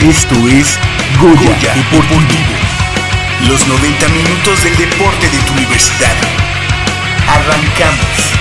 Esto 0.00 0.34
es 0.48 0.78
Goya, 1.20 1.74
Deportivo. 1.74 2.24
Los 3.48 3.66
90 3.66 4.08
minutos 4.08 4.64
del 4.64 4.76
deporte 4.76 5.28
de 5.28 5.38
tu 5.38 5.52
universidad. 5.52 6.16
Arrancamos. 7.26 8.37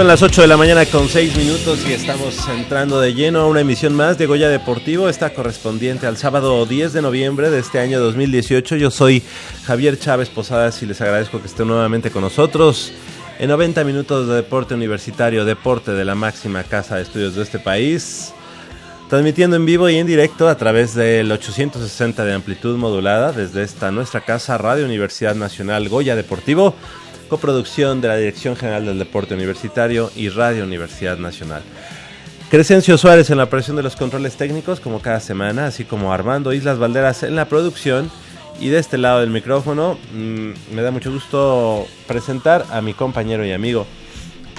Son 0.00 0.08
las 0.08 0.22
8 0.22 0.40
de 0.40 0.46
la 0.46 0.56
mañana 0.56 0.86
con 0.86 1.10
6 1.10 1.36
minutos 1.36 1.86
y 1.86 1.92
estamos 1.92 2.48
entrando 2.48 3.02
de 3.02 3.12
lleno 3.12 3.40
a 3.40 3.46
una 3.46 3.60
emisión 3.60 3.94
más 3.94 4.16
de 4.16 4.24
Goya 4.24 4.48
Deportivo, 4.48 5.10
esta 5.10 5.34
correspondiente 5.34 6.06
al 6.06 6.16
sábado 6.16 6.64
10 6.64 6.94
de 6.94 7.02
noviembre 7.02 7.50
de 7.50 7.58
este 7.58 7.80
año 7.80 8.00
2018. 8.00 8.76
Yo 8.76 8.90
soy 8.90 9.22
Javier 9.66 9.98
Chávez 9.98 10.30
Posadas 10.30 10.82
y 10.82 10.86
les 10.86 11.02
agradezco 11.02 11.42
que 11.42 11.48
estén 11.48 11.68
nuevamente 11.68 12.10
con 12.10 12.22
nosotros 12.22 12.92
en 13.38 13.50
90 13.50 13.84
minutos 13.84 14.26
de 14.26 14.36
deporte 14.36 14.72
universitario, 14.72 15.44
deporte 15.44 15.90
de 15.90 16.06
la 16.06 16.14
máxima 16.14 16.62
casa 16.62 16.96
de 16.96 17.02
estudios 17.02 17.34
de 17.34 17.42
este 17.42 17.58
país. 17.58 18.32
Transmitiendo 19.10 19.56
en 19.56 19.66
vivo 19.66 19.90
y 19.90 19.96
en 19.96 20.06
directo 20.06 20.48
a 20.48 20.56
través 20.56 20.94
del 20.94 21.30
860 21.30 22.24
de 22.24 22.32
amplitud 22.32 22.78
modulada 22.78 23.32
desde 23.32 23.64
esta 23.64 23.90
nuestra 23.90 24.22
casa 24.22 24.56
Radio 24.56 24.86
Universidad 24.86 25.34
Nacional 25.34 25.90
Goya 25.90 26.16
Deportivo 26.16 26.74
coproducción 27.30 28.00
de 28.00 28.08
la 28.08 28.16
Dirección 28.16 28.56
General 28.56 28.84
del 28.84 28.98
Deporte 28.98 29.34
Universitario 29.34 30.10
y 30.16 30.28
Radio 30.28 30.64
Universidad 30.64 31.16
Nacional. 31.16 31.62
Crescencio 32.50 32.98
Suárez 32.98 33.30
en 33.30 33.38
la 33.38 33.44
operación 33.44 33.76
de 33.76 33.84
los 33.84 33.94
controles 33.94 34.36
técnicos, 34.36 34.80
como 34.80 35.00
cada 35.00 35.20
semana, 35.20 35.66
así 35.66 35.84
como 35.84 36.12
Armando 36.12 36.52
Islas 36.52 36.78
Valderas 36.78 37.22
en 37.22 37.36
la 37.36 37.44
producción. 37.44 38.10
Y 38.58 38.68
de 38.68 38.80
este 38.80 38.98
lado 38.98 39.20
del 39.20 39.30
micrófono, 39.30 39.96
mm, 40.12 40.74
me 40.74 40.82
da 40.82 40.90
mucho 40.90 41.12
gusto 41.12 41.86
presentar 42.08 42.66
a 42.70 42.82
mi 42.82 42.92
compañero 42.92 43.46
y 43.46 43.52
amigo 43.52 43.86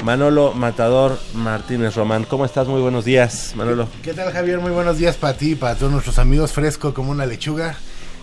Manolo 0.06 0.54
Matador 0.54 1.20
Martínez 1.36 1.96
Román. 1.96 2.24
¿Cómo 2.24 2.46
estás? 2.46 2.68
Muy 2.70 2.82
buenos 2.82 3.04
días, 3.04 3.52
Manolo. 3.56 3.90
¿Qué 4.02 4.14
tal, 4.14 4.32
Javier? 4.32 4.60
Muy 4.60 4.72
buenos 4.72 4.98
días 4.98 5.18
para 5.18 5.38
ti, 5.38 5.56
para 5.56 5.76
todos 5.76 5.92
nuestros 5.92 6.18
amigos, 6.18 6.54
fresco 6.54 6.94
como 6.94 7.12
una 7.12 7.26
lechuga, 7.26 7.76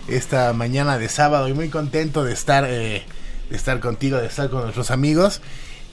esta 0.07 0.51
mañana 0.53 0.97
de 0.97 1.07
sábado 1.07 1.47
y 1.47 1.53
muy 1.53 1.69
contento 1.69 2.23
de 2.23 2.33
estar 2.33 2.65
eh, 2.67 3.03
de 3.49 3.55
estar 3.55 3.79
contigo, 3.79 4.17
de 4.17 4.27
estar 4.27 4.49
con 4.49 4.61
nuestros 4.61 4.91
amigos. 4.91 5.41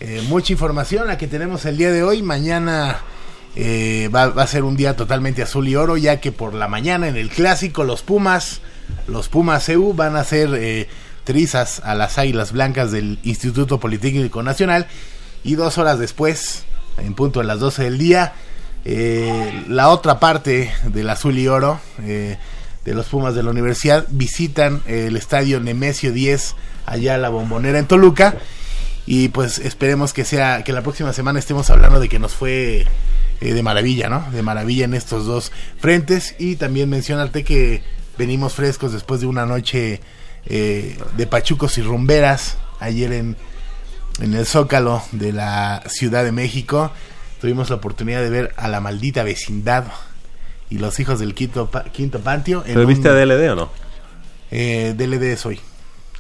Eh, 0.01 0.23
mucha 0.29 0.53
información 0.53 1.07
la 1.07 1.17
que 1.17 1.27
tenemos 1.27 1.65
el 1.65 1.77
día 1.77 1.91
de 1.91 2.03
hoy. 2.03 2.23
Mañana 2.23 2.99
eh, 3.55 4.11
va, 4.15 4.25
a 4.25 4.47
ser 4.47 4.65
un 4.65 4.77
día 4.77 4.95
totalmente 4.95 5.43
azul 5.43 5.67
y 5.67 5.77
oro, 5.77 5.97
ya 5.97 6.21
que 6.21 6.33
por 6.33 6.55
la 6.55 6.69
mañana 6.69 7.09
en 7.09 7.17
el 7.17 7.31
clásico 7.31 7.85
los 7.85 8.03
Pumas, 8.03 8.61
los 9.09 9.29
Pumas 9.29 9.69
EU 9.69 9.95
van 9.95 10.17
a 10.17 10.21
hacer 10.21 10.51
eh, 10.55 10.89
trizas 11.25 11.81
a 11.81 11.95
las 11.95 12.19
águilas 12.19 12.53
blancas 12.53 12.93
del 12.93 13.19
Instituto 13.23 13.81
Politécnico 13.81 14.43
Nacional. 14.43 14.87
Y 15.43 15.55
dos 15.55 15.79
horas 15.79 15.99
después, 15.99 16.65
en 16.99 17.15
punto 17.15 17.41
de 17.41 17.47
las 17.47 17.61
12 17.61 17.85
del 17.85 17.99
día, 17.99 18.35
la 19.69 19.89
otra 19.89 20.21
parte 20.21 20.73
del 20.85 21.09
azul 21.11 21.39
y 21.39 21.49
oro 21.49 21.81
de 21.99 22.95
los 22.95 23.07
Pumas 23.07 23.35
de 23.35 23.43
la 23.43 23.51
universidad 23.51 24.07
visitan 24.11 24.83
el 24.87 25.17
estadio 25.17 25.61
Nemesio 25.61 26.13
10 26.13 26.55
allá 26.87 27.15
a 27.17 27.19
la 27.19 27.29
bombonera 27.29 27.79
en 27.79 27.87
Toluca. 27.87 28.37
Y 29.07 29.29
pues 29.29 29.59
esperemos 29.59 30.13
que 30.13 30.25
sea, 30.25 30.65
que 30.65 30.73
la 30.73 30.83
próxima 30.83 31.13
semana 31.13 31.39
estemos 31.39 31.71
hablando 31.71 32.01
de 32.01 32.09
que 32.09 32.19
nos 32.19 32.35
fue 32.35 32.87
eh, 33.41 33.55
de 33.55 33.63
maravilla, 33.63 34.09
¿no? 34.09 34.27
De 34.33 34.43
maravilla 34.43 34.85
en 34.85 34.95
estos 34.95 35.27
dos 35.27 35.53
frentes. 35.79 36.35
Y 36.39 36.57
también 36.57 36.89
mencionarte 36.89 37.45
que 37.45 37.83
venimos 38.19 38.55
frescos 38.55 38.93
después 38.93 39.21
de 39.21 39.27
una 39.27 39.47
noche 39.47 40.01
eh, 40.47 40.99
de 41.17 41.27
pachucos 41.27 41.79
y 41.79 41.83
rumberas 41.83 42.57
ayer 42.81 43.13
en, 43.13 43.37
en 44.21 44.35
el 44.35 44.47
Zócalo 44.47 45.03
de 45.13 45.33
la 45.33 45.83
Ciudad 45.87 46.25
de 46.25 46.33
México. 46.33 46.91
Tuvimos 47.41 47.71
la 47.71 47.77
oportunidad 47.77 48.23
de 48.23 48.31
ver 48.31 48.55
a 48.57 48.69
la 48.69 48.81
maldita 48.81 49.23
vecindad 49.23 49.85
y 50.71 50.79
los 50.79 50.99
hijos 50.99 51.21
del 51.21 51.35
quinto, 51.35 51.71
quinto 51.93 52.21
pantio. 52.21 52.63
¿Pero 52.67 52.87
viste 52.87 53.09
a 53.09 53.13
DLD 53.13 53.51
o 53.53 53.55
no? 53.55 53.71
Eh, 54.51 54.95
DLD 54.97 55.23
es 55.33 55.47
hoy. 55.47 55.61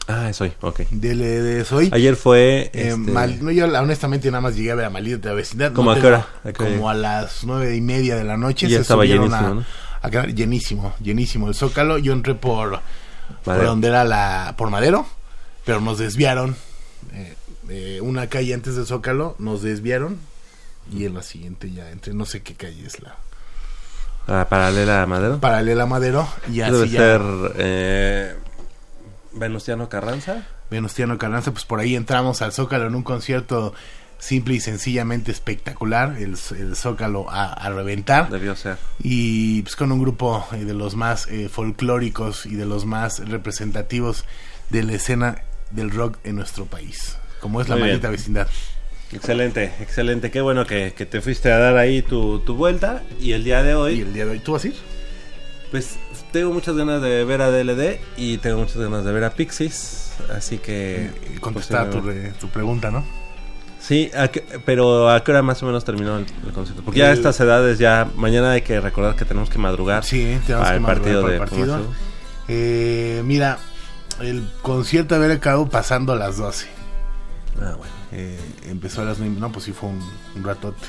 Ah, 0.08 0.30
es 0.30 0.40
hoy, 0.40 0.52
ok. 0.60 0.80
De, 0.90 1.66
hoy. 1.72 1.90
Ayer 1.92 2.14
fue. 2.14 2.70
Eh, 2.72 2.94
este, 2.96 2.96
no, 3.42 3.50
yo 3.50 3.66
honestamente 3.66 4.30
nada 4.30 4.40
más 4.40 4.54
llegué 4.54 4.70
a 4.70 4.74
ver 4.76 4.84
a 4.84 4.90
Maldita 4.90 5.16
de 5.18 5.28
la 5.30 5.34
vecindad. 5.34 5.72
¿Cómo 5.72 5.90
a 5.90 6.00
qué 6.00 6.06
hora? 6.06 6.26
Como 6.56 6.88
a 6.88 6.94
las 6.94 7.42
nueve 7.44 7.74
y 7.74 7.80
media 7.80 8.14
de 8.16 8.22
la 8.24 8.36
noche. 8.36 8.68
Ya 8.68 8.78
estaba 8.80 9.04
llenísimo, 9.04 9.36
a, 9.36 9.40
¿no? 9.54 9.64
a 10.02 10.10
quedar 10.10 10.32
llenísimo, 10.32 10.94
llenísimo 11.00 11.48
el 11.48 11.54
Zócalo. 11.56 11.98
Yo 11.98 12.12
entré 12.12 12.36
por, 12.36 12.80
por 13.42 13.64
donde 13.64 13.88
era 13.88 14.04
la, 14.04 14.54
por 14.56 14.70
Madero, 14.70 15.06
pero 15.64 15.80
nos 15.80 15.98
desviaron. 15.98 16.54
eh, 17.12 17.34
eh, 17.68 17.98
una 18.00 18.28
calle 18.28 18.54
antes 18.54 18.76
del 18.76 18.86
Zócalo, 18.86 19.34
nos 19.40 19.62
desviaron. 19.62 20.18
Y 20.92 21.04
en 21.04 21.14
la 21.14 21.22
siguiente 21.22 21.72
ya 21.72 21.90
entré, 21.90 22.14
no 22.14 22.26
sé 22.26 22.42
qué 22.42 22.54
calle 22.54 22.86
es 22.86 23.00
la 23.02 23.16
Ah, 24.28 24.46
paralela 24.48 25.02
a 25.02 25.06
Madero. 25.06 25.40
paralela 25.40 25.82
a 25.82 25.86
Madero. 25.86 26.28
Y 26.52 26.60
así 26.60 26.72
Debe 26.72 26.88
ya 26.90 26.98
ser 27.00 27.20
eh, 27.58 28.34
Venustiano 29.36 29.88
Carranza. 29.88 30.46
Venustiano 30.70 31.18
Carranza, 31.18 31.52
pues 31.52 31.64
por 31.64 31.78
ahí 31.80 31.94
entramos 31.94 32.42
al 32.42 32.52
Zócalo 32.52 32.86
en 32.86 32.94
un 32.94 33.02
concierto 33.02 33.72
simple 34.18 34.54
y 34.54 34.60
sencillamente 34.60 35.30
espectacular, 35.30 36.16
el, 36.18 36.36
el 36.58 36.74
Zócalo 36.74 37.30
a, 37.30 37.52
a 37.52 37.70
reventar. 37.70 38.30
Debió 38.30 38.56
ser. 38.56 38.78
y 38.98 39.62
pues 39.62 39.76
con 39.76 39.92
un 39.92 40.00
grupo 40.00 40.46
eh, 40.52 40.64
de 40.64 40.74
los 40.74 40.96
más 40.96 41.26
eh, 41.28 41.48
folclóricos 41.50 42.46
y 42.46 42.54
de 42.56 42.64
los 42.66 42.86
más 42.86 43.18
representativos 43.28 44.24
de 44.70 44.82
la 44.82 44.94
escena 44.94 45.42
del 45.70 45.90
rock 45.90 46.18
en 46.24 46.36
nuestro 46.36 46.64
país, 46.64 47.18
como 47.40 47.60
es 47.60 47.68
la 47.68 47.76
bien. 47.76 47.88
maldita 47.88 48.08
vecindad. 48.10 48.48
Excelente, 49.12 49.72
excelente. 49.80 50.30
Qué 50.32 50.40
bueno 50.40 50.66
que, 50.66 50.92
que 50.96 51.06
te 51.06 51.20
fuiste 51.20 51.52
a 51.52 51.58
dar 51.58 51.76
ahí 51.76 52.02
tu, 52.02 52.40
tu 52.40 52.56
vuelta. 52.56 53.02
Y 53.20 53.32
el 53.32 53.44
día 53.44 53.62
de 53.62 53.74
hoy, 53.74 53.98
Y 53.98 54.00
el 54.00 54.12
día 54.12 54.24
de 54.24 54.32
hoy, 54.32 54.38
¿tú 54.40 54.52
vas 54.52 54.64
a 54.64 54.68
ir? 54.68 54.74
Pues 55.70 55.96
tengo 56.32 56.52
muchas 56.52 56.76
ganas 56.76 57.00
de 57.02 57.24
ver 57.24 57.42
a 57.42 57.50
DLD 57.50 57.98
y 58.16 58.38
tengo 58.38 58.58
muchas 58.58 58.76
ganas 58.76 59.04
de 59.04 59.12
ver 59.12 59.24
a 59.24 59.30
Pixies. 59.30 60.12
Así 60.34 60.58
que. 60.58 61.10
Contestar 61.40 61.90
tu, 61.90 61.98
posiblemente- 61.98 62.32
re- 62.32 62.38
tu 62.38 62.48
pregunta, 62.48 62.90
¿no? 62.90 63.04
Sí, 63.80 64.10
¿a 64.16 64.28
qué- 64.28 64.44
pero 64.64 65.10
¿a 65.10 65.22
qué 65.22 65.30
hora 65.30 65.42
más 65.42 65.62
o 65.62 65.66
menos 65.66 65.84
terminó 65.84 66.16
el, 66.18 66.26
el 66.46 66.52
concierto? 66.52 66.82
Porque 66.82 66.98
ya 67.00 67.06
a 67.08 67.12
estas 67.12 67.38
edades, 67.40 67.78
ya 67.78 68.08
mañana 68.16 68.52
hay 68.52 68.62
que 68.62 68.80
recordar 68.80 69.14
que 69.14 69.24
tenemos 69.24 69.48
que 69.50 69.58
madrugar 69.58 70.04
Sí, 70.04 70.38
tenemos 70.46 70.66
para 70.66 70.70
que 70.70 70.76
el 70.76 70.80
madrugar 70.82 71.22
para 71.22 71.32
el 71.34 71.38
partido. 71.38 71.80
Eh, 72.48 73.22
mira, 73.24 73.58
el 74.20 74.48
concierto 74.62 75.14
haber 75.14 75.30
acabado 75.32 75.68
pasando 75.68 76.12
a 76.12 76.16
las 76.16 76.36
12. 76.38 76.66
Ah, 77.60 77.74
bueno. 77.76 77.92
Eh, 78.12 78.38
empezó 78.68 79.02
a 79.02 79.04
las 79.04 79.18
9, 79.18 79.34
no, 79.38 79.52
pues 79.52 79.64
sí 79.66 79.72
fue 79.72 79.90
un, 79.90 80.00
un 80.36 80.44
ratote. 80.44 80.86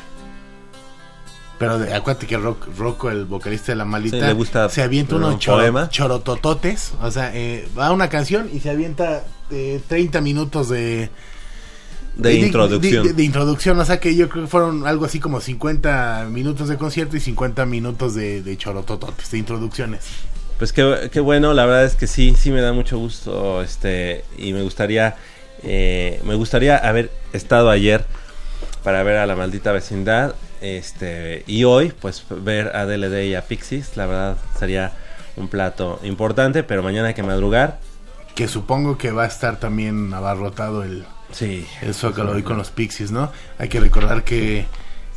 Pero 1.60 1.80
de- 1.80 1.94
acuérdate 1.94 2.28
que 2.28 2.38
Rock, 2.38 2.68
Rocco, 2.78 3.10
el 3.10 3.26
vocalista 3.26 3.72
de 3.72 3.78
la 3.78 3.86
malita, 3.86 4.20
Sí, 4.20 4.26
le 4.26 4.34
gusta 4.34 4.70
se 4.70 4.84
avienta 4.84 5.16
un 5.16 5.24
unos 5.24 5.40
choro- 5.40 5.90
chorotototes. 5.90 6.94
O 7.02 7.10
sea, 7.12 7.32
eh, 7.36 7.68
va 7.78 7.92
una 7.92 8.10
canción 8.10 8.50
y 8.54 8.60
se 8.60 8.70
avienta 8.70 9.24
eh, 9.50 9.82
30 9.88 10.22
minutos 10.22 10.70
de, 10.70 11.10
De 12.16 12.34
introducción. 12.36 13.08
De, 13.08 13.14
de 13.14 13.24
introducción, 13.24 13.80
o 13.80 13.86
sea 13.86 14.00
que 14.00 14.16
yo 14.16 14.30
creo 14.30 14.44
que 14.44 14.50
fueron 14.50 14.86
algo 14.86 15.06
así 15.06 15.20
como 15.20 15.40
50 15.42 16.28
minutos 16.32 16.68
de 16.70 16.78
concierto 16.78 17.16
y 17.18 17.20
50 17.22 17.66
minutos 17.66 18.14
de, 18.14 18.42
de 18.44 18.58
chorotototes, 18.58 19.32
de 19.32 19.38
introducciones. 19.40 20.02
Pues 20.60 20.74
qué, 20.74 21.10
qué 21.12 21.20
bueno, 21.20 21.54
la 21.54 21.66
verdad 21.66 21.86
es 21.86 21.96
que 21.96 22.08
sí, 22.08 22.34
sí 22.38 22.50
me 22.52 22.62
da 22.62 22.74
mucho 22.74 22.98
gusto, 22.98 23.62
este, 23.62 24.26
y 24.40 24.54
me 24.54 24.64
gustaría, 24.64 25.16
eh, 25.64 26.20
me 26.26 26.34
gustaría 26.36 26.78
haber 26.78 27.12
estado 27.34 27.70
ayer 27.70 28.06
para 28.84 29.04
ver 29.04 29.18
a 29.18 29.26
la 29.28 29.36
maldita 29.36 29.72
vecindad, 29.72 30.34
este, 30.62 31.44
y 31.48 31.64
hoy, 31.64 31.94
pues 32.00 32.24
ver 32.30 32.76
a 32.76 32.86
DLD 32.86 33.26
y 33.26 33.36
a 33.36 33.42
Pixies, 33.44 33.96
la 33.98 34.06
verdad 34.06 34.38
sería 34.58 34.92
un 35.36 35.48
plato 35.48 36.00
importante, 36.04 36.64
pero 36.64 36.82
mañana 36.84 37.10
hay 37.10 37.14
que 37.14 37.24
madrugar. 37.24 37.80
Que 38.36 38.48
supongo 38.48 38.98
que 38.98 39.12
va 39.12 39.24
a 39.24 39.28
estar 39.28 39.60
también 39.60 40.14
abarrotado 40.14 40.84
el, 40.84 41.06
Sí. 41.32 41.66
el 41.82 41.94
Zócalo 41.94 42.32
hoy 42.32 42.44
con 42.44 42.58
los 42.58 42.70
Pixies, 42.72 43.12
¿no? 43.12 43.32
Hay 43.58 43.68
que 43.70 43.80
recordar 43.80 44.24
que 44.24 44.66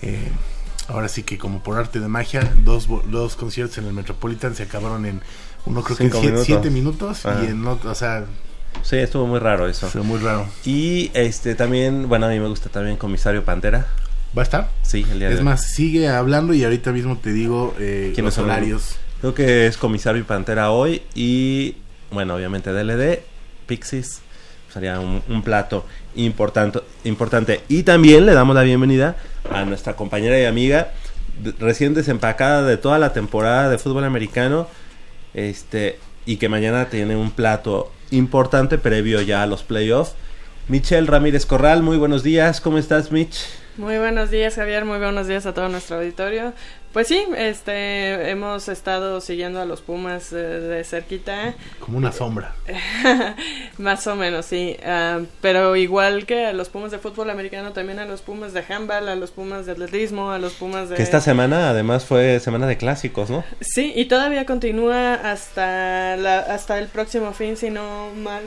eh, 0.02 0.28
ahora 0.88 1.08
sí 1.08 1.22
que 1.22 1.38
como 1.38 1.62
por 1.62 1.78
arte 1.78 2.00
de 2.00 2.08
magia, 2.08 2.52
dos, 2.64 2.88
dos 3.06 3.37
conciertos 3.37 3.78
en 3.78 3.87
el 3.87 3.92
Metropolitan 3.92 4.54
se 4.54 4.64
acabaron 4.64 5.06
en 5.06 5.20
uno 5.66 5.82
creo 5.82 5.96
que 5.96 6.04
en 6.04 6.10
minutos. 6.20 6.46
siete 6.46 6.70
minutos 6.70 7.26
Ajá. 7.26 7.44
y 7.44 7.48
en 7.48 7.66
otro, 7.66 7.90
o 7.90 7.94
sea, 7.94 8.25
Sí, 8.82 8.96
estuvo 8.96 9.26
muy 9.26 9.40
raro 9.40 9.69
eso. 9.69 9.88
fue 9.88 10.02
muy 10.02 10.19
raro. 10.20 10.46
Y 10.64 11.10
este 11.12 11.54
también, 11.54 12.08
bueno, 12.08 12.26
a 12.26 12.28
mí 12.31 12.38
me 12.40 12.46
gusta 12.48 12.69
también 12.70 12.96
Comisario 12.96 13.44
Pantera. 13.44 13.87
¿Va 14.37 14.43
a 14.43 14.44
estar? 14.44 14.69
Sí, 14.82 15.05
el 15.11 15.19
día 15.19 15.29
de 15.29 15.35
Es 15.35 15.41
hoy. 15.41 15.44
más, 15.44 15.65
sigue 15.67 16.09
hablando 16.09 16.55
y 16.55 16.62
ahorita 16.65 16.93
mismo 16.93 17.19
te 17.19 17.32
digo 17.32 17.75
eh, 17.79 18.12
¿Quiénes 18.15 18.37
los 18.37 18.44
horarios. 18.44 18.97
Creo 19.21 19.35
que 19.35 19.67
es 19.67 19.77
Comisario 19.77 20.21
y 20.21 20.25
Pantera 20.25 20.71
hoy 20.71 21.03
y, 21.15 21.77
bueno, 22.11 22.35
obviamente 22.37 22.71
DLD, 22.73 23.19
Pixies, 23.67 24.21
sería 24.73 25.00
un, 25.00 25.23
un 25.29 25.43
plato 25.43 25.85
importante, 26.15 26.81
importante. 27.05 27.61
Y 27.69 27.82
también 27.82 28.25
le 28.25 28.32
damos 28.35 28.55
la 28.55 28.62
bienvenida 28.62 29.17
a 29.53 29.65
nuestra 29.65 29.94
compañera 29.97 30.41
y 30.41 30.44
amiga 30.44 30.93
de- 31.43 31.53
recién 31.59 31.93
desempacada 31.93 32.62
de 32.62 32.76
toda 32.76 32.99
la 32.99 33.12
temporada 33.12 33.69
de 33.69 33.79
fútbol 33.79 34.05
americano, 34.05 34.69
este, 35.35 35.99
y 36.25 36.37
que 36.37 36.49
mañana 36.49 36.88
tiene 36.88 37.17
un 37.17 37.31
plato 37.33 37.93
importante 38.11 38.79
previo 38.79 39.21
ya 39.21 39.43
a 39.43 39.47
los 39.47 39.62
playoffs. 39.65 40.15
Michelle 40.69 41.06
Ramírez 41.06 41.47
Corral, 41.47 41.83
muy 41.83 41.97
buenos 41.97 42.23
días, 42.23 42.61
¿cómo 42.61 42.79
estás 42.79 43.11
Mitch? 43.12 43.37
Muy 43.81 43.97
buenos 43.97 44.31
días, 44.31 44.56
Javier. 44.56 44.85
Muy 44.85 44.99
buenos 44.99 45.27
días 45.27 45.47
a 45.47 45.55
todo 45.55 45.71
nuestro 45.71 45.97
auditorio. 45.97 46.53
Pues 46.93 47.09
sí, 47.09 47.25
este, 47.38 48.29
hemos 48.29 48.69
estado 48.69 49.23
siguiendo 49.23 49.59
a 49.59 49.65
los 49.65 49.81
Pumas 49.81 50.35
eh, 50.35 50.37
de 50.37 50.85
cerquita, 50.85 51.55
Como 51.79 51.97
una 51.97 52.12
sombra. 52.12 52.55
más 53.79 54.06
o 54.06 54.17
menos, 54.17 54.44
sí. 54.44 54.77
Ah, 54.85 55.21
pero 55.41 55.77
igual 55.77 56.27
que 56.27 56.44
a 56.47 56.53
los 56.53 56.69
Pumas 56.69 56.91
de 56.91 56.99
fútbol 56.99 57.31
americano, 57.31 57.73
también 57.73 58.00
a 58.00 58.05
los 58.05 58.21
Pumas 58.21 58.53
de 58.53 58.62
handball, 58.69 59.09
a 59.09 59.15
los 59.15 59.31
Pumas 59.31 59.65
de 59.65 59.73
atletismo, 59.73 60.31
a 60.31 60.38
los 60.38 60.53
Pumas 60.53 60.91
de... 60.91 60.97
Que 60.97 61.03
esta 61.03 61.23
semana 61.23 61.71
además 61.71 62.05
fue 62.05 62.38
semana 62.41 62.67
de 62.67 62.76
clásicos, 62.76 63.31
¿no? 63.31 63.44
Sí, 63.62 63.94
y 63.97 64.05
todavía 64.06 64.44
continúa 64.44 65.15
hasta 65.15 66.19
la, 66.19 66.41
hasta 66.41 66.79
el 66.79 66.88
próximo 66.88 67.33
fin, 67.33 67.56
si 67.56 67.71
no 67.71 68.11
mal. 68.17 68.43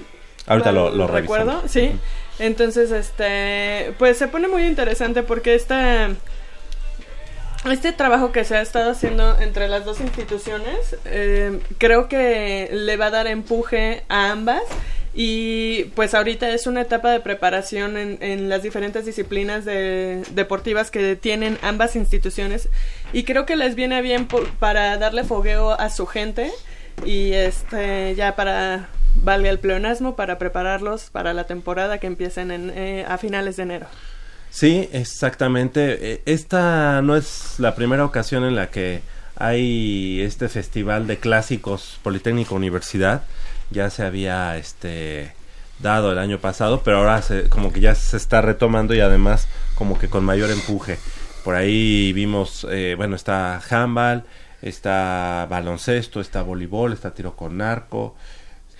Ahorita 0.45 0.71
mal 0.73 0.75
lo- 0.75 0.89
lo 0.91 1.07
recuerdo. 1.07 1.61
revisamos. 1.61 1.71
Sí. 1.71 1.91
Entonces, 2.39 2.91
este, 2.91 3.93
pues 3.99 4.17
se 4.17 4.27
pone 4.27 4.47
muy 4.47 4.63
interesante 4.63 5.23
porque 5.23 5.55
esta 5.55 6.09
este 7.71 7.93
trabajo 7.93 8.31
que 8.33 8.43
se 8.43 8.57
ha 8.57 8.61
estado 8.61 8.91
haciendo 8.91 9.39
entre 9.39 9.69
las 9.69 9.85
dos 9.85 10.01
instituciones, 10.01 10.97
eh, 11.05 11.59
creo 11.77 12.09
que 12.09 12.69
le 12.73 12.97
va 12.97 13.05
a 13.05 13.11
dar 13.11 13.27
empuje 13.27 14.03
a 14.09 14.31
ambas. 14.31 14.63
Y 15.15 15.85
pues 15.95 16.15
ahorita 16.15 16.49
es 16.49 16.65
una 16.65 16.81
etapa 16.81 17.11
de 17.11 17.19
preparación 17.19 17.97
en, 17.97 18.49
las 18.49 18.63
diferentes 18.63 19.05
disciplinas 19.05 19.63
de- 19.63 20.23
deportivas 20.31 20.89
que 20.89 21.15
tienen 21.15 21.59
ambas 21.61 21.95
instituciones. 21.95 22.67
Y 23.13 23.23
creo 23.23 23.45
que 23.45 23.55
les 23.55 23.75
viene 23.75 24.01
bien 24.01 24.27
para 24.59 24.97
darle 24.97 25.23
fogueo 25.23 25.79
a 25.79 25.91
su 25.91 26.07
gente 26.07 26.51
y 27.05 27.33
este 27.33 28.15
ya 28.15 28.35
para 28.35 28.89
valga 29.15 29.49
el 29.49 29.59
pleonasmo 29.59 30.15
para 30.15 30.37
prepararlos 30.37 31.09
para 31.09 31.33
la 31.33 31.45
temporada 31.45 31.97
que 31.97 32.07
empiecen 32.07 32.51
en, 32.51 32.71
eh, 32.71 33.05
a 33.07 33.17
finales 33.17 33.57
de 33.57 33.63
enero. 33.63 33.87
Sí, 34.49 34.89
exactamente. 34.91 36.13
Eh, 36.13 36.21
Esta 36.25 37.01
no 37.01 37.15
es 37.15 37.55
la 37.57 37.75
primera 37.75 38.05
ocasión 38.05 38.43
en 38.43 38.55
la 38.55 38.69
que 38.69 39.01
hay 39.35 40.21
este 40.21 40.47
festival 40.47 41.07
de 41.07 41.17
clásicos 41.17 41.99
Politécnico 42.03 42.55
Universidad. 42.55 43.23
Ya 43.71 43.89
se 43.89 44.03
había 44.03 44.57
este 44.57 45.33
dado 45.79 46.11
el 46.11 46.19
año 46.19 46.39
pasado, 46.39 46.81
pero 46.83 46.99
ahora 46.99 47.21
se, 47.21 47.49
como 47.49 47.73
que 47.73 47.79
ya 47.81 47.95
se 47.95 48.17
está 48.17 48.41
retomando 48.41 48.93
y 48.93 48.99
además 48.99 49.47
como 49.75 49.97
que 49.97 50.07
con 50.07 50.23
mayor 50.23 50.51
empuje. 50.51 50.99
Por 51.43 51.55
ahí 51.55 52.13
vimos, 52.13 52.65
eh, 52.69 52.93
bueno, 52.95 53.15
está 53.15 53.59
handball, 53.69 54.23
está 54.61 55.47
baloncesto, 55.49 56.21
está 56.21 56.41
voleibol, 56.41 56.93
está 56.93 57.11
tiro 57.11 57.35
con 57.35 57.57
narco, 57.57 58.15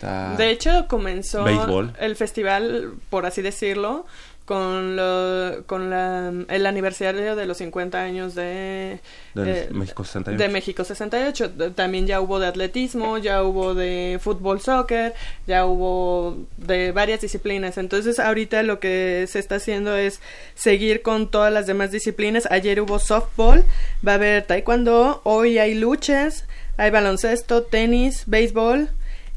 está... 0.03 0.36
De 0.36 0.50
hecho, 0.51 0.86
comenzó. 0.88 1.43
Béisbol. 1.43 1.93
el 2.00 2.15
festival, 2.15 2.93
por 3.10 3.25
así 3.25 3.41
decirlo, 3.41 4.05
con, 4.45 4.98
lo, 4.98 5.63
con 5.67 5.89
la, 5.89 6.29
el 6.50 6.65
aniversario 6.65 7.38
de 7.38 7.45
los 7.45 7.57
50 7.60 7.98
años 8.01 8.36
de, 8.36 9.00
eh, 9.38 9.69
México 9.72 10.03
68. 10.03 10.38
de 10.43 10.50
México 10.50 10.83
68. 10.83 11.48
D- 11.48 11.69
También 11.69 12.07
ya 12.07 12.19
hubo 12.19 12.39
de 12.39 12.48
atletismo, 12.48 13.17
ya 13.17 13.41
hubo 13.41 13.74
de 13.74 14.19
fútbol, 14.22 14.60
soccer, 14.60 15.13
ya 15.48 15.65
hubo 15.65 16.36
de 16.57 16.91
varias 16.91 17.22
disciplinas. 17.22 17.77
Entonces, 17.77 18.19
ahorita 18.19 18.63
lo 18.63 18.81
que 18.81 19.25
se 19.29 19.39
está 19.39 19.55
haciendo 19.55 19.95
es 19.95 20.19
seguir 20.55 21.03
con 21.03 21.31
todas 21.31 21.53
las 21.53 21.65
demás 21.65 21.91
disciplinas. 21.91 22.45
Ayer 22.51 22.81
hubo 22.81 23.00
softball, 23.00 23.63
va 24.05 24.12
a 24.12 24.15
haber 24.15 24.43
taekwondo, 24.45 25.22
hoy 25.24 25.57
hay 25.57 25.74
luchas, 25.74 26.43
hay 26.75 26.91
baloncesto, 26.91 27.63
tenis, 27.63 28.24
béisbol. 28.25 28.89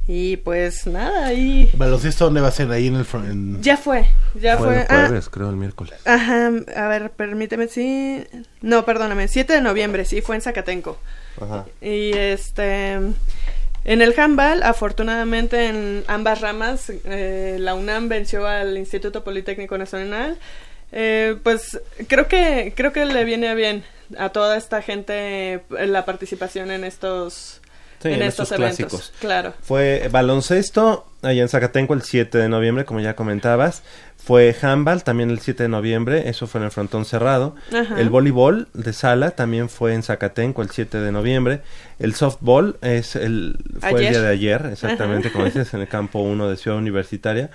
Y 0.09 0.37
pues 0.37 0.87
nada, 0.87 1.27
ahí 1.27 1.69
¿Baloncesto 1.77 2.27
dónde 2.27 2.41
va 2.41 2.49
a 2.49 2.53
ser? 2.53 2.71
Ahí 2.71 2.87
en 2.87 2.95
el... 2.97 3.07
en- 3.29 3.61
ya 3.63 3.77
fue, 3.77 4.07
ya 4.37 4.57
Fue 4.57 4.67
fue. 4.69 4.77
el 4.83 4.87
Ah, 4.89 5.07
jueves, 5.09 5.29
creo, 5.29 5.51
el 5.51 5.57
miércoles. 5.57 5.95
ajá, 6.05 6.51
a 6.77 6.89
ver, 6.89 7.11
permíteme, 7.11 7.67
sí. 7.67 8.25
No, 8.63 8.85
perdóname, 8.85 9.27
7 9.27 9.53
de 9.55 9.61
noviembre, 9.61 10.05
sí, 10.05 10.21
fue 10.21 10.37
en 10.37 10.43
Zacatenco. 10.43 10.99
Ajá. 11.41 11.65
Y 11.81 12.13
este. 12.13 12.93
En 13.85 14.03
el 14.03 14.19
handball, 14.19 14.63
afortunadamente 14.65 15.69
en 15.69 16.03
ambas 16.09 16.41
ramas, 16.41 16.91
eh, 17.05 17.57
la 17.61 17.75
UNAM 17.75 18.09
venció 18.09 18.47
al 18.47 18.77
Instituto 18.79 19.23
Politécnico 19.25 19.77
Nacional. 19.79 20.39
Eh, 20.93 21.37
pues 21.43 21.81
creo 22.09 22.27
que 22.29 22.73
creo 22.77 22.93
que 22.93 23.05
le 23.07 23.25
viene 23.25 23.55
bien, 23.57 23.85
a 24.19 24.29
toda 24.31 24.57
esta 24.57 24.83
gente 24.83 25.55
eh, 25.55 25.63
la 25.87 26.05
participación 26.05 26.71
en 26.71 26.85
estos 26.85 27.61
Sí, 28.03 28.09
en, 28.09 28.15
en 28.15 28.23
estos, 28.23 28.53
eventos. 28.53 28.76
clásicos. 28.76 29.12
Claro. 29.21 29.55
Fue 29.62 30.09
baloncesto 30.11 31.07
allá 31.23 31.43
en 31.43 31.49
Zacatenco 31.49 31.95
el 31.95 32.03
7 32.03 32.38
de 32.38 32.49
noviembre, 32.49 32.85
como 32.85 33.00
ya 33.00 33.17
comentabas. 33.17 33.83
Fue 34.17 34.55
handball 34.61 35.05
también 35.05 35.31
el 35.31 35.38
7 35.38 35.65
de 35.65 35.69
noviembre, 35.69 36.29
eso 36.29 36.47
fue 36.47 36.61
en 36.61 36.65
el 36.65 36.71
frontón 36.71 37.05
cerrado. 37.05 37.55
Ajá. 37.73 38.00
El 38.00 38.11
voleibol 38.11 38.69
de 38.75 38.93
sala 38.93 39.31
también 39.33 39.69
fue 39.69 39.95
en 39.95 40.03
Zacatenco 40.03 40.62
el 40.62 40.71
7 40.71 40.99
de 40.99 41.12
noviembre. 41.12 41.61
El 41.99 42.15
softball 42.15 42.76
es 42.83 43.17
el 43.17 43.57
fue 43.81 44.05
el 44.05 44.11
día 44.11 44.21
de 44.21 44.29
ayer, 44.29 44.67
exactamente 44.73 45.29
Ajá. 45.29 45.33
como 45.33 45.45
dices, 45.45 45.73
en 45.75 45.81
el 45.81 45.88
campo 45.88 46.21
1 46.21 46.49
de 46.49 46.57
Ciudad 46.57 46.79
Universitaria. 46.79 47.50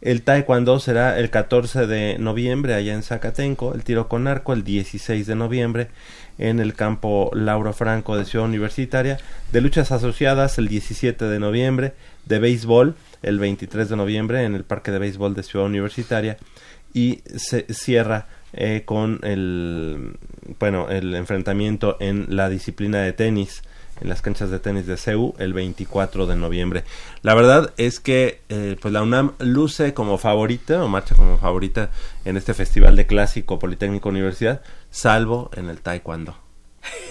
El 0.00 0.22
taekwondo 0.22 0.80
será 0.80 1.18
el 1.20 1.30
14 1.30 1.86
de 1.86 2.18
noviembre 2.18 2.74
allá 2.74 2.92
en 2.92 3.04
Zacatenco. 3.04 3.72
El 3.72 3.84
tiro 3.84 4.08
con 4.08 4.26
arco 4.26 4.52
el 4.52 4.64
16 4.64 5.26
de 5.28 5.34
noviembre 5.36 5.88
en 6.38 6.60
el 6.60 6.74
campo 6.74 7.30
Lauro 7.34 7.72
Franco 7.72 8.16
de 8.16 8.24
Ciudad 8.24 8.46
Universitaria. 8.46 9.18
De 9.52 9.60
luchas 9.60 9.92
asociadas 9.92 10.58
el 10.58 10.68
17 10.68 11.24
de 11.24 11.38
noviembre. 11.38 11.94
De 12.26 12.38
béisbol 12.38 12.94
el 13.22 13.38
23 13.38 13.88
de 13.88 13.96
noviembre 13.96 14.44
en 14.44 14.54
el 14.54 14.64
Parque 14.64 14.90
de 14.90 14.98
Béisbol 14.98 15.34
de 15.34 15.42
Ciudad 15.42 15.66
Universitaria. 15.66 16.36
Y 16.94 17.20
se 17.36 17.66
cierra 17.72 18.26
eh, 18.52 18.82
con 18.84 19.20
el, 19.22 20.16
bueno, 20.58 20.88
el 20.90 21.14
enfrentamiento 21.14 21.96
en 22.00 22.26
la 22.36 22.48
disciplina 22.48 23.00
de 23.00 23.12
tenis 23.12 23.62
en 24.02 24.08
las 24.08 24.20
canchas 24.20 24.50
de 24.50 24.58
tenis 24.58 24.86
de 24.86 24.96
CEU 24.96 25.34
el 25.38 25.52
24 25.52 26.26
de 26.26 26.36
noviembre. 26.36 26.84
La 27.22 27.34
verdad 27.34 27.72
es 27.76 28.00
que 28.00 28.40
eh, 28.48 28.76
pues 28.80 28.92
la 28.92 29.02
UNAM 29.02 29.32
luce 29.38 29.94
como 29.94 30.18
favorita 30.18 30.82
o 30.82 30.88
marcha 30.88 31.14
como 31.14 31.38
favorita 31.38 31.90
en 32.24 32.36
este 32.36 32.52
festival 32.52 32.96
de 32.96 33.06
clásico 33.06 33.58
Politécnico 33.58 34.08
Universidad, 34.08 34.62
salvo 34.92 35.50
en 35.54 35.68
el 35.68 35.80
taekwondo. 35.80 36.36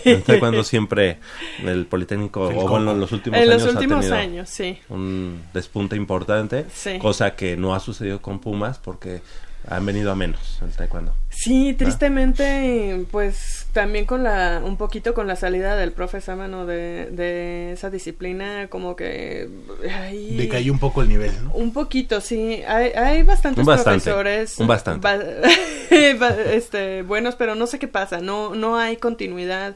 En 0.06 0.18
el 0.18 0.24
taekwondo 0.24 0.64
siempre 0.66 1.20
el 1.64 1.86
Politécnico, 1.88 2.50
El 2.50 2.58
o 2.58 2.68
bueno, 2.68 2.92
en 2.92 3.00
los 3.02 3.12
últimos 3.12 3.40
En 3.40 3.50
años 3.50 3.64
los 3.64 3.74
últimos 3.76 4.12
años, 4.12 4.50
sí. 4.50 4.78
un 4.90 5.44
despunte 5.54 5.96
importante, 5.98 6.66
Sí. 6.74 6.98
cosa 7.00 7.36
que 7.36 7.58
no 7.58 7.76
ha 7.76 7.80
sucedido 7.80 8.22
con 8.22 8.40
Pumas 8.40 8.78
porque 8.80 9.22
han 9.68 9.86
venido 9.86 10.12
a 10.12 10.16
menos 10.16 10.60
el 10.62 10.72
taekwondo. 10.72 11.14
Sí, 11.30 11.74
tristemente, 11.74 13.06
pues 13.12 13.68
también 13.74 14.06
con 14.06 14.24
la, 14.24 14.62
un 14.64 14.76
poquito 14.78 15.14
con 15.14 15.28
la 15.28 15.36
salida 15.36 15.76
del 15.78 15.92
profe 15.94 16.20
Sámano 16.22 16.66
de, 16.66 17.08
de 17.12 17.72
esa 17.72 17.90
disciplina, 17.90 18.68
como 18.70 18.96
que... 18.96 19.48
ay, 19.94 20.36
Decayó 20.36 20.74
un 20.74 20.80
poco 20.80 21.02
el 21.02 21.10
nivel, 21.10 21.32
¿no? 21.44 21.52
Un 21.54 21.72
poquito, 21.74 22.20
sí. 22.22 22.62
Hay, 22.68 22.90
hay 22.92 23.24
bastantes 23.24 23.60
Un 23.62 23.66
bastante, 23.66 24.04
profesores. 24.04 24.58
un 24.60 24.68
bastante. 24.68 25.02
ba- 25.02 25.18
ba- 26.20 26.36
este, 26.52 27.02
buenos, 27.04 27.36
pero 27.36 27.56
no 27.56 27.66
sé 27.68 27.80
qué 27.80 27.88
pasa. 27.88 28.20
No, 28.20 28.54
no 28.56 28.78
hay 28.78 28.98
continuidad. 28.98 29.76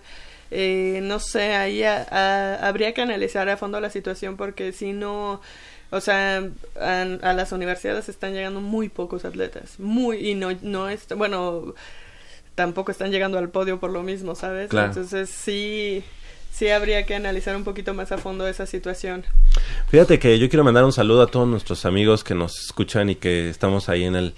Eh, 0.51 1.00
no 1.04 1.20
sé, 1.20 1.54
ahí 1.56 1.84
a- 1.84 2.06
a- 2.10 2.68
habría 2.68 2.94
que 2.94 3.01
analizar 3.01 3.48
a 3.50 3.58
fondo 3.58 3.80
la 3.80 3.89
situación 3.89 4.36
porque 4.38 4.72
si 4.74 4.94
no. 4.94 5.42
O 5.96 6.02
sea, 6.02 6.44
a, 6.80 7.02
a 7.02 7.34
las 7.34 7.54
universidades 7.54 8.10
están 8.10 8.34
llegando 8.34 8.60
muy 8.60 8.90
pocos 8.90 9.24
atletas. 9.24 9.80
Muy. 9.80 10.30
Y 10.30 10.36
no, 10.36 10.50
no 10.62 10.90
es. 10.90 11.08
Bueno, 11.16 11.74
tampoco 12.54 12.92
están 12.92 13.12
llegando 13.12 13.38
al 13.38 13.50
podio 13.50 13.80
por 13.80 13.92
lo 13.92 14.04
mismo, 14.04 14.36
¿sabes? 14.36 14.70
Claro. 14.70 14.88
Entonces 14.88 15.30
sí. 15.30 16.04
Sí 16.52 16.70
habría 16.70 17.06
que 17.06 17.16
analizar 17.16 17.56
un 17.56 17.66
poquito 17.66 17.94
más 17.94 18.14
a 18.14 18.18
fondo 18.18 18.48
esa 18.48 18.66
situación. 18.66 19.25
Fíjate 19.90 20.20
que 20.20 20.40
yo 20.40 20.48
quiero 20.50 20.64
mandar 20.64 20.86
un 20.86 20.94
saludo 20.94 21.22
a 21.22 21.28
todos 21.28 21.46
nuestros 21.48 21.86
amigos 21.86 22.24
que 22.24 22.34
nos 22.34 22.58
escuchan 22.58 23.10
y 23.10 23.16
que 23.16 23.50
estamos 23.50 23.90
ahí 23.90 24.06
en 24.06 24.16
el, 24.16 24.34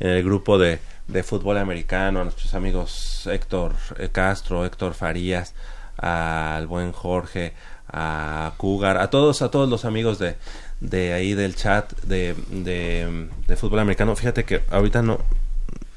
en 0.00 0.10
el 0.10 0.24
grupo 0.24 0.58
de, 0.58 0.80
de 1.06 1.22
fútbol 1.22 1.58
americano, 1.58 2.20
a 2.20 2.24
nuestros 2.24 2.54
amigos 2.54 3.28
Héctor 3.30 3.74
eh, 3.98 4.08
Castro, 4.10 4.64
Héctor 4.64 4.94
Farías, 4.94 5.54
al 5.96 6.66
buen 6.66 6.90
Jorge, 6.90 7.52
a 7.86 8.54
Cougar, 8.56 8.98
a 8.98 9.10
todos, 9.10 9.40
a 9.42 9.50
todos 9.52 9.68
los 9.68 9.84
amigos 9.84 10.18
de, 10.18 10.36
de 10.82 11.12
ahí 11.12 11.34
del 11.34 11.54
chat 11.54 11.92
de, 12.02 12.34
de, 12.50 13.56
fútbol 13.56 13.78
americano. 13.78 14.16
Fíjate 14.16 14.44
que 14.44 14.62
ahorita 14.70 15.00
no, 15.02 15.20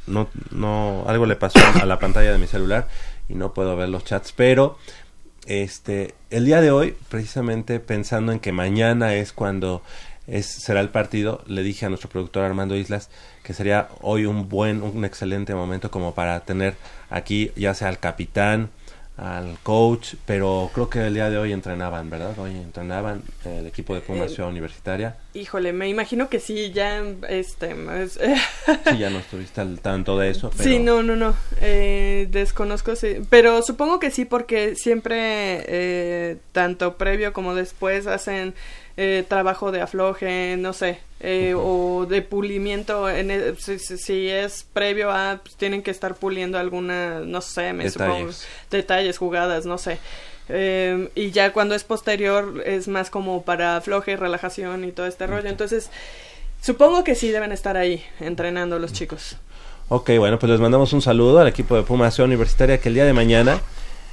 no, 0.06 0.30
no, 0.52 1.04
algo 1.08 1.26
le 1.26 1.36
pasó 1.36 1.60
a 1.82 1.86
la 1.86 2.00
pantalla 2.00 2.32
de 2.32 2.38
mi 2.38 2.48
celular 2.48 2.88
y 3.28 3.34
no 3.34 3.54
puedo 3.54 3.76
ver 3.76 3.90
los 3.90 4.06
chats, 4.06 4.32
pero 4.32 4.78
este, 5.48 6.14
el 6.30 6.46
día 6.46 6.62
de 6.62 6.70
hoy, 6.70 6.96
precisamente 7.10 7.80
pensando 7.80 8.32
en 8.32 8.40
que 8.40 8.52
mañana 8.52 9.16
es 9.16 9.34
cuando 9.34 9.82
es, 10.28 10.46
será 10.46 10.82
el 10.82 10.90
partido, 10.90 11.44
le 11.48 11.64
dije 11.64 11.88
a 11.88 11.90
nuestro 11.90 12.10
productor 12.10 12.44
Armando 12.44 12.76
Islas 12.76 13.10
que 13.44 13.54
sería 13.54 13.90
hoy 14.02 14.26
un 14.26 14.50
buen, 14.50 14.84
un 14.84 15.04
excelente 15.04 15.56
momento 15.56 15.90
como 15.90 16.14
para 16.14 16.40
tener 16.42 16.76
aquí 17.10 17.52
ya 17.56 17.74
sea 17.74 17.90
al 17.90 18.00
capitán, 18.00 18.70
al 19.18 19.58
coach, 19.64 20.16
pero 20.26 20.70
creo 20.74 20.90
que 20.90 21.08
el 21.08 21.14
día 21.14 21.30
de 21.30 21.38
hoy 21.38 21.54
entrenaban, 21.54 22.10
¿verdad? 22.10 22.38
Hoy 22.38 22.52
entrenaban 22.52 23.22
el 23.46 23.66
equipo 23.66 23.96
de 23.96 24.02
Pumas 24.02 24.38
Eh, 24.38 24.44
Universitaria. 24.44 25.16
Híjole, 25.34 25.72
me 25.72 25.88
imagino 25.88 26.28
que 26.28 26.40
sí, 26.42 26.72
ya, 26.74 27.02
este, 27.30 27.76
es- 28.04 28.20
Sí, 28.90 28.98
ya 28.98 29.10
no 29.10 29.20
estuviste 29.20 29.62
al 29.62 29.80
tanto 29.80 30.18
de 30.18 30.32
eso, 30.32 30.50
pero 30.52 30.64
Sí, 30.70 30.80
no, 30.80 31.02
no, 31.02 31.16
no. 31.16 31.34
Eh, 31.62 32.28
desconozco, 32.30 32.96
sí. 32.98 33.22
Pero 33.30 33.62
supongo 33.62 34.00
que 34.00 34.12
sí, 34.12 34.26
porque 34.26 34.76
siempre, 34.76 35.64
eh, 35.68 36.38
tanto 36.52 36.98
previo 36.98 37.32
como 37.32 37.56
después, 37.56 38.08
hacen 38.08 38.54
eh, 38.98 39.26
trabajo 39.28 39.72
de 39.72 39.82
afloje, 39.82 40.56
no 40.58 40.72
sé, 40.74 41.00
eh, 41.20 41.54
o 41.56 42.06
de 42.08 42.22
pulimiento. 42.22 43.10
En 43.10 43.32
el- 43.32 43.58
si, 43.60 44.30
es 44.30 44.66
previo 44.74 45.12
a, 45.12 45.40
pues, 45.44 45.56
tienen 45.56 45.82
que 45.84 45.92
estar 45.92 46.16
puliendo 46.16 46.58
alguna, 46.58 47.20
no 47.22 47.42
sé, 47.42 47.74
me 47.74 47.90
supongo. 47.90 48.14
Detalles. 48.16 48.48
Detalles, 48.72 49.18
jugadas, 49.18 49.66
no 49.66 49.78
sé. 49.78 50.00
Eh, 50.48 51.10
y 51.16 51.32
ya 51.32 51.52
cuando 51.54 51.74
es 51.76 51.84
posterior 51.84 52.62
es 52.66 52.88
más 52.88 53.10
como 53.10 53.44
para 53.44 53.78
afloje 53.78 54.12
y 54.12 54.16
relajación 54.16 54.84
y 54.84 54.92
todo 54.92 55.08
este 55.08 55.26
rollo. 55.28 55.50
Entonces, 55.50 55.90
supongo 56.62 57.04
que 57.04 57.16
sí 57.16 57.32
deben 57.32 57.52
estar 57.52 57.78
ahí 57.78 58.04
entrenando 58.20 58.80
los 58.80 58.94
chicos. 58.94 59.38
Ok, 59.90 60.12
bueno, 60.18 60.40
pues 60.40 60.52
les 60.52 60.60
mandamos 60.60 60.94
un 60.94 61.02
saludo 61.02 61.40
al 61.40 61.48
equipo 61.48 61.76
de 61.76 61.84
Ciudad 61.84 62.28
Universitaria 62.28 62.80
que 62.80 62.90
el 62.90 62.96
día 62.96 63.06
de 63.06 63.14
mañana 63.14 63.60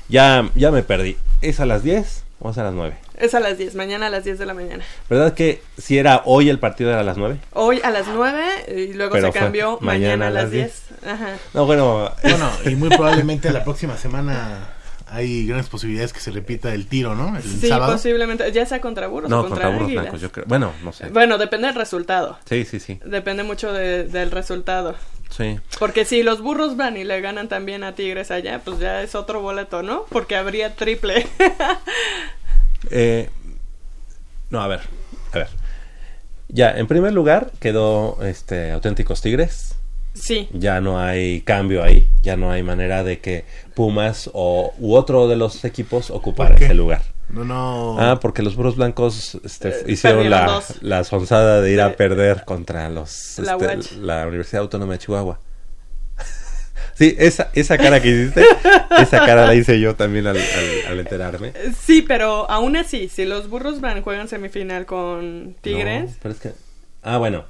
ya, 0.08 0.50
ya 0.54 0.70
me 0.70 0.82
perdí. 0.82 1.16
¿Es 1.40 1.60
a 1.60 1.66
las 1.66 1.82
10 1.82 2.24
o 2.40 2.50
es 2.50 2.58
a 2.58 2.64
las 2.64 2.74
9? 2.74 2.96
Es 3.22 3.34
a 3.34 3.40
las 3.40 3.56
10, 3.56 3.74
mañana 3.76 4.06
a 4.06 4.10
las 4.10 4.24
10 4.24 4.38
de 4.38 4.46
la 4.46 4.52
mañana. 4.54 4.84
¿Verdad 5.08 5.32
que 5.34 5.62
si 5.78 5.96
era 5.96 6.22
hoy 6.24 6.48
el 6.50 6.58
partido 6.58 6.90
era 6.90 7.00
a 7.00 7.04
las 7.04 7.16
9? 7.16 7.38
Hoy 7.52 7.80
a 7.84 7.90
las 7.90 8.06
9 8.08 8.42
y 8.76 8.92
luego 8.94 9.12
Pero 9.12 9.28
se 9.32 9.38
cambió 9.38 9.78
mañana, 9.80 10.26
a 10.26 10.30
las 10.30 10.50
10. 10.50 10.82
Ajá. 11.06 11.36
No, 11.54 11.64
bueno, 11.64 12.10
Bueno, 12.22 12.50
y 12.66 12.74
muy 12.74 12.88
probablemente 12.88 13.50
la 13.52 13.62
próxima 13.64 13.96
semana 13.96 14.70
hay 15.06 15.46
grandes 15.46 15.68
posibilidades 15.68 16.12
que 16.12 16.20
se 16.20 16.30
repita 16.30 16.72
el 16.74 16.86
tiro, 16.88 17.14
¿no? 17.14 17.36
El 17.36 17.42
Sí, 17.42 17.68
sábado. 17.68 17.92
posiblemente, 17.92 18.50
ya 18.50 18.66
sea 18.66 18.80
contra 18.80 19.06
burros 19.08 19.30
no, 19.30 19.40
o 19.40 19.42
contra, 19.42 19.56
contra 19.66 19.68
burros 19.70 19.86
águilas. 19.86 20.02
blancos, 20.04 20.20
yo 20.20 20.32
creo. 20.32 20.44
Bueno, 20.48 20.72
no 20.82 20.92
sé. 20.92 21.08
Bueno, 21.10 21.38
depende 21.38 21.66
del 21.68 21.76
resultado. 21.76 22.38
Sí, 22.48 22.64
sí, 22.64 22.80
sí. 22.80 22.98
Depende 23.04 23.42
mucho 23.44 23.72
de- 23.72 24.04
del 24.04 24.30
resultado. 24.30 24.96
Sí. 25.30 25.60
Porque 25.78 26.04
si 26.04 26.22
los 26.22 26.40
burros 26.42 26.76
van 26.76 26.96
y 26.96 27.04
le 27.04 27.20
ganan 27.20 27.48
también 27.48 27.84
a 27.84 27.94
Tigres 27.94 28.30
allá, 28.30 28.60
pues 28.64 28.78
ya 28.80 29.02
es 29.02 29.14
otro 29.14 29.40
boleto, 29.42 29.82
¿no? 29.82 30.06
Porque 30.10 30.34
habría 30.36 30.74
triple. 30.74 31.26
Eh, 32.92 33.28
no, 34.50 34.61
a 34.62 34.68
ver, 34.68 34.80
a 35.32 35.38
ver. 35.38 35.49
Ya, 36.49 36.70
en 36.72 36.87
primer 36.87 37.12
lugar 37.14 37.50
quedó 37.61 38.18
este 38.22 38.70
Auténticos 38.72 39.22
Tigres. 39.22 39.75
sí. 40.12 40.49
Ya 40.52 40.80
no 40.82 41.00
hay 41.00 41.40
cambio 41.40 41.82
ahí. 41.82 42.08
Ya 42.22 42.37
no 42.37 42.50
hay 42.50 42.62
manera 42.62 43.02
de 43.02 43.20
que 43.20 43.44
Pumas 43.75 44.28
o 44.34 44.75
u 44.78 44.94
otro 44.94 45.26
de 45.28 45.37
los 45.37 45.64
equipos 45.64 46.11
ocupara 46.11 46.56
ese 46.56 46.75
lugar. 46.75 47.02
No, 47.30 47.44
no. 47.44 47.96
Ah, 47.99 48.20
porque 48.20 48.42
los 48.42 48.56
burros 48.56 48.76
blancos 48.76 49.38
este, 49.42 49.70
Eh, 49.70 49.84
hicieron 49.87 50.28
la, 50.28 50.62
la 50.82 51.04
sonzada 51.04 51.62
de 51.62 51.72
ir 51.72 51.80
a 51.80 51.96
perder 51.96 52.44
contra 52.44 52.90
los 52.90 53.38
La 53.38 53.54
este, 53.54 53.96
la 53.96 54.26
Universidad 54.26 54.61
Autónoma 54.62 54.92
de 54.92 54.99
Chihuahua. 54.99 55.40
Sí, 56.94 57.14
esa, 57.18 57.50
esa 57.54 57.78
cara 57.78 58.00
que 58.02 58.08
hiciste, 58.08 58.44
esa 58.99 59.18
cara 59.25 59.46
la 59.46 59.54
hice 59.54 59.78
yo 59.80 59.94
también 59.94 60.26
al, 60.26 60.37
al- 60.37 60.87
al 60.92 61.00
enterarme. 61.00 61.52
Sí, 61.80 62.02
pero 62.02 62.50
aún 62.50 62.76
así, 62.76 63.08
si 63.08 63.25
los 63.25 63.49
burros 63.49 63.80
van, 63.80 64.02
juegan 64.02 64.28
semifinal 64.28 64.87
con 64.87 65.54
Tigres 65.61 66.11
No, 66.11 66.16
pero 66.22 66.34
es 66.34 66.40
que... 66.40 66.52
Ah, 67.02 67.18
bueno. 67.18 67.44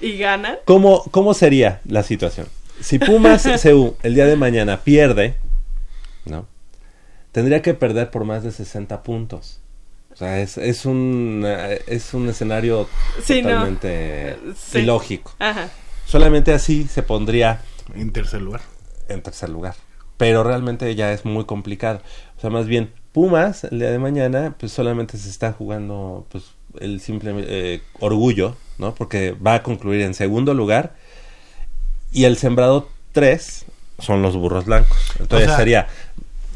y 0.00 0.16
ganan, 0.18 0.56
¿Cómo, 0.64 1.04
¿Cómo 1.10 1.34
sería 1.34 1.80
la 1.86 2.02
situación? 2.02 2.46
Si 2.80 2.98
Pumas 2.98 3.46
CU 3.62 3.96
el 4.02 4.14
día 4.14 4.26
de 4.26 4.36
mañana 4.36 4.80
pierde, 4.82 5.34
¿no? 6.24 6.46
Tendría 7.32 7.60
que 7.62 7.74
perder 7.74 8.10
por 8.10 8.24
más 8.24 8.42
de 8.42 8.50
60 8.52 9.02
puntos. 9.02 9.60
O 10.12 10.16
sea, 10.16 10.40
es, 10.40 10.56
es, 10.56 10.86
un, 10.86 11.44
es 11.86 12.14
un 12.14 12.28
escenario 12.30 12.88
Sí, 13.22 13.42
no. 13.42 13.50
totalmente 13.50 14.38
Sí. 14.56 14.78
ilógico. 14.78 15.34
Ajá. 15.38 15.68
Solamente 16.06 16.54
así 16.54 16.86
se 16.86 17.02
pondría 17.02 17.60
En 17.94 18.12
tercer 18.12 18.40
lugar. 18.40 18.62
En 19.08 19.22
tercer 19.22 19.48
lugar. 19.48 19.74
Pero 20.16 20.42
realmente 20.42 20.94
ya 20.94 21.12
es 21.12 21.24
muy 21.24 21.44
complicado. 21.44 22.00
O 22.36 22.40
sea, 22.40 22.50
más 22.50 22.66
bien, 22.66 22.92
Pumas 23.12 23.64
el 23.64 23.78
día 23.78 23.90
de 23.90 23.98
mañana, 23.98 24.54
pues 24.58 24.72
solamente 24.72 25.16
se 25.16 25.30
está 25.30 25.50
jugando 25.52 26.26
pues 26.30 26.44
el 26.80 27.00
simple 27.00 27.32
eh, 27.38 27.80
orgullo, 27.98 28.56
¿no? 28.76 28.94
Porque 28.94 29.32
va 29.32 29.54
a 29.54 29.62
concluir 29.62 30.02
en 30.02 30.12
segundo 30.12 30.52
lugar 30.52 30.94
y 32.12 32.24
el 32.24 32.36
sembrado 32.36 32.90
3 33.12 33.64
son 34.00 34.20
los 34.20 34.36
burros 34.36 34.66
blancos. 34.66 34.98
Entonces 35.18 35.48
O 35.48 35.50
sea- 35.50 35.56
sería 35.56 35.86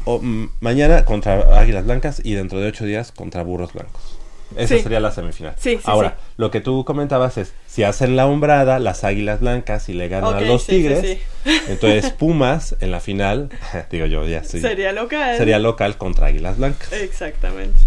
o, 0.05 0.19
mañana 0.59 1.03
contra 1.05 1.59
Águilas 1.59 1.85
Blancas 1.85 2.21
y 2.23 2.33
dentro 2.33 2.59
de 2.59 2.67
ocho 2.67 2.85
días 2.85 3.11
contra 3.11 3.41
burros 3.43 3.73
blancos. 3.73 4.19
Esa 4.57 4.75
Sí. 4.75 4.81
sería 4.83 4.99
la 4.99 5.11
semifinal. 5.11 5.53
Sí, 5.57 5.77
sí, 5.77 5.81
Ahora, 5.85 6.17
sí. 6.19 6.33
lo 6.37 6.51
que 6.51 6.59
tú 6.61 6.83
comentabas 6.85 7.37
es, 7.37 7.53
si 7.67 7.83
hacen 7.83 8.15
la 8.15 8.25
hombrada, 8.27 8.79
las 8.79 9.03
Águilas 9.03 9.39
Blancas 9.39 9.87
y 9.89 9.93
le 9.93 10.07
ganan 10.09 10.33
a 10.35 10.41
los 10.41 10.63
sí, 10.63 10.71
sí, 10.71 10.77
Tigres, 10.77 11.19
sí. 11.45 11.51
entonces 11.69 12.11
Pumas 12.11 12.75
en 12.81 12.91
la 12.91 12.99
final, 12.99 13.49
digo 13.91 14.05
yo 14.05 14.27
ya 14.27 14.39
estoy, 14.39 14.61
Sería 14.61 14.91
local. 14.91 15.37
sería 15.37 15.59
local 15.59 15.97
contra 15.97 16.27
Águilas 16.27 16.57
Blancas. 16.57 16.91
Exactamente. 16.93 17.79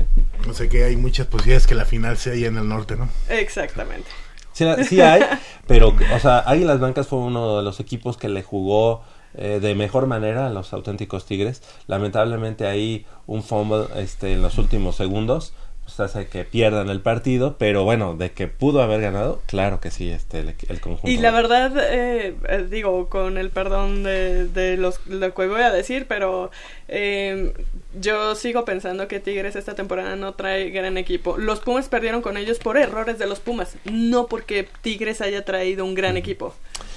No 0.47 0.55
sé 0.55 0.69
que 0.69 0.85
hay 0.85 0.97
muchas 0.97 1.27
posibilidades 1.27 1.67
que 1.67 1.75
la 1.75 1.85
final 1.85 2.17
sea 2.17 2.33
allá 2.33 2.49
en 2.49 2.57
el 2.59 2.69
norte, 2.69 2.97
¿no? 2.97 3.09
Exactamente. 3.29 4.09
Sí, 4.53 4.65
sí 4.89 5.01
hay, 5.03 5.23
pero, 5.67 5.95
o 6.15 6.19
sea, 6.19 6.39
Águilas 6.41 6.79
Blancas 6.81 7.09
fue 7.09 7.19
uno 7.19 7.57
de 7.59 7.63
los 7.63 7.81
equipos 7.81 8.17
que 8.17 8.29
le 8.29 8.43
jugó 8.43 9.03
eh, 9.37 9.59
de 9.61 9.75
mejor 9.75 10.07
manera 10.07 10.47
a 10.47 10.51
los 10.51 10.73
auténticos 10.73 11.27
Tigres. 11.27 11.61
Lamentablemente 11.89 12.67
ahí 12.67 13.05
un 13.27 13.43
fumble 13.43 13.87
este, 13.97 14.33
en 14.33 14.43
los 14.43 14.59
últimos 14.59 14.95
segundos 14.97 15.55
pues 15.97 16.11
hace 16.11 16.27
que 16.27 16.45
pierdan 16.45 16.89
el 16.89 17.01
partido, 17.01 17.57
pero 17.59 17.85
bueno, 17.85 18.15
de 18.15 18.33
que 18.33 18.49
pudo 18.49 18.83
haber 18.83 19.01
ganado, 19.01 19.43
claro 19.47 19.81
que 19.81 19.91
sí, 19.91 20.11
este, 20.11 20.41
el, 20.41 20.55
el 20.69 20.81
conjunto. 20.81 21.09
Y 21.09 21.19
la 21.19 21.31
verdad, 21.31 21.73
eh, 21.79 22.35
eh, 22.49 22.67
digo, 22.69 23.09
con 23.09 23.39
el 23.39 23.51
perdón 23.51 24.03
de, 24.03 24.49
de 24.49 24.77
los, 24.77 25.07
lo 25.07 25.33
que 25.35 25.47
voy 25.47 25.63
a 25.63 25.71
decir, 25.71 26.07
pero 26.09 26.51
eh, 26.89 27.53
yo 28.01 28.35
sigo 28.35 28.65
pensando 28.65 29.09
que 29.09 29.21
Tigres 29.21 29.57
esta 29.57 29.75
temporada 29.75 30.17
no 30.17 30.35
trae 30.35 30.71
gran 30.71 30.97
equipo. 30.99 31.39
Los 31.39 31.61
Pumas 31.61 31.89
perdieron 31.89 32.23
con 32.23 32.37
ellos 32.37 32.59
por 32.59 32.77
errores 32.77 33.19
de 33.19 33.27
los 33.27 33.41
Pumas, 33.41 33.77
no 33.85 34.27
porque 34.27 34.69
Tigres 34.83 35.21
haya 35.21 35.45
traído 35.45 35.85
un 35.85 35.95
gran 35.95 36.17
equipo. 36.17 36.55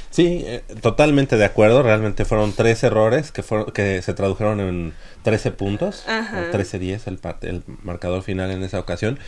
Sí, 0.10 0.44
eh, 0.46 0.64
totalmente 0.82 1.38
de 1.38 1.46
acuerdo. 1.46 1.84
Realmente 1.84 2.26
fueron 2.26 2.54
tres 2.54 2.84
errores 2.84 3.32
que 3.32 3.44
fueron 3.44 3.72
que 3.72 4.02
se 4.02 4.14
tradujeron 4.14 4.60
en 4.62 4.94
13 5.28 5.52
puntos, 5.52 6.06
o 6.08 6.56
13-10 6.56 7.02
el, 7.08 7.20
el 7.50 7.64
marcador 7.84 8.24
final 8.24 8.50
en 8.50 8.64
esa 8.64 8.80
ocasión. 8.80 9.20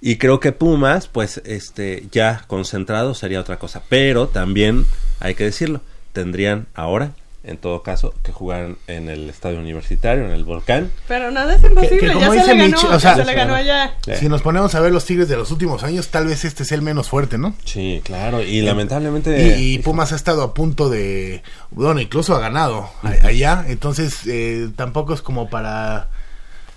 Y 0.00 0.16
creo 0.16 0.40
que 0.40 0.50
Pumas, 0.52 1.08
pues, 1.08 1.42
este, 1.44 2.06
ya 2.10 2.44
concentrado 2.46 3.12
sería 3.12 3.38
otra 3.38 3.58
cosa. 3.58 3.82
Pero 3.90 4.28
también 4.28 4.86
hay 5.20 5.34
que 5.34 5.44
decirlo, 5.44 5.82
tendrían 6.14 6.68
ahora, 6.72 7.12
en 7.44 7.56
todo 7.56 7.82
caso, 7.82 8.14
que 8.22 8.30
jugar 8.30 8.76
en 8.86 9.08
el 9.08 9.28
estadio 9.28 9.58
universitario, 9.58 10.24
en 10.24 10.30
el 10.30 10.44
volcán. 10.44 10.92
Pero 11.08 11.30
nada 11.32 11.56
es 11.56 11.62
imposible, 11.64 11.98
que 11.98 12.12
como 12.12 12.34
ya 12.34 12.44
se 12.44 12.54
dice 12.54 12.54
le 12.54 12.68
ganó, 12.70 12.88
o 12.88 12.92
ya 12.92 13.00
sea- 13.00 13.16
se 13.16 13.24
le 13.24 13.34
ganó 13.34 13.54
allá. 13.54 13.94
Si 14.18 14.28
nos 14.28 14.42
ponemos 14.42 14.74
a 14.76 14.80
ver 14.80 14.92
los 14.92 15.04
Tigres 15.04 15.28
de 15.28 15.36
los 15.36 15.50
últimos 15.50 15.82
años, 15.82 16.08
tal 16.08 16.26
vez 16.26 16.44
este 16.44 16.64
sea 16.64 16.76
el 16.76 16.82
menos 16.82 17.08
fuerte, 17.08 17.38
¿no? 17.38 17.54
Sí, 17.64 18.00
claro. 18.04 18.42
Y 18.42 18.62
lamentablemente. 18.62 19.56
Y, 19.58 19.74
y 19.74 19.78
Pumas 19.80 20.12
ha 20.12 20.16
estado 20.16 20.42
a 20.42 20.54
punto 20.54 20.88
de, 20.88 21.42
bueno, 21.72 22.00
incluso 22.00 22.36
ha 22.36 22.38
ganado 22.40 22.88
allá, 23.22 23.64
entonces 23.68 24.20
eh, 24.26 24.68
tampoco 24.76 25.12
es 25.12 25.20
como 25.20 25.50
para, 25.50 26.08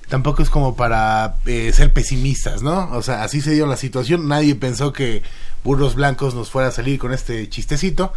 tampoco 0.10 0.42
es 0.42 0.50
como 0.50 0.76
para 0.76 1.36
eh, 1.46 1.72
ser 1.74 1.94
pesimistas, 1.94 2.64
¿no? 2.64 2.90
O 2.94 3.04
sea, 3.04 3.24
así 3.24 3.40
se 3.42 3.52
dio 3.52 3.68
la 3.68 3.78
situación, 3.78 4.28
nadie 4.28 4.56
pensó 4.56 4.94
que 4.94 5.22
Burros 5.64 5.94
Blancos 5.96 6.34
nos 6.36 6.50
fuera 6.50 6.70
a 6.70 6.72
salir 6.72 6.98
con 7.00 7.12
este 7.14 7.50
chistecito, 7.50 8.14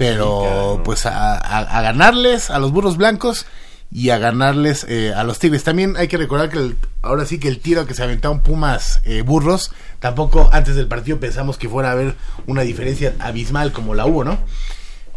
pero 0.00 0.80
pues 0.82 1.04
a, 1.04 1.34
a- 1.36 1.58
a 1.78 1.82
ganarles 1.82 2.48
a 2.50 2.58
los 2.58 2.72
Burros 2.72 2.96
Blancos 2.96 3.44
y 3.92 4.08
a 4.08 4.16
ganarles 4.18 4.86
eh, 4.88 5.12
a 5.14 5.24
los 5.24 5.38
Tigres. 5.38 5.62
También 5.62 5.94
hay 5.98 6.08
que 6.08 6.16
recordar 6.16 6.48
que 6.48 6.56
el- 6.56 6.76
ahora 7.02 7.26
sí 7.26 7.38
que 7.38 7.48
el 7.48 7.58
tiro 7.60 7.84
que 7.86 7.92
se 7.92 8.02
aventaron 8.02 8.40
Pumas 8.40 9.02
eh, 9.04 9.20
Burros, 9.20 9.72
tampoco 9.98 10.48
antes 10.54 10.74
del 10.74 10.88
partido 10.88 11.20
pensamos 11.20 11.58
que 11.58 11.68
fuera 11.68 11.90
a 11.90 11.92
haber 11.92 12.14
una 12.46 12.62
diferencia 12.62 13.14
abismal 13.18 13.72
como 13.72 13.94
la 13.94 14.06
hubo, 14.06 14.24
¿no? 14.24 14.38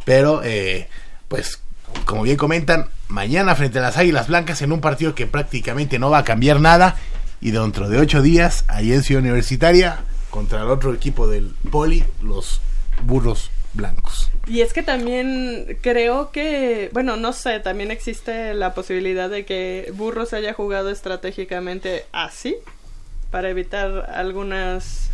Pero, 0.03 0.41
eh, 0.43 0.89
pues, 1.29 1.59
como 2.03 2.23
bien 2.23 2.35
comentan, 2.35 2.87
mañana 3.07 3.55
frente 3.55 3.79
a 3.79 3.83
las 3.83 3.95
Águilas 3.95 4.27
Blancas 4.27 4.61
en 4.63 4.73
un 4.73 4.81
partido 4.81 5.15
que 5.15 5.27
prácticamente 5.27 5.97
no 5.97 6.09
va 6.09 6.17
a 6.17 6.23
cambiar 6.25 6.59
nada. 6.59 6.97
Y 7.39 7.51
dentro 7.51 7.87
de 7.87 7.99
ocho 7.99 8.21
días, 8.21 8.65
ahí 8.67 8.91
en 8.91 9.01
Ciudad 9.03 9.21
Universitaria, 9.23 9.99
contra 10.29 10.61
el 10.61 10.67
otro 10.69 10.93
equipo 10.93 11.27
del 11.29 11.55
Poli, 11.71 12.03
los 12.21 12.59
Burros 13.05 13.49
Blancos. 13.73 14.29
Y 14.47 14.61
es 14.61 14.73
que 14.73 14.83
también 14.83 15.77
creo 15.81 16.31
que, 16.31 16.89
bueno, 16.93 17.15
no 17.15 17.33
sé, 17.33 17.59
también 17.59 17.91
existe 17.91 18.53
la 18.53 18.73
posibilidad 18.73 19.29
de 19.29 19.45
que 19.45 19.91
Burros 19.95 20.33
haya 20.33 20.53
jugado 20.53 20.89
estratégicamente 20.91 22.05
así 22.11 22.55
para 23.31 23.49
evitar 23.49 24.11
algunas 24.13 25.09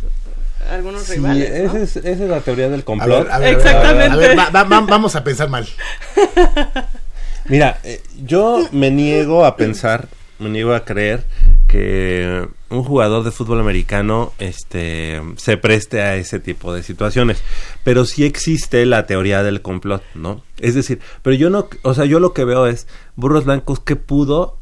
algunos 0.70 1.04
Sí, 1.04 1.14
rivales. 1.14 1.50
¿no? 1.50 1.56
esa, 1.70 1.78
es, 1.78 1.96
esa 1.96 2.10
es 2.24 2.30
la 2.30 2.40
teoría 2.40 2.68
del 2.68 2.80
A 2.80 2.84
complot. 2.84 3.22
ver, 3.24 3.32
a 3.32 3.38
ver, 3.38 3.54
Exactamente. 3.54 4.12
a 4.12 4.16
ver, 4.16 4.38
va- 4.38 4.50
va- 4.50 4.64
va- 4.64 4.80
vamos 4.82 5.16
a 5.16 5.24
pensar 5.24 5.48
mal. 5.48 5.66
Mira, 7.46 7.80
eh, 7.82 8.02
yo 8.24 8.68
me 8.72 8.90
niego 8.90 9.44
a 9.46 9.56
pensar, 9.56 10.06
me 10.40 10.50
niego 10.50 10.74
a 10.74 10.84
creer 10.84 11.24
que 11.68 12.48
un 12.70 12.82
jugador 12.82 13.22
de 13.22 13.30
fútbol 13.30 13.60
americano 13.60 14.32
este 14.38 15.22
se 15.36 15.56
preste 15.56 16.00
a 16.02 16.16
ese 16.16 16.40
tipo 16.40 16.72
de 16.74 16.82
situaciones, 16.82 17.42
pero 17.84 18.04
sí 18.04 18.24
existe 18.24 18.84
la 18.86 19.06
teoría 19.06 19.42
del 19.42 19.62
complot, 19.62 20.02
¿no? 20.14 20.42
Es 20.58 20.74
decir, 20.74 21.00
pero 21.22 21.36
yo 21.36 21.50
no, 21.50 21.68
o 21.82 21.94
sea, 21.94 22.06
yo 22.06 22.18
lo 22.20 22.32
que 22.32 22.44
veo 22.44 22.66
es 22.66 22.86
Burros 23.16 23.44
Blancos 23.44 23.80
que 23.80 23.96
pudo 23.96 24.56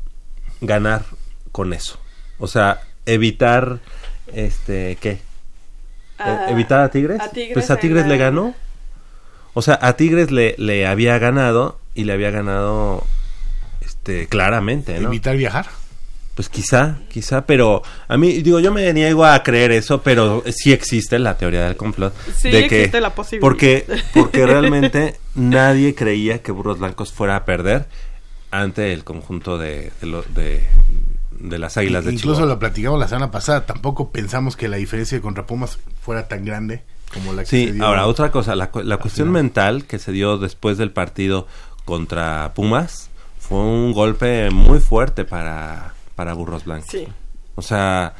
ganar 0.60 1.04
con 1.52 1.72
eso. 1.72 1.98
O 2.38 2.46
sea, 2.46 2.82
evitar 3.06 3.78
este 4.34 4.98
¿qué? 5.00 5.20
Ah, 6.18 6.46
Eh, 6.48 6.52
evitar 6.52 6.80
a 6.80 6.90
Tigres. 6.90 7.20
a 7.20 7.30
Tigres 7.30 7.54
pues 7.54 7.70
a 7.70 7.76
Tigres 7.76 8.06
le 8.06 8.18
ganó. 8.18 8.54
O 9.54 9.62
sea, 9.62 9.78
a 9.80 9.94
Tigres 9.94 10.30
le, 10.30 10.54
le 10.58 10.86
había 10.86 11.18
ganado 11.18 11.78
y 11.94 12.04
le 12.04 12.12
había 12.12 12.30
ganado 12.30 13.04
este 14.08 14.26
claramente, 14.28 14.98
¿no? 15.00 15.08
Evitar 15.08 15.36
viajar. 15.36 15.66
Pues 16.34 16.48
quizá, 16.48 16.98
quizá, 17.08 17.46
pero 17.46 17.82
a 18.06 18.16
mí 18.16 18.42
digo, 18.42 18.60
yo 18.60 18.72
me 18.72 18.92
niego 18.92 19.24
a 19.24 19.42
creer 19.42 19.72
eso, 19.72 20.02
pero 20.02 20.44
sí 20.54 20.72
existe 20.72 21.18
la 21.18 21.36
teoría 21.36 21.64
del 21.64 21.76
complot 21.76 22.14
Sí 22.36 22.48
de 22.50 22.68
que 22.68 22.76
existe 22.76 23.00
la 23.00 23.12
posibilidad. 23.12 23.40
porque 23.42 23.84
porque 24.14 24.46
realmente 24.46 25.16
nadie 25.34 25.96
creía 25.96 26.40
que 26.40 26.52
Burros 26.52 26.78
Blancos 26.78 27.12
fuera 27.12 27.34
a 27.34 27.44
perder 27.44 27.88
ante 28.52 28.92
el 28.92 29.02
conjunto 29.02 29.58
de 29.58 29.90
de, 30.00 30.06
lo- 30.06 30.22
de, 30.22 30.64
de 31.40 31.58
las 31.58 31.76
Águilas 31.76 32.04
de 32.04 32.12
Incluso 32.12 32.34
Chihuahua. 32.36 32.54
lo 32.54 32.58
platicamos 32.60 33.00
la 33.00 33.08
semana 33.08 33.32
pasada. 33.32 33.66
Tampoco 33.66 34.12
pensamos 34.12 34.54
que 34.56 34.68
la 34.68 34.76
diferencia 34.76 35.20
contra 35.20 35.44
Pumas 35.44 35.80
fuera 36.00 36.28
tan 36.28 36.44
grande 36.44 36.84
como 37.12 37.32
la 37.32 37.42
que 37.42 37.48
Sí, 37.48 37.66
se 37.66 37.72
dio. 37.72 37.84
ahora 37.84 38.06
otra 38.06 38.30
cosa, 38.30 38.54
la, 38.54 38.70
cu- 38.70 38.82
la 38.82 38.98
cuestión 38.98 39.26
final. 39.28 39.42
mental 39.42 39.84
que 39.86 39.98
se 39.98 40.12
dio 40.12 40.38
después 40.38 40.78
del 40.78 40.92
partido 40.92 41.48
contra 41.84 42.52
Pumas 42.54 43.07
fue 43.48 43.58
un 43.58 43.92
golpe 43.92 44.50
muy 44.50 44.78
fuerte 44.78 45.24
para, 45.24 45.94
para 46.14 46.34
Burros 46.34 46.64
Blancos. 46.64 46.90
Sí. 46.90 47.08
O 47.54 47.62
sea, 47.62 48.14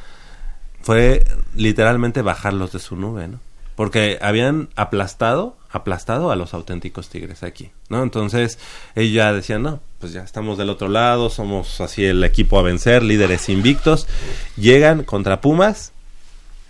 fue 0.81 1.23
literalmente 1.55 2.23
bajarlos 2.23 2.71
de 2.71 2.79
su 2.79 2.95
nube, 2.95 3.27
¿no? 3.27 3.39
Porque 3.75 4.17
habían 4.21 4.69
aplastado, 4.75 5.55
aplastado 5.69 6.31
a 6.31 6.35
los 6.35 6.53
auténticos 6.53 7.09
tigres 7.09 7.43
aquí, 7.43 7.69
¿no? 7.89 8.01
Entonces, 8.01 8.57
ellos 8.95 9.13
ya 9.13 9.31
decían, 9.31 9.61
no, 9.61 9.81
pues 9.99 10.13
ya 10.13 10.23
estamos 10.23 10.57
del 10.57 10.69
otro 10.69 10.89
lado, 10.89 11.29
somos 11.29 11.79
así 11.79 12.03
el 12.03 12.23
equipo 12.23 12.57
a 12.57 12.63
vencer, 12.63 13.03
líderes 13.03 13.49
invictos. 13.49 14.07
Llegan 14.57 15.03
contra 15.03 15.41
Pumas 15.41 15.93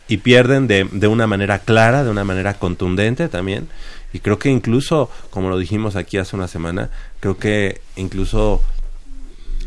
y 0.10 0.17
pierden 0.17 0.67
de, 0.67 0.84
de 0.91 1.08
una 1.08 1.28
manera 1.28 1.60
clara, 1.60 2.04
de 2.04 2.10
una 2.10 2.26
manera 2.26 2.56
contundente 2.56 3.30
también. 3.30 3.69
Y 4.13 4.19
creo 4.19 4.39
que 4.39 4.50
incluso, 4.50 5.10
como 5.30 5.50
lo 5.50 5.58
dijimos 5.58 5.95
aquí 5.95 6.17
hace 6.17 6.36
una 6.36 6.48
semana, 6.48 6.89
creo 7.19 7.38
que 7.38 7.82
incluso 7.95 8.62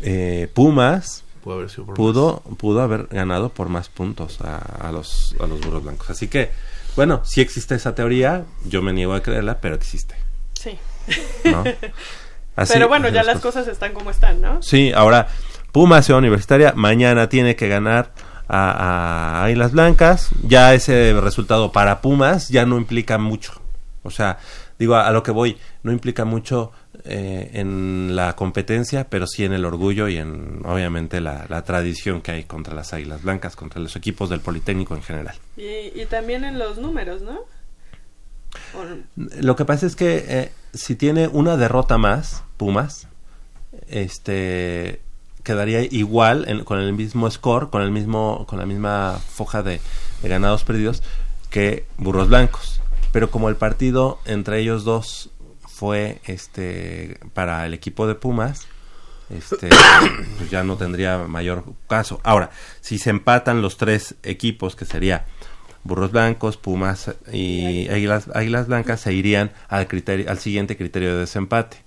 eh, 0.01 0.49
Pumas 0.53 1.23
Pudo 1.43 1.55
haber 1.55 1.69
sido 1.69 1.85
pudo, 1.87 2.39
pudo 2.57 2.81
haber 2.81 3.07
ganado 3.07 3.49
por 3.49 3.67
más 3.67 3.89
puntos 3.89 4.39
a, 4.41 4.57
a 4.57 4.91
los, 4.93 5.35
a 5.41 5.45
los 5.47 5.59
burros 5.59 5.83
blancos. 5.83 6.09
Así 6.09 6.29
que, 6.29 6.51
bueno, 6.95 7.21
sí 7.25 7.41
existe 7.41 7.75
esa 7.75 7.93
teoría, 7.95 8.45
yo 8.63 8.81
me 8.81 8.93
niego 8.93 9.13
a 9.13 9.21
creerla, 9.21 9.59
pero 9.59 9.75
existe. 9.75 10.15
Sí. 10.53 10.77
¿no? 11.43 11.63
Así- 12.55 12.73
Pero 12.73 12.87
bueno, 12.87 13.07
así 13.07 13.15
ya 13.15 13.23
las 13.23 13.41
cosas 13.41 13.67
están 13.67 13.91
como 13.93 14.09
están, 14.11 14.39
¿no? 14.39 14.61
Sí, 14.61 14.91
ahora 14.95 15.27
Pumas 15.73 16.05
Ciudad 16.05 16.19
Universitaria 16.19 16.71
mañana 16.77 17.27
tiene 17.27 17.55
que 17.57 17.67
ganar 17.67 18.13
a, 18.47 19.39
a 19.39 19.43
Águilas 19.45 19.71
Blancas. 19.73 20.29
Ya 20.43 20.73
ese 20.75 21.13
resultado 21.19 21.71
para 21.73 21.99
Pumas 21.99 22.47
ya 22.49 22.65
no 22.65 22.77
implica 22.77 23.17
mucho. 23.17 23.59
O 24.03 24.11
sea, 24.11 24.37
digo 24.77 24.95
a, 24.95 25.07
a 25.07 25.11
lo 25.11 25.23
que 25.23 25.31
voy, 25.31 25.57
no 25.83 25.91
implica 25.91 26.25
mucho 26.25 26.71
eh, 27.05 27.51
en 27.53 28.15
la 28.15 28.35
competencia, 28.35 29.05
pero 29.09 29.25
sí 29.27 29.43
en 29.45 29.53
el 29.53 29.65
orgullo 29.65 30.07
y 30.09 30.17
en 30.17 30.61
obviamente 30.65 31.21
la, 31.21 31.45
la 31.49 31.63
tradición 31.63 32.21
que 32.21 32.31
hay 32.31 32.43
contra 32.43 32.73
las 32.75 32.93
Águilas 32.93 33.23
Blancas, 33.23 33.55
contra 33.55 33.81
los 33.81 33.95
equipos 33.95 34.29
del 34.29 34.41
Politécnico 34.41 34.95
en 34.95 35.03
general. 35.03 35.35
Y, 35.57 35.63
y 35.99 36.05
también 36.09 36.43
en 36.43 36.59
los 36.59 36.77
números, 36.77 37.21
¿no? 37.21 37.39
Lo 39.15 39.55
que 39.55 39.65
pasa 39.65 39.85
es 39.87 39.95
que 39.95 40.25
eh, 40.27 40.51
si 40.73 40.95
tiene 40.95 41.27
una 41.27 41.57
derrota 41.57 41.97
más, 41.97 42.43
Pumas, 42.57 43.07
este 43.87 45.01
quedaría 45.43 45.81
igual 45.81 46.45
en- 46.47 46.63
con 46.63 46.79
el 46.79 46.93
mismo 46.93 47.29
score, 47.29 47.69
con 47.69 47.81
el 47.81 47.91
mismo, 47.91 48.45
con 48.47 48.59
la 48.59 48.65
misma 48.65 49.19
foja 49.27 49.61
de, 49.63 49.81
de 50.21 50.29
ganados 50.29 50.63
perdidos 50.63 51.03
que 51.49 51.85
Burros 51.97 52.29
Blancos. 52.29 52.79
Pero 53.13 53.29
como 53.29 53.47
el 53.47 53.55
partido 53.55 54.19
entre 54.25 54.59
ellos 54.59 54.83
dos 54.83 55.29
fue 55.67 56.19
este 56.25 57.19
para 57.33 57.65
el 57.67 57.75
equipo 57.75 58.07
de 58.07 58.15
Pumas, 58.15 58.67
este 59.29 59.69
pues 60.37 60.49
ya 60.49 60.63
no 60.63 60.77
tendría 60.77 61.19
mayor 61.19 61.63
caso. 61.87 62.19
Ahora, 62.23 62.49
si 62.81 62.97
se 62.97 63.11
empatan 63.11 63.61
los 63.61 63.77
tres 63.77 64.15
equipos, 64.23 64.75
que 64.75 64.85
sería 64.85 65.27
Burros 65.83 66.11
Blancos, 66.11 66.57
Pumas 66.57 67.11
y 67.31 67.87
Águilas, 67.89 68.67
Blancas, 68.67 69.01
se 69.01 69.13
irían 69.13 69.51
al 69.67 69.87
criterio, 69.87 70.29
al 70.31 70.39
siguiente 70.39 70.75
criterio 70.75 71.13
de 71.13 71.19
desempate. 71.19 71.77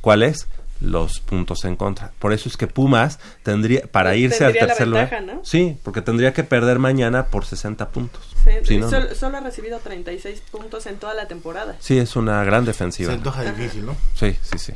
¿Cuál 0.00 0.24
es? 0.24 0.48
Los 0.80 1.20
puntos 1.20 1.64
en 1.64 1.76
contra. 1.76 2.12
Por 2.18 2.32
eso 2.32 2.48
es 2.48 2.56
que 2.56 2.66
Pumas 2.66 3.18
tendría, 3.42 3.82
para 3.82 4.16
irse 4.16 4.44
al 4.44 4.52
tercer 4.52 4.88
lugar. 4.88 5.40
Sí, 5.42 5.78
porque 5.82 6.02
tendría 6.02 6.32
que 6.32 6.44
perder 6.44 6.78
mañana 6.78 7.26
por 7.26 7.44
60 7.44 7.88
puntos. 7.90 8.22
Sí, 8.64 8.80
solo, 9.14 9.36
ha 9.36 9.40
recibido 9.40 9.78
36 9.78 10.42
puntos 10.50 10.86
en 10.86 10.96
toda 10.96 11.14
la 11.14 11.26
temporada. 11.26 11.76
Sí, 11.80 11.98
es 11.98 12.16
una 12.16 12.44
gran 12.44 12.64
defensiva. 12.64 13.10
Se 13.10 13.16
antoja 13.16 13.42
difícil, 13.44 13.86
¿no? 13.86 13.96
Sí, 14.14 14.36
sí, 14.42 14.58
sí. 14.58 14.74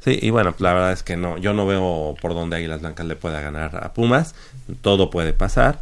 Sí, 0.00 0.18
y 0.20 0.30
bueno, 0.30 0.54
la 0.58 0.72
verdad 0.72 0.92
es 0.92 1.04
que 1.04 1.16
no, 1.16 1.38
yo 1.38 1.52
no 1.52 1.64
veo 1.64 2.16
por 2.20 2.34
dónde 2.34 2.56
Águilas 2.56 2.80
Blancas 2.80 3.06
le 3.06 3.14
pueda 3.14 3.40
ganar 3.40 3.76
a 3.76 3.92
Pumas. 3.94 4.34
Todo 4.80 5.10
puede 5.10 5.32
pasar. 5.32 5.80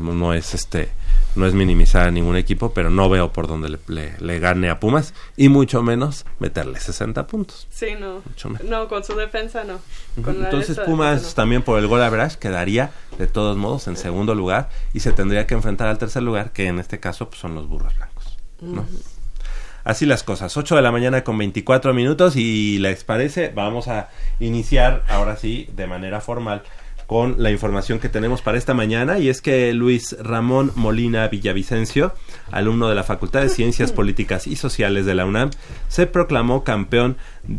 No 0.00 0.34
es 0.34 0.54
este 0.54 0.90
no 1.36 1.46
es 1.46 1.54
minimizar 1.54 2.08
a 2.08 2.10
ningún 2.10 2.36
equipo, 2.36 2.72
pero 2.72 2.90
no 2.90 3.08
veo 3.08 3.32
por 3.32 3.46
dónde 3.46 3.78
le, 3.86 4.38
gane 4.38 4.68
a 4.68 4.80
Pumas 4.80 5.14
y 5.36 5.48
mucho 5.48 5.82
menos 5.82 6.24
meterle 6.38 6.80
60 6.80 7.26
puntos. 7.26 7.68
Sí, 7.70 7.88
no. 7.98 8.22
No, 8.64 8.88
con 8.88 9.04
su 9.04 9.14
defensa 9.14 9.64
no. 9.64 9.80
Entonces 10.16 10.78
Pumas 10.80 11.34
también 11.34 11.62
por 11.62 11.78
el 11.78 11.86
gol 11.86 12.02
average 12.02 12.38
quedaría 12.38 12.90
de 13.18 13.26
todos 13.26 13.56
modos 13.56 13.86
en 13.86 13.96
segundo 13.96 14.34
lugar 14.34 14.70
y 14.92 15.00
se 15.00 15.12
tendría 15.12 15.46
que 15.46 15.54
enfrentar 15.54 15.88
al 15.88 15.98
tercer 15.98 16.22
lugar, 16.22 16.52
que 16.52 16.66
en 16.66 16.78
este 16.78 16.98
caso 16.98 17.28
pues, 17.28 17.40
son 17.40 17.54
los 17.54 17.68
burros 17.68 17.94
blancos. 17.96 18.38
¿no? 18.60 18.86
Así 19.84 20.04
las 20.04 20.22
cosas, 20.22 20.56
8 20.56 20.76
de 20.76 20.82
la 20.82 20.92
mañana 20.92 21.24
con 21.24 21.38
24 21.38 21.94
minutos 21.94 22.36
y 22.36 22.78
les 22.78 23.02
parece, 23.02 23.48
vamos 23.48 23.88
a 23.88 24.10
iniciar 24.38 25.04
ahora 25.08 25.36
sí 25.36 25.68
de 25.74 25.86
manera 25.86 26.20
formal 26.20 26.62
con 27.10 27.42
la 27.42 27.50
información 27.50 27.98
que 27.98 28.08
tenemos 28.08 28.40
para 28.40 28.56
esta 28.56 28.72
mañana 28.72 29.18
y 29.18 29.28
es 29.28 29.42
que 29.42 29.72
Luis 29.72 30.16
Ramón 30.20 30.70
Molina 30.76 31.26
Villavicencio, 31.26 32.14
alumno 32.52 32.88
de 32.88 32.94
la 32.94 33.02
Facultad 33.02 33.42
de 33.42 33.48
Ciencias 33.48 33.90
Políticas 34.00 34.46
y 34.46 34.54
Sociales 34.54 35.06
de 35.06 35.16
la 35.16 35.24
UNAM, 35.24 35.50
se 35.88 36.06
proclamó 36.06 36.62
campeón 36.62 37.16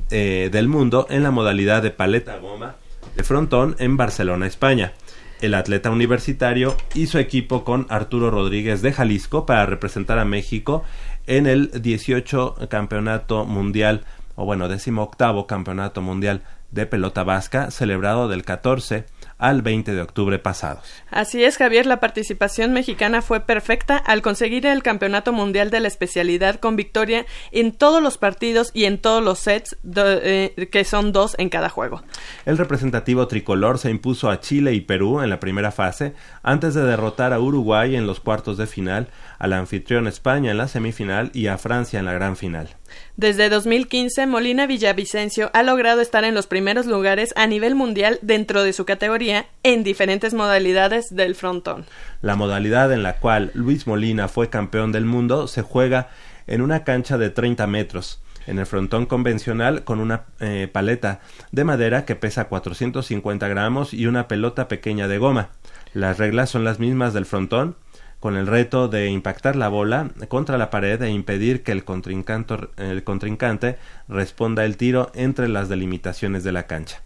eh, 0.09 0.47
del 0.53 0.69
mundo 0.69 1.05
en 1.09 1.21
la 1.21 1.31
modalidad 1.31 1.83
de 1.83 1.91
paleta 1.91 2.37
goma 2.37 2.77
de 3.17 3.25
frontón 3.25 3.75
en 3.79 3.97
Barcelona, 3.97 4.47
España. 4.47 4.93
El 5.41 5.53
atleta 5.53 5.89
universitario 5.89 6.77
hizo 6.93 7.19
equipo 7.19 7.65
con 7.65 7.87
Arturo 7.89 8.31
Rodríguez 8.31 8.81
de 8.81 8.93
Jalisco 8.93 9.45
para 9.45 9.65
representar 9.65 10.17
a 10.17 10.23
México 10.23 10.85
en 11.27 11.45
el 11.45 11.71
18 11.81 12.69
Campeonato 12.69 13.43
Mundial, 13.43 14.05
o 14.37 14.45
bueno, 14.45 14.69
18 14.69 15.45
Campeonato 15.45 16.01
Mundial 16.01 16.41
de 16.71 16.85
Pelota 16.85 17.25
Vasca, 17.25 17.69
celebrado 17.69 18.29
del 18.29 18.45
14 18.45 19.03
al 19.41 19.63
20 19.63 19.93
de 19.93 20.01
octubre 20.01 20.39
pasado. 20.39 20.81
Así 21.09 21.43
es, 21.43 21.57
Javier, 21.57 21.87
la 21.87 21.99
participación 21.99 22.71
mexicana 22.73 23.23
fue 23.23 23.41
perfecta 23.41 23.97
al 23.97 24.21
conseguir 24.21 24.67
el 24.67 24.83
Campeonato 24.83 25.33
Mundial 25.33 25.71
de 25.71 25.79
la 25.79 25.87
especialidad 25.87 26.59
con 26.59 26.75
victoria 26.75 27.25
en 27.51 27.71
todos 27.71 28.03
los 28.03 28.19
partidos 28.19 28.69
y 28.73 28.85
en 28.85 28.99
todos 28.99 29.23
los 29.23 29.39
sets, 29.39 29.77
eh, 29.95 30.69
que 30.71 30.85
son 30.85 31.11
dos 31.11 31.35
en 31.39 31.49
cada 31.49 31.69
juego. 31.69 32.03
El 32.45 32.59
representativo 32.59 33.27
tricolor 33.27 33.79
se 33.79 33.89
impuso 33.89 34.29
a 34.29 34.39
Chile 34.39 34.73
y 34.73 34.81
Perú 34.81 35.21
en 35.21 35.31
la 35.31 35.39
primera 35.39 35.71
fase, 35.71 36.13
antes 36.43 36.75
de 36.75 36.83
derrotar 36.83 37.33
a 37.33 37.39
Uruguay 37.39 37.95
en 37.95 38.05
los 38.05 38.19
cuartos 38.19 38.57
de 38.57 38.67
final, 38.67 39.07
al 39.39 39.53
anfitrión 39.53 40.07
España 40.07 40.51
en 40.51 40.59
la 40.59 40.67
semifinal 40.67 41.31
y 41.33 41.47
a 41.47 41.57
Francia 41.57 41.99
en 41.99 42.05
la 42.05 42.13
gran 42.13 42.37
final. 42.37 42.69
Desde 43.17 43.49
2015, 43.49 44.25
Molina 44.27 44.67
Villavicencio 44.67 45.51
ha 45.53 45.63
logrado 45.63 46.01
estar 46.01 46.23
en 46.23 46.33
los 46.33 46.47
primeros 46.47 46.85
lugares 46.85 47.33
a 47.35 47.47
nivel 47.47 47.75
mundial 47.75 48.19
dentro 48.21 48.63
de 48.63 48.73
su 48.73 48.85
categoría 48.85 49.47
en 49.63 49.83
diferentes 49.83 50.33
modalidades 50.33 51.15
del 51.15 51.35
frontón. 51.35 51.85
La 52.21 52.35
modalidad 52.35 52.91
en 52.91 53.03
la 53.03 53.17
cual 53.17 53.51
Luis 53.53 53.87
Molina 53.87 54.27
fue 54.27 54.49
campeón 54.49 54.91
del 54.91 55.05
mundo 55.05 55.47
se 55.47 55.61
juega 55.61 56.09
en 56.47 56.61
una 56.61 56.83
cancha 56.83 57.17
de 57.17 57.29
30 57.29 57.67
metros 57.67 58.21
en 58.47 58.59
el 58.59 58.65
frontón 58.65 59.05
convencional 59.05 59.83
con 59.83 59.99
una 59.99 60.25
eh, 60.39 60.67
paleta 60.71 61.21
de 61.51 61.63
madera 61.63 62.05
que 62.05 62.15
pesa 62.15 62.45
450 62.45 63.47
gramos 63.47 63.93
y 63.93 64.07
una 64.07 64.27
pelota 64.27 64.67
pequeña 64.67 65.07
de 65.07 65.17
goma. 65.17 65.49
Las 65.93 66.17
reglas 66.17 66.49
son 66.49 66.63
las 66.63 66.79
mismas 66.79 67.13
del 67.13 67.25
frontón, 67.25 67.75
con 68.21 68.37
el 68.37 68.45
reto 68.45 68.87
de 68.87 69.09
impactar 69.09 69.55
la 69.55 69.67
bola 69.67 70.11
contra 70.27 70.59
la 70.59 70.69
pared 70.69 71.01
e 71.01 71.09
impedir 71.09 71.63
que 71.63 71.71
el 71.71 71.83
contrincante, 71.83 73.77
responda 74.07 74.63
el 74.63 74.77
tiro 74.77 75.11
entre 75.15 75.49
las 75.49 75.69
delimitaciones 75.69 76.43
de 76.43 76.51
la 76.51 76.67
cancha. 76.67 77.01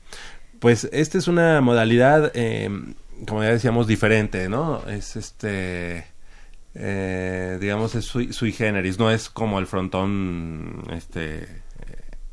Pues 0.59 0.89
esta 0.91 1.17
es 1.17 1.29
una 1.29 1.61
modalidad, 1.61 2.33
eh, 2.35 2.69
como 3.25 3.43
ya 3.43 3.49
decíamos, 3.51 3.87
diferente, 3.87 4.49
¿no? 4.49 4.85
Es 4.87 5.15
este... 5.15 6.05
Eh, 6.77 7.57
digamos 7.61 7.95
es 7.95 8.03
sui, 8.03 8.51
generis 8.51 8.99
no 8.99 9.09
es 9.09 9.29
como 9.29 9.59
el 9.59 9.65
frontón 9.65 10.83
este 10.91 11.47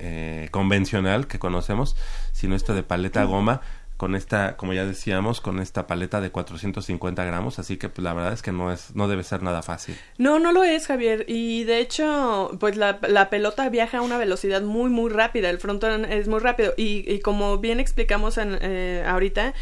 eh, 0.00 0.48
convencional 0.50 1.28
que 1.28 1.38
conocemos 1.38 1.94
sino 2.32 2.56
este 2.56 2.72
de 2.72 2.82
paleta 2.82 3.22
goma 3.22 3.60
con 4.02 4.16
esta, 4.16 4.56
como 4.56 4.72
ya 4.72 4.84
decíamos, 4.84 5.40
con 5.40 5.60
esta 5.60 5.86
paleta 5.86 6.20
de 6.20 6.32
450 6.32 7.24
gramos, 7.24 7.60
así 7.60 7.76
que 7.76 7.88
pues, 7.88 8.02
la 8.02 8.12
verdad 8.12 8.32
es 8.32 8.42
que 8.42 8.50
no 8.50 8.72
es, 8.72 8.96
no 8.96 9.06
debe 9.06 9.22
ser 9.22 9.44
nada 9.44 9.62
fácil. 9.62 9.94
No, 10.18 10.40
no 10.40 10.50
lo 10.50 10.64
es, 10.64 10.88
Javier, 10.88 11.24
y 11.28 11.62
de 11.62 11.78
hecho, 11.78 12.50
pues 12.58 12.76
la, 12.76 12.98
la 13.06 13.30
pelota 13.30 13.68
viaja 13.68 13.98
a 13.98 14.02
una 14.02 14.18
velocidad 14.18 14.60
muy, 14.62 14.90
muy 14.90 15.08
rápida, 15.08 15.50
el 15.50 15.58
frontón 15.58 16.04
es 16.04 16.26
muy 16.26 16.40
rápido, 16.40 16.74
y, 16.76 17.04
y 17.06 17.20
como 17.20 17.58
bien 17.58 17.78
explicamos 17.78 18.38
en, 18.38 18.58
eh, 18.60 19.04
ahorita, 19.06 19.54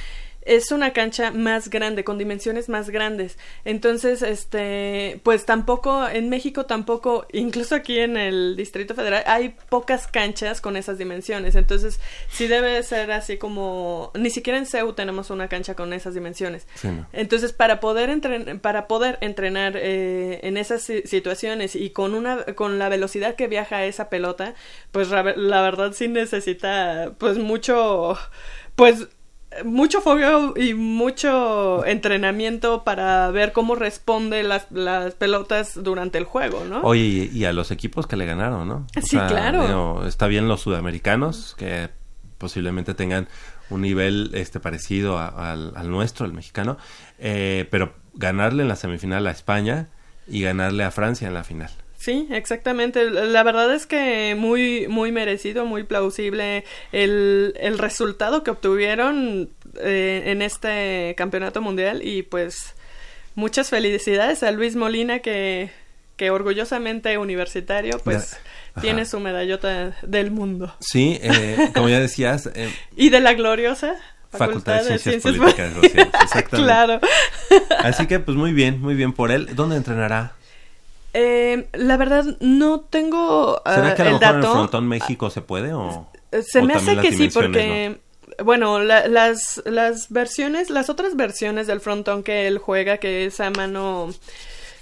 es 0.43 0.73
una 0.73 0.93
cancha 0.93 1.31
más 1.31 1.69
grande, 1.69 2.05
con 2.05 2.19
dimensiones 2.19 2.69
más 2.69 2.91
grandes. 2.91 3.39
Entonces, 3.65 4.23
este, 4.23 5.21
pues 5.23 5.45
tampoco, 5.45 6.09
en 6.09 6.29
México 6.29 6.67
tampoco, 6.67 7.27
incluso 7.33 7.75
aquí 7.75 7.99
en 7.99 8.17
el 8.17 8.57
Distrito 8.57 8.95
Federal, 8.95 9.23
hay 9.27 9.55
pocas 9.69 10.07
canchas 10.07 10.61
con 10.61 10.77
esas 10.77 10.99
dimensiones. 10.99 11.57
Entonces, 11.57 12.01
sí 12.31 12.47
debe 12.47 12.83
ser 12.83 13.13
así 13.13 13.37
como, 13.37 14.13
ni 14.15 14.31
siquiera 14.31 14.59
en 14.59 14.67
CEU 14.67 14.95
tenemos 14.95 15.31
una 15.31 15.49
cancha 15.49 15.75
con 15.75 15.93
esas 15.93 16.15
dimensiones. 16.15 16.67
Entonces, 17.13 17.53
para 17.53 17.81
poder, 17.81 18.09
entren 18.11 18.61
para 18.61 18.89
poder 18.89 19.19
entrenar 19.21 19.75
eh, 19.77 20.41
en 20.43 20.57
esas 20.57 20.83
situaciones 20.83 21.77
y 21.77 21.91
con 21.91 22.15
una, 22.15 22.45
con 22.55 22.79
la 22.79 22.89
velocidad 22.89 23.35
que 23.35 23.47
viaja 23.47 23.85
esa 23.85 24.09
pelota, 24.09 24.55
pues 24.91 25.11
la 25.11 25.63
verdad 25.63 25.93
sí 25.93 26.09
necesita, 26.09 27.13
pues 27.19 27.39
mucho, 27.39 28.17
pues 28.75 29.09
mucho 29.65 30.01
fogueo 30.01 30.55
y 30.57 30.75
mucho 30.75 31.85
entrenamiento 31.85 32.85
para 32.85 33.31
ver 33.31 33.53
cómo 33.53 33.75
responde 33.75 34.43
las, 34.43 34.71
las 34.71 35.15
pelotas 35.15 35.83
durante 35.83 36.19
el 36.19 36.25
juego, 36.25 36.65
¿no? 36.65 36.83
Oye, 36.83 37.29
y, 37.33 37.45
a 37.45 37.53
los 37.53 37.71
equipos 37.71 38.07
que 38.07 38.17
le 38.17 38.27
ganaron, 38.27 38.69
¿no? 38.69 38.87
sí, 39.03 39.19
claro. 39.19 40.07
está 40.07 40.27
bien 40.29 40.49
los 40.49 40.61
sudamericanos, 40.61 41.55
que 41.59 41.91
posiblemente 42.39 42.95
tengan 42.95 43.29
un 43.71 43.83
nivel 43.83 44.31
este 44.35 44.61
parecido 44.61 45.19
al, 45.19 45.73
al, 45.77 45.91
nuestro, 45.91 46.27
el 46.27 46.33
mexicano, 46.33 46.79
eh, 47.19 47.67
pero 47.71 47.95
ganarle 48.15 48.63
en 48.63 48.69
la 48.69 48.77
semifinal 48.77 49.27
a 49.27 49.31
España 49.31 49.89
y 50.27 50.43
ganarle 50.43 50.85
a 50.85 50.91
Francia 50.91 51.29
en 51.29 51.35
la 51.35 51.45
final. 51.45 51.71
Sí, 52.01 52.27
exactamente. 52.31 53.11
La 53.11 53.43
verdad 53.43 53.75
es 53.75 53.85
que 53.85 54.35
muy, 54.35 54.89
muy 54.89 55.13
merecido, 55.13 55.67
muy 55.67 55.83
plausible 55.83 56.65
el, 56.93 57.53
el 57.61 57.77
resultado 57.77 58.43
que 58.43 58.51
obtuvieron 58.51 59.51
eh, 59.79 60.23
en 60.25 60.41
este 60.41 61.15
campeonato 61.19 61.61
mundial 61.61 62.01
y 62.03 62.23
pues 62.23 62.75
muchas 63.35 63.69
felicidades 63.69 64.43
a 64.43 64.51
Luis 64.51 64.77
Molina 64.77 65.19
que, 65.19 65.73
que 66.17 66.31
orgullosamente 66.31 67.19
universitario 67.19 67.99
pues 68.03 68.39
tiene 68.81 69.05
su 69.05 69.21
medallota 69.21 69.95
del 70.01 70.31
mundo. 70.31 70.75
Sí, 70.81 71.21
eh, 71.23 71.71
como 71.75 71.91
ya 71.91 72.01
decías. 72.01 72.49
Eh, 72.55 72.73
y 72.97 73.11
de 73.11 73.21
la 73.21 73.35
gloriosa. 73.35 73.97
Facultad, 74.31 74.85
de 74.85 74.99
Ciencias, 74.99 75.37
Políticas 75.37 75.75
Sociales. 75.75 76.09
Exactamente. 76.23 76.57
claro. 76.63 77.01
Así 77.81 78.07
que 78.07 78.21
pues 78.21 78.39
muy 78.39 78.55
bien, 78.55 78.81
muy 78.81 78.95
bien 78.95 79.13
por 79.13 79.33
él. 79.33 79.55
¿Dónde 79.55 79.77
entrenará? 79.77 80.40
Eh, 81.13 81.69
la 81.73 81.97
verdad, 81.97 82.25
no 82.41 82.81
tengo. 82.81 83.61
¿Será 83.65 83.95
que 83.95 84.03
a 84.03 84.05
lo 84.07 84.19
mejor 84.19 84.35
en 84.35 84.37
el 84.37 84.51
Frontón 84.51 84.89
México 84.89 85.31
se 85.31 85.41
puede 85.41 85.73
o.? 85.73 86.09
Se 86.43 86.63
me 86.63 86.75
hace 86.75 86.97
que 86.99 87.13
sí, 87.13 87.29
porque. 87.29 88.01
Bueno, 88.45 88.79
las, 88.79 89.61
las 89.67 90.11
versiones, 90.11 90.71
las 90.71 90.89
otras 90.89 91.15
versiones 91.15 91.67
del 91.67 91.81
frontón 91.81 92.23
que 92.23 92.47
él 92.47 92.59
juega, 92.59 92.99
que 92.99 93.27
es 93.27 93.41
a 93.41 93.51
mano. 93.51 94.11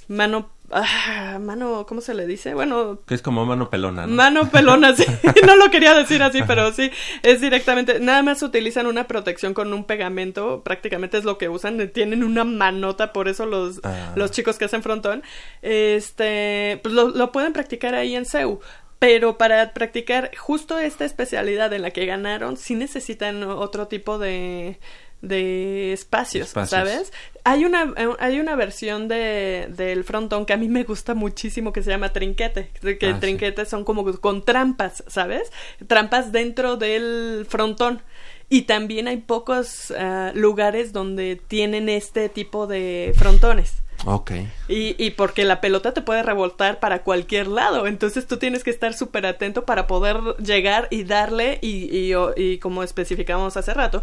Mano 0.07 0.51
Ah, 0.71 1.39
mano, 1.41 1.87
¿cómo 1.87 2.01
se 2.01 2.15
le 2.15 2.27
dice? 2.27 2.55
Bueno. 2.55 3.01
Que 3.07 3.15
es 3.15 3.23
como 3.23 3.47
mano 3.47 3.71
pelona. 3.71 4.07
¿no? 4.07 4.15
Mano 4.15 4.51
pelona, 4.51 4.95
sí. 4.95 5.05
no 5.47 5.57
lo 5.57 5.71
quería 5.71 5.95
decir 5.95 6.23
así, 6.23 6.41
pero 6.47 6.73
sí. 6.73 6.91
Es 7.23 7.41
directamente. 7.41 8.01
Nada 8.01 8.23
más 8.23 8.43
utilizan 8.43 8.87
una 8.87 9.07
protección 9.07 9.55
con 9.55 9.73
un 9.73 9.85
pegamento. 9.85 10.63
Prácticamente 10.63 11.17
es 11.17 11.25
lo 11.25 11.39
que 11.39 11.49
usan. 11.49 11.91
Tienen 11.93 12.23
una 12.23 12.45
manota, 12.45 13.13
por 13.13 13.29
eso 13.29 13.47
los, 13.47 13.81
ah. 13.85 14.13
los 14.15 14.31
chicos 14.31 14.59
que 14.59 14.67
hacen 14.67 14.83
frontón. 14.83 15.23
Este. 15.63 16.81
Pues 16.83 16.95
lo, 16.95 17.09
lo 17.09 17.33
pueden 17.33 17.53
practicar 17.53 17.95
ahí 17.95 18.15
en 18.15 18.27
CEU 18.27 18.61
pero 18.99 19.39
para 19.39 19.75
practicar 19.75 20.33
justo 20.37 20.79
esta 20.79 21.05
especialidad 21.05 21.73
en 21.73 21.83
la 21.83 21.93
que 21.93 22.05
ganaron, 22.05 22.57
sí 22.57 22.75
necesitan 22.75 23.45
otro 23.45 23.87
tipo 23.87 24.19
de, 24.19 24.81
de 25.21 25.93
espacios, 25.93 26.51
¿sabes? 26.67 27.13
Hay 27.45 27.65
una, 27.65 27.95
hay 28.21 28.39
una 28.41 28.55
versión 28.57 29.09
de, 29.09 29.69
del 29.71 30.05
frontón 30.05 30.45
que 30.47 30.53
a 30.53 30.57
mí 30.57 30.69
me 30.69 30.85
gusta 30.85 31.15
muchísimo 31.15 31.73
que 31.73 31.83
se 31.83 31.91
llama 31.91 32.13
trinquete, 32.13 32.71
que 32.81 33.07
Ah, 33.07 33.15
sí. 33.15 33.21
trinquetes 33.21 33.69
son 33.69 33.85
como 33.85 34.05
con 34.21 34.45
trampas, 34.45 35.03
¿sabes? 35.07 35.51
Trampas 35.87 36.31
dentro 36.33 36.77
del 36.77 37.47
frontón. 37.49 38.03
Y 38.51 38.63
también 38.63 39.09
hay 39.09 39.19
pocos 39.19 39.91
ah, 39.99 40.33
lugares 40.35 40.93
donde 40.93 41.37
tienen 41.49 41.89
este 41.89 42.29
tipo 42.29 42.67
de 42.67 43.13
frontones. 43.17 43.75
Ok. 44.07 44.31
Y, 44.69 44.95
y 45.05 45.11
porque 45.11 45.45
la 45.45 45.61
pelota 45.61 45.93
te 45.93 46.03
puede 46.03 46.23
rebotar 46.23 46.79
para 46.79 47.03
cualquier 47.03 47.49
lado. 47.49 47.87
Entonces 47.89 48.27
tú 48.29 48.37
tienes 48.37 48.63
que 48.63 48.71
estar 48.71 48.95
súper 48.95 49.27
atento 49.27 49.65
para 49.65 49.87
poder 49.89 50.19
llegar 50.43 50.87
y 50.91 51.03
darle 51.03 51.59
y, 51.63 51.95
y, 51.95 52.13
y 52.37 52.59
como 52.59 52.85
especificamos 52.85 53.57
hace 53.57 53.75
rato, 53.75 54.03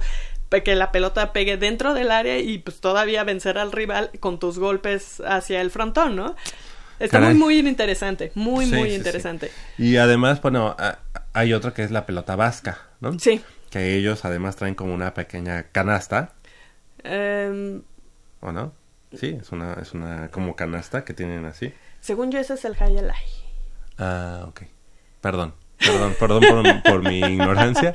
que 0.50 0.76
la 0.76 0.92
pelota 0.92 1.34
pegue 1.34 1.58
dentro 1.58 1.94
del 1.94 2.12
área 2.12 2.38
y 2.40 2.58
pues 2.60 2.80
todavía 2.80 3.24
vencer 3.24 3.58
al 3.58 3.72
rival 3.72 4.10
con 4.20 4.40
tus 4.40 4.58
golpes 4.60 5.22
hacia 5.26 5.60
el 5.62 5.70
frontón, 5.72 6.16
¿no? 6.16 6.36
Está 7.00 7.20
Caray. 7.20 7.34
muy, 7.36 7.62
muy 7.62 7.68
interesante. 7.70 8.32
Muy, 8.36 8.66
Sí, 8.66 8.72
muy 8.76 8.84
sí, 8.84 8.90
sí. 8.92 8.96
interesante. 8.96 9.52
Y 9.78 9.98
además, 9.98 10.42
bueno, 10.42 10.76
a- 10.80 11.00
hay 11.34 11.52
otra 11.54 11.74
que 11.74 11.84
es 11.84 11.92
la 11.92 12.06
pelota 12.06 12.36
vasca, 12.38 12.80
¿no? 13.02 13.20
Sí. 13.20 13.42
Que 13.70 13.96
ellos 13.98 14.24
además 14.24 14.56
traen 14.56 14.76
como 14.76 14.94
una 14.94 15.14
pequeña 15.14 15.64
canasta, 15.72 16.34
Em, 17.04 17.82
¿o 18.40 18.52
no? 18.52 18.74
Sí, 19.20 19.38
es 19.42 19.52
una, 19.52 19.74
es 19.82 19.94
una 19.94 20.30
como 20.30 20.56
canasta 20.56 21.04
que 21.06 21.14
tienen 21.14 21.46
así. 21.46 21.74
según 22.02 22.32
yo, 22.32 22.40
ese 22.40 22.54
es 22.54 22.66
el 22.66 22.76
Hayalai. 22.80 23.24
Ah, 23.98 24.46
ok. 24.48 24.62
Perdón. 25.22 25.54
Perdón, 25.78 26.16
perdón 26.20 26.44
por, 26.50 26.84
por 26.84 27.04
mi 27.04 27.20
ignorancia. 27.20 27.94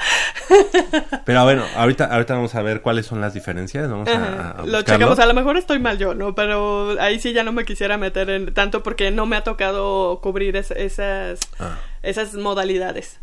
Pero 1.25 1.45
bueno, 1.45 1.64
ahorita, 1.77 2.07
ahorita 2.07 2.35
vamos 2.35 2.55
a 2.55 2.62
ver 2.62 2.83
cuáles 2.83 3.07
son 3.07 3.21
las 3.21 3.35
diferencias. 3.35 3.90
Vamos 3.90 4.09
a- 4.09 4.51
a, 4.61 4.66
Lo 4.66 4.83
checamos, 4.83 5.19
a 5.19 5.27
lo 5.27 5.35
mejor 5.35 5.57
estoy 5.57 5.79
mal 5.79 5.99
yo, 5.99 6.14
¿no? 6.14 6.35
Pero 6.35 6.97
ahí 7.01 7.19
sí 7.21 7.33
ya 7.33 7.43
no 7.43 7.53
me 7.53 7.64
quisiera 7.64 7.97
meter 7.97 8.31
en 8.31 8.53
tanto 8.55 8.83
porque 8.83 9.11
no 9.11 9.27
me 9.27 9.37
ha 9.37 9.45
tocado 9.45 10.21
cubrir 10.23 10.57
es- 10.57 10.71
esas, 10.73 11.40
Ah. 11.59 11.79
esas 12.03 12.35
modalidades. 12.35 13.19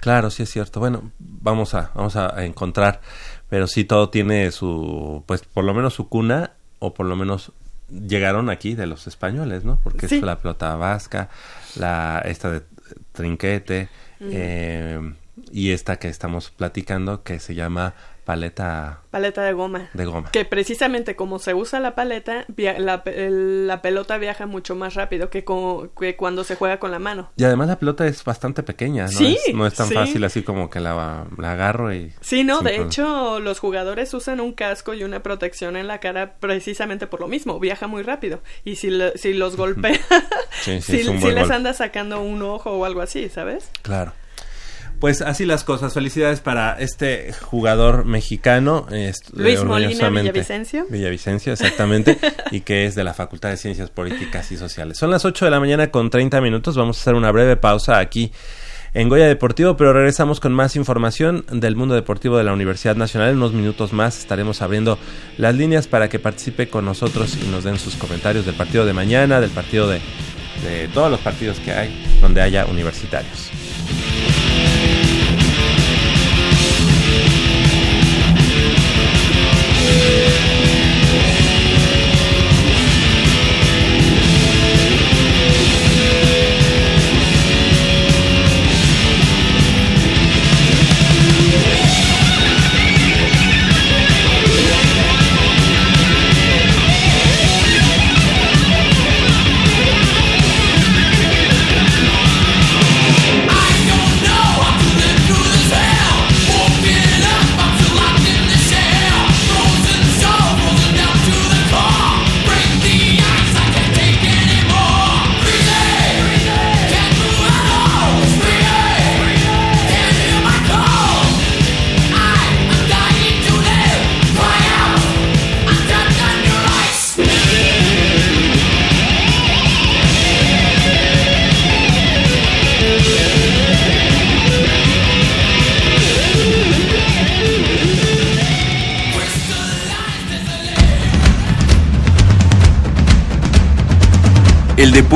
Claro, 0.00 0.30
sí 0.30 0.42
es 0.42 0.50
cierto. 0.50 0.80
Bueno, 0.80 1.10
vamos 1.18 1.74
a, 1.74 1.90
vamos 1.94 2.16
a 2.16 2.36
a 2.36 2.44
encontrar, 2.44 3.00
pero 3.48 3.66
sí 3.66 3.84
todo 3.84 4.10
tiene 4.10 4.50
su, 4.50 5.22
pues 5.26 5.42
por 5.42 5.64
lo 5.64 5.74
menos 5.74 5.94
su 5.94 6.08
cuna, 6.08 6.52
o 6.80 6.92
por 6.92 7.06
lo 7.06 7.14
menos 7.16 7.52
llegaron 7.88 8.50
aquí 8.50 8.74
de 8.74 8.86
los 8.86 9.06
españoles, 9.06 9.64
¿no? 9.64 9.78
Porque 9.84 10.08
Sí. 10.08 10.16
es 10.16 10.22
la 10.22 10.38
pelota 10.38 10.74
vasca, 10.76 11.28
la 11.76 12.20
esta 12.24 12.50
de 12.50 12.62
trinquete, 13.12 13.88
eh, 14.30 15.14
y 15.50 15.70
esta 15.70 15.98
que 15.98 16.08
estamos 16.08 16.50
platicando 16.50 17.22
que 17.22 17.40
se 17.40 17.54
llama 17.54 17.94
paleta 18.24 19.00
Paleta 19.10 19.42
de 19.42 19.52
goma. 19.52 19.90
de 19.92 20.04
goma. 20.06 20.30
Que 20.30 20.44
precisamente 20.46 21.16
como 21.16 21.38
se 21.38 21.52
usa 21.52 21.80
la 21.80 21.94
paleta, 21.94 22.46
la, 22.56 23.02
la 23.04 23.82
pelota 23.82 24.16
viaja 24.16 24.46
mucho 24.46 24.74
más 24.74 24.94
rápido 24.94 25.28
que, 25.28 25.44
que 26.00 26.16
cuando 26.16 26.44
se 26.44 26.56
juega 26.56 26.78
con 26.78 26.90
la 26.90 26.98
mano. 26.98 27.30
Y 27.36 27.44
además 27.44 27.68
la 27.68 27.78
pelota 27.78 28.06
es 28.06 28.24
bastante 28.24 28.62
pequeña, 28.62 29.04
¿no? 29.04 29.10
Sí, 29.10 29.36
es, 29.46 29.54
no 29.54 29.66
es 29.66 29.74
tan 29.74 29.88
sí. 29.88 29.94
fácil 29.94 30.24
así 30.24 30.42
como 30.42 30.70
que 30.70 30.80
la, 30.80 31.26
la 31.36 31.52
agarro 31.52 31.92
y... 31.92 32.12
Sí, 32.22 32.42
no, 32.42 32.58
de 32.58 32.62
problema. 32.70 32.86
hecho 32.86 33.40
los 33.40 33.58
jugadores 33.58 34.14
usan 34.14 34.40
un 34.40 34.52
casco 34.54 34.94
y 34.94 35.04
una 35.04 35.22
protección 35.22 35.76
en 35.76 35.86
la 35.88 35.98
cara 35.98 36.36
precisamente 36.40 37.06
por 37.06 37.20
lo 37.20 37.28
mismo, 37.28 37.60
viaja 37.60 37.86
muy 37.86 38.02
rápido. 38.02 38.40
Y 38.64 38.76
si, 38.76 38.88
lo- 38.88 39.12
si 39.16 39.34
los 39.34 39.56
golpea, 39.56 39.98
Sí, 40.62 40.80
sí, 40.80 40.98
si, 41.02 41.18
si 41.18 41.30
les 41.32 41.50
anda 41.50 41.74
sacando 41.74 42.22
un 42.22 42.40
ojo 42.42 42.70
o 42.72 42.84
algo 42.86 43.02
así, 43.02 43.28
¿sabes? 43.28 43.70
Claro. 43.82 44.12
Pues 45.02 45.20
así 45.20 45.46
las 45.46 45.64
cosas. 45.64 45.94
Felicidades 45.94 46.38
para 46.38 46.78
este 46.78 47.32
jugador 47.32 48.04
mexicano. 48.04 48.86
Luis 49.32 49.64
Molina 49.64 50.10
Villavicencio. 50.10 50.86
Villavicencio, 50.88 51.54
exactamente. 51.54 52.20
y 52.52 52.60
que 52.60 52.86
es 52.86 52.94
de 52.94 53.02
la 53.02 53.12
Facultad 53.12 53.48
de 53.48 53.56
Ciencias 53.56 53.90
Políticas 53.90 54.52
y 54.52 54.56
Sociales. 54.56 54.96
Son 54.96 55.10
las 55.10 55.24
8 55.24 55.46
de 55.46 55.50
la 55.50 55.58
mañana 55.58 55.90
con 55.90 56.08
30 56.08 56.40
minutos. 56.40 56.76
Vamos 56.76 56.98
a 56.98 57.00
hacer 57.00 57.14
una 57.14 57.32
breve 57.32 57.56
pausa 57.56 57.98
aquí 57.98 58.30
en 58.94 59.08
Goya 59.08 59.26
Deportivo, 59.26 59.76
pero 59.76 59.92
regresamos 59.92 60.38
con 60.38 60.52
más 60.52 60.76
información 60.76 61.46
del 61.50 61.74
mundo 61.74 61.96
deportivo 61.96 62.38
de 62.38 62.44
la 62.44 62.52
Universidad 62.52 62.94
Nacional. 62.94 63.30
En 63.30 63.38
unos 63.38 63.54
minutos 63.54 63.92
más 63.92 64.20
estaremos 64.20 64.62
abriendo 64.62 65.00
las 65.36 65.56
líneas 65.56 65.88
para 65.88 66.08
que 66.08 66.20
participe 66.20 66.68
con 66.68 66.84
nosotros 66.84 67.36
y 67.42 67.48
nos 67.48 67.64
den 67.64 67.80
sus 67.80 67.96
comentarios 67.96 68.46
del 68.46 68.54
partido 68.54 68.86
de 68.86 68.92
mañana, 68.92 69.40
del 69.40 69.50
partido 69.50 69.88
de, 69.88 70.00
de 70.62 70.86
todos 70.94 71.10
los 71.10 71.18
partidos 71.18 71.58
que 71.58 71.72
hay 71.72 72.20
donde 72.20 72.40
haya 72.40 72.66
universitarios. 72.66 73.50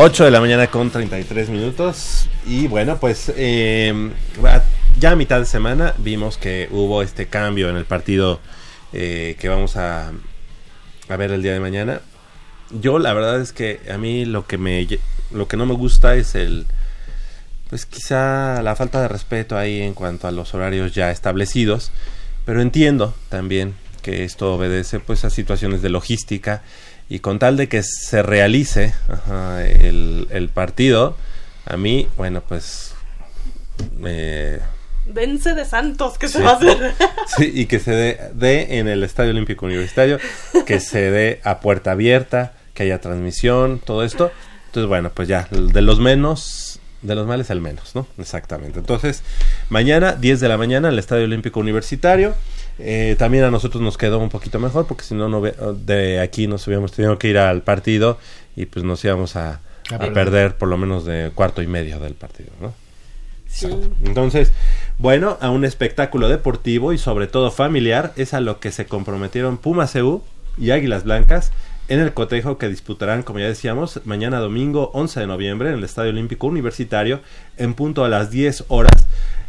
8 0.00 0.26
de 0.26 0.30
la 0.30 0.40
mañana 0.40 0.68
con 0.68 0.90
33 0.92 1.48
minutos. 1.48 2.28
Y 2.46 2.68
bueno, 2.68 3.00
pues 3.00 3.32
eh, 3.36 4.12
ya 5.00 5.10
a 5.10 5.16
mitad 5.16 5.40
de 5.40 5.44
semana 5.44 5.92
vimos 5.98 6.38
que 6.38 6.68
hubo 6.70 7.02
este 7.02 7.26
cambio 7.26 7.68
en 7.68 7.76
el 7.76 7.84
partido 7.84 8.38
eh, 8.92 9.34
que 9.40 9.48
vamos 9.48 9.76
a, 9.76 10.12
a 11.08 11.16
ver 11.16 11.32
el 11.32 11.42
día 11.42 11.52
de 11.52 11.58
mañana. 11.58 12.00
Yo 12.70 13.00
la 13.00 13.12
verdad 13.12 13.40
es 13.40 13.52
que 13.52 13.80
a 13.92 13.98
mí 13.98 14.24
lo 14.24 14.46
que 14.46 14.56
me 14.56 14.86
lo 15.32 15.48
que 15.48 15.56
no 15.56 15.66
me 15.66 15.74
gusta 15.74 16.14
es 16.14 16.36
el 16.36 16.66
pues 17.68 17.84
quizá 17.84 18.62
la 18.62 18.76
falta 18.76 19.02
de 19.02 19.08
respeto 19.08 19.58
ahí 19.58 19.82
en 19.82 19.94
cuanto 19.94 20.28
a 20.28 20.30
los 20.30 20.54
horarios 20.54 20.94
ya 20.94 21.10
establecidos, 21.10 21.90
pero 22.44 22.62
entiendo 22.62 23.16
también 23.30 23.74
que 24.02 24.22
esto 24.22 24.54
obedece 24.54 25.00
pues 25.00 25.24
a 25.24 25.30
situaciones 25.30 25.82
de 25.82 25.88
logística 25.88 26.62
y 27.08 27.20
con 27.20 27.38
tal 27.38 27.56
de 27.56 27.68
que 27.68 27.82
se 27.82 28.22
realice 28.22 28.94
ajá, 29.08 29.64
el, 29.64 30.28
el 30.30 30.48
partido, 30.48 31.16
a 31.64 31.76
mí, 31.76 32.08
bueno, 32.16 32.42
pues 32.46 32.94
eh, 34.04 34.60
Vence 35.06 35.54
de 35.54 35.64
Santos, 35.64 36.18
que 36.18 36.28
se 36.28 36.42
va 36.42 36.50
a 36.50 36.56
hacer. 36.56 36.94
Sí, 37.36 37.50
y 37.54 37.66
que 37.66 37.78
se 37.78 37.92
dé, 37.92 38.20
dé 38.34 38.78
en 38.78 38.88
el 38.88 39.02
Estadio 39.04 39.30
Olímpico 39.30 39.66
Universitario, 39.66 40.18
que 40.66 40.80
se 40.80 41.10
dé 41.10 41.40
a 41.44 41.60
puerta 41.60 41.92
abierta, 41.92 42.52
que 42.74 42.82
haya 42.84 43.00
transmisión, 43.00 43.80
todo 43.84 44.02
esto. 44.02 44.30
Entonces, 44.66 44.88
bueno, 44.88 45.10
pues 45.14 45.28
ya, 45.28 45.48
de 45.50 45.82
los 45.82 45.98
menos, 45.98 46.80
de 47.02 47.14
los 47.14 47.26
males 47.26 47.50
al 47.50 47.60
menos, 47.60 47.94
¿no? 47.94 48.06
Exactamente. 48.18 48.78
Entonces, 48.78 49.22
mañana, 49.70 50.12
10 50.12 50.40
de 50.40 50.48
la 50.48 50.58
mañana, 50.58 50.88
en 50.88 50.94
el 50.94 50.98
Estadio 50.98 51.24
Olímpico 51.24 51.60
Universitario. 51.60 52.34
Eh, 52.78 53.16
también 53.18 53.44
a 53.44 53.50
nosotros 53.50 53.82
nos 53.82 53.98
quedó 53.98 54.18
un 54.18 54.28
poquito 54.28 54.58
mejor, 54.58 54.86
porque 54.86 55.04
si 55.04 55.14
no, 55.14 55.28
no 55.28 55.40
de 55.40 56.20
aquí 56.20 56.46
nos 56.46 56.66
hubiéramos 56.66 56.92
tenido 56.92 57.18
que 57.18 57.28
ir 57.28 57.38
al 57.38 57.62
partido 57.62 58.18
y 58.56 58.66
pues 58.66 58.84
nos 58.84 59.04
íbamos 59.04 59.36
a, 59.36 59.60
A 59.90 59.96
a 59.96 60.12
perder. 60.12 60.56
por 60.56 60.68
lo 60.68 60.76
menos 60.76 61.04
de 61.04 61.30
cuarto 61.34 61.62
y 61.62 61.66
medio 61.66 61.98
del 61.98 62.14
partido, 62.14 62.50
¿no? 62.60 62.72
Sí. 63.48 63.68
Entonces, 64.04 64.52
bueno, 64.98 65.38
a 65.40 65.50
un 65.50 65.64
espectáculo 65.64 66.28
deportivo 66.28 66.92
y 66.92 66.98
sobre 66.98 67.26
todo 67.26 67.50
familiar 67.50 68.12
es 68.16 68.34
a 68.34 68.40
lo 68.40 68.60
que 68.60 68.70
se 68.70 68.86
comprometieron 68.86 69.56
Pumas 69.56 69.92
CU 69.92 70.22
y 70.58 70.70
Águilas 70.70 71.04
Blancas 71.04 71.50
en 71.88 72.00
el 72.00 72.12
cotejo 72.12 72.58
que 72.58 72.68
disputarán, 72.68 73.22
como 73.22 73.38
ya 73.38 73.46
decíamos, 73.46 74.00
mañana 74.04 74.38
domingo 74.40 74.90
11 74.92 75.20
de 75.20 75.26
noviembre 75.26 75.70
en 75.70 75.76
el 75.76 75.84
Estadio 75.84 76.10
Olímpico 76.10 76.46
Universitario 76.46 77.20
en 77.56 77.72
punto 77.72 78.04
a 78.04 78.10
las 78.10 78.30
10 78.30 78.64
horas 78.68 79.06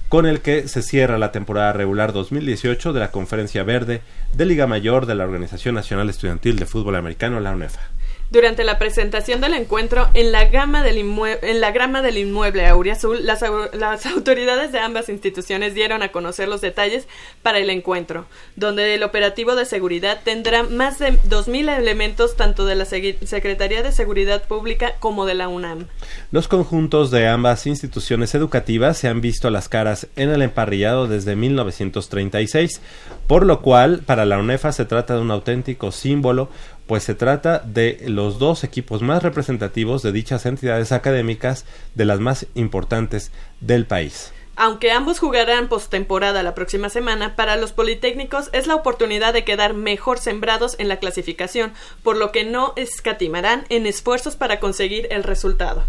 con 0.09 0.25
el 0.25 0.41
que 0.41 0.67
se 0.67 0.81
cierra 0.81 1.19
la 1.19 1.31
temporada 1.31 1.71
regular 1.71 2.13
2018 2.13 2.93
de 2.93 2.99
la 2.99 3.11
Conferencia 3.11 3.63
Verde 3.63 4.01
de 4.33 4.45
Liga 4.45 4.65
Mayor 4.65 5.05
de 5.05 5.13
la 5.13 5.23
Organización 5.23 5.75
Nacional 5.75 6.09
Estudiantil 6.09 6.57
de 6.57 6.65
Fútbol 6.65 6.95
Americano, 6.95 7.39
la 7.39 7.53
UNEFA. 7.53 7.98
Durante 8.31 8.63
la 8.63 8.77
presentación 8.77 9.41
del 9.41 9.55
encuentro 9.55 10.07
en 10.13 10.31
la, 10.31 10.45
gama 10.45 10.83
del 10.83 10.99
en 10.99 11.61
la 11.61 11.71
grama 11.71 12.03
del 12.03 12.19
inmueble 12.19 12.67
Auriazul, 12.67 13.25
las, 13.25 13.41
au- 13.41 13.71
las 13.73 14.05
autoridades 14.05 14.71
de 14.71 14.79
ambas 14.79 15.09
instituciones 15.09 15.73
dieron 15.73 16.03
a 16.03 16.09
conocer 16.09 16.47
los 16.47 16.61
detalles 16.61 17.07
para 17.41 17.57
el 17.57 17.71
encuentro, 17.71 18.27
donde 18.55 18.93
el 18.93 19.01
operativo 19.01 19.55
de 19.55 19.65
seguridad 19.65 20.19
tendrá 20.23 20.61
más 20.61 20.99
de 20.99 21.13
2.000 21.23 21.75
elementos 21.75 22.35
tanto 22.35 22.67
de 22.67 22.75
la 22.75 22.85
Secretaría 22.85 23.81
de 23.81 23.91
Seguridad 23.91 24.43
Pública 24.43 24.93
como 24.99 25.25
de 25.25 25.33
la 25.33 25.47
UNAM. 25.47 25.87
Los 26.31 26.47
conjuntos 26.47 27.09
de 27.09 27.27
ambas 27.27 27.65
instituciones 27.65 28.35
educativas 28.35 28.97
se 28.97 29.07
han 29.07 29.21
visto 29.21 29.49
las 29.49 29.69
caras 29.69 30.05
en 30.15 30.29
el 30.29 30.43
emparrillado 30.43 31.07
desde 31.07 31.35
1936, 31.35 32.79
por 33.27 33.45
lo 33.45 33.61
cual 33.61 34.01
para 34.05 34.25
la 34.25 34.37
UNEFA 34.37 34.71
se 34.71 34.85
trata 34.85 35.15
de 35.15 35.21
un 35.21 35.31
auténtico 35.31 35.91
símbolo, 35.91 36.49
pues 36.89 37.03
se 37.03 37.13
trata 37.13 37.59
de 37.59 38.03
los 38.07 38.39
dos 38.39 38.63
equipos 38.63 39.03
más 39.03 39.21
representativos 39.21 40.01
de 40.01 40.11
dichas 40.11 40.47
entidades 40.47 40.91
académicas 40.91 41.65
de 41.93 42.03
las 42.03 42.19
más 42.19 42.47
importantes 42.55 43.31
del 43.61 43.85
país. 43.85 44.33
Aunque 44.55 44.91
ambos 44.91 45.19
jugarán 45.19 45.69
postemporada 45.69 46.41
la 46.41 46.55
próxima 46.55 46.89
semana, 46.89 47.35
para 47.35 47.57
los 47.57 47.73
Politécnicos 47.73 48.49
es 48.53 48.65
la 48.65 48.73
oportunidad 48.73 49.33
de 49.33 49.43
quedar 49.43 49.75
mejor 49.75 50.17
sembrados 50.17 50.77
en 50.79 50.87
la 50.87 50.97
clasificación, 50.97 51.73
por 52.01 52.17
lo 52.17 52.31
que 52.31 52.43
no 52.43 52.73
escatimarán 52.75 53.65
en 53.69 53.85
esfuerzos 53.85 54.35
para 54.35 54.59
conseguir 54.59 55.07
el 55.11 55.21
resultado. 55.23 55.83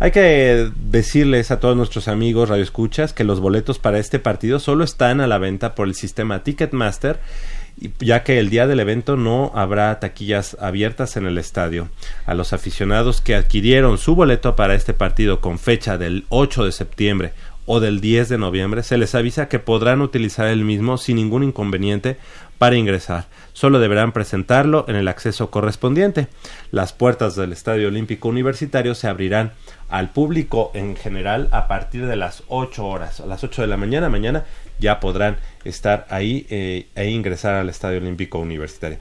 Hay 0.00 0.10
que 0.10 0.72
decirles 0.76 1.52
a 1.52 1.60
todos 1.60 1.76
nuestros 1.76 2.08
amigos 2.08 2.48
radioescuchas 2.48 3.12
que 3.12 3.22
los 3.22 3.38
boletos 3.38 3.78
para 3.78 4.00
este 4.00 4.18
partido 4.18 4.58
solo 4.58 4.82
están 4.82 5.20
a 5.20 5.28
la 5.28 5.38
venta 5.38 5.76
por 5.76 5.86
el 5.86 5.94
sistema 5.94 6.42
Ticketmaster, 6.42 7.20
ya 7.98 8.22
que 8.22 8.38
el 8.38 8.50
día 8.50 8.66
del 8.66 8.80
evento 8.80 9.16
no 9.16 9.52
habrá 9.54 9.98
taquillas 10.00 10.56
abiertas 10.60 11.16
en 11.16 11.26
el 11.26 11.38
estadio. 11.38 11.88
A 12.26 12.34
los 12.34 12.52
aficionados 12.52 13.20
que 13.20 13.34
adquirieron 13.34 13.98
su 13.98 14.14
boleto 14.14 14.56
para 14.56 14.74
este 14.74 14.94
partido 14.94 15.40
con 15.40 15.58
fecha 15.58 15.98
del 15.98 16.24
8 16.28 16.64
de 16.64 16.72
septiembre 16.72 17.32
o 17.66 17.80
del 17.80 18.00
10 18.00 18.28
de 18.28 18.38
noviembre, 18.38 18.82
se 18.82 18.98
les 18.98 19.14
avisa 19.14 19.48
que 19.48 19.58
podrán 19.58 20.00
utilizar 20.02 20.48
el 20.48 20.64
mismo 20.64 20.98
sin 20.98 21.16
ningún 21.16 21.44
inconveniente 21.44 22.18
para 22.62 22.76
ingresar. 22.76 23.24
Solo 23.54 23.80
deberán 23.80 24.12
presentarlo 24.12 24.84
en 24.86 24.94
el 24.94 25.08
acceso 25.08 25.50
correspondiente. 25.50 26.28
Las 26.70 26.92
puertas 26.92 27.34
del 27.34 27.52
Estadio 27.52 27.88
Olímpico 27.88 28.28
Universitario 28.28 28.94
se 28.94 29.08
abrirán 29.08 29.50
al 29.88 30.10
público 30.10 30.70
en 30.72 30.94
general 30.94 31.48
a 31.50 31.66
partir 31.66 32.06
de 32.06 32.14
las 32.14 32.44
8 32.46 32.86
horas. 32.86 33.18
A 33.18 33.26
las 33.26 33.42
8 33.42 33.62
de 33.62 33.66
la 33.66 33.76
mañana, 33.76 34.08
mañana 34.08 34.44
ya 34.78 35.00
podrán 35.00 35.38
estar 35.64 36.06
ahí 36.08 36.46
eh, 36.50 36.86
e 36.94 37.10
ingresar 37.10 37.56
al 37.56 37.68
Estadio 37.68 37.98
Olímpico 37.98 38.38
Universitario. 38.38 38.98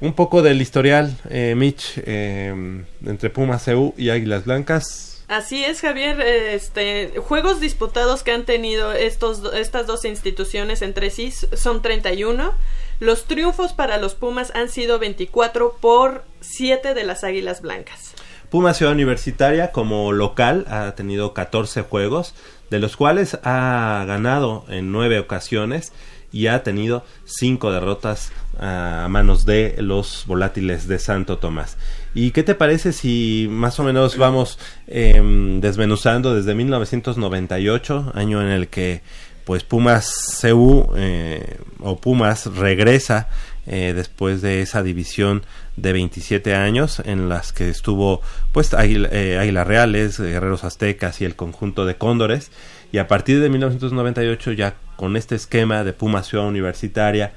Un 0.00 0.14
poco 0.14 0.42
del 0.42 0.60
historial, 0.60 1.16
eh, 1.30 1.54
Mitch, 1.56 2.02
eh, 2.04 2.82
entre 3.06 3.30
Pumas 3.30 3.62
CU 3.64 3.94
y 3.96 4.10
Águilas 4.10 4.44
Blancas. 4.44 5.24
Así 5.28 5.62
es, 5.62 5.82
Javier. 5.82 6.20
Este, 6.22 7.12
juegos 7.18 7.60
disputados 7.60 8.22
que 8.22 8.32
han 8.32 8.46
tenido 8.46 8.92
estos, 8.92 9.42
estas 9.54 9.86
dos 9.86 10.06
instituciones 10.06 10.80
entre 10.80 11.10
sí 11.10 11.30
son 11.30 11.82
31. 11.82 12.54
Los 13.00 13.26
triunfos 13.26 13.72
para 13.72 13.98
los 13.98 14.14
Pumas 14.14 14.52
han 14.54 14.68
sido 14.68 14.98
24 14.98 15.76
por 15.80 16.24
7 16.40 16.94
de 16.94 17.04
las 17.04 17.22
Águilas 17.22 17.62
Blancas. 17.62 18.14
Puma 18.50 18.74
Ciudad 18.74 18.94
Universitaria 18.94 19.72
como 19.72 20.10
local 20.12 20.66
ha 20.68 20.92
tenido 20.96 21.32
14 21.32 21.82
juegos, 21.82 22.34
de 22.70 22.80
los 22.80 22.96
cuales 22.96 23.38
ha 23.44 24.04
ganado 24.06 24.64
en 24.68 24.90
9 24.90 25.20
ocasiones 25.20 25.92
y 26.32 26.48
ha 26.48 26.62
tenido 26.62 27.04
5 27.24 27.70
derrotas 27.72 28.32
ah, 28.58 29.04
a 29.04 29.08
manos 29.08 29.46
de 29.46 29.76
los 29.78 30.24
volátiles 30.26 30.88
de 30.88 30.98
Santo 30.98 31.38
Tomás. 31.38 31.76
¿Y 32.14 32.32
qué 32.32 32.42
te 32.42 32.54
parece 32.54 32.92
si 32.92 33.46
más 33.50 33.78
o 33.78 33.84
menos 33.84 34.16
vamos 34.16 34.58
em, 34.86 35.60
desmenuzando 35.60 36.34
desde 36.34 36.54
1998, 36.54 38.12
año 38.14 38.42
en 38.42 38.48
el 38.48 38.68
que 38.68 39.02
pues 39.48 39.64
Pumas 39.64 40.38
CU 40.42 40.92
eh, 40.94 41.56
o 41.80 41.96
Pumas 41.98 42.44
regresa 42.54 43.28
eh, 43.66 43.94
después 43.96 44.42
de 44.42 44.60
esa 44.60 44.82
división 44.82 45.42
de 45.78 45.94
27 45.94 46.54
años 46.54 47.00
en 47.02 47.30
las 47.30 47.54
que 47.54 47.70
estuvo 47.70 48.20
pues 48.52 48.74
Águila- 48.74 49.08
eh, 49.10 49.38
Águilas 49.38 49.66
Reales, 49.66 50.20
Guerreros 50.20 50.64
Aztecas 50.64 51.22
y 51.22 51.24
el 51.24 51.34
conjunto 51.34 51.86
de 51.86 51.96
Cóndores. 51.96 52.50
Y 52.92 52.98
a 52.98 53.08
partir 53.08 53.40
de 53.40 53.48
1998 53.48 54.52
ya 54.52 54.74
con 54.96 55.16
este 55.16 55.34
esquema 55.34 55.82
de 55.82 55.94
Pumas 55.94 56.26
Ciudad 56.26 56.46
Universitaria 56.46 57.32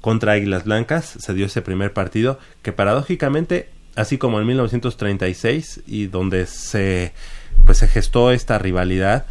contra 0.00 0.32
Águilas 0.32 0.64
Blancas 0.64 1.14
se 1.20 1.32
dio 1.32 1.46
ese 1.46 1.62
primer 1.62 1.92
partido 1.92 2.40
que 2.62 2.72
paradójicamente 2.72 3.68
así 3.94 4.18
como 4.18 4.40
en 4.40 4.46
1936 4.48 5.82
y 5.86 6.06
donde 6.08 6.46
se 6.46 7.12
pues 7.66 7.78
se 7.78 7.86
gestó 7.86 8.32
esta 8.32 8.58
rivalidad 8.58 9.26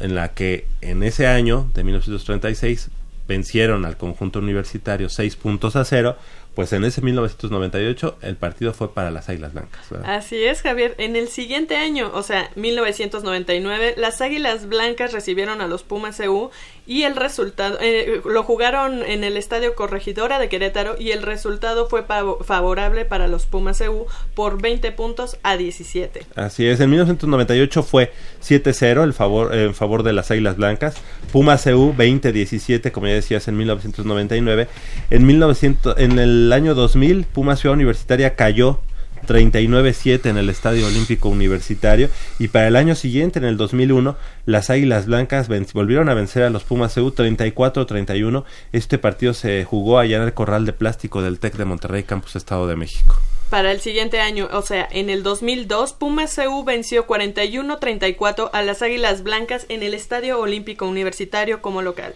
en 0.00 0.14
la 0.14 0.34
que 0.34 0.66
en 0.80 1.02
ese 1.02 1.26
año 1.26 1.70
de 1.74 1.84
1936 1.84 2.90
vencieron 3.28 3.84
al 3.84 3.96
conjunto 3.96 4.40
universitario 4.40 5.08
seis 5.08 5.36
puntos 5.36 5.76
a 5.76 5.84
cero, 5.84 6.16
pues 6.54 6.72
en 6.72 6.84
ese 6.84 7.00
1998 7.00 8.18
el 8.20 8.36
partido 8.36 8.74
fue 8.74 8.92
para 8.92 9.10
las 9.10 9.28
Águilas 9.28 9.54
Blancas. 9.54 9.86
Así 10.04 10.42
es, 10.44 10.60
Javier. 10.60 10.94
En 10.98 11.16
el 11.16 11.28
siguiente 11.28 11.76
año, 11.76 12.10
o 12.12 12.22
sea, 12.22 12.50
1999, 12.56 13.94
las 13.96 14.20
Águilas 14.20 14.68
Blancas 14.68 15.12
recibieron 15.12 15.62
a 15.62 15.66
los 15.66 15.82
Pumas 15.82 16.18
CU 16.18 16.50
y 16.86 17.04
el 17.04 17.16
resultado 17.16 17.78
eh, 17.80 18.20
lo 18.24 18.42
jugaron 18.42 19.02
en 19.02 19.24
el 19.24 19.36
Estadio 19.36 19.74
Corregidora 19.74 20.38
de 20.38 20.48
Querétaro 20.48 20.96
y 20.98 21.10
el 21.10 21.22
resultado 21.22 21.88
fue 21.88 22.04
favorable 22.04 23.04
para 23.04 23.28
los 23.28 23.46
Pumas 23.46 23.78
CU 23.78 24.06
por 24.34 24.60
20 24.60 24.90
puntos 24.92 25.38
a 25.42 25.56
17. 25.56 26.26
Así 26.34 26.66
es, 26.66 26.80
en 26.80 26.90
1998 26.90 27.82
fue 27.82 28.12
7-0 28.42 29.04
el 29.04 29.12
favor, 29.12 29.54
en 29.54 29.74
favor 29.74 30.02
de 30.02 30.12
las 30.12 30.30
Águilas 30.30 30.56
Blancas. 30.56 30.96
Puma 31.32 31.56
CU 31.56 31.94
20-17, 31.96 32.90
como 32.90 33.06
ya 33.06 33.14
decías, 33.14 33.48
en 33.48 33.56
1999. 33.56 34.68
En, 35.10 35.26
1900, 35.26 35.98
en 35.98 36.18
el 36.18 36.52
año 36.52 36.74
2000, 36.74 37.24
Puma 37.24 37.56
Ciudad 37.56 37.74
Universitaria 37.74 38.34
cayó 38.34 38.80
39-7 39.26 40.26
en 40.26 40.36
el 40.36 40.48
Estadio 40.48 40.86
Olímpico 40.86 41.28
Universitario. 41.28 42.08
Y 42.38 42.48
para 42.48 42.68
el 42.68 42.76
año 42.76 42.94
siguiente, 42.94 43.38
en 43.38 43.44
el 43.44 43.56
2001, 43.56 44.16
las 44.46 44.70
Águilas 44.70 45.06
Blancas 45.06 45.48
volvieron 45.72 46.08
a 46.08 46.14
vencer 46.14 46.42
a 46.42 46.50
los 46.50 46.64
Pumas 46.64 46.94
CU 46.94 47.12
34-31. 47.12 48.44
Este 48.72 48.98
partido 48.98 49.34
se 49.34 49.64
jugó 49.64 49.98
allá 49.98 50.16
en 50.18 50.24
el 50.24 50.34
Corral 50.34 50.66
de 50.66 50.72
Plástico 50.72 51.22
del 51.22 51.38
TEC 51.38 51.56
de 51.56 51.64
Monterrey, 51.64 52.02
Campus 52.02 52.36
Estado 52.36 52.66
de 52.66 52.76
México. 52.76 53.16
Para 53.52 53.70
el 53.70 53.80
siguiente 53.80 54.18
año, 54.18 54.48
o 54.50 54.62
sea, 54.62 54.88
en 54.90 55.10
el 55.10 55.22
2002, 55.22 55.92
Pumas 55.92 56.34
CU 56.34 56.64
venció 56.64 57.06
41-34 57.06 58.48
a 58.50 58.62
las 58.62 58.80
Águilas 58.80 59.22
Blancas 59.22 59.66
en 59.68 59.82
el 59.82 59.92
Estadio 59.92 60.40
Olímpico 60.40 60.88
Universitario 60.88 61.60
como 61.60 61.82
local. 61.82 62.14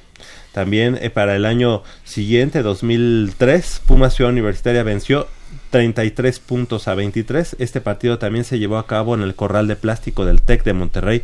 También 0.52 0.98
eh, 0.98 1.10
para 1.10 1.36
el 1.36 1.44
año 1.44 1.82
siguiente, 2.04 2.62
2003, 2.62 3.82
Pumas 3.84 4.14
Ciudad 4.14 4.32
Universitaria 4.32 4.82
venció 4.82 5.28
33 5.68 6.40
puntos 6.40 6.88
a 6.88 6.94
23. 6.94 7.56
Este 7.58 7.82
partido 7.82 8.18
también 8.18 8.46
se 8.46 8.58
llevó 8.58 8.78
a 8.78 8.86
cabo 8.86 9.14
en 9.14 9.20
el 9.20 9.34
Corral 9.34 9.68
de 9.68 9.76
Plástico 9.76 10.24
del 10.24 10.40
TEC 10.40 10.64
de 10.64 10.72
Monterrey, 10.72 11.22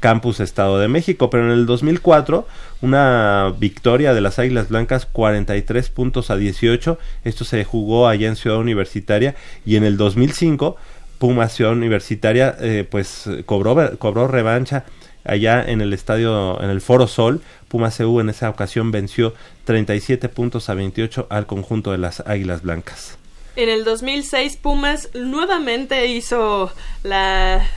Campus 0.00 0.40
Estado 0.40 0.78
de 0.78 0.88
México. 0.88 1.30
Pero 1.30 1.44
en 1.44 1.52
el 1.52 1.66
2004, 1.66 2.46
una 2.82 3.54
victoria 3.58 4.12
de 4.14 4.20
las 4.20 4.38
Águilas 4.38 4.68
Blancas 4.68 5.06
43 5.06 5.90
puntos 5.90 6.30
a 6.30 6.36
18. 6.36 6.98
Esto 7.24 7.44
se 7.44 7.64
jugó 7.64 8.08
allá 8.08 8.28
en 8.28 8.36
Ciudad 8.36 8.58
Universitaria. 8.58 9.36
Y 9.64 9.76
en 9.76 9.84
el 9.84 9.96
2005, 9.96 10.76
Pumas 11.18 11.54
Ciudad 11.54 11.72
Universitaria 11.72 12.56
eh, 12.60 12.86
pues 12.90 13.28
cobró, 13.46 13.98
cobró 13.98 14.26
revancha 14.26 14.84
allá 15.24 15.62
en 15.62 15.80
el 15.80 15.92
estadio, 15.92 16.60
en 16.62 16.70
el 16.70 16.80
Foro 16.80 17.06
Sol. 17.06 17.42
Pumas 17.68 17.96
CU 17.98 18.20
en 18.20 18.30
esa 18.30 18.48
ocasión 18.50 18.90
venció 18.90 19.34
37 19.64 20.28
puntos 20.28 20.68
a 20.68 20.74
28 20.74 21.26
al 21.30 21.46
conjunto 21.46 21.92
de 21.92 21.98
las 21.98 22.20
Águilas 22.26 22.62
Blancas. 22.62 23.18
En 23.56 23.68
el 23.68 23.84
2006, 23.84 24.56
Pumas 24.56 25.10
nuevamente 25.14 26.06
hizo 26.06 26.72
la... 27.02 27.68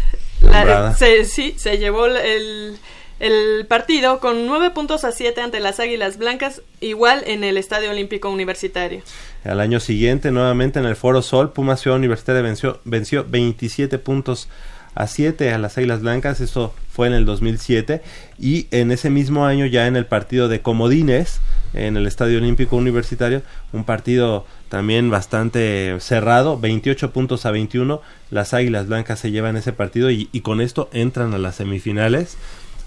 La 0.43 0.93
se, 0.93 1.25
sí, 1.25 1.55
se 1.57 1.77
llevó 1.77 2.05
el, 2.05 2.77
el 3.19 3.65
partido 3.67 4.19
con 4.19 4.45
9 4.45 4.71
puntos 4.71 5.03
a 5.05 5.11
7 5.11 5.39
ante 5.41 5.59
las 5.59 5.79
Águilas 5.79 6.17
Blancas, 6.17 6.61
igual 6.81 7.23
en 7.25 7.43
el 7.43 7.57
Estadio 7.57 7.91
Olímpico 7.91 8.29
Universitario. 8.29 9.01
Al 9.43 9.59
año 9.59 9.79
siguiente, 9.79 10.31
nuevamente 10.31 10.79
en 10.79 10.85
el 10.85 10.95
Foro 10.95 11.21
Sol, 11.21 11.53
Pumas 11.53 11.81
Ciudad 11.81 11.97
Universitaria 11.97 12.41
venció, 12.41 12.79
venció 12.83 13.25
27 13.27 13.97
puntos 13.99 14.49
a 14.95 15.07
7 15.07 15.51
a 15.51 15.57
las 15.57 15.77
Águilas 15.77 16.01
Blancas, 16.01 16.39
eso 16.41 16.73
fue 16.91 17.07
en 17.07 17.13
el 17.13 17.25
2007, 17.25 18.01
y 18.37 18.67
en 18.71 18.91
ese 18.91 19.09
mismo 19.09 19.45
año 19.45 19.65
ya 19.65 19.87
en 19.87 19.95
el 19.95 20.05
partido 20.05 20.47
de 20.47 20.61
Comodines, 20.61 21.39
en 21.73 21.97
el 21.97 22.05
Estadio 22.05 22.37
Olímpico 22.37 22.75
Universitario, 22.75 23.41
un 23.71 23.85
partido 23.85 24.45
también 24.73 25.11
bastante 25.11 25.95
cerrado, 25.99 26.59
28 26.59 27.11
puntos 27.11 27.45
a 27.45 27.51
21, 27.51 28.01
las 28.31 28.55
Águilas 28.55 28.87
Blancas 28.87 29.19
se 29.19 29.29
llevan 29.29 29.55
ese 29.55 29.71
partido 29.71 30.09
y, 30.09 30.29
y 30.31 30.41
con 30.41 30.61
esto 30.61 30.89
entran 30.93 31.31
a 31.35 31.37
las 31.37 31.57
semifinales. 31.57 32.37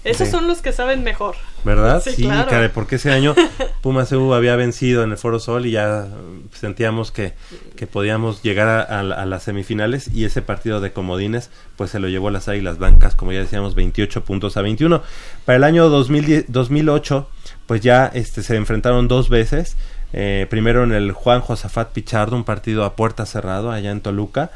Esos 0.03 0.27
son 0.29 0.47
los 0.47 0.61
que 0.61 0.73
saben 0.73 1.03
mejor. 1.05 1.35
¿Verdad? 1.63 2.01
Sí, 2.05 2.23
claro. 2.23 2.71
porque 2.73 2.95
ese 2.97 3.11
año 3.11 3.35
Pumas 3.81 4.09
CU 4.09 4.33
había 4.33 4.57
vencido 4.57 5.01
en 5.03 5.11
el 5.11 5.17
Foro 5.17 5.39
Sol 5.39 5.65
y 5.65 5.71
ya 5.71 6.07
sentíamos 6.53 7.11
que, 7.11 7.33
que 7.77 7.87
podíamos 7.87 8.43
llegar 8.43 8.67
a, 8.67 8.81
a 8.99 9.03
la- 9.03 9.15
a 9.15 9.25
las 9.25 9.43
semifinales 9.43 10.09
y 10.13 10.25
ese 10.25 10.41
partido 10.41 10.81
de 10.81 10.91
comodines 10.91 11.49
pues 11.77 11.91
se 11.91 11.99
lo 11.99 12.09
llevó 12.09 12.29
las 12.31 12.49
Águilas 12.49 12.77
Blancas, 12.77 13.15
como 13.15 13.31
ya 13.31 13.39
decíamos, 13.39 13.75
28 13.75 14.25
puntos 14.25 14.57
a 14.57 14.61
21. 14.61 15.01
Para 15.45 15.55
el 15.55 15.63
año 15.63 15.87
2010 15.87 16.45
2008 16.49 17.29
pues 17.65 17.79
ya 17.81 18.05
este, 18.13 18.43
se 18.43 18.55
enfrentaron 18.57 19.07
dos 19.07 19.29
veces. 19.29 19.77
Eh, 20.13 20.47
primero 20.49 20.83
en 20.83 20.93
el 20.93 21.11
Juan 21.11 21.41
Josafat 21.41 21.91
Pichardo, 21.91 22.35
un 22.35 22.43
partido 22.43 22.85
a 22.85 22.95
puerta 22.95 23.25
cerrado 23.25 23.71
allá 23.71 23.91
en 23.91 24.01
Toluca. 24.01 24.51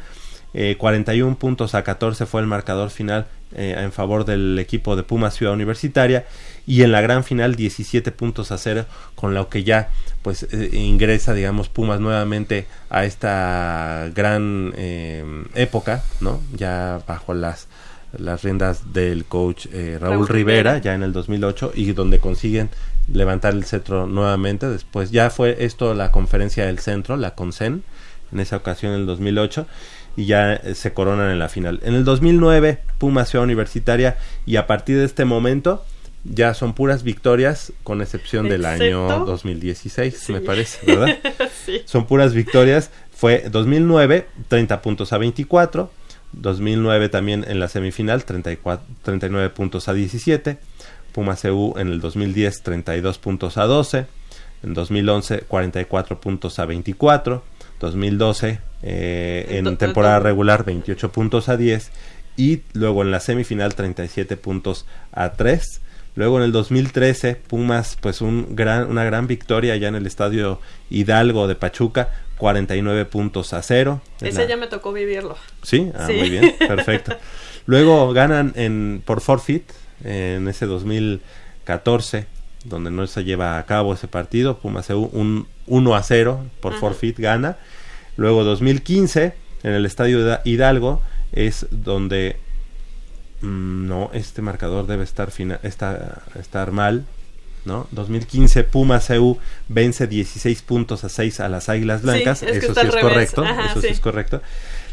Eh, 0.53 0.75
41 0.77 1.37
puntos 1.37 1.75
a 1.75 1.83
14 1.83 2.25
fue 2.25 2.41
el 2.41 2.47
marcador 2.47 2.89
final 2.89 3.27
eh, 3.53 3.75
en 3.77 3.91
favor 3.91 4.23
del 4.23 4.57
equipo 4.59 4.95
de 4.95 5.03
Pumas 5.03 5.33
Ciudad 5.35 5.53
Universitaria 5.53 6.25
y 6.65 6.83
en 6.83 6.93
la 6.93 7.01
gran 7.01 7.25
final 7.25 7.55
17 7.55 8.09
puntos 8.13 8.49
a 8.53 8.57
0 8.57 8.85
con 9.15 9.33
lo 9.33 9.49
que 9.49 9.65
ya 9.65 9.89
pues 10.21 10.43
eh, 10.43 10.69
ingresa 10.71 11.33
digamos 11.33 11.67
Pumas 11.67 11.99
nuevamente 11.99 12.65
a 12.89 13.03
esta 13.03 14.09
gran 14.15 14.73
eh, 14.77 15.25
época 15.55 16.01
no 16.21 16.39
ya 16.53 17.01
bajo 17.05 17.33
las 17.33 17.67
las 18.17 18.43
riendas 18.43 18.93
del 18.93 19.25
coach 19.25 19.67
eh, 19.71 19.97
Raúl, 19.99 20.13
Raúl 20.15 20.27
Rivera, 20.27 20.71
Rivera. 20.73 20.77
ya 20.79 20.93
en 20.95 21.03
el 21.03 21.13
2008 21.13 21.71
y 21.75 21.91
donde 21.93 22.19
consiguen 22.19 22.69
levantar 23.11 23.53
el 23.53 23.63
cetro 23.65 24.05
nuevamente 24.07 24.67
después 24.69 25.11
ya 25.11 25.29
fue 25.29 25.57
esto 25.65 25.93
la 25.93 26.11
conferencia 26.11 26.65
del 26.65 26.79
centro 26.79 27.17
la 27.17 27.35
CONCEN 27.35 27.83
en 28.31 28.39
esa 28.39 28.57
ocasión 28.57 28.93
en 28.93 29.01
el 29.01 29.05
2008 29.05 29.65
y 30.17 30.25
ya 30.25 30.53
eh, 30.53 30.75
se 30.75 30.93
coronan 30.93 31.31
en 31.31 31.39
la 31.39 31.47
final. 31.49 31.79
En 31.83 31.95
el 31.95 32.03
2009 32.03 32.79
Pumas 32.97 33.29
Ciudad 33.29 33.43
Universitaria 33.45 34.17
y 34.45 34.57
a 34.57 34.67
partir 34.67 34.97
de 34.97 35.05
este 35.05 35.23
momento 35.25 35.83
ya 36.23 36.53
son 36.53 36.73
puras 36.73 37.01
victorias 37.03 37.73
con 37.83 38.01
excepción 38.01 38.47
del 38.47 38.65
año 38.65 39.07
Excepto- 39.09 39.25
2016 39.25 40.17
Sí. 40.17 40.33
me 40.33 40.41
parece, 40.41 40.85
¿verdad? 40.85 41.17
sí. 41.65 41.81
son 41.85 42.05
puras 42.05 42.33
victorias. 42.33 42.91
Fue 43.15 43.45
2009 43.49 44.27
30 44.47 44.81
puntos 44.81 45.13
a 45.13 45.17
24, 45.17 45.91
2009 46.33 47.09
también 47.09 47.45
en 47.47 47.59
la 47.59 47.67
semifinal 47.67 48.23
34, 48.23 48.85
39 49.03 49.49
puntos 49.49 49.87
a 49.87 49.93
17, 49.93 50.57
Pumas 51.11 51.41
CU 51.41 51.73
en 51.77 51.89
el 51.89 51.99
2010 51.99 52.63
32 52.63 53.17
puntos 53.17 53.57
a 53.57 53.65
12, 53.65 54.05
en 54.63 54.73
2011 54.73 55.41
44 55.41 56.21
puntos 56.21 56.59
a 56.59 56.65
24, 56.65 57.43
2012 57.79 58.59
eh, 58.83 59.45
en 59.49 59.77
temporada 59.77 60.19
regular 60.19 60.63
28 60.65 61.11
puntos 61.11 61.49
a 61.49 61.57
10 61.57 61.91
y 62.37 62.61
luego 62.73 63.01
en 63.01 63.11
la 63.11 63.19
semifinal 63.19 63.75
37 63.75 64.37
puntos 64.37 64.85
a 65.11 65.33
3. 65.33 65.81
Luego 66.15 66.37
en 66.37 66.43
el 66.43 66.51
2013 66.51 67.35
Pumas 67.35 67.97
pues 68.01 68.21
un 68.21 68.55
gran 68.55 68.89
una 68.89 69.03
gran 69.05 69.27
victoria 69.27 69.75
ya 69.77 69.87
en 69.87 69.95
el 69.95 70.05
estadio 70.05 70.59
Hidalgo 70.89 71.47
de 71.47 71.55
Pachuca 71.55 72.09
49 72.37 73.05
puntos 73.05 73.53
a 73.53 73.61
0. 73.61 74.01
Es 74.19 74.29
Ese 74.29 74.43
la- 74.43 74.49
ya 74.49 74.57
me 74.57 74.67
tocó 74.67 74.91
vivirlo. 74.93 75.37
Sí, 75.63 75.91
ah, 75.95 76.07
Sí. 76.07 76.13
muy 76.13 76.29
bien, 76.29 76.55
perfecto. 76.59 77.15
Luego 77.65 78.11
ganan 78.13 78.51
en 78.55 79.01
por 79.05 79.21
forfeit 79.21 79.63
en 80.03 80.47
ese 80.47 80.65
2014 80.65 82.25
donde 82.65 82.91
no 82.91 83.05
se 83.07 83.23
lleva 83.23 83.57
a 83.57 83.65
cabo 83.65 83.93
ese 83.93 84.07
partido, 84.07 84.57
Pumas 84.59 84.89
un 84.89 85.47
1 85.67 85.95
a 85.95 86.03
0 86.03 86.45
por 86.59 86.73
Ajá. 86.73 86.79
forfeit 86.81 87.17
gana. 87.19 87.57
Luego 88.17 88.43
2015 88.43 89.33
en 89.63 89.71
el 89.71 89.85
estadio 89.85 90.19
Hida- 90.19 90.41
Hidalgo 90.43 91.01
es 91.31 91.65
donde 91.71 92.37
no, 93.41 94.09
este 94.13 94.41
marcador 94.41 94.87
debe 94.87 95.03
estar 95.03 95.31
fina- 95.31 95.59
está- 95.63 96.21
estar 96.39 96.71
mal, 96.71 97.05
¿no? 97.65 97.87
2015 97.91 98.63
Pumas 98.63 99.07
CU 99.07 99.37
vence 99.67 100.07
16 100.07 100.61
puntos 100.61 101.03
a 101.03 101.09
6 101.09 101.39
a 101.39 101.49
las 101.49 101.69
Águilas 101.69 102.01
Blancas, 102.01 102.39
Sí, 102.39 102.45
es 102.45 102.59
que 102.59 102.65
eso 102.65 102.73
sí 102.73 102.87
es 102.87 102.93
revés. 102.93 103.01
correcto, 103.03 103.43
Ajá, 103.43 103.65
eso 103.71 103.81
sí. 103.81 103.87
sí. 103.87 103.93
es 103.93 103.99
correcto. 103.99 104.41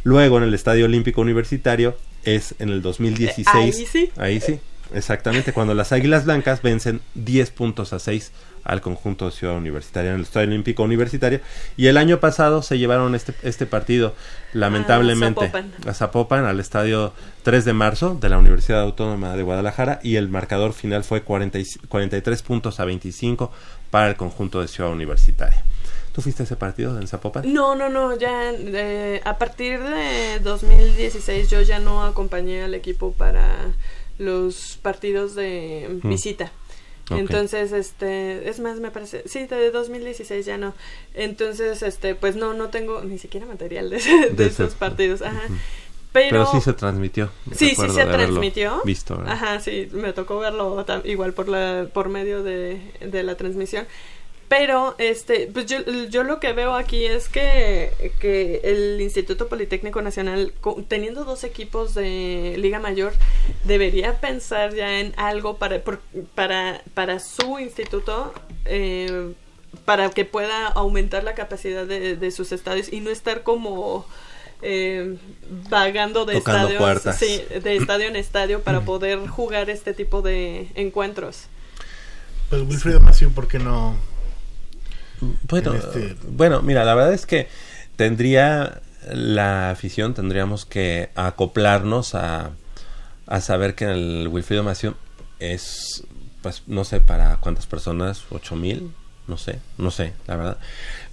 Luego 0.04 0.38
en 0.38 0.44
el 0.44 0.54
Estadio 0.54 0.84
Olímpico 0.86 1.20
Universitario 1.20 1.96
es 2.24 2.54
en 2.58 2.68
el 2.70 2.82
2016. 2.82 3.46
Ahí 3.54 3.72
sí. 3.86 4.10
Ahí 4.16 4.40
sí, 4.40 4.58
exactamente, 4.94 5.52
cuando 5.52 5.74
las 5.74 5.92
Águilas 5.92 6.24
Blancas 6.24 6.62
vencen 6.62 7.00
10 7.14 7.50
puntos 7.50 7.92
a 7.92 7.98
6 7.98 8.32
al 8.64 8.80
conjunto 8.80 9.26
de 9.26 9.32
Ciudad 9.32 9.56
Universitaria 9.56 10.10
en 10.10 10.16
el 10.16 10.22
Estadio 10.22 10.48
Olímpico 10.48 10.82
Universitario 10.82 11.40
y 11.76 11.86
el 11.86 11.96
año 11.96 12.20
pasado 12.20 12.62
se 12.62 12.78
llevaron 12.78 13.14
este, 13.14 13.34
este 13.42 13.66
partido 13.66 14.14
lamentablemente 14.52 15.46
Zapopan. 15.46 15.72
a 15.86 15.94
Zapopan 15.94 16.44
al 16.44 16.60
estadio 16.60 17.12
3 17.42 17.64
de 17.64 17.72
marzo 17.72 18.16
de 18.20 18.28
la 18.28 18.38
Universidad 18.38 18.80
Autónoma 18.80 19.36
de 19.36 19.42
Guadalajara 19.42 20.00
y 20.02 20.16
el 20.16 20.28
marcador 20.28 20.72
final 20.72 21.04
fue 21.04 21.22
40 21.22 21.58
y- 21.58 21.64
43 21.88 22.42
puntos 22.42 22.80
a 22.80 22.84
25 22.84 23.50
para 23.90 24.08
el 24.08 24.16
conjunto 24.16 24.60
de 24.60 24.68
Ciudad 24.68 24.90
Universitaria. 24.90 25.64
¿Tú 26.12 26.22
fuiste 26.22 26.42
a 26.42 26.46
ese 26.46 26.56
partido 26.56 26.98
en 27.00 27.06
Zapopan? 27.06 27.52
No, 27.52 27.76
no, 27.76 27.88
no, 27.88 28.16
ya 28.18 28.50
eh, 28.52 29.20
a 29.24 29.38
partir 29.38 29.78
de 29.80 30.40
2016 30.42 31.48
yo 31.48 31.60
ya 31.62 31.78
no 31.78 32.04
acompañé 32.04 32.62
al 32.64 32.74
equipo 32.74 33.12
para 33.12 33.46
los 34.18 34.78
partidos 34.82 35.34
de 35.36 36.00
Mm. 36.02 36.08
Entonces, 37.16 37.72
este, 37.72 38.48
es 38.48 38.60
más, 38.60 38.80
me 38.80 38.90
parece, 38.90 39.22
sí, 39.26 39.46
de 39.46 39.70
2016 39.70 40.44
ya 40.44 40.58
no. 40.58 40.74
Entonces, 41.14 41.82
este, 41.82 42.14
pues 42.14 42.36
no, 42.36 42.54
no 42.54 42.68
tengo 42.68 43.02
ni 43.02 43.18
siquiera 43.18 43.46
material 43.46 43.90
de, 43.90 43.96
de, 44.02 44.30
De 44.30 44.46
ese- 44.46 44.64
esos 44.64 44.74
partidos, 44.74 45.22
ajá. 45.22 45.42
Pero, 46.12 46.30
Pero 46.30 46.46
sí 46.52 46.60
se 46.62 46.72
transmitió. 46.72 47.30
Sí, 47.54 47.70
sí 47.70 47.88
se 47.90 48.04
transmitió. 48.06 48.80
Visto, 48.84 49.16
¿verdad? 49.18 49.32
Ajá, 49.34 49.60
sí, 49.60 49.88
me 49.92 50.12
tocó 50.14 50.38
verlo 50.38 50.84
igual 51.04 51.34
por 51.34 51.48
la 51.48 51.86
por 51.92 52.08
medio 52.08 52.42
de, 52.42 52.80
de 53.00 53.22
la 53.22 53.36
transmisión. 53.36 53.86
Pero 54.48 54.94
este, 54.96 55.46
pues 55.52 55.66
yo, 55.66 55.76
yo 56.08 56.22
lo 56.24 56.40
que 56.40 56.54
veo 56.54 56.74
aquí 56.74 57.04
es 57.04 57.28
que, 57.28 58.12
que 58.18 58.62
el 58.64 58.98
Instituto 59.00 59.46
Politécnico 59.46 60.00
Nacional, 60.00 60.54
teniendo 60.88 61.24
dos 61.24 61.44
equipos 61.44 61.94
de 61.94 62.54
Liga 62.56 62.78
Mayor, 62.78 63.12
debería 63.64 64.20
pensar 64.20 64.74
ya 64.74 65.00
en 65.00 65.12
algo 65.18 65.58
para, 65.58 65.80
por- 65.82 66.00
para, 66.34 66.80
para 66.94 67.20
su 67.20 67.58
instituto, 67.58 68.32
eh, 68.64 69.34
para 69.84 70.08
que 70.10 70.24
pueda 70.24 70.66
aumentar 70.68 71.24
la 71.24 71.34
capacidad 71.34 71.84
de, 71.84 72.16
de 72.16 72.30
sus 72.30 72.50
estadios 72.52 72.90
y 72.90 73.00
no 73.00 73.10
estar 73.10 73.42
como 73.42 74.06
eh, 74.62 75.18
vagando 75.68 76.24
de 76.24 76.38
sí, 77.12 77.42
de 77.62 77.76
estadio 77.82 78.06
en 78.06 78.16
estadio 78.16 78.62
para 78.62 78.80
poder 78.80 79.26
jugar 79.28 79.68
este 79.68 79.92
tipo 79.92 80.22
de 80.22 80.68
encuentros. 80.74 81.44
Pues 82.48 82.62
Wilfredo 82.62 83.00
Maciú, 83.00 83.30
¿por 83.30 83.46
qué 83.46 83.58
no? 83.58 83.94
Bueno, 85.48 85.72
en 85.72 85.78
este- 85.78 86.16
bueno, 86.28 86.62
mira, 86.62 86.84
la 86.84 86.94
verdad 86.94 87.12
es 87.12 87.26
que 87.26 87.48
tendría 87.96 88.80
la 89.12 89.70
afición 89.70 90.12
tendríamos 90.14 90.64
que 90.66 91.10
acoplarnos 91.14 92.14
a, 92.14 92.50
a 93.26 93.40
saber 93.40 93.74
que 93.74 93.86
el 93.86 94.28
Wilfrido 94.28 94.62
Mación 94.62 94.96
es, 95.38 96.04
pues, 96.42 96.62
no 96.66 96.84
sé 96.84 97.00
para 97.00 97.36
cuántas 97.38 97.66
personas, 97.66 98.24
ocho 98.30 98.54
mil, 98.56 98.90
no 99.26 99.36
sé, 99.38 99.60
no 99.78 99.90
sé, 99.90 100.12
la 100.26 100.36
verdad. 100.36 100.58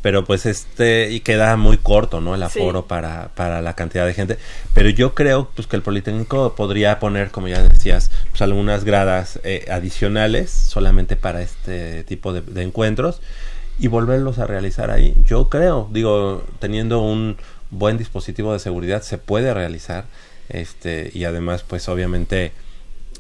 Pero 0.02 0.24
pues 0.24 0.46
este, 0.46 1.12
y 1.12 1.22
queda 1.22 1.56
muy 1.58 1.78
corto, 1.78 2.22
¿no? 2.22 2.36
El 2.36 2.42
Sí. 2.42 2.60
aforo 2.60 2.86
para, 2.86 3.30
para 3.36 3.62
la 3.62 3.74
cantidad 3.76 4.06
de 4.06 4.14
gente. 4.14 4.38
Pero 4.74 4.90
yo 4.90 5.16
creo, 5.16 5.50
pues, 5.56 5.68
que 5.68 5.76
el 5.76 5.82
Politécnico 5.82 6.54
podría 6.56 7.00
poner, 7.00 7.32
como 7.32 7.48
ya 7.48 7.62
decías, 7.62 8.12
pues, 8.30 8.42
algunas 8.42 8.84
gradas 8.84 9.40
eh, 9.44 9.66
adicionales 9.72 10.52
solamente 10.52 11.16
para 11.16 11.42
este 11.42 12.04
tipo 12.04 12.34
de, 12.34 12.42
de 12.42 12.62
encuentros 12.64 13.20
y 13.80 13.88
volverlos 13.88 14.40
a 14.40 14.48
realizar 14.48 14.92
ahí. 14.92 15.14
Yo 15.26 15.50
creo, 15.50 15.90
digo, 15.92 16.44
teniendo 16.60 17.02
un 17.02 17.38
buen 17.72 17.98
dispositivo 17.98 18.54
de 18.54 18.60
seguridad 18.60 19.02
se 19.02 19.18
puede 19.18 19.54
realizar, 19.54 20.06
este, 20.50 21.12
y 21.14 21.26
además, 21.26 21.64
pues, 21.68 21.90
obviamente, 21.90 22.52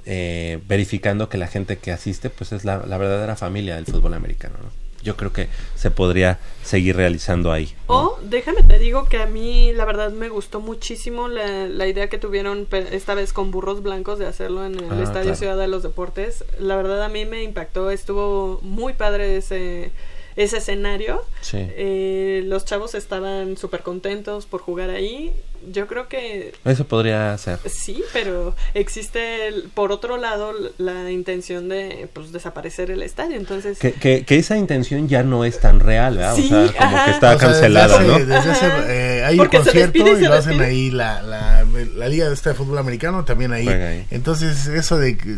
eh, 0.05 0.59
verificando 0.67 1.29
que 1.29 1.37
la 1.37 1.47
gente 1.47 1.77
que 1.77 1.91
asiste, 1.91 2.29
pues, 2.29 2.51
es 2.51 2.63
la, 2.63 2.85
la 2.85 2.97
verdadera 2.97 3.35
familia 3.35 3.75
del 3.75 3.85
fútbol 3.85 4.13
americano, 4.13 4.55
¿no? 4.61 4.85
Yo 5.03 5.15
creo 5.15 5.31
que 5.31 5.49
se 5.75 5.91
podría 5.91 6.39
seguir 6.63 6.95
realizando 6.95 7.51
ahí. 7.51 7.75
¿no? 7.87 7.95
O 7.95 8.19
déjame 8.23 8.63
te 8.63 8.79
digo 8.79 9.05
que 9.05 9.21
a 9.21 9.27
mí 9.27 9.71
la 9.71 9.85
verdad 9.85 10.09
me 10.11 10.29
gustó 10.29 10.61
muchísimo 10.61 11.27
la, 11.27 11.67
la 11.67 11.85
idea 11.85 12.09
que 12.09 12.17
tuvieron 12.17 12.67
esta 12.71 13.13
vez 13.13 13.31
con 13.31 13.51
burros 13.51 13.83
blancos 13.83 14.17
de 14.17 14.25
hacerlo 14.25 14.65
en 14.65 14.73
el 14.79 14.85
Ah, 14.91 15.03
Estadio 15.03 15.21
claro. 15.25 15.35
Ciudad 15.35 15.57
de 15.57 15.67
los 15.67 15.83
Deportes. 15.83 16.43
La 16.57 16.75
verdad 16.75 17.03
a 17.03 17.09
mí 17.09 17.23
me 17.25 17.43
impactó, 17.43 17.91
estuvo 17.91 18.59
muy 18.63 18.93
padre 18.93 19.37
ese, 19.37 19.91
ese 20.35 20.57
escenario. 20.57 21.21
Sí. 21.41 21.57
Eh, 21.59 22.43
los 22.45 22.65
chavos 22.65 22.93
estaban 22.95 23.57
súper 23.57 23.81
contentos 23.81 24.45
por 24.45 24.61
jugar 24.61 24.89
ahí. 24.89 25.31
Yo 25.71 25.87
creo 25.87 26.07
que 26.07 26.53
Eso 26.63 26.85
podría 26.85 27.35
ser. 27.39 27.57
sí, 27.65 28.03
pero 28.13 28.55
existe 28.75 29.47
el- 29.47 29.63
por 29.73 29.91
otro 29.91 30.17
lado 30.17 30.51
la 30.77 31.09
intención 31.09 31.69
de 31.69 32.07
pues 32.13 32.31
desaparecer 32.31 32.91
el 32.91 33.01
estadio. 33.01 33.35
Entonces 33.37 33.79
Que, 33.79 33.93
que, 33.93 34.25
que 34.25 34.37
esa 34.37 34.57
intención 34.57 35.07
ya 35.07 35.23
no 35.23 35.43
es 35.43 35.59
tan 35.59 35.79
real, 35.79 36.17
¿verdad? 36.17 36.35
Sí, 36.35 36.45
o 36.53 36.67
sea, 36.67 36.73
como 36.77 36.95
ajá. 36.97 37.05
que 37.05 37.11
está 37.11 37.35
O 37.35 37.39
sea, 37.39 37.47
desde 37.47 37.61
cancelado, 37.61 37.95
hace- 37.97 38.07
¿no? 38.07 38.19
desde 38.19 38.35
hace, 38.35 38.65
Ajá. 38.65 38.93
eh, 38.93 39.23
hay 39.25 39.33
un 39.33 39.37
Porque 39.39 39.57
concierto 39.57 40.03
despide 40.03 40.19
y 40.21 40.27
lo 40.27 40.33
hacen 40.33 40.61
ahí 40.61 40.91
la, 40.91 41.21
la, 41.23 41.65
la 41.95 42.07
liga 42.09 42.27
de 42.27 42.33
este 42.35 42.49
de 42.49 42.55
fútbol 42.55 42.77
americano 42.77 43.25
también 43.25 43.51
ahí. 43.51 44.05
Entonces 44.11 44.67
eso 44.67 44.99
de 44.99 45.17
que, 45.17 45.37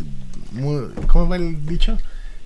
muy- 0.52 0.90
¿cómo 1.06 1.28
va 1.28 1.36
el 1.36 1.64
dicho? 1.64 1.96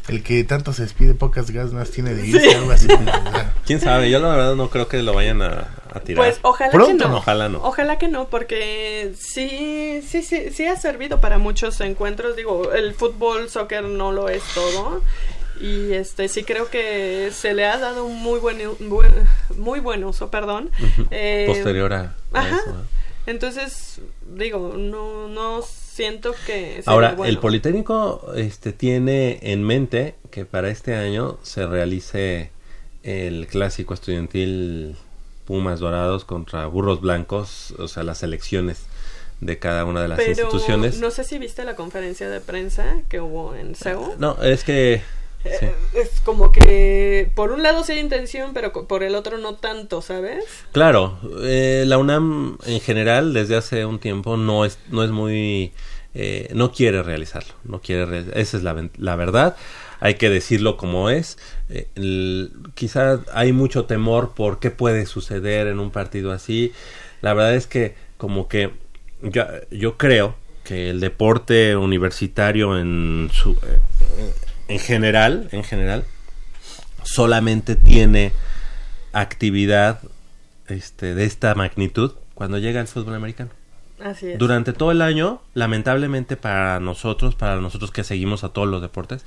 El 0.09 0.23
que 0.23 0.43
tanto 0.45 0.73
se 0.73 0.83
despide 0.83 1.15
pocas 1.15 1.51
ganas 1.51 1.91
tiene 1.91 2.15
de 2.15 2.27
irse, 2.27 2.51
Sí. 2.51 2.55
algo 2.57 2.73
así. 2.73 2.87
o 2.93 2.97
sea. 3.05 3.55
¿Quién 3.67 3.81
sabe? 3.81 4.11
Yo 4.11 4.19
la 4.19 4.31
verdad 4.31 4.55
no 4.57 4.69
creo 4.69 4.89
que 4.89 5.01
lo 5.03 5.15
vayan 5.15 5.43
a, 5.43 5.69
a 5.93 6.01
tirar. 6.01 6.25
Pues 6.25 6.39
ojalá 6.43 6.73
Pronto, 6.73 7.05
que 7.05 7.11
no. 7.11 7.17
Ojalá 7.19 7.49
no. 7.49 7.59
Ojalá 7.63 7.99
que 7.99 8.09
no, 8.09 8.27
porque 8.29 9.13
sí, 9.19 10.03
sí, 10.07 10.23
sí, 10.23 10.51
sí 10.51 10.67
ha 10.67 10.77
servido 10.77 11.21
para 11.21 11.39
muchos 11.39 11.81
encuentros. 11.81 12.35
Digo, 12.37 12.73
el 12.73 12.95
fútbol, 12.95 13.49
soccer 13.49 13.85
no 13.85 14.11
lo 14.11 14.29
es 14.29 14.43
todo. 14.55 15.03
Y 15.61 15.93
este 15.93 16.29
sí 16.29 16.43
creo 16.43 16.69
que 16.71 17.31
se 17.33 17.55
le 17.55 17.67
ha 17.67 17.79
dado 17.79 18.05
un 18.05 18.21
muy 18.21 18.41
buen, 18.41 18.59
buen- 18.81 19.29
muy 19.57 19.79
buen 19.79 20.03
uso, 20.03 20.29
perdón. 20.31 20.71
Eh, 21.13 21.45
Posterior 21.47 21.93
a, 21.93 22.15
a 22.33 22.41
ajá. 22.41 22.57
eso. 22.57 22.77
Entonces, 23.27 24.01
digo, 24.35 24.75
no, 24.77 25.29
no 25.29 25.63
siento 26.03 26.35
que 26.47 26.83
Ahora, 26.87 27.13
bueno. 27.15 27.31
el 27.31 27.39
Politécnico 27.39 28.33
este, 28.35 28.73
tiene 28.73 29.39
en 29.43 29.63
mente 29.63 30.17
que 30.33 30.45
para 30.45 30.69
este 30.69 30.97
año 30.97 31.39
se 31.45 31.65
realice 31.65 32.51
el 33.05 33.47
clásico 33.47 33.95
estudiantil 33.95 34.97
Pumas 35.47 35.79
Dorados 35.79 36.25
contra 36.25 36.67
Burros 36.67 37.01
Blancos, 37.01 37.73
o 37.79 37.87
sea, 37.87 38.03
las 38.03 38.25
elecciones 38.25 38.87
de 39.41 39.59
cada 39.61 39.85
una 39.85 40.03
de 40.03 40.09
las 40.09 40.19
Pero 40.19 40.31
instituciones. 40.31 40.99
no 40.99 41.11
sé 41.13 41.23
si 41.23 41.39
viste 41.39 41.65
la 41.65 41.77
conferencia 41.77 42.29
de 42.29 42.41
prensa 42.41 42.97
que 43.09 43.21
hubo 43.21 43.55
en 43.55 43.75
CEU. 43.77 44.15
No, 44.19 44.43
es 44.43 44.65
que... 44.65 45.03
sí. 45.45 45.67
Eh, 45.67 45.75
Es 45.95 46.21
como 46.25 46.51
que 46.53 47.31
por 47.35 47.51
un 47.53 47.63
lado 47.63 47.83
sí 47.85 47.93
hay 47.93 47.99
intención, 48.01 48.55
pero 48.55 48.73
por 48.73 49.03
el 49.05 49.15
otro 49.17 49.39
no 49.39 49.55
tanto, 49.55 50.01
¿sabes? 50.03 50.45
Claro, 50.73 51.19
eh, 51.43 51.85
la 51.87 51.99
UNAM 51.99 52.59
en 52.67 52.81
general 52.81 53.33
desde 53.35 53.57
hace 53.57 53.85
un 53.85 53.99
tiempo 54.01 54.37
no 54.37 54.65
es, 54.65 54.79
no 54.91 55.05
es 55.05 55.11
muy... 55.11 55.73
eh, 56.15 56.51
no 56.55 56.73
quiere 56.73 57.03
realizarlo, 57.03 57.55
no 57.65 57.81
quiere 57.81 58.25
esa 58.35 58.57
es 58.57 58.63
la, 58.63 58.89
la 58.99 59.17
verdad, 59.17 59.57
hay 60.01 60.15
que 60.15 60.29
decirlo 60.31 60.77
como 60.77 61.11
es. 61.11 61.39
Eh, 61.71 61.89
el- 61.95 62.53
quizá 62.75 63.21
hay 63.33 63.53
mucho 63.53 63.85
temor 63.85 64.33
por 64.35 64.59
qué 64.59 64.71
puede 64.71 65.07
suceder 65.07 65.67
en 65.69 65.79
un 65.79 65.91
partido 65.91 66.33
así. 66.33 66.73
La 67.23 67.35
verdad 67.35 67.55
es 67.55 67.67
que 67.67 67.95
como 68.19 68.49
que 68.49 68.71
yo, 69.23 69.45
yo 69.71 69.97
creo 69.97 70.35
que 70.65 70.91
el 70.91 71.01
deporte 71.01 71.77
universitario 71.77 72.79
en 72.79 73.31
su... 73.33 73.53
eh, 73.53 74.33
en 74.69 74.79
general, 74.79 75.49
en 75.53 75.65
general, 75.65 76.05
solamente 77.05 77.77
tiene 77.77 78.33
actividad 79.13 80.01
este, 80.69 81.15
de 81.15 81.25
esta 81.25 81.55
magnitud 81.55 82.13
cuando 82.35 82.59
llega 82.59 82.81
el 82.81 82.87
fútbol 82.89 83.15
americano. 83.15 83.51
Así 84.05 84.31
es. 84.31 84.39
Durante 84.39 84.73
todo 84.73 84.91
el 84.91 85.03
año, 85.03 85.41
lamentablemente 85.55 86.37
para 86.37 86.81
nosotros, 86.81 87.35
para 87.35 87.57
nosotros 87.61 87.91
que 87.91 88.05
seguimos 88.05 88.45
a 88.45 88.51
todos 88.51 88.69
los 88.69 88.83
deportes, 88.83 89.25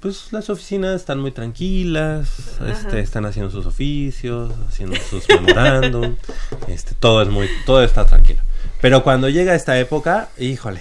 pues 0.00 0.32
las 0.32 0.48
oficinas 0.48 0.96
están 0.96 1.20
muy 1.20 1.30
tranquilas, 1.30 2.58
este, 2.66 3.00
están 3.00 3.26
haciendo 3.26 3.50
sus 3.50 3.66
oficios, 3.66 4.52
haciendo 4.66 4.96
sus 4.96 5.28
memorándum, 5.28 6.16
este, 6.68 6.94
todo 6.94 7.20
es 7.20 7.28
muy, 7.28 7.48
todo 7.66 7.82
está 7.84 8.06
tranquilo. 8.06 8.40
Pero 8.80 9.02
cuando 9.02 9.28
llega 9.28 9.54
esta 9.54 9.78
época, 9.78 10.30
híjole, 10.38 10.80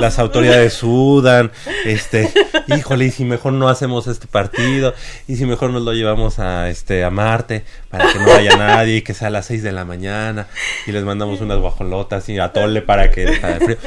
Las 0.00 0.18
autoridades 0.18 0.74
sudan, 0.74 1.50
este, 1.84 2.32
híjole, 2.66 3.06
y 3.06 3.10
si 3.10 3.24
mejor 3.24 3.52
no 3.52 3.68
hacemos 3.68 4.06
este 4.06 4.26
partido, 4.26 4.94
y 5.28 5.36
si 5.36 5.44
mejor 5.44 5.70
nos 5.70 5.82
lo 5.82 5.92
llevamos 5.92 6.38
a 6.38 6.68
este 6.70 7.04
a 7.04 7.10
Marte 7.10 7.64
para 7.90 8.12
que 8.12 8.18
no 8.18 8.32
haya 8.32 8.56
nadie 8.56 9.02
que 9.02 9.14
sea 9.14 9.28
a 9.28 9.30
las 9.30 9.46
6 9.46 9.62
de 9.62 9.72
la 9.72 9.84
mañana 9.84 10.46
y 10.86 10.92
les 10.92 11.04
mandamos 11.04 11.40
unas 11.40 11.58
guajolotas 11.58 12.28
y 12.28 12.38
atole 12.38 12.82
para 12.82 13.10
que 13.10 13.26
deja 13.26 13.58
de 13.58 13.60
frío. 13.60 13.78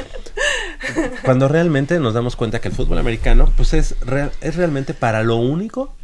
Cuando 1.24 1.48
realmente 1.48 1.98
nos 1.98 2.14
damos 2.14 2.36
cuenta 2.36 2.60
que 2.60 2.68
el 2.68 2.74
fútbol 2.74 2.98
americano 2.98 3.52
pues 3.56 3.72
es 3.74 3.96
es 4.40 4.56
realmente 4.56 4.94
para 4.94 5.22
lo 5.22 5.36
único 5.36 5.94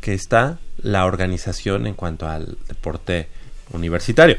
que 0.00 0.14
está 0.14 0.58
la 0.78 1.06
organización 1.06 1.86
en 1.86 1.94
cuanto 1.94 2.28
al 2.28 2.58
deporte 2.68 3.28
universitario. 3.72 4.36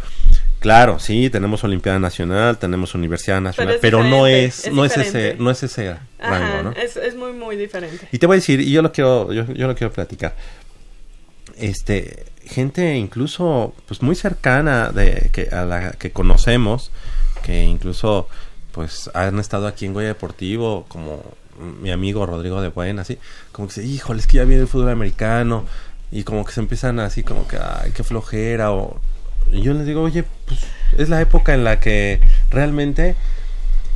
Claro, 0.63 0.97
sí, 0.97 1.29
tenemos 1.29 1.61
Olimpiada 1.65 1.99
Nacional, 1.99 2.57
tenemos 2.57 2.95
Universidad 2.95 3.41
Nacional, 3.41 3.75
es 3.75 3.81
pero, 3.81 4.01
no 4.01 4.27
es, 4.27 4.65
es 4.65 4.73
no 4.73 4.85
es 4.85 4.95
ese, 4.95 5.35
no 5.37 5.51
es 5.51 5.61
ese 5.61 5.89
Ajá, 5.89 5.99
rango, 6.19 6.63
¿no? 6.63 6.71
es, 6.71 6.95
es 6.95 7.17
muy, 7.17 7.33
muy 7.33 7.57
diferente. 7.57 8.07
Y 8.13 8.17
te 8.17 8.27
voy 8.27 8.35
a 8.35 8.39
decir, 8.39 8.61
y 8.61 8.71
yo 8.71 8.81
lo 8.81 8.93
quiero, 8.93 9.33
yo, 9.33 9.45
yo 9.45 9.67
lo 9.67 9.75
quiero 9.75 9.91
platicar. 9.91 10.33
Este, 11.57 12.27
gente 12.45 12.95
incluso, 12.95 13.75
pues 13.87 14.01
muy 14.01 14.15
cercana 14.15 14.87
de 14.87 15.31
que 15.33 15.49
a 15.53 15.65
la 15.65 15.91
que 15.91 16.11
conocemos, 16.11 16.91
que 17.43 17.65
incluso, 17.65 18.29
pues 18.71 19.11
han 19.13 19.39
estado 19.39 19.67
aquí 19.67 19.85
en 19.85 19.93
Goya 19.93 20.07
Deportivo, 20.07 20.85
como 20.87 21.21
mi 21.81 21.91
amigo 21.91 22.25
Rodrigo 22.25 22.61
de 22.61 22.69
Buen, 22.69 22.99
así, 22.99 23.19
como 23.51 23.67
que 23.67 23.81
dice, 23.81 23.93
híjole, 23.93 24.21
es 24.21 24.27
que 24.27 24.37
ya 24.37 24.45
viene 24.45 24.61
el 24.61 24.69
fútbol 24.69 24.91
americano, 24.91 25.65
y 26.09 26.23
como 26.23 26.45
que 26.45 26.53
se 26.53 26.61
empiezan 26.61 27.01
así, 27.01 27.21
como 27.21 27.49
que, 27.49 27.57
ay, 27.57 27.91
qué 27.93 28.05
flojera, 28.05 28.71
o... 28.71 29.01
Y 29.53 29.61
yo 29.61 29.73
les 29.73 29.85
digo, 29.85 30.01
oye, 30.01 30.23
pues 30.45 30.61
es 30.97 31.09
la 31.09 31.21
época 31.21 31.53
en 31.53 31.63
la 31.63 31.79
que 31.79 32.19
realmente 32.49 33.15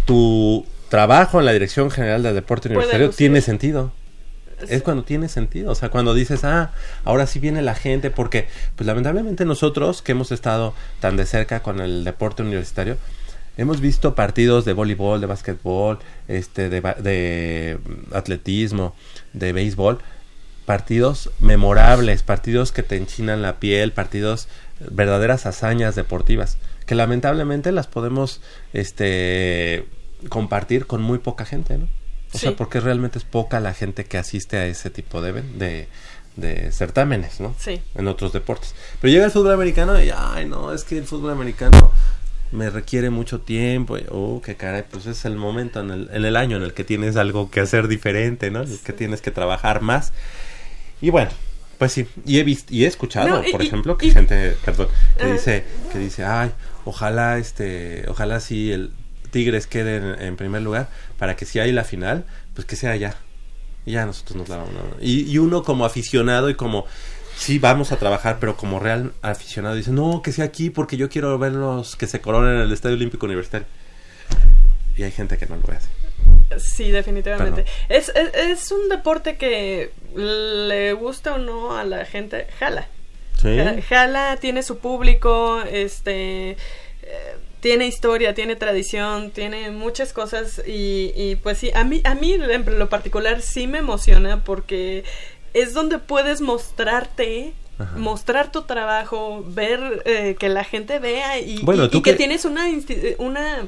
tu 0.06 0.66
trabajo 0.90 1.40
en 1.40 1.46
la 1.46 1.54
Dirección 1.54 1.92
General 1.92 2.24
del 2.24 2.36
Deporte 2.36 2.70
Universitario 2.70 3.10
tiene 3.10 3.42
sentido. 3.42 3.92
Es 4.70 4.82
cuando 4.82 5.04
tiene 5.04 5.30
sentido, 5.30 5.72
o 5.72 5.76
sea, 5.76 5.90
cuando 5.90 6.16
dices, 6.16 6.44
ah, 6.44 6.72
ahora 7.04 7.28
sí 7.28 7.38
viene 7.38 7.62
la 7.62 7.76
gente, 7.76 8.10
porque, 8.10 8.48
pues 8.76 8.88
lamentablemente 8.88 9.46
nosotros 9.46 10.02
que 10.02 10.14
hemos 10.14 10.32
estado 10.32 10.74
tan 11.00 11.16
de 11.16 11.28
cerca 11.28 11.62
con 11.62 11.80
el 11.80 12.04
deporte 12.04 12.42
universitario, 12.42 12.98
hemos 13.58 13.82
visto 13.82 14.16
partidos 14.16 14.66
de 14.66 14.74
voleibol, 14.74 15.22
de 15.22 15.28
básquetbol, 15.28 16.00
este, 16.28 16.70
de, 16.70 16.82
de 16.82 17.78
atletismo, 18.14 18.96
de 19.34 19.54
béisbol, 19.54 20.00
partidos 20.66 21.30
memorables, 21.40 22.24
partidos 22.24 22.72
que 22.72 22.82
te 22.84 22.98
enchinan 22.98 23.44
la 23.44 23.58
piel, 23.58 23.92
partidos 23.94 24.48
verdaderas 24.80 25.46
hazañas 25.46 25.96
deportivas, 25.96 26.58
que 26.86 26.96
lamentablemente 26.96 27.72
las 27.72 27.88
podemos, 27.88 28.42
este, 28.74 29.86
compartir 30.30 30.88
con 30.88 31.02
muy 31.02 31.20
poca 31.20 31.46
gente, 31.46 31.78
¿no? 31.78 31.88
O 32.34 32.38
sea, 32.38 32.56
porque 32.56 32.80
realmente 32.80 33.18
es 33.18 33.24
poca 33.24 33.60
la 33.60 33.74
gente 33.74 34.06
que 34.06 34.18
asiste 34.18 34.58
a 34.58 34.66
ese 34.66 34.90
tipo 34.90 35.22
de, 35.22 35.32
de, 35.34 35.88
de 36.36 36.72
certámenes, 36.72 37.40
¿no? 37.40 37.56
Sí. 37.58 37.82
En 37.96 38.08
otros 38.08 38.34
deportes. 38.34 38.76
Pero 39.02 39.12
llega 39.12 39.26
el 39.26 39.32
fútbol 39.32 39.54
americano 39.54 40.02
y, 40.02 40.12
ay, 40.14 40.46
no, 40.46 40.74
es 40.74 40.84
que 40.84 40.98
el 40.98 41.06
fútbol 41.06 41.32
americano 41.32 41.92
me 42.52 42.70
requiere 42.70 43.10
mucho 43.10 43.42
tiempo. 43.42 43.98
Y, 43.98 44.06
oh, 44.10 44.42
qué 44.44 44.56
caray, 44.56 44.84
pues 44.90 45.06
es 45.06 45.24
el 45.26 45.36
momento 45.36 45.80
en 45.80 45.92
el, 45.92 46.10
en 46.12 46.26
el 46.26 46.36
año 46.36 46.58
en 46.58 46.64
el 46.64 46.74
que 46.74 46.84
tienes 46.84 47.16
algo 47.16 47.50
que 47.50 47.62
hacer 47.62 47.88
diferente, 47.88 48.52
¿no? 48.52 48.64
En 48.64 48.72
el 48.72 48.80
que 48.80 48.94
tienes 48.94 49.22
que 49.22 49.32
trabajar 49.32 49.82
más. 49.82 50.12
Y 51.02 51.10
bueno, 51.10 51.32
Pues 51.78 51.92
sí, 51.92 52.08
y 52.26 52.40
he 52.40 52.44
visto 52.44 52.74
y 52.74 52.86
he 52.86 52.88
escuchado, 52.88 53.28
No, 53.28 53.48
y- 53.48 53.52
por 53.52 53.62
y- 53.62 53.68
ejemplo, 53.68 53.98
que 53.98 54.08
y- 54.08 54.12
gente, 54.12 54.56
perdón, 54.66 54.88
que 55.18 55.24
Ah. 55.26 55.32
dice 55.34 55.64
que 55.92 56.00
dice, 56.00 56.24
"Ay, 56.26 56.52
ojalá 56.86 57.38
este, 57.38 58.06
ojalá 58.10 58.40
sí 58.40 58.72
el 58.72 58.92
Tigres 59.32 59.68
quede 59.68 59.98
en, 59.98 60.22
en 60.22 60.38
primer 60.38 60.62
lugar 60.64 60.90
para 61.20 61.36
que 61.36 61.46
si 61.46 61.60
hay 61.60 61.72
la 61.72 61.84
final, 61.84 62.26
pues 62.56 62.66
que 62.66 62.76
sea 62.76 62.92
allá." 62.92 63.16
Y 63.86 63.92
ya 63.92 64.06
nosotros 64.06 64.36
nos 64.38 64.50
la 64.50 64.58
vamos. 64.58 64.74
¿no? 64.74 64.82
Y, 65.02 65.22
y 65.32 65.38
uno 65.38 65.64
como 65.64 65.86
aficionado 65.86 66.50
y 66.50 66.56
como 66.56 66.86
sí 67.38 67.60
vamos 67.60 67.92
a 67.92 67.98
trabajar, 67.98 68.38
pero 68.40 68.58
como 68.58 68.80
real 68.80 69.14
aficionado 69.22 69.76
dice, 69.76 69.92
"No, 69.92 70.22
que 70.24 70.32
sea 70.32 70.46
aquí 70.46 70.72
porque 70.72 70.98
yo 70.98 71.10
quiero 71.10 71.38
verlos 71.38 71.96
que 71.96 72.08
se 72.08 72.20
coronen 72.22 72.56
en 72.56 72.62
el 72.62 72.72
Estadio 72.74 72.96
Olímpico 72.96 73.28
Universitario." 73.28 73.68
Y 74.98 75.04
hay 75.04 75.12
gente 75.12 75.38
que 75.38 75.46
no 75.46 75.58
lo 75.58 75.62
ve 75.68 75.76
así. 75.76 75.88
Sí, 76.58 76.92
definitivamente. 76.92 77.66
Es, 77.90 78.10
es, 78.10 78.34
es 78.34 78.72
un 78.72 78.90
deporte 78.90 79.36
que 79.38 79.92
le 80.16 80.94
gusta 80.94 81.34
o 81.36 81.38
no 81.38 81.76
a 81.78 81.84
la 81.84 82.06
gente, 82.06 82.48
jala. 82.60 82.88
Sí. 83.42 83.56
Ja- 83.58 83.76
Jala 83.88 84.38
tiene 84.40 84.64
su 84.64 84.80
público, 84.80 85.62
este 85.62 86.52
eh, 86.52 86.58
tiene 87.60 87.86
historia, 87.88 88.34
tiene 88.34 88.56
tradición, 88.56 89.32
tiene 89.32 89.72
muchas 89.72 90.14
cosas 90.14 90.62
y, 90.66 91.12
y, 91.16 91.36
pues 91.36 91.58
sí, 91.58 91.72
a 91.76 91.84
mí, 91.84 92.02
a 92.04 92.16
mí 92.16 92.34
en 92.34 92.80
lo 92.80 92.90
particular 92.90 93.42
sí 93.42 93.68
me 93.68 93.80
emociona 93.80 94.44
porque 94.44 95.04
es 95.54 95.74
donde 95.74 95.98
puedes 96.00 96.40
mostrarte, 96.42 97.54
Ajá. 97.78 97.96
mostrar 97.98 98.52
tu 98.52 98.64
trabajo, 98.64 99.44
ver 99.48 100.02
eh, 100.06 100.36
que 100.40 100.50
la 100.50 100.64
gente 100.64 100.98
vea 101.00 101.40
y, 101.40 101.60
Bueno, 101.62 101.86
y- 101.86 101.90
tú 101.90 101.98
y 102.00 102.02
que 102.04 102.12
que- 102.12 102.18
tienes 102.18 102.46
una, 102.46 102.66
una 103.20 103.68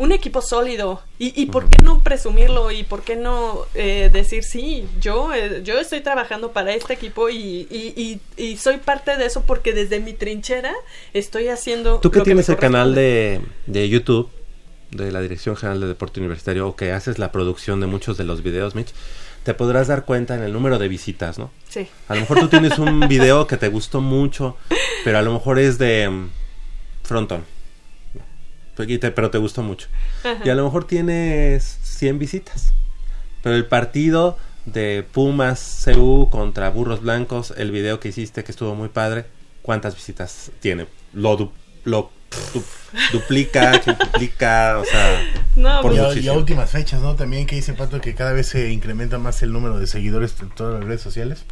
un 0.00 0.12
equipo 0.12 0.40
sólido. 0.40 1.02
Y, 1.18 1.40
y 1.40 1.46
por 1.46 1.68
qué 1.68 1.76
no 1.84 2.02
presumirlo 2.02 2.70
y 2.70 2.84
por 2.84 3.02
qué 3.02 3.16
no 3.16 3.66
eh, 3.74 4.08
decir 4.10 4.42
sí 4.42 4.86
yo 4.98 5.34
eh, 5.34 5.60
yo 5.62 5.78
estoy 5.78 6.00
trabajando 6.00 6.52
para 6.52 6.72
este 6.72 6.94
equipo 6.94 7.28
y, 7.28 7.68
y, 7.70 8.20
y, 8.38 8.42
y 8.42 8.56
soy 8.56 8.78
parte 8.78 9.18
de 9.18 9.26
eso 9.26 9.42
porque 9.46 9.74
desde 9.74 10.00
mi 10.00 10.14
trinchera 10.14 10.72
estoy 11.12 11.48
haciendo 11.48 12.00
Tú 12.00 12.10
que 12.10 12.22
tienes 12.22 12.48
el 12.48 12.56
canal 12.56 12.94
de, 12.94 13.42
de 13.66 13.88
YouTube 13.90 14.30
de 14.90 15.12
la 15.12 15.20
Dirección 15.20 15.54
General 15.56 15.80
de 15.80 15.88
Deporte 15.88 16.20
Universitario 16.20 16.66
o 16.66 16.76
que 16.76 16.92
haces 16.92 17.18
la 17.18 17.30
producción 17.30 17.80
de 17.80 17.86
muchos 17.86 18.16
de 18.16 18.24
los 18.24 18.42
videos, 18.42 18.74
Mitch, 18.74 18.94
te 19.44 19.52
podrás 19.52 19.88
dar 19.88 20.06
cuenta 20.06 20.34
en 20.34 20.42
el 20.42 20.52
número 20.54 20.78
de 20.78 20.88
visitas, 20.88 21.38
¿no? 21.38 21.50
sí. 21.68 21.86
A 22.08 22.14
lo 22.14 22.22
mejor 22.22 22.40
tú 22.40 22.48
tienes 22.48 22.78
un 22.78 23.00
video 23.08 23.46
que 23.46 23.58
te 23.58 23.68
gustó 23.68 24.00
mucho, 24.00 24.56
pero 25.04 25.18
a 25.18 25.22
lo 25.22 25.32
mejor 25.32 25.58
es 25.58 25.76
de 25.76 26.08
mm, 26.08 26.30
frontón. 28.80 28.94
Y 28.94 28.98
te- 28.98 29.10
Pero 29.10 29.30
te 29.30 29.38
gustó 29.38 29.62
mucho. 29.62 29.88
Ajá. 30.24 30.40
Y 30.44 30.48
a 30.50 30.54
lo 30.54 30.64
mejor 30.64 30.86
tienes 30.86 31.78
100 31.82 32.18
visitas. 32.18 32.72
Pero 33.42 33.54
el 33.56 33.66
partido 33.66 34.36
de 34.66 35.04
Pumas 35.12 35.82
CU 35.94 36.28
contra 36.30 36.68
Burros 36.70 37.00
Blancos, 37.00 37.54
el 37.56 37.70
video 37.70 37.98
que 38.00 38.08
hiciste 38.08 38.44
que 38.44 38.52
estuvo 38.52 38.74
muy 38.74 38.88
padre, 38.88 39.24
¿cuántas 39.62 39.94
visitas 39.94 40.50
tiene? 40.60 40.86
Lo, 41.14 41.36
du- 41.36 41.52
lo 41.84 42.10
du- 42.52 42.62
duplica, 43.12 43.80
quintuplica, 43.84 44.78
o 44.78 44.84
sea, 44.84 45.22
no 45.56 45.80
por 45.80 45.94
Y 45.94 45.98
pues, 45.98 46.16
y 46.22 46.28
a 46.28 46.34
últimas 46.34 46.70
fechas, 46.70 47.00
¿no? 47.00 47.16
También 47.16 47.46
que 47.46 47.56
dice 47.56 47.72
Pato 47.72 48.00
que 48.00 48.14
cada 48.14 48.32
vez 48.32 48.48
se 48.48 48.70
incrementa 48.70 49.18
más 49.18 49.42
el 49.42 49.52
número 49.52 49.78
de 49.78 49.86
seguidores 49.86 50.34
en 50.40 50.50
todas 50.50 50.74
las 50.78 50.84
redes 50.84 51.00
sociales. 51.00 51.44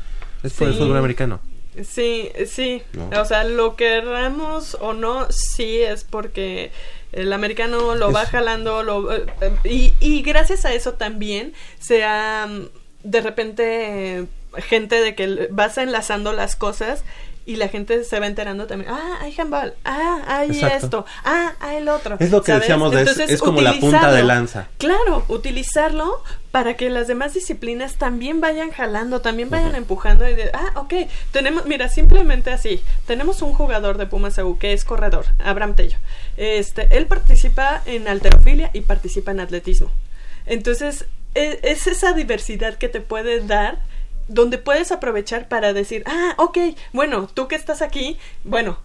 es 0.43 0.53
por 0.53 0.69
el 0.69 0.75
fútbol 0.75 0.99
americano. 0.99 1.41
Sí, 1.89 2.31
sí. 2.47 2.83
¿No? 2.93 3.21
O 3.21 3.25
sea, 3.25 3.45
lo 3.45 3.77
querramos 3.77 4.77
o 4.81 4.93
no, 4.95 5.27
sí 5.31 5.79
es 5.81 6.05
porque 6.05 6.73
el 7.13 7.33
americano 7.33 7.95
lo 7.95 8.13
va 8.13 8.27
jalando 8.27 8.83
lo, 8.83 9.13
eh, 9.15 9.25
y, 9.65 9.95
y 10.01 10.23
gracias 10.23 10.65
a 10.65 10.73
eso 10.75 10.93
también 10.95 11.55
se 11.81 12.05
ha 12.05 12.47
mm, 12.49 12.67
de 13.05 13.21
repente 13.21 14.19
eh, 14.19 14.27
gente 14.59 15.01
de 15.01 15.15
que 15.15 15.49
vas 15.51 15.79
enlazando 15.79 16.33
las 16.33 16.57
cosas 16.57 17.05
y 17.47 17.57
la 17.57 17.69
gente 17.69 18.05
se 18.05 18.21
va 18.21 18.27
enterando 18.27 18.67
también. 18.67 18.91
Ah, 18.93 19.19
hay 19.23 19.35
handball. 19.39 19.73
Ah, 19.83 20.21
hay 20.27 20.51
Exacto. 20.51 20.77
esto. 20.77 21.07
Ah, 21.25 21.55
hay 21.61 21.79
el 21.79 21.89
otro. 21.89 22.17
Es 22.21 22.31
lo 22.31 22.43
que 22.43 22.49
¿sabes? 22.53 22.63
decíamos 22.65 22.91
de 22.91 22.97
es- 23.03 23.09
Entonces, 23.09 23.31
es 23.31 23.41
como 23.41 23.63
la 23.63 23.73
punta 23.81 24.13
de 24.13 24.23
lanza. 24.23 24.69
Claro, 24.77 25.25
utilizarlo 25.29 26.23
para 26.51 26.77
que 26.77 26.89
las 26.91 27.07
demás 27.09 27.35
disciplinas 27.35 27.97
también 27.97 28.41
vayan 28.41 28.71
jalando, 28.71 29.21
también 29.21 29.51
vayan 29.51 29.75
empujando 29.75 30.29
y 30.29 30.35
de, 30.35 30.51
ah, 30.55 30.73
ok, 30.77 30.95
tenemos, 31.31 31.67
mira, 31.67 31.89
simplemente 31.89 32.51
así, 32.51 32.83
tenemos 33.07 33.43
un 33.43 33.53
jugador 33.53 33.99
de 33.99 34.07
Pumas 34.07 34.39
EU 34.39 34.59
que 34.59 34.73
es 34.73 34.85
corredor, 34.85 35.27
Abraham 35.39 35.77
Tello. 35.77 35.99
Este, 36.37 36.89
él 36.97 37.07
participa 37.07 37.83
en 37.85 38.09
alterofilia 38.09 38.71
y 38.73 38.81
participa 38.81 39.31
en 39.31 39.41
atletismo. 39.41 39.91
Entonces, 40.47 41.05
e- 41.35 41.61
es 41.63 41.87
esa 41.87 42.13
diversidad 42.13 42.77
que 42.77 42.89
te 42.89 43.01
puede 43.01 43.41
dar 43.41 43.79
donde 44.29 44.59
puedes 44.59 44.93
aprovechar 44.93 45.49
para 45.49 45.73
decir, 45.73 46.03
ah, 46.07 46.35
ok, 46.39 46.59
bueno, 46.93 47.29
tú 47.33 47.49
que 47.49 47.57
estás 47.57 47.83
aquí, 47.83 48.19
bueno, 48.45 48.79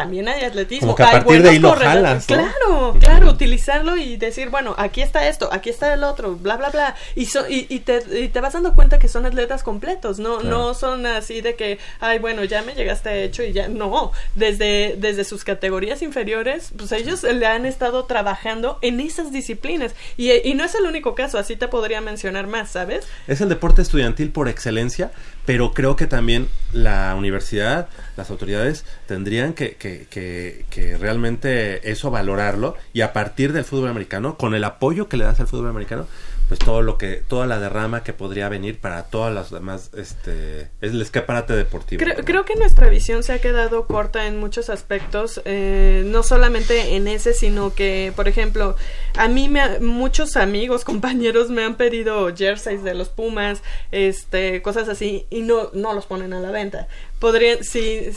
también 0.00 0.28
hay 0.28 0.44
atletismo. 0.44 0.88
Como 0.88 0.96
que 0.96 1.02
a 1.02 1.08
hay 1.08 1.12
partir 1.16 1.42
de 1.42 1.48
ahí 1.50 1.58
lo 1.58 1.68
buenos 1.68 1.84
corredores. 1.84 2.26
jalas, 2.26 2.30
¿no? 2.30 2.36
Claro, 2.36 2.96
claro, 3.00 3.30
utilizarlo 3.30 3.96
y 3.96 4.16
decir, 4.16 4.50
bueno, 4.50 4.74
aquí 4.78 5.02
está 5.02 5.28
esto, 5.28 5.48
aquí 5.52 5.70
está 5.70 5.92
el 5.94 6.04
otro, 6.04 6.36
bla, 6.36 6.56
bla, 6.56 6.70
bla. 6.70 6.94
Y, 7.14 7.26
so- 7.26 7.48
y, 7.48 7.66
y 7.68 7.80
te, 7.80 8.02
y 8.20 8.28
te 8.28 8.40
vas 8.40 8.52
dando 8.52 8.74
cuenta 8.74 8.98
que 8.98 9.08
son 9.08 9.26
atletas 9.26 9.62
completos, 9.62 10.18
no, 10.18 10.38
Claro. 10.38 10.56
no 10.58 10.74
son 10.74 11.06
así 11.06 11.40
de 11.40 11.54
que, 11.56 11.78
ay, 12.00 12.18
bueno, 12.18 12.44
ya 12.44 12.62
me 12.62 12.74
llegaste 12.74 13.24
hecho 13.24 13.42
y 13.42 13.52
ya. 13.52 13.68
No, 13.68 14.12
desde, 14.34 14.96
desde 14.98 15.24
sus 15.24 15.44
categorías 15.44 16.02
inferiores, 16.02 16.72
pues 16.76 16.92
ellos 16.92 17.22
le 17.22 17.46
han 17.46 17.66
estado 17.66 18.04
trabajando 18.04 18.78
en 18.82 19.00
esas 19.00 19.32
disciplinas. 19.32 19.94
Y, 20.16 20.30
y 20.48 20.54
no 20.54 20.64
es 20.64 20.74
el 20.74 20.84
único 20.84 21.14
caso, 21.14 21.38
así 21.38 21.56
te 21.56 21.68
podría 21.68 22.00
mencionar 22.00 22.46
más, 22.46 22.70
¿sabes? 22.70 23.06
Es 23.26 23.40
el 23.40 23.48
deporte 23.48 23.82
estudiantil 23.82 24.30
por 24.30 24.48
excelencia, 24.48 25.10
pero 25.46 25.72
creo 25.72 25.96
que 25.96 26.06
también 26.06 26.48
la 26.72 27.14
universidad, 27.16 27.88
las 28.16 28.30
autoridades 28.30 28.84
tendrían 29.06 29.54
que, 29.54 29.76
que, 29.76 30.06
que, 30.10 30.66
que 30.68 30.98
realmente 30.98 31.90
eso 31.90 32.10
valorarlo 32.10 32.76
y 32.92 33.00
a 33.00 33.12
partir 33.12 33.52
del 33.52 33.64
fútbol 33.64 33.88
americano, 33.88 34.36
con 34.36 34.54
el 34.54 34.64
apoyo 34.64 35.08
que 35.08 35.16
le 35.16 35.24
das 35.24 35.40
al 35.40 35.46
fútbol 35.46 35.68
americano, 35.68 36.06
pues 36.48 36.60
todo 36.60 36.80
lo 36.82 36.96
que, 36.96 37.22
toda 37.26 37.46
la 37.46 37.58
derrama 37.58 38.04
que 38.04 38.12
podría 38.12 38.48
venir 38.48 38.78
para 38.80 39.04
todas 39.04 39.34
las 39.34 39.50
demás, 39.50 39.90
este, 39.96 40.62
es 40.80 40.92
el 40.92 41.02
escaparate 41.02 41.54
deportivo. 41.54 41.98
Creo, 42.02 42.18
¿no? 42.18 42.24
creo 42.24 42.44
que 42.44 42.54
nuestra 42.54 42.88
visión 42.88 43.22
se 43.22 43.32
ha 43.32 43.40
quedado 43.40 43.86
corta 43.86 44.26
en 44.26 44.38
muchos 44.38 44.70
aspectos, 44.70 45.40
eh, 45.44 46.04
no 46.06 46.22
solamente 46.22 46.94
en 46.96 47.08
ese, 47.08 47.32
sino 47.32 47.74
que, 47.74 48.12
por 48.14 48.28
ejemplo, 48.28 48.76
a 49.16 49.26
mí 49.28 49.48
me 49.48 49.60
ha- 49.60 49.78
muchos 49.80 50.36
amigos, 50.36 50.84
compañeros 50.86 51.50
me 51.50 51.64
han 51.64 51.76
pedido 51.76 52.34
jerseys 52.34 52.84
de 52.84 52.94
los 52.94 53.08
Pumas, 53.08 53.62
este, 53.90 54.62
cosas 54.62 54.88
así, 54.88 55.26
y 55.30 55.42
no, 55.42 55.70
no 55.72 55.92
los 55.94 56.06
ponen 56.06 56.32
a 56.32 56.40
la 56.40 56.50
venta. 56.52 56.86
Podrían, 57.18 57.64
sí, 57.64 58.10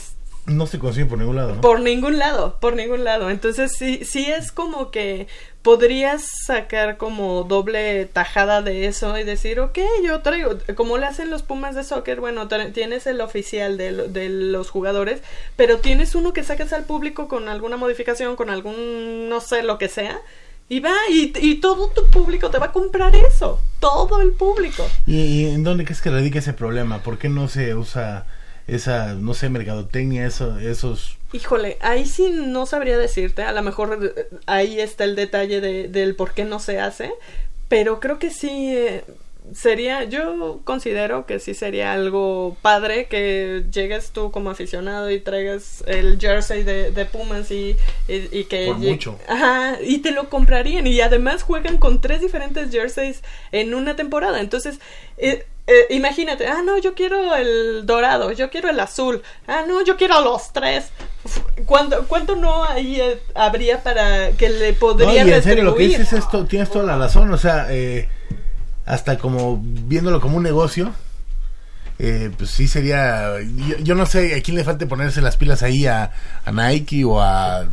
No 0.46 0.66
se 0.66 0.80
consigue 0.80 1.06
por 1.06 1.20
ningún 1.20 1.36
lado, 1.36 1.56
¿no? 1.56 1.62
por 1.62 1.80
ningún 1.80 2.18
lado, 2.18 2.58
por 2.60 2.76
ningún 2.76 3.04
lado. 3.04 3.30
Entonces 3.30 3.74
sí, 3.78 4.04
sí 4.04 4.26
es 4.32 4.52
como 4.52 4.90
que 4.90 5.28
podrías 5.62 6.26
sacar 6.46 6.98
como 6.98 7.44
doble 7.44 8.06
tajada 8.06 8.62
de 8.62 8.88
eso 8.88 9.18
y 9.18 9.24
decir, 9.24 9.60
ok, 9.60 9.78
yo 10.04 10.22
traigo, 10.22 10.58
como 10.76 10.98
le 10.98 11.06
hacen 11.06 11.30
los 11.30 11.44
Pumas 11.44 11.76
de 11.76 11.84
soccer, 11.84 12.20
bueno, 12.20 12.48
tienes 12.74 13.06
el 13.06 13.22
oficial 13.22 13.78
de, 13.78 13.92
lo- 13.92 14.08
de 14.08 14.30
los 14.30 14.70
jugadores, 14.72 15.22
pero 15.56 15.78
tienes 15.80 16.16
uno 16.16 16.34
que 16.34 16.44
sacas 16.44 16.74
al 16.74 16.86
público 16.86 17.28
con 17.28 17.48
alguna 17.50 17.78
modificación, 17.78 18.36
con 18.36 18.50
algún, 18.50 19.30
no 19.30 19.42
sé, 19.42 19.62
lo 19.64 19.78
que 19.78 19.90
sea. 19.90 20.20
Y 20.70 20.80
va, 20.80 20.94
y, 21.12 21.34
y 21.40 21.56
todo 21.56 21.90
tu 21.90 22.08
público 22.10 22.50
te 22.52 22.60
va 22.60 22.68
a 22.68 22.72
comprar 22.72 23.16
eso. 23.16 23.60
Todo 23.80 24.22
el 24.22 24.32
público. 24.34 24.88
¿Y, 25.08 25.16
y 25.18 25.46
en 25.48 25.64
dónde 25.64 25.84
crees 25.84 26.02
que 26.02 26.12
radica 26.12 26.40
ese 26.40 26.54
problema? 26.54 27.02
¿Por 27.04 27.18
qué 27.18 27.28
no 27.28 27.48
se 27.48 27.74
usa 27.76 28.26
esa, 28.76 29.13
no 29.13 29.34
sé, 29.34 29.49
mercadotecnia, 29.49 30.26
eso, 30.26 30.59
esos... 30.59 31.17
Híjole, 31.32 31.78
ahí 31.82 32.05
sí 32.05 32.32
no 32.32 32.65
sabría 32.65 32.97
decirte, 32.97 33.43
a 33.43 33.51
lo 33.51 33.61
mejor 33.61 34.13
eh, 34.15 34.28
ahí 34.47 34.80
está 34.80 35.03
el 35.03 35.15
detalle 35.15 35.61
de, 35.61 35.88
del 35.88 36.15
por 36.15 36.34
qué 36.34 36.43
no 36.43 36.59
se 36.59 36.80
hace, 36.80 37.11
pero 37.67 37.99
creo 37.99 38.17
que 38.17 38.32
sí 38.32 38.76
eh, 38.76 39.03
sería, 39.53 40.05
yo 40.05 40.61
considero 40.63 41.26
que 41.28 41.39
sí 41.39 41.53
sería 41.53 41.93
algo 41.93 42.57
padre 42.63 43.05
que 43.05 43.63
llegues 43.72 44.09
tú 44.11 44.32
como 44.32 44.49
aficionado 44.49 45.11
y 45.11 45.20
traigas 45.20 45.84
el 45.86 46.20
jersey 46.20 46.63
de, 46.63 46.91
de 46.91 47.05
Pumas 47.05 47.51
y, 47.51 47.76
y, 48.07 48.39
y 48.39 48.45
que... 48.45 48.65
Por 48.65 48.78
mucho. 48.78 49.20
Ajá, 49.28 49.78
y 49.84 49.99
te 49.99 50.11
lo 50.11 50.30
comprarían 50.30 50.88
y 50.88 50.99
además 51.01 51.43
juegan 51.43 51.78
con 51.78 52.01
tres 52.01 52.22
diferentes 52.22 52.72
jerseys 52.72 53.22
en 53.51 53.74
una 53.76 53.95
temporada, 53.95 54.39
entonces... 54.39 54.80
eh, 55.17 55.45
eh, 55.70 55.86
imagínate, 55.91 56.47
ah, 56.47 56.63
no, 56.65 56.80
yo 56.80 56.95
quiero 56.95 57.36
el 57.36 57.86
dorado, 57.86 58.32
yo 58.32 58.49
quiero 58.49 58.70
el 58.70 58.80
azul, 58.80 59.22
ah, 59.45 59.65
no, 59.67 59.84
yo 59.84 59.97
quiero 59.97 60.20
los 60.22 60.51
tres. 60.51 60.89
¿Cuánto, 61.65 62.07
cuánto 62.07 62.36
no 62.36 62.63
ahí 62.63 62.99
eh, 62.99 63.22
habría 63.36 63.84
para 63.84 64.32
que 64.32 64.49
le 64.49 64.72
No, 64.72 64.80
podría 64.80 65.26
y 65.26 65.32
en 65.32 65.43
serio, 65.43 65.63
lo 65.63 65.76
que 65.76 65.84
dices 65.84 66.11
esto, 66.13 66.45
tienes 66.45 66.72
toda 66.72 66.86
la 66.86 66.97
razón, 66.97 67.32
o 67.32 67.38
sea, 67.38 67.67
eh, 67.70 68.09
hasta 68.86 69.20
como 69.20 69.61
viéndolo 69.61 70.20
como 70.20 70.38
un 70.38 70.43
negocio, 70.43 70.91
eh, 71.99 72.32
pues 72.36 72.49
sí 72.49 72.67
sería, 72.67 73.36
yo, 73.41 73.78
yo 73.78 73.93
no 73.93 74.07
sé 74.07 74.36
a 74.36 74.41
quién 74.41 74.57
le 74.57 74.63
falte 74.63 74.88
ponerse 74.88 75.22
las 75.22 75.38
pilas 75.38 75.61
ahí 75.61 75.86
a, 75.86 76.11
a 76.45 76.51
Nike 76.51 77.05
o 77.05 77.22
a... 77.22 77.70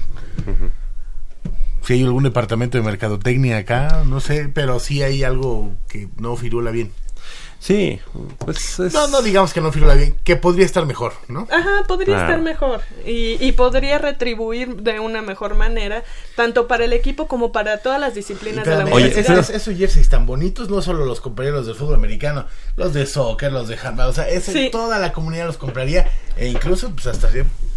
Si 1.82 1.92
hay 1.92 2.02
algún 2.02 2.24
departamento 2.24 2.76
de 2.76 2.84
mercadotecnia 2.84 3.58
acá, 3.58 4.02
no 4.04 4.18
sé, 4.20 4.50
pero 4.52 4.80
sí 4.80 5.02
hay 5.04 5.22
algo 5.22 5.72
que 5.88 6.08
no 6.18 6.36
firula 6.36 6.72
bien. 6.72 6.90
Sí, 7.58 7.98
pues 8.38 8.78
es... 8.78 8.92
No, 8.92 9.08
no 9.08 9.22
digamos 9.22 9.52
que 9.52 9.60
no 9.60 9.72
figura 9.72 9.94
bien, 9.94 10.14
que 10.22 10.36
podría 10.36 10.64
estar 10.64 10.86
mejor, 10.86 11.14
¿no? 11.28 11.48
Ajá, 11.50 11.84
podría 11.88 12.14
Claro. 12.16 12.22
estar 12.28 12.40
mejor 12.42 12.80
y, 13.04 13.44
y 13.44 13.52
podría 13.52 13.98
retribuir 13.98 14.76
de 14.82 15.00
una 15.00 15.20
mejor 15.22 15.54
manera, 15.56 16.04
tanto 16.36 16.68
para 16.68 16.84
el 16.84 16.92
equipo 16.92 17.26
como 17.26 17.50
para 17.52 17.78
todas 17.78 17.98
las 18.00 18.14
disciplinas 18.14 18.64
de 18.64 18.70
la 18.70 18.76
Espérame, 18.78 18.94
Oye, 18.94 19.06
es- 19.06 19.12
universidad. 19.14 19.38
es- 19.40 19.50
esos 19.50 19.74
jerseys 19.76 20.08
tan 20.08 20.26
bonitos, 20.26 20.68
no 20.70 20.80
solo 20.82 21.04
los 21.06 21.20
compañeros 21.20 21.66
del 21.66 21.74
fútbol 21.74 21.96
americano, 21.96 22.46
los 22.76 22.92
de 22.92 23.04
soccer, 23.06 23.50
los 23.52 23.66
de 23.68 23.76
handball, 23.78 24.10
o 24.10 24.12
sea, 24.12 24.28
ese- 24.28 24.52
Sí. 24.52 24.68
toda 24.70 24.98
la 25.00 25.12
comunidad 25.12 25.46
los 25.46 25.56
compraría 25.56 26.08
e 26.36 26.48
incluso 26.48 26.90
pues 26.90 27.06
hasta 27.08 27.30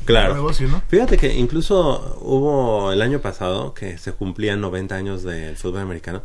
Claro. 0.05 0.31
un 0.31 0.37
negocio, 0.37 0.67
¿no? 0.67 0.81
Fíjate 0.87 1.17
que 1.17 1.33
incluso 1.33 2.17
hubo 2.21 2.91
el 2.91 3.01
año 3.01 3.19
pasado 3.21 3.73
que 3.73 3.97
se 3.97 4.11
cumplían 4.11 4.59
90 4.61 4.95
años 4.95 5.23
del 5.23 5.55
fútbol 5.55 5.81
americano. 5.81 6.21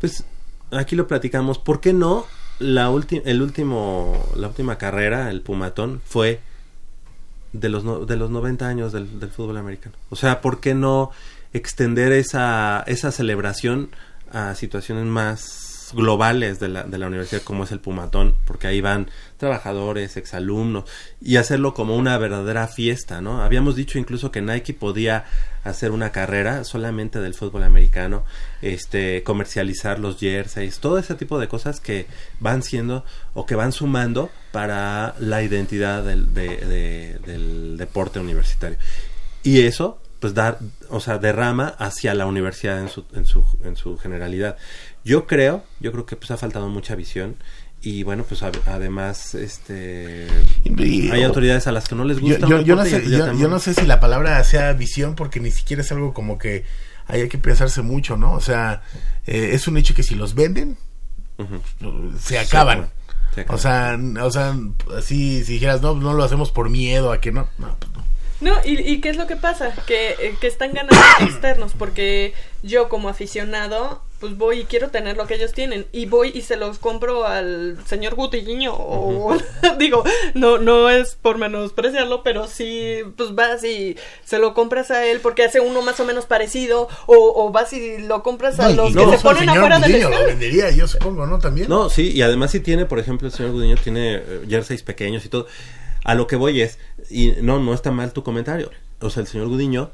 Pues 0.00 0.24
aquí 0.72 0.94
lo 0.94 1.06
platicamos. 1.06 1.58
¿Por 1.58 1.80
qué 1.80 1.92
no 1.92 2.26
la 2.58 2.92
el 3.24 3.42
último 3.42 4.26
la 4.36 4.48
última 4.48 4.78
carrera, 4.78 5.30
el 5.30 5.40
Pumatón, 5.40 6.00
fue 6.04 6.40
de 7.52 7.68
los 7.68 7.84
no- 7.84 8.04
de 8.06 8.16
los 8.16 8.30
90 8.30 8.66
años 8.68 8.92
del, 8.92 9.18
del 9.20 9.30
fútbol 9.30 9.56
americano? 9.58 9.94
O 10.10 10.16
sea, 10.16 10.40
¿por 10.40 10.60
qué 10.60 10.74
no 10.74 11.10
extender 11.52 12.12
esa 12.12 12.82
esa 12.86 13.12
celebración 13.12 13.90
a 14.30 14.54
situaciones 14.54 15.04
más 15.04 15.90
globales 15.94 16.58
de 16.58 16.68
la, 16.68 16.84
de 16.84 16.96
la 16.96 17.06
universidad 17.08 17.42
como 17.42 17.64
es 17.64 17.72
el 17.72 17.80
Pumatón, 17.80 18.34
porque 18.46 18.66
ahí 18.66 18.80
van 18.80 19.08
trabajadores, 19.42 20.16
exalumnos, 20.16 20.84
y 21.20 21.34
hacerlo 21.36 21.74
como 21.74 21.96
una 21.96 22.16
verdadera 22.16 22.68
fiesta, 22.68 23.20
¿no? 23.20 23.42
Habíamos 23.42 23.74
dicho 23.74 23.98
incluso 23.98 24.30
que 24.30 24.40
Nike 24.40 24.72
podía 24.72 25.24
hacer 25.64 25.90
una 25.90 26.12
carrera 26.12 26.62
solamente 26.62 27.18
del 27.20 27.34
fútbol 27.34 27.64
americano, 27.64 28.24
este, 28.62 29.24
comercializar 29.24 29.98
los 29.98 30.18
jerseys, 30.20 30.78
todo 30.78 30.96
ese 30.96 31.16
tipo 31.16 31.40
de 31.40 31.48
cosas 31.48 31.80
que 31.80 32.06
van 32.38 32.62
siendo 32.62 33.04
o 33.34 33.44
que 33.44 33.56
van 33.56 33.72
sumando 33.72 34.30
para 34.52 35.16
la 35.18 35.42
identidad 35.42 36.04
del, 36.04 36.32
de- 36.34 36.56
de- 36.58 37.18
del 37.26 37.76
deporte 37.76 38.20
universitario. 38.20 38.78
Y 39.42 39.62
eso, 39.62 39.98
pues, 40.20 40.34
dar, 40.34 40.58
o 40.88 41.00
sea, 41.00 41.18
derrama 41.18 41.66
hacia 41.78 42.14
la 42.14 42.26
universidad 42.26 42.78
en 42.80 42.88
su, 42.88 43.04
en 43.12 43.26
su, 43.26 43.44
en 43.64 43.74
su 43.74 43.98
generalidad. 43.98 44.56
Yo 45.04 45.26
creo, 45.26 45.64
yo 45.80 45.90
creo 45.90 46.06
que 46.06 46.14
pues 46.14 46.30
ha 46.30 46.36
faltado 46.36 46.68
mucha 46.68 46.94
visión 46.94 47.34
y 47.82 48.02
bueno, 48.04 48.24
pues 48.28 48.42
ad- 48.42 48.54
además, 48.66 49.34
este, 49.34 50.28
Y- 50.64 51.10
hay 51.10 51.22
autoridades 51.24 51.66
a 51.66 51.72
las 51.72 51.88
que 51.88 51.94
no 51.94 52.04
les 52.04 52.20
gusta. 52.20 52.46
yo, 52.46 52.60
yo 52.62 52.76
no 52.76 52.84
sé, 52.84 53.02
yo, 53.10 53.48
no 53.48 53.58
si 53.58 53.74
la 53.86 53.98
palabra 54.00 54.42
sea 54.44 54.72
visión 54.72 55.14
porque 55.14 55.40
ni 55.40 55.50
siquiera 55.50 55.82
es 55.82 55.90
algo 55.92 56.14
como 56.14 56.38
que 56.38 56.64
hay 57.06 57.28
que 57.28 57.38
pensarse 57.38 57.82
mucho, 57.82 58.16
¿no? 58.16 58.32
O 58.34 58.40
sea, 58.40 58.82
eh, 59.26 59.50
es 59.52 59.66
un 59.68 59.76
hecho 59.76 59.94
que 59.94 60.02
si 60.04 60.14
los 60.14 60.34
venden, 60.34 60.76
se 62.20 62.38
acaban. 62.38 62.88
Se 63.34 63.40
acaban. 63.42 63.56
O 63.56 63.58
sea, 63.58 63.98
o 64.26 64.30
sea, 64.30 64.56
así 64.96 65.42
si 65.44 65.54
dijeras, 65.54 65.82
no, 65.82 65.94
no 65.94 66.12
lo 66.12 66.22
hacemos 66.22 66.52
por 66.52 66.70
miedo 66.70 67.10
a 67.12 67.20
que 67.20 67.32
no, 67.32 67.48
no, 67.58 67.76
pues 67.78 67.92
no. 67.92 68.01
No, 68.42 68.56
y, 68.64 68.80
y 68.80 69.00
¿qué 69.00 69.08
es 69.08 69.16
lo 69.16 69.28
que 69.28 69.36
pasa? 69.36 69.72
Que, 69.86 70.10
eh, 70.18 70.34
que 70.40 70.48
están 70.48 70.72
ganando 70.72 70.96
externos, 71.20 71.72
porque 71.78 72.34
yo 72.64 72.88
como 72.88 73.08
aficionado, 73.08 74.02
pues 74.18 74.36
voy 74.36 74.60
y 74.60 74.64
quiero 74.64 74.88
tener 74.88 75.16
lo 75.16 75.28
que 75.28 75.34
ellos 75.34 75.52
tienen, 75.52 75.86
y 75.92 76.06
voy 76.06 76.32
y 76.34 76.42
se 76.42 76.56
los 76.56 76.78
compro 76.78 77.24
al 77.24 77.78
señor 77.86 78.16
Gutiño, 78.16 78.74
o 78.74 79.36
digo, 79.78 80.02
no, 80.34 80.58
no 80.58 80.90
es 80.90 81.14
por 81.14 81.38
menospreciarlo, 81.38 82.24
pero 82.24 82.48
sí, 82.48 82.98
pues 83.16 83.32
vas 83.36 83.62
y 83.62 83.96
se 84.24 84.40
lo 84.40 84.54
compras 84.54 84.90
a 84.90 85.06
él 85.06 85.20
porque 85.20 85.44
hace 85.44 85.60
uno 85.60 85.80
más 85.80 86.00
o 86.00 86.04
menos 86.04 86.26
parecido, 86.26 86.88
o, 87.06 87.16
o 87.16 87.50
vas 87.52 87.72
y 87.72 87.98
lo 87.98 88.24
compras 88.24 88.58
a 88.58 88.70
No, 88.70 88.74
los 88.74 88.86
que 88.86 89.02
incluso 89.02 89.18
se 89.18 89.22
ponen 89.22 89.48
afuera 89.48 89.78
del 89.78 90.00
lo 90.00 90.26
vendería, 90.26 90.70
yo 90.72 90.88
supongo, 90.88 91.26
¿no? 91.26 91.38
También. 91.38 91.68
No, 91.68 91.88
sí, 91.88 92.10
y 92.10 92.22
además 92.22 92.50
si 92.50 92.58
tiene, 92.58 92.86
por 92.86 92.98
ejemplo, 92.98 93.28
el 93.28 93.32
señor 93.32 93.52
Gudiño 93.52 93.76
tiene 93.76 94.16
eh, 94.16 94.40
jerseys 94.48 94.82
pequeños 94.82 95.24
y 95.24 95.28
todo. 95.28 95.46
A 96.04 96.14
lo 96.14 96.26
que 96.26 96.36
voy 96.36 96.60
es, 96.60 96.78
y 97.10 97.32
no, 97.42 97.60
no 97.60 97.74
está 97.74 97.90
mal 97.92 98.12
tu 98.12 98.22
comentario. 98.22 98.70
O 99.00 99.10
sea, 99.10 99.20
el 99.22 99.26
señor 99.26 99.48
Gudiño 99.48 99.90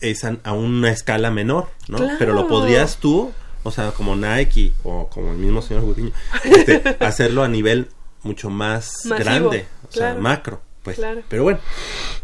es 0.00 0.24
a, 0.24 0.36
a 0.44 0.52
una 0.52 0.90
escala 0.90 1.30
menor, 1.30 1.68
¿no? 1.88 1.98
Claro. 1.98 2.16
Pero 2.18 2.32
lo 2.34 2.48
podrías 2.48 2.98
tú, 2.98 3.32
o 3.62 3.70
sea, 3.70 3.92
como 3.92 4.14
Nike 4.16 4.72
o 4.82 5.08
como 5.08 5.32
el 5.32 5.38
mismo 5.38 5.62
señor 5.62 5.84
Gudiño, 5.84 6.12
este, 6.44 6.96
hacerlo 7.04 7.42
a 7.42 7.48
nivel 7.48 7.88
mucho 8.22 8.50
más 8.50 9.06
Masivo, 9.06 9.16
grande, 9.18 9.66
o 9.88 9.92
sea, 9.92 10.14
macro. 10.14 10.60
Pues, 10.82 10.96
Claro. 10.98 11.22
pero 11.30 11.44
bueno, 11.44 11.60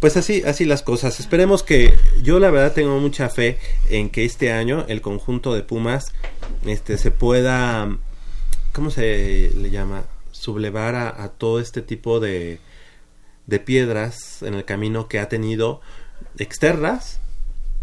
pues 0.00 0.18
así, 0.18 0.42
así 0.44 0.66
las 0.66 0.82
cosas. 0.82 1.18
Esperemos 1.18 1.62
que, 1.62 1.98
yo 2.22 2.38
la 2.38 2.50
verdad 2.50 2.74
tengo 2.74 2.98
mucha 2.98 3.30
fe 3.30 3.58
en 3.88 4.10
que 4.10 4.26
este 4.26 4.52
año 4.52 4.84
el 4.86 5.00
conjunto 5.00 5.54
de 5.54 5.62
Pumas, 5.62 6.12
este, 6.66 6.98
se 6.98 7.10
pueda, 7.10 7.88
¿cómo 8.74 8.90
se 8.90 9.50
le 9.56 9.70
llama? 9.70 10.04
Sublevar 10.32 10.94
a, 10.94 11.22
a 11.22 11.28
todo 11.30 11.58
este 11.58 11.80
tipo 11.80 12.20
de, 12.20 12.60
de 13.50 13.58
piedras 13.60 14.42
en 14.42 14.54
el 14.54 14.64
camino 14.64 15.08
que 15.08 15.18
ha 15.18 15.28
tenido 15.28 15.80
externas, 16.38 17.20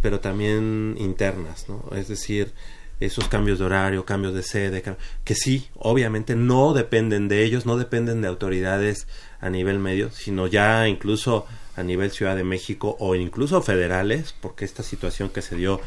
pero 0.01 0.19
también 0.19 0.95
internas, 0.97 1.67
¿no? 1.69 1.83
Es 1.95 2.07
decir, 2.07 2.53
esos 2.99 3.27
cambios 3.27 3.59
de 3.59 3.65
horario, 3.65 4.05
cambios 4.05 4.33
de 4.33 4.41
sede, 4.41 4.81
que 5.23 5.35
sí, 5.35 5.67
obviamente 5.75 6.35
no 6.35 6.73
dependen 6.73 7.27
de 7.27 7.43
ellos, 7.43 7.65
no 7.65 7.77
dependen 7.77 8.21
de 8.21 8.27
autoridades 8.27 9.07
a 9.39 9.49
nivel 9.51 9.77
medio, 9.77 10.09
sino 10.09 10.47
ya 10.47 10.87
incluso 10.87 11.45
a 11.75 11.83
nivel 11.83 12.09
Ciudad 12.09 12.35
de 12.35 12.43
México 12.43 12.95
o 12.99 13.13
incluso 13.13 13.61
federales, 13.61 14.33
porque 14.41 14.65
esta 14.65 14.81
situación 14.81 15.29
que 15.29 15.43
se 15.43 15.55
dio 15.55 15.79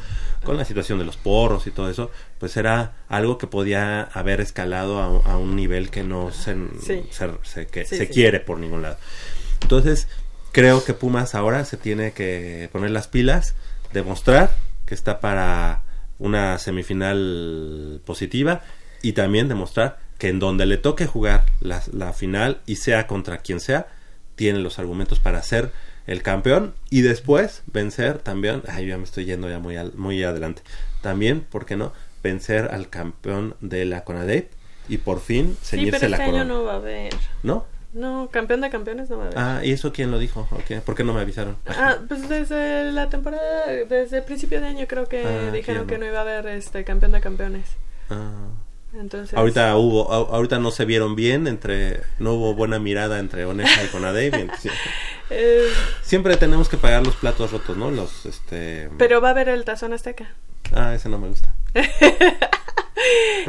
con 0.44 0.56
la 0.56 0.64
situación 0.64 1.00
de 1.00 1.04
los 1.04 1.16
porros 1.16 1.66
y 1.66 1.72
todo 1.72 1.90
eso, 1.90 2.12
pues 2.38 2.56
era 2.56 2.92
algo 3.08 3.38
que 3.38 3.48
podía 3.48 4.02
haber 4.04 4.40
escalado 4.40 5.00
a, 5.00 5.08
un- 5.08 5.22
a 5.28 5.36
un 5.36 5.56
nivel 5.56 5.90
que 5.90 6.04
no 6.04 6.30
se, 6.30 6.54
Sí. 6.80 7.02
se, 7.10 7.28
se- 7.42 7.66
que 7.66 7.84
Sí, 7.84 7.96
se 7.96 8.06
sí. 8.06 8.12
quiere 8.12 8.38
por 8.38 8.58
ningún 8.60 8.82
lado. 8.82 8.98
Entonces, 9.62 10.08
creo 10.52 10.84
que 10.84 10.94
Pumas 10.94 11.34
ahora 11.34 11.64
se 11.64 11.76
tiene 11.76 12.12
que 12.12 12.68
poner 12.72 12.90
las 12.90 13.08
pilas, 13.08 13.54
demostrar 13.92 14.50
que 14.86 14.94
está 14.94 15.20
para 15.20 15.82
una 16.18 16.58
semifinal 16.58 18.00
positiva 18.04 18.62
y 19.02 19.12
también 19.12 19.48
demostrar 19.48 19.98
que 20.18 20.28
en 20.28 20.38
donde 20.38 20.66
le 20.66 20.76
toque 20.76 21.06
jugar 21.06 21.46
la, 21.60 21.82
la 21.92 22.12
final 22.12 22.60
y 22.66 22.76
sea 22.76 23.06
contra 23.06 23.38
quien 23.38 23.60
sea, 23.60 23.86
tiene 24.34 24.58
los 24.58 24.78
argumentos 24.78 25.18
para 25.20 25.42
ser 25.42 25.70
el 26.06 26.22
campeón 26.22 26.74
y 26.90 27.02
después 27.02 27.62
vencer 27.66 28.18
también, 28.18 28.62
ay, 28.68 28.88
ya 28.88 28.98
me 28.98 29.04
estoy 29.04 29.24
yendo 29.24 29.48
ya 29.48 29.58
muy, 29.60 29.76
al- 29.76 29.94
muy 29.94 30.22
adelante, 30.22 30.62
también, 31.00 31.40
¿por 31.40 31.64
qué 31.66 31.76
no? 31.76 31.92
Vencer 32.22 32.68
al 32.72 32.90
campeón 32.90 33.54
de 33.60 33.84
la 33.86 34.04
CONADEP 34.04 34.50
y 34.88 34.98
por 34.98 35.20
fin 35.20 35.56
Sí, 35.62 35.76
ceñirse 35.76 36.00
pero 36.00 36.10
la 36.10 36.16
este 36.16 36.22
año 36.24 36.32
corona. 36.32 36.44
no 36.52 36.64
va 36.64 36.72
a 36.72 36.76
haber. 36.76 37.14
¿No? 37.42 37.64
No, 37.92 38.28
campeón 38.30 38.60
de 38.60 38.70
campeones 38.70 39.10
no 39.10 39.18
va 39.18 39.24
a 39.24 39.26
haber. 39.26 39.38
Ah, 39.38 39.60
¿y 39.64 39.72
eso 39.72 39.92
quién 39.92 40.10
lo 40.12 40.18
dijo? 40.18 40.46
Ok, 40.52 40.80
¿Por 40.84 40.94
qué 40.94 41.02
no 41.02 41.12
me 41.12 41.20
avisaron? 41.20 41.56
Ah, 41.66 41.96
pues 42.06 42.28
desde 42.28 42.92
la 42.92 43.08
temporada, 43.08 43.66
desde 43.88 44.18
el 44.18 44.22
principio 44.24 44.60
de 44.60 44.68
año 44.68 44.86
creo 44.88 45.06
que 45.08 45.24
Ah, 45.24 45.50
dijeron 45.52 45.86
que 45.88 45.98
no. 45.98 46.06
iba 46.06 46.18
a 46.18 46.22
haber 46.22 46.46
este 46.46 46.84
campeón 46.84 47.12
de 47.12 47.20
campeones. 47.20 47.64
Ah. 48.08 48.30
Entonces, 48.92 49.36
Ahorita 49.38 49.76
hubo, 49.76 50.12
ahorita 50.12 50.58
no 50.58 50.72
se 50.72 50.84
vieron 50.84 51.14
bien 51.14 51.46
entre, 51.46 52.00
no 52.18 52.34
hubo 52.34 52.54
buena 52.54 52.80
mirada 52.80 53.20
entre 53.20 53.44
Oneja 53.44 53.84
y 53.84 53.86
Conadey. 53.86 54.30
eh, 55.30 55.66
Siempre 56.02 56.36
tenemos 56.36 56.68
que 56.68 56.76
pagar 56.76 57.04
los 57.06 57.14
platos 57.16 57.52
rotos, 57.52 57.76
¿no? 57.76 57.90
Los, 57.92 58.26
este. 58.26 58.88
pero 58.98 59.20
va 59.20 59.28
a 59.28 59.30
haber 59.30 59.48
el 59.48 59.64
tazón 59.64 59.92
azteca. 59.92 60.34
Ah, 60.72 60.94
ese 60.94 61.08
no 61.08 61.18
me 61.18 61.28
gusta. 61.28 61.54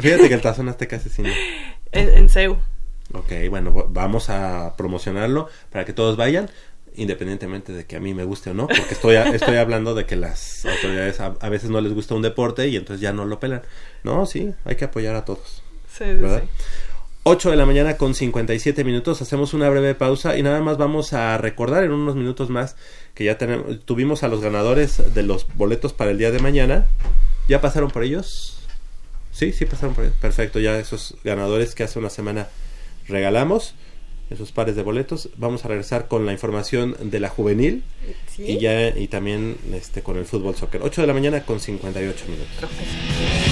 Fíjate 0.00 0.28
que 0.28 0.34
el 0.34 0.40
tazón 0.40 0.68
azteca 0.68 0.96
ese 0.96 1.08
sí 1.08 1.22
no. 1.22 1.30
En, 1.92 2.08
en. 2.08 2.28
Ok, 3.14 3.32
bueno, 3.50 3.72
va- 3.74 3.86
vamos 3.88 4.30
a 4.30 4.74
promocionarlo 4.76 5.48
para 5.70 5.84
que 5.84 5.92
todos 5.92 6.16
vayan, 6.16 6.48
independientemente 6.94 7.72
de 7.72 7.84
que 7.86 7.96
a 7.96 8.00
mí 8.00 8.14
me 8.14 8.24
guste 8.24 8.50
o 8.50 8.54
no, 8.54 8.66
porque 8.68 8.92
estoy, 8.94 9.16
a- 9.16 9.28
estoy 9.30 9.56
hablando 9.56 9.94
de 9.94 10.06
que 10.06 10.16
las 10.16 10.64
autoridades 10.66 11.20
a, 11.20 11.34
a 11.40 11.48
veces 11.48 11.70
no 11.70 11.80
les 11.80 11.92
gusta 11.92 12.14
un 12.14 12.22
deporte 12.22 12.68
y 12.68 12.76
entonces 12.76 13.00
ya 13.00 13.12
no 13.12 13.24
lo 13.24 13.38
pelan. 13.40 13.62
No, 14.04 14.24
sí, 14.26 14.52
hay 14.64 14.76
que 14.76 14.84
apoyar 14.86 15.14
a 15.16 15.24
todos. 15.24 15.62
Sí, 15.90 16.04
sí, 16.04 16.14
¿verdad? 16.14 16.42
sí. 16.44 16.48
8 17.24 17.50
de 17.50 17.56
la 17.56 17.66
mañana 17.66 17.96
con 17.96 18.14
57 18.16 18.82
minutos, 18.82 19.22
hacemos 19.22 19.54
una 19.54 19.68
breve 19.70 19.94
pausa 19.94 20.36
y 20.36 20.42
nada 20.42 20.60
más 20.60 20.76
vamos 20.76 21.12
a 21.12 21.38
recordar 21.38 21.84
en 21.84 21.92
unos 21.92 22.16
minutos 22.16 22.50
más 22.50 22.74
que 23.14 23.22
ya 23.24 23.38
tenemos, 23.38 23.84
tuvimos 23.84 24.24
a 24.24 24.28
los 24.28 24.40
ganadores 24.40 25.14
de 25.14 25.22
los 25.22 25.46
boletos 25.54 25.92
para 25.92 26.10
el 26.10 26.18
día 26.18 26.32
de 26.32 26.40
mañana. 26.40 26.86
¿Ya 27.48 27.60
pasaron 27.60 27.90
por 27.92 28.02
ellos? 28.02 28.58
Sí, 29.30 29.52
sí 29.52 29.66
pasaron 29.66 29.94
por 29.94 30.04
ellos. 30.04 30.16
Perfecto, 30.20 30.58
ya 30.58 30.76
esos 30.80 31.14
ganadores 31.22 31.76
que 31.76 31.84
hace 31.84 31.98
una 32.00 32.10
semana 32.10 32.48
regalamos, 33.12 33.74
esos 34.30 34.50
pares 34.50 34.74
de 34.76 34.82
boletos. 34.82 35.28
Vamos 35.36 35.64
a 35.64 35.68
regresar 35.68 36.08
con 36.08 36.24
la 36.26 36.32
información 36.32 36.96
de 37.00 37.20
la 37.20 37.28
juvenil 37.28 37.82
Sí. 38.34 38.44
y 38.46 38.58
ya 38.58 38.88
y 38.88 39.06
también 39.08 39.56
este 39.74 40.02
con 40.02 40.16
el 40.16 40.24
fútbol 40.24 40.56
soccer. 40.56 40.80
8 40.82 41.02
de 41.02 41.06
la 41.06 41.12
mañana 41.12 41.44
con 41.44 41.60
58 41.60 42.24
minutos. 42.28 43.51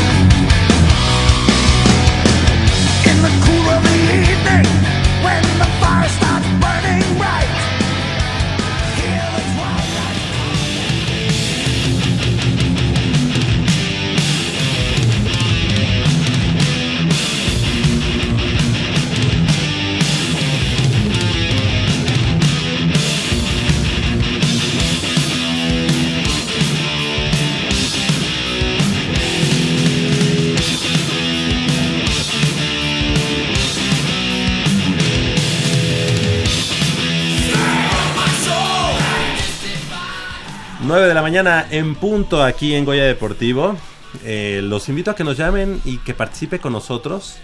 Mañana 41.21 41.67
en 41.69 41.95
punto 41.95 42.43
aquí 42.43 42.73
en 42.73 42.85
Goya 42.85 43.03
Deportivo. 43.05 43.77
Eh, 44.23 44.61
los 44.63 44.89
invito 44.89 45.11
a 45.11 45.15
que 45.15 45.23
nos 45.23 45.37
llamen 45.37 45.81
y 45.85 45.97
que 45.99 46.13
participe 46.13 46.59
con 46.59 46.73
nosotros. 46.73 47.37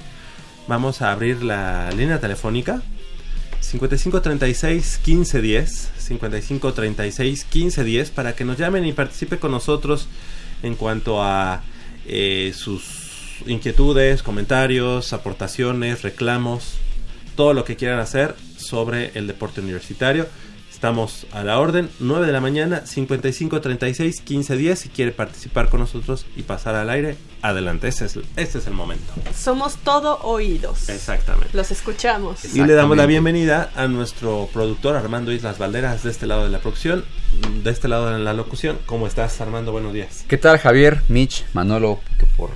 Vamos 0.68 1.02
a 1.02 1.12
abrir 1.12 1.44
la 1.44 1.92
línea 1.92 2.20
telefónica 2.20 2.82
5536 3.62 5.02
1510 5.06 5.92
5536 5.98 7.46
1510 7.54 8.12
para 8.12 8.36
que 8.36 8.46
nos 8.46 8.58
llamen 8.58 8.86
y 8.86 8.94
participe 8.94 9.38
con 9.40 9.52
nosotros 9.52 10.08
en 10.64 10.76
cuanto 10.76 11.24
a 11.24 11.62
eh, 12.06 12.54
sus 12.56 13.42
inquietudes, 13.46 14.24
comentarios, 14.24 15.14
aportaciones, 15.14 16.02
reclamos, 16.02 16.76
todo 17.36 17.54
lo 17.54 17.64
que 17.64 17.76
quieran 17.76 18.00
hacer 18.00 18.36
sobre 18.58 19.12
el 19.14 19.28
deporte 19.28 19.62
universitario. 19.62 20.28
Estamos 20.78 21.26
a 21.32 21.44
la 21.44 21.60
orden, 21.60 21.90
9 22.00 22.28
de 22.28 22.32
la 22.32 22.40
mañana, 22.40 22.86
55 22.86 23.62
36 23.62 24.22
15 24.22 24.58
10. 24.58 24.78
Si 24.80 24.90
quiere 24.90 25.12
participar 25.12 25.70
con 25.70 25.80
nosotros 25.80 26.28
y 26.36 26.44
pasar 26.44 26.76
al 26.76 26.92
aire, 26.92 27.18
adelante. 27.42 27.88
Este 27.88 28.06
es, 28.06 28.20
este 28.36 28.60
es 28.60 28.68
el 28.68 28.74
momento. 28.74 29.12
Somos 29.36 29.78
todo 29.78 30.20
oídos. 30.22 30.88
Exactamente. 30.90 31.50
Los 31.54 31.72
escuchamos. 31.72 32.46
Y 32.54 32.64
le 32.64 32.74
damos 32.76 32.96
la 32.96 33.08
bienvenida 33.08 33.72
a 33.76 33.88
nuestro 33.88 34.50
productor 34.54 34.96
Armando 34.96 35.32
Islas 35.32 35.58
Valderas 35.58 36.04
de 36.04 36.12
este 36.12 36.28
lado 36.28 36.44
de 36.44 36.50
la 36.50 36.60
producción, 36.60 37.04
de 37.64 37.72
este 37.72 37.88
lado 37.88 38.12
de 38.12 38.20
la 38.20 38.34
locución. 38.34 38.78
¿Cómo 38.86 39.08
estás, 39.08 39.42
Armando? 39.42 39.72
Buenos 39.72 39.94
días. 39.94 40.26
¿Qué 40.28 40.38
tal, 40.38 40.60
Javier, 40.60 41.02
Mitch, 41.08 41.44
Manolo, 41.54 42.02
que 42.20 42.28
por 42.28 42.52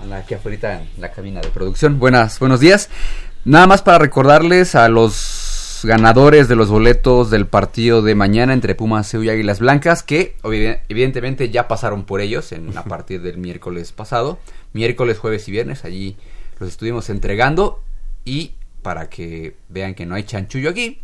a 0.00 0.06
la 0.06 0.24
que 0.24 0.36
afuera 0.36 0.80
en 0.80 0.88
la 0.98 1.12
cabina 1.12 1.42
de 1.42 1.50
producción? 1.50 1.98
Buenas, 1.98 2.38
buenos 2.38 2.60
días. 2.60 2.88
Nada 3.44 3.66
más 3.66 3.82
para 3.82 3.98
recordarles 3.98 4.74
a 4.74 4.88
los 4.88 5.39
ganadores 5.84 6.48
de 6.48 6.56
los 6.56 6.68
boletos 6.68 7.30
del 7.30 7.46
partido 7.46 8.02
de 8.02 8.14
mañana 8.14 8.52
entre 8.52 8.74
Pumas 8.74 9.12
y 9.14 9.28
Águilas 9.28 9.60
Blancas, 9.60 10.02
que 10.02 10.36
evidentemente 10.88 11.50
ya 11.50 11.68
pasaron 11.68 12.04
por 12.04 12.20
ellos 12.20 12.52
en, 12.52 12.76
a 12.76 12.84
partir 12.84 13.22
del 13.22 13.38
miércoles 13.38 13.92
pasado. 13.92 14.38
Miércoles, 14.72 15.18
jueves 15.18 15.48
y 15.48 15.52
viernes, 15.52 15.84
allí 15.84 16.16
los 16.58 16.68
estuvimos 16.68 17.10
entregando. 17.10 17.82
Y 18.24 18.52
para 18.82 19.08
que 19.08 19.56
vean 19.68 19.94
que 19.94 20.06
no 20.06 20.14
hay 20.14 20.24
chanchullo 20.24 20.70
aquí, 20.70 21.00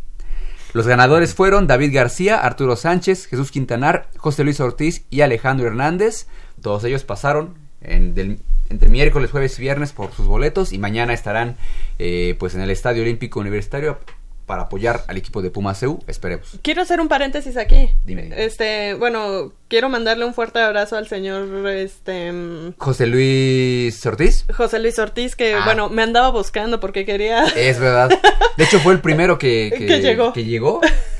los 0.73 0.87
ganadores 0.87 1.33
fueron 1.33 1.67
David 1.67 1.93
García, 1.93 2.37
Arturo 2.39 2.75
Sánchez, 2.75 3.25
Jesús 3.27 3.51
Quintanar, 3.51 4.09
José 4.17 4.43
Luis 4.43 4.59
Ortiz 4.59 5.05
y 5.09 5.21
Alejandro 5.21 5.67
Hernández. 5.67 6.27
Todos 6.61 6.83
ellos 6.83 7.03
pasaron 7.03 7.55
en 7.81 8.13
del- 8.13 8.39
entre 8.69 8.89
miércoles, 8.89 9.31
jueves 9.31 9.57
y 9.59 9.61
viernes 9.61 9.93
por 9.93 10.11
sus 10.11 10.27
boletos 10.27 10.73
y 10.73 10.77
mañana 10.77 11.13
estarán 11.13 11.55
eh, 11.99 12.35
pues 12.37 12.53
en 12.53 12.59
el 12.61 12.69
Estadio 12.69 13.01
Olímpico 13.03 13.39
Universitario 13.39 13.99
para 14.47 14.63
apoyar 14.63 15.03
al 15.07 15.17
equipo 15.17 15.43
de 15.43 15.51
Pumas 15.51 15.79
CU. 15.79 15.99
Esperemos. 16.07 16.57
Quiero 16.63 16.81
hacer 16.81 16.99
un 16.99 17.07
paréntesis 17.09 17.55
aquí. 17.57 17.91
Dime, 18.05 18.23
dime. 18.23 18.43
Este, 18.43 18.95
bueno, 18.95 19.51
quiero 19.67 19.89
mandarle 19.89 20.25
un 20.25 20.33
fuerte 20.33 20.57
abrazo 20.59 20.95
al 20.95 21.07
señor 21.07 21.67
este 21.67 22.31
mm, 22.31 22.73
José 22.77 23.05
Luis 23.07 24.03
Ortiz. 24.05 24.45
José 24.55 24.79
Luis 24.79 24.97
Ortiz 24.97 25.35
que 25.35 25.53
Ah. 25.53 25.61
bueno, 25.65 25.89
me 25.89 26.01
andaba 26.01 26.29
buscando 26.31 26.79
porque 26.79 27.05
quería 27.05 27.45
Es 27.55 27.79
verdad. 27.79 28.09
De 28.57 28.63
hecho 28.63 28.79
fue 28.79 28.93
el 28.93 29.01
primero 29.01 29.37
que, 29.37 29.71
que, 29.77 29.85
Que 29.85 29.99
llegó. 30.01 30.33
que 30.33 30.45
llegó. 30.45 30.81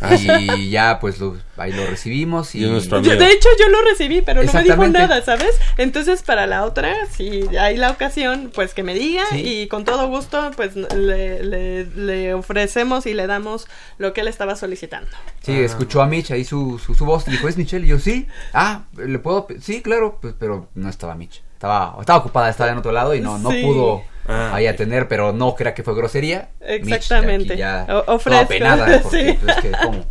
y 0.57 0.69
ya 0.69 0.99
pues 0.99 1.19
lo, 1.19 1.37
ahí 1.57 1.71
lo 1.73 1.85
recibimos 1.87 2.53
y, 2.55 2.63
Y 2.63 2.69
nuestro 2.69 3.01
Yo- 3.01 3.11
amigo. 3.13 3.25
de 3.25 3.31
hecho, 3.33 3.49
yo 3.59 3.67
lo 3.69 3.81
recibí, 3.81 4.21
pero 4.21 4.43
no 4.43 4.53
me 4.53 4.63
dijo 4.63 4.87
nada, 4.87 5.21
¿sabes? 5.23 5.59
Entonces, 5.77 6.21
para 6.23 6.45
la 6.47 6.65
otra, 6.65 6.93
si 7.11 7.43
hay 7.57 7.77
la 7.77 7.91
ocasión, 7.91 8.51
pues 8.53 8.73
que 8.73 8.83
me 8.83 8.93
diga 8.93 9.23
Sí. 9.31 9.41
y 9.63 9.67
con 9.67 9.85
todo 9.85 10.07
gusto, 10.07 10.51
pues 10.55 10.75
le, 10.75 11.43
le- 11.43 11.85
le 11.85 12.33
ofrecemos 12.33 13.05
y 13.05 13.13
le 13.13 13.27
damos 13.27 13.67
lo 13.97 14.13
que 14.13 14.21
él 14.21 14.27
estaba 14.27 14.55
solicitando. 14.55 15.09
Sí, 15.41 15.53
escuchó 15.53 16.01
a 16.01 16.07
Mitch 16.07 16.31
ahí 16.31 16.43
su, 16.43 16.77
su, 16.79 16.93
su 16.93 17.05
voz 17.05 17.27
y 17.27 17.31
dijo, 17.31 17.47
¿es 17.47 17.57
Michelle? 17.57 17.85
Y 17.85 17.89
yo, 17.89 17.99
sí. 17.99 18.27
Ah, 18.53 18.83
¿le 18.97 19.19
puedo? 19.19 19.47
Sí, 19.61 19.81
claro, 19.81 20.19
pues, 20.21 20.33
pero 20.37 20.69
no 20.75 20.89
estaba 20.89 21.15
Mitch. 21.15 21.41
Estaba, 21.53 21.95
estaba 21.99 22.19
ocupada, 22.19 22.49
estaba 22.49 22.71
en 22.71 22.77
otro 22.77 22.91
lado 22.91 23.15
y 23.15 23.19
no, 23.21 23.39
no 23.39 23.49
Sí. 23.49 23.63
pudo 23.63 24.03
Ah, 24.28 24.51
ahí 24.53 24.67
atender, 24.67 25.07
pero 25.07 25.32
no 25.32 25.55
crea 25.55 25.73
que 25.73 25.84
fue 25.84 25.95
grosería. 25.95 26.49
Exactamente. 26.61 27.38
Mitch, 27.43 27.51
aquí 27.51 27.59
ya 27.59 27.84
O- 27.89 28.01
toda 28.03 28.15
ofrezco. 28.15 28.47
penada, 28.47 28.99
porque, 29.03 29.32
Sí. 29.34 29.38
pues, 29.43 29.57
es 29.57 29.63
que, 29.63 29.71
¿cómo? 29.84 30.05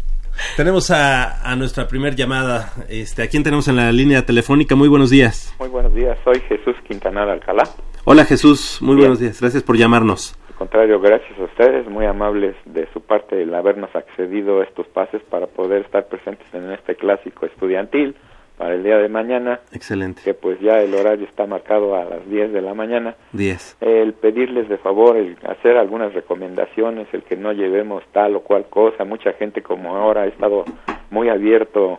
Tenemos 0.57 0.91
a, 0.91 1.51
a 1.51 1.57
nuestra 1.57 1.89
primer 1.89 2.14
llamada. 2.14 2.73
Este, 2.89 3.23
¿A 3.23 3.27
quién 3.29 3.43
tenemos 3.43 3.69
en 3.69 3.77
la 3.77 3.91
línea 3.93 4.25
telefónica? 4.27 4.75
Muy 4.75 4.89
buenos 4.89 5.11
días. 5.11 5.55
Muy 5.59 5.69
buenos 5.69 5.95
días, 5.95 6.19
soy 6.25 6.41
Jesús 6.49 6.77
Quintanar 6.87 7.29
Alcalá. 7.29 7.64
Hola 8.05 8.25
Jesús, 8.25 8.79
muy 8.83 8.97
Bien. 8.97 9.01
buenos 9.09 9.19
días. 9.21 9.41
Gracias 9.41 9.62
por 9.62 9.77
llamarnos. 9.77 10.37
Al 10.49 10.55
contrario, 10.55 11.01
gracias 11.01 11.39
a 11.39 11.43
ustedes, 11.45 11.87
muy 11.89 12.07
amables 12.07 12.55
de 12.67 12.89
su 12.93 13.01
parte 13.01 13.43
el 13.43 13.55
habernos 13.55 13.95
accedido 13.95 14.61
a 14.61 14.64
estos 14.64 14.87
pases 14.89 15.21
para 15.31 15.47
poder 15.47 15.83
estar 15.85 16.07
presentes 16.07 16.47
en 16.55 16.71
este 16.73 16.97
clásico 16.97 17.45
estudiantil 17.47 18.14
para 18.57 18.75
el 18.75 18.83
día 18.83 18.97
de 18.99 19.09
mañana, 19.09 19.61
Excelente. 19.73 20.23
que 20.25 20.33
pues 20.35 20.59
ya 20.61 20.81
el 20.81 20.95
horario 20.95 21.27
está 21.27 21.47
marcado 21.47 21.95
a 21.95 22.05
las 22.05 22.29
10 22.29 22.53
de 22.53 22.63
la 22.63 22.73
mañana. 22.75 23.15
10. 23.33 23.77
El 23.81 24.15
pedirles 24.15 24.69
de 24.69 24.79
favor, 24.79 25.17
el 25.17 25.37
hacer 25.47 25.77
algunas 25.77 26.15
recomendaciones, 26.15 27.07
el 27.13 27.23
que 27.23 27.37
no 27.37 27.53
llevemos 27.53 28.03
tal 28.13 28.35
o 28.37 28.41
cual 28.41 28.67
cosa. 28.71 29.05
Mucha 29.05 29.33
gente 29.35 29.63
como 29.63 29.95
ahora 29.97 30.23
ha 30.23 30.27
estado 30.27 30.65
muy 31.11 31.29
abierto 31.29 31.99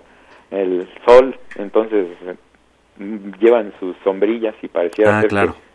el 0.51 0.87
sol, 1.05 1.37
entonces 1.57 2.07
eh, 2.25 2.35
llevan 3.39 3.73
sus 3.79 3.95
sombrillas 4.03 4.55
y 4.61 4.67
pareciera 4.67 5.17
Ah, 5.17 5.21
ser 5.21 5.29
claro. 5.29 5.53
que 5.53 5.67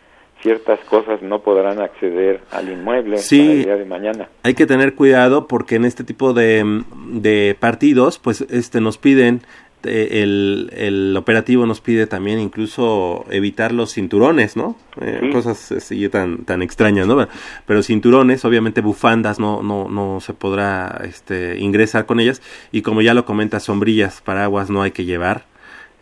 ciertas 0.42 0.80
cosas 0.86 1.22
no 1.22 1.40
podrán 1.42 1.80
acceder 1.80 2.40
al 2.50 2.68
inmueble 2.68 3.18
Sí. 3.18 3.38
para 3.38 3.52
el 3.52 3.64
día 3.64 3.76
de 3.76 3.84
mañana. 3.84 4.28
Hay 4.42 4.54
que 4.54 4.66
tener 4.66 4.94
cuidado 4.96 5.46
porque 5.46 5.76
en 5.76 5.84
este 5.84 6.02
tipo 6.02 6.32
de, 6.32 6.82
de 7.12 7.56
partidos, 7.60 8.18
pues 8.18 8.40
este 8.50 8.80
nos 8.80 8.98
piden, 8.98 9.42
el, 9.84 10.70
el 10.76 11.16
operativo 11.16 11.66
nos 11.66 11.80
pide 11.80 12.06
también 12.06 12.38
incluso 12.38 13.24
evitar 13.30 13.72
los 13.72 13.92
cinturones, 13.94 14.56
¿no? 14.56 14.76
Eh, 15.00 15.18
Sí. 15.22 15.30
Cosas 15.30 15.72
así 15.72 16.08
tan, 16.08 16.44
tan 16.44 16.62
extrañas, 16.62 17.06
¿no? 17.06 17.26
Pero 17.66 17.82
cinturones, 17.82 18.44
obviamente 18.44 18.80
bufandas, 18.80 19.38
no, 19.38 19.62
no, 19.62 19.88
no 19.88 20.20
se 20.20 20.34
podrá 20.34 21.00
este, 21.04 21.58
ingresar 21.58 22.06
con 22.06 22.18
ellas. 22.20 22.42
Y 22.72 22.82
como 22.82 23.02
ya 23.02 23.14
lo 23.14 23.24
comenta, 23.24 23.60
sombrillas, 23.60 24.20
paraguas 24.22 24.70
no 24.70 24.82
hay 24.82 24.90
que 24.90 25.04
llevar, 25.04 25.42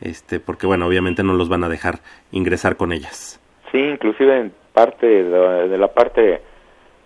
este, 0.01 0.41
porque 0.41 0.66
bueno, 0.66 0.87
obviamente 0.87 1.22
no 1.22 1.35
los 1.35 1.49
van 1.49 1.64
a 1.64 1.68
dejar 1.68 2.01
ingresar 2.33 2.76
con 2.76 2.93
ellas. 2.93 3.41
Sí, 3.72 3.78
inclusive 3.78 4.41
en 4.41 4.53
parte 4.72 5.07
de, 5.07 5.68
de 5.68 5.78
la 5.78 5.89
parte 5.89 6.41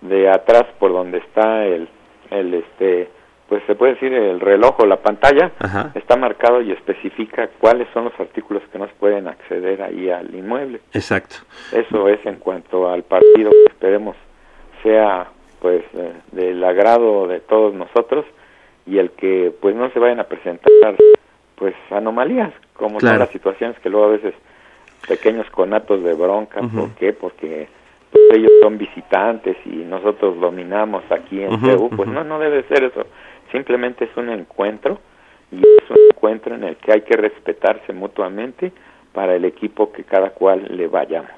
de 0.03 0.29
atrás 0.31 0.65
por 0.79 0.93
donde 0.93 1.19
está 1.19 1.65
el, 1.65 1.89
el 2.31 2.55
este 2.55 3.09
pues 3.49 3.63
se 3.67 3.75
puede 3.75 3.95
decir 3.95 4.13
el 4.13 4.41
reloj 4.41 4.81
o 4.81 4.87
la 4.87 4.97
pantalla 4.97 5.53
Ajá. 5.59 5.91
está 5.95 6.17
marcado 6.17 6.63
y 6.63 6.73
especifica 6.73 7.49
cuáles 7.61 7.87
son 7.93 8.05
los 8.05 8.19
artículos 8.19 8.63
que 8.73 8.79
no 8.79 8.87
se 8.87 8.95
pueden 8.95 9.29
acceder 9.29 9.83
ahí 9.83 10.09
al 10.11 10.35
inmueble. 10.35 10.81
Exacto. 10.95 11.37
Eso 11.73 12.09
es 12.09 12.25
en 12.25 12.37
cuanto 12.37 12.89
al 12.91 13.03
partido 13.03 13.51
que 13.51 13.65
esperemos 13.73 14.17
sea 14.83 15.27
pues 15.61 15.83
eh, 15.95 16.13
del 16.33 16.63
agrado 16.65 17.27
de 17.27 17.41
todos 17.41 17.75
nosotros 17.75 18.25
y 18.87 18.99
el 18.99 19.11
que 19.13 19.53
pues 19.61 19.75
no 19.75 19.91
se 19.91 19.99
vayan 19.99 20.21
a 20.21 20.25
presentar 20.25 20.97
pues 21.57 21.75
anomalías 21.91 22.53
como 22.75 22.99
Claro. 22.99 23.15
son 23.15 23.21
las 23.21 23.31
situaciones 23.31 23.79
que 23.81 23.89
luego 23.89 24.07
a 24.07 24.11
veces 24.11 24.35
pequeños 25.09 25.49
conatos 25.51 26.03
de 26.03 26.15
bronca 26.15 26.61
¿por 26.63 26.91
qué? 26.97 27.13
porque 27.13 27.69
pues, 28.11 28.25
ellos 28.39 28.51
son 28.63 28.77
visitantes 28.79 29.57
y 29.65 29.77
nosotros 29.77 30.39
dominamos 30.41 31.03
aquí 31.11 31.43
en 31.43 31.61
CEU 31.61 31.89
pues 31.91 32.09
no 32.09 32.25
no 32.25 32.39
debe 32.39 32.63
ser 32.65 32.85
eso 32.85 33.07
simplemente 33.55 34.07
es 34.07 34.17
un 34.17 34.31
encuentro 34.31 34.99
y 35.53 35.59
es 35.59 35.89
un 35.89 35.97
encuentro 36.11 36.57
en 36.57 36.65
el 36.65 36.77
que 36.77 36.93
hay 36.93 37.03
que 37.03 37.17
respetarse 37.17 37.93
mutuamente 37.93 38.73
para 39.13 39.37
el 39.37 39.45
equipo 39.45 39.93
que 39.93 40.03
cada 40.03 40.31
cual 40.31 40.67
le 40.71 40.89
vayamos. 40.89 41.31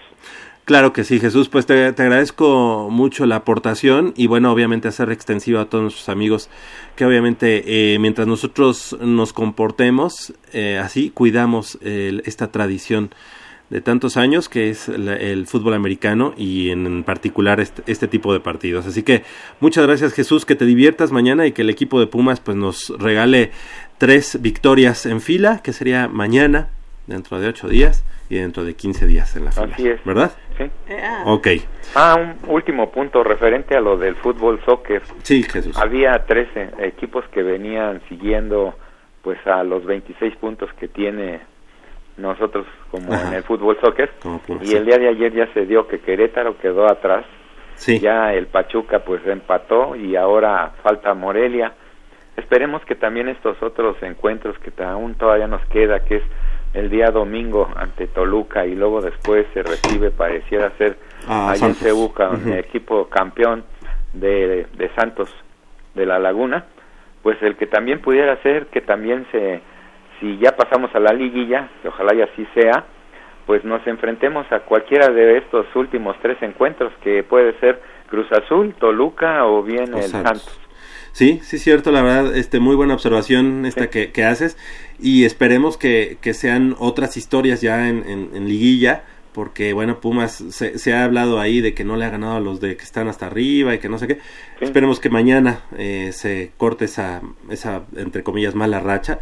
Claro 0.65 0.93
que 0.93 1.05
sí, 1.05 1.21
Jesús, 1.21 1.49
pues 1.49 1.67
te, 1.67 1.93
te 1.93 2.03
agradezco 2.03 2.89
mucho 2.91 3.25
la 3.27 3.37
aportación 3.37 4.15
y 4.17 4.27
bueno, 4.27 4.51
obviamente 4.51 4.89
hacer 4.89 5.13
extensiva 5.13 5.61
a 5.61 5.65
todos 5.67 5.83
nuestros 5.83 6.09
amigos 6.09 6.51
que 6.97 7.05
obviamente 7.05 7.63
eh, 7.67 7.99
mientras 8.01 8.27
nosotros 8.27 8.97
nos 9.01 9.33
comportemos 9.33 10.35
eh, 10.53 10.79
así, 10.83 11.11
cuidamos 11.11 11.79
esta 11.83 12.51
tradición 12.51 13.11
de 13.71 13.81
tantos 13.81 14.17
años 14.17 14.49
que 14.49 14.71
es 14.71 14.89
la- 14.89 15.17
el 15.17 15.47
fútbol 15.47 15.75
americano 15.75 16.35
y 16.37 16.71
en, 16.71 16.87
en 16.87 17.03
particular 17.03 17.59
este, 17.61 17.83
este 17.91 18.07
tipo 18.09 18.33
de 18.33 18.41
partidos. 18.41 18.87
Así 18.87 19.03
que 19.03 19.23
muchas 19.61 19.87
gracias 19.87 20.13
Jesús, 20.13 20.45
que 20.47 20.55
te 20.55 20.65
diviertas 20.67 21.11
mañana 21.11 21.47
y 21.47 21.53
que 21.53 21.63
el 21.63 21.71
equipo 21.71 21.99
de 21.99 22.07
Pumas 22.07 22.39
pues 22.41 22.57
nos 22.57 22.93
regale 22.99 23.51
tres 23.99 24.41
victorias 24.41 25.05
en 25.07 25.21
fila, 25.21 25.61
que 25.65 25.73
sería 25.73 26.07
mañana, 26.09 26.69
dentro 27.09 27.41
de 27.41 27.49
ocho 27.49 27.69
días 27.69 28.05
y 28.29 28.37
dentro 28.37 28.65
de 28.65 28.75
15 28.75 29.07
días 29.07 29.35
en 29.37 29.45
la 29.47 29.53
fila. 29.53 29.69
Así 29.73 29.89
es. 29.89 30.05
¿Verdad? 30.05 30.33
¿sí? 30.59 30.65
Ok. 31.25 31.49
Ah, 31.95 32.17
un 32.45 32.51
último 32.51 32.91
punto 32.91 33.23
referente 33.25 33.77
a 33.77 33.81
lo 33.81 33.97
del 33.97 34.15
fútbol 34.17 34.61
soccer. 34.65 35.03
Sí, 35.23 35.43
Jesús. 35.45 35.77
Había 35.77 36.25
13 36.27 36.71
equipos 36.81 37.25
que 37.33 37.43
venían 37.43 38.01
siguiendo 38.09 38.75
pues 39.23 39.39
a 39.47 39.63
los 39.65 39.85
26 39.85 40.37
puntos 40.37 40.69
que 40.79 40.87
tiene 40.89 41.41
nosotros 42.17 42.67
como 42.91 43.13
Ajá. 43.13 43.29
en 43.29 43.35
el 43.35 43.43
fútbol 43.43 43.77
soccer 43.81 44.11
Como 44.23 44.39
Pumas, 44.41 44.67
y 44.69 44.75
el 44.75 44.87
día 44.87 44.99
de 44.99 45.09
ayer 45.09 45.33
ya 45.33 45.53
se 45.53 45.67
dio 45.67 45.87
que 45.87 46.01
Querétaro 46.01 46.57
quedó 46.59 46.87
atrás. 46.91 47.25
Sí. 47.75 48.01
Ya 48.01 48.33
el 48.33 48.47
Pachuca 48.47 49.01
pues 49.01 49.21
empató 49.27 49.97
y 49.97 50.17
ahora 50.17 50.73
falta 50.83 51.13
Morelia. 51.13 51.75
Esperemos 52.37 52.83
que 52.87 52.95
también 52.95 53.29
estos 53.29 53.63
otros 53.63 54.03
encuentros 54.03 54.59
que 54.61 54.73
aún 54.83 55.15
todavía 55.15 55.47
nos 55.47 55.65
queda, 55.67 56.01
que 56.01 56.17
es 56.17 56.23
el 56.75 56.91
día 56.91 57.11
domingo 57.11 57.69
ante 57.77 58.07
Toluca 58.07 58.67
y 58.67 58.75
luego 58.75 59.01
después 59.01 59.47
se 59.55 59.63
recibe, 59.63 60.11
pareciera 60.11 60.71
ser, 60.79 60.97
Ah, 61.29 61.51
allá 61.51 61.67
en 61.69 61.75
con 62.09 62.35
Ujú. 62.37 62.53
el 62.53 62.59
equipo 62.59 63.09
campeón 63.09 63.65
de, 64.13 64.67
de 64.77 64.89
Santos 64.95 65.35
de 65.95 66.07
la 66.07 66.19
Laguna, 66.19 66.65
pues 67.23 67.41
el 67.43 67.57
que 67.57 67.67
también 67.67 68.01
pudiera 68.01 68.41
ser 68.43 68.67
que 68.67 68.81
también 68.81 69.27
se, 69.33 69.61
si 70.21 70.39
ya 70.39 70.57
pasamos 70.57 70.95
a 70.95 71.01
la 71.01 71.13
liguilla, 71.13 71.69
que 71.83 71.89
ojalá 71.89 72.15
y 72.15 72.23
así 72.23 72.47
sea, 72.55 72.85
pues 73.47 73.65
nos 73.65 73.87
enfrentemos 73.87 74.51
a 74.51 74.61
cualquiera 74.61 75.09
de 75.09 75.39
estos 75.39 75.67
últimos 75.75 76.17
tres 76.21 76.37
encuentros, 76.43 76.93
que 77.03 77.23
puede 77.23 77.59
ser 77.61 77.81
Cruz 78.09 78.27
Azul, 78.33 78.75
Toluca 78.79 79.47
o 79.47 79.63
bien 79.63 79.95
O 79.95 79.99
el 79.99 80.05
Santos. 80.05 80.43
Santos. 80.43 80.61
Sí, 81.13 81.41
sí, 81.43 81.59
cierto, 81.59 81.93
la 81.93 82.03
verdad, 82.03 82.37
este, 82.37 82.61
muy 82.61 82.77
buena 82.77 82.93
observación 82.93 83.65
esta 83.65 83.89
que, 83.89 84.13
que 84.13 84.25
haces 84.25 84.59
y 84.99 85.25
esperemos 85.25 85.79
que, 85.79 86.19
que 86.21 86.35
sean 86.35 86.75
otras 86.79 87.17
historias 87.17 87.63
ya 87.63 87.89
en, 87.89 88.05
en, 88.07 88.31
en 88.35 88.47
liguilla, 88.47 89.05
porque 89.33 89.73
bueno, 89.73 90.01
Pumas 90.01 90.33
se, 90.33 90.79
se 90.79 90.93
ha 90.93 91.05
hablado 91.05 91.41
ahí 91.41 91.63
de 91.63 91.73
que 91.73 91.85
no 91.85 91.97
le 91.97 92.05
ha 92.05 92.11
ganado 92.11 92.37
a 92.37 92.41
los 92.41 92.61
de 92.61 92.77
que 92.77 92.83
están 92.85 93.09
hasta 93.09 93.27
arriba 93.27 93.75
y 93.75 93.79
que 93.79 93.89
no 93.89 93.99
sé 93.99 94.09
qué. 94.09 94.19
Esperemos 94.61 95.01
que 95.01 95.09
mañana 95.09 95.61
eh, 95.79 96.11
se 96.13 96.53
corte 96.59 96.85
esa, 96.85 97.23
esa, 97.51 97.85
entre 97.97 98.23
comillas, 98.23 98.55
mala 98.55 98.81
racha 98.81 99.19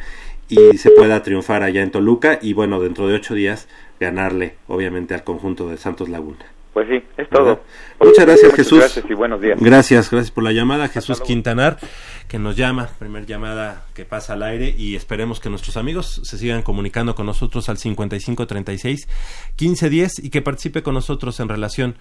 y 0.49 0.79
se 0.79 0.91
pueda 0.91 1.23
triunfar 1.23 1.63
allá 1.63 1.83
en 1.83 1.91
Toluca 1.91 2.39
y 2.41 2.53
bueno, 2.53 2.81
dentro 2.81 3.09
de 3.09 3.15
ocho 3.15 3.35
días 3.35 3.69
ganarle, 4.01 4.57
obviamente, 4.69 5.15
al 5.15 5.25
conjunto 5.25 5.69
de 5.69 5.77
Santos 5.77 6.09
Laguna. 6.09 6.45
Pues 6.75 6.89
sí, 6.89 7.01
es 7.17 7.29
todo. 7.29 7.61
Muchas 8.01 8.27
gracias, 8.27 8.53
Jesús. 8.53 8.81
Gracias 8.81 9.07
y 9.09 9.15
buenos 9.15 9.41
días. 9.41 9.57
Gracias, 9.61 10.11
gracias 10.11 10.33
por 10.33 10.43
la 10.43 10.51
llamada. 10.51 10.89
Jesús 10.89 11.21
Quintanar, 11.21 11.79
que 12.27 12.41
nos 12.41 12.57
llama, 12.57 12.89
primer 12.99 13.27
llamada 13.27 13.87
que 13.95 14.05
pasa 14.05 14.33
al 14.33 14.43
aire 14.43 14.75
y 14.77 14.97
esperemos 14.97 15.39
que 15.39 15.51
nuestros 15.51 15.77
amigos 15.77 16.21
se 16.25 16.37
sigan 16.37 16.63
comunicando 16.63 17.15
con 17.15 17.27
nosotros 17.27 17.69
al 17.69 17.79
5536 17.79 19.07
1510 19.51 20.25
y 20.25 20.31
que 20.31 20.43
participe 20.43 20.83
con 20.83 20.95
nosotros 20.95 21.39
en 21.39 21.49
relación 21.49 21.95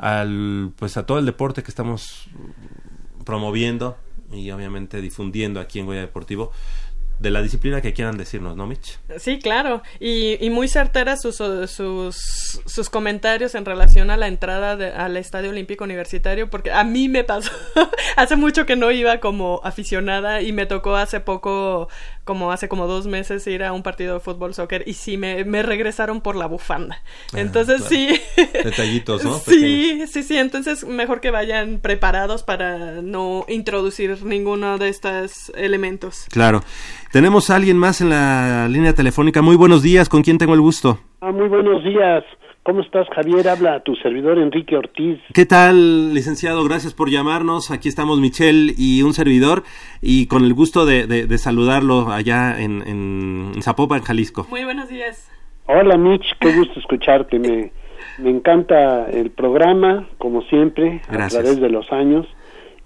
al 0.00 0.72
pues 0.76 0.96
a 0.96 1.06
todo 1.06 1.20
el 1.20 1.26
deporte 1.26 1.62
que 1.62 1.70
estamos 1.70 2.28
promoviendo 3.24 3.96
y 4.32 4.50
obviamente 4.50 5.00
difundiendo 5.00 5.60
aquí 5.60 5.78
en 5.78 5.86
Goya 5.86 6.00
Deportivo 6.00 6.50
de 7.18 7.30
la 7.30 7.42
disciplina 7.42 7.80
que 7.80 7.92
quieran 7.92 8.16
decirnos, 8.16 8.56
¿no, 8.56 8.66
Mitch? 8.66 8.98
Sí, 9.18 9.38
claro. 9.40 9.82
Y, 9.98 10.36
y 10.44 10.50
muy 10.50 10.68
certeras 10.68 11.20
sus, 11.20 11.36
sus, 11.36 12.16
sus 12.64 12.90
comentarios 12.90 13.54
en 13.54 13.64
relación 13.64 14.10
a 14.10 14.16
la 14.16 14.28
entrada 14.28 14.76
de- 14.76 14.92
al 14.92 15.16
Estadio 15.16 15.50
Olímpico 15.50 15.84
Universitario, 15.84 16.48
porque 16.50 16.70
a 16.70 16.84
mí 16.84 17.08
me 17.08 17.24
pasó, 17.24 17.50
hace 18.16 18.36
mucho 18.36 18.66
que 18.66 18.76
no 18.76 18.90
iba 18.90 19.18
como 19.18 19.60
aficionada 19.64 20.42
y 20.42 20.52
me 20.52 20.66
tocó 20.66 20.96
hace 20.96 21.20
poco, 21.20 21.88
como 22.24 22.52
hace 22.52 22.68
como 22.68 22.86
dos 22.86 23.06
meses, 23.06 23.46
ir 23.46 23.64
a 23.64 23.72
un 23.72 23.82
partido 23.82 24.14
de 24.14 24.20
fútbol 24.20 24.54
soccer 24.54 24.84
y 24.86 24.94
sí 24.94 25.16
me, 25.16 25.44
me 25.44 25.62
regresaron 25.62 26.20
por 26.20 26.36
la 26.36 26.46
bufanda. 26.46 27.02
Ah, 27.34 27.40
Entonces 27.40 27.82
claro. 27.82 27.94
sí. 27.94 28.20
Detallitos, 28.64 29.24
¿no? 29.24 29.38
Sí, 29.38 30.04
sí, 30.10 30.22
sí. 30.22 30.36
Entonces 30.36 30.84
mejor 30.84 31.20
que 31.20 31.30
vayan 31.30 31.80
preparados 31.80 32.42
para 32.42 33.02
no 33.02 33.44
introducir 33.48 34.22
ninguno 34.24 34.78
de 34.78 34.88
estos 34.88 35.50
elementos. 35.56 36.26
Claro. 36.30 36.62
Tenemos 37.12 37.48
a 37.50 37.56
alguien 37.56 37.78
más 37.78 38.00
en 38.00 38.10
la 38.10 38.68
línea 38.68 38.92
telefónica. 38.94 39.40
Muy 39.42 39.56
buenos 39.56 39.82
días, 39.82 40.08
¿con 40.08 40.22
quién 40.22 40.36
tengo 40.38 40.54
el 40.54 40.60
gusto? 40.60 40.98
Ah, 41.20 41.32
muy 41.32 41.48
buenos 41.48 41.82
días. 41.82 42.22
¿Cómo 42.62 42.82
estás, 42.82 43.06
Javier? 43.14 43.48
Habla 43.48 43.80
tu 43.82 43.96
servidor 43.96 44.38
Enrique 44.38 44.76
Ortiz. 44.76 45.18
¿Qué 45.32 45.46
tal, 45.46 46.12
licenciado? 46.12 46.62
Gracias 46.64 46.92
por 46.92 47.08
llamarnos. 47.08 47.70
Aquí 47.70 47.88
estamos 47.88 48.20
Michelle 48.20 48.74
y 48.76 49.02
un 49.02 49.14
servidor 49.14 49.62
y 50.02 50.26
con 50.26 50.44
el 50.44 50.52
gusto 50.52 50.84
de, 50.84 51.06
de- 51.06 51.26
de 51.26 51.38
saludarlo 51.38 52.10
allá 52.12 52.60
en, 52.60 52.82
en 52.86 53.62
Zapopan, 53.62 54.02
Jalisco. 54.02 54.46
Muy 54.50 54.64
buenos 54.64 54.90
días. 54.90 55.30
Hola, 55.66 55.96
Mitch. 55.96 56.26
Qué 56.40 56.54
gusto 56.54 56.78
escucharte. 56.78 57.38
Me, 57.38 57.72
me 58.18 58.28
encanta 58.28 59.08
el 59.10 59.30
programa, 59.30 60.06
como 60.18 60.42
siempre, 60.42 61.00
Gracias. 61.10 61.36
a 61.40 61.42
través 61.44 61.60
de 61.62 61.70
los 61.70 61.90
años. 61.90 62.26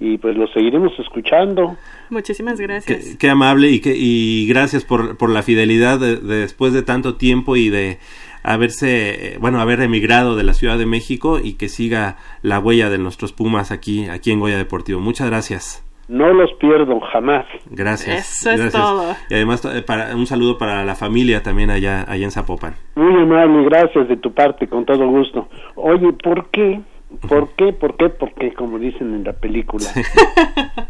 Y 0.05 0.19
pues 0.19 0.37
lo 0.37 0.49
seguiremos 0.49 0.93
escuchando. 0.99 1.77
Muchísimas 2.11 2.59
gracias. 2.61 3.05
Qué, 3.11 3.19
qué 3.19 3.31
amable 3.31 3.69
y, 3.71 3.81
que, 3.81 3.95
y 3.97 4.49
gracias 4.49 4.85
por, 4.85 5.17
por 5.17 5.31
la 5.31 5.43
fidelidad 5.43 6.01
de- 6.01 6.17
de 6.17 6.37
después 6.41 6.73
de 6.73 6.83
tanto 6.83 7.15
tiempo 7.15 7.55
y 7.55 7.69
de 7.71 7.99
haberse, 8.43 9.35
eh, 9.35 9.39
bueno, 9.39 9.61
haber 9.61 9.81
emigrado 9.81 10.35
de 10.35 10.43
la 10.43 10.55
Ciudad 10.55 10.77
de 10.77 10.87
México 10.87 11.39
y 11.43 11.53
que 11.55 11.69
siga 11.69 12.17
la 12.43 12.59
huella 12.59 12.91
de 12.91 12.99
nuestros 12.99 13.33
Pumas 13.33 13.71
aquí, 13.71 14.07
aquí 14.09 14.33
en 14.33 14.41
Goya 14.41 14.57
Deportivo. 14.59 14.99
Muchas 14.99 15.29
gracias. 15.29 15.85
No 16.09 16.33
los 16.33 16.53
pierdo 16.55 16.99
jamás. 17.13 17.47
Gracias. 17.71 18.41
Eso 18.41 18.51
es 18.51 18.61
gracias. 18.61 18.83
todo. 18.83 19.15
Y 19.31 19.35
además 19.35 19.65
eh, 19.65 19.83
para, 19.83 20.17
un 20.17 20.27
saludo 20.27 20.59
para 20.59 20.85
la 20.85 20.97
familia 20.97 21.43
también 21.45 21.71
allá, 21.71 22.05
allá 22.09 22.25
en 22.25 22.33
Zapopan. 22.33 22.75
Muy 22.97 23.23
amable, 23.23 23.65
gracias 23.67 24.09
de 24.09 24.17
tu 24.17 24.33
parte, 24.35 24.67
con 24.67 24.85
todo 24.85 25.07
gusto. 25.07 25.49
Oye, 25.77 26.13
¿por 26.15 26.51
qué? 26.51 26.81
¿Por 27.29 27.51
qué? 27.57 27.73
¿Por 27.73 27.97
qué? 27.97 28.09
¿Por 28.09 28.33
qué? 28.35 28.53
Como 28.55 28.79
dicen 28.79 29.15
en 29.15 29.25
la 29.25 29.33
película. 29.33 29.87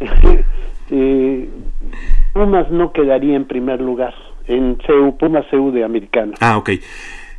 eh, 0.90 1.48
Pumas 2.32 2.70
no 2.70 2.92
quedaría 2.92 3.36
en 3.36 3.46
primer 3.46 3.80
lugar 3.80 4.14
en 4.46 4.78
CEU, 4.86 5.16
Pumas 5.18 5.44
CEU 5.50 5.70
de 5.72 5.84
americano. 5.84 6.32
Ah, 6.40 6.56
ok. 6.58 6.70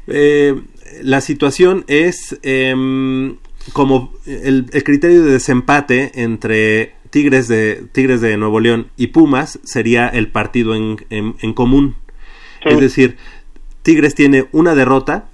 Eh, 0.08 0.56
la 1.02 1.22
situación 1.22 1.84
es 1.88 2.38
em, 2.44 3.38
como 3.74 4.14
el, 4.26 4.68
el 4.72 4.84
criterio 4.84 5.24
de 5.24 5.32
desempate 5.32 6.12
entre 6.22 6.94
Tigres 7.10 7.48
de, 7.48 7.84
Tigres 7.92 8.22
de 8.22 8.38
Nuevo 8.38 8.60
León 8.60 8.88
y 8.98 9.08
Pumas 9.08 9.60
sería 9.64 10.08
el 10.08 10.28
partido 10.30 10.76
en, 10.76 10.98
en- 11.10 11.36
en 11.42 11.54
común. 11.54 11.96
Sí. 12.64 12.70
Es 12.70 12.80
decir, 12.80 13.18
Tigres 13.82 14.16
tiene 14.16 14.46
una 14.52 14.76
derrota 14.76 15.26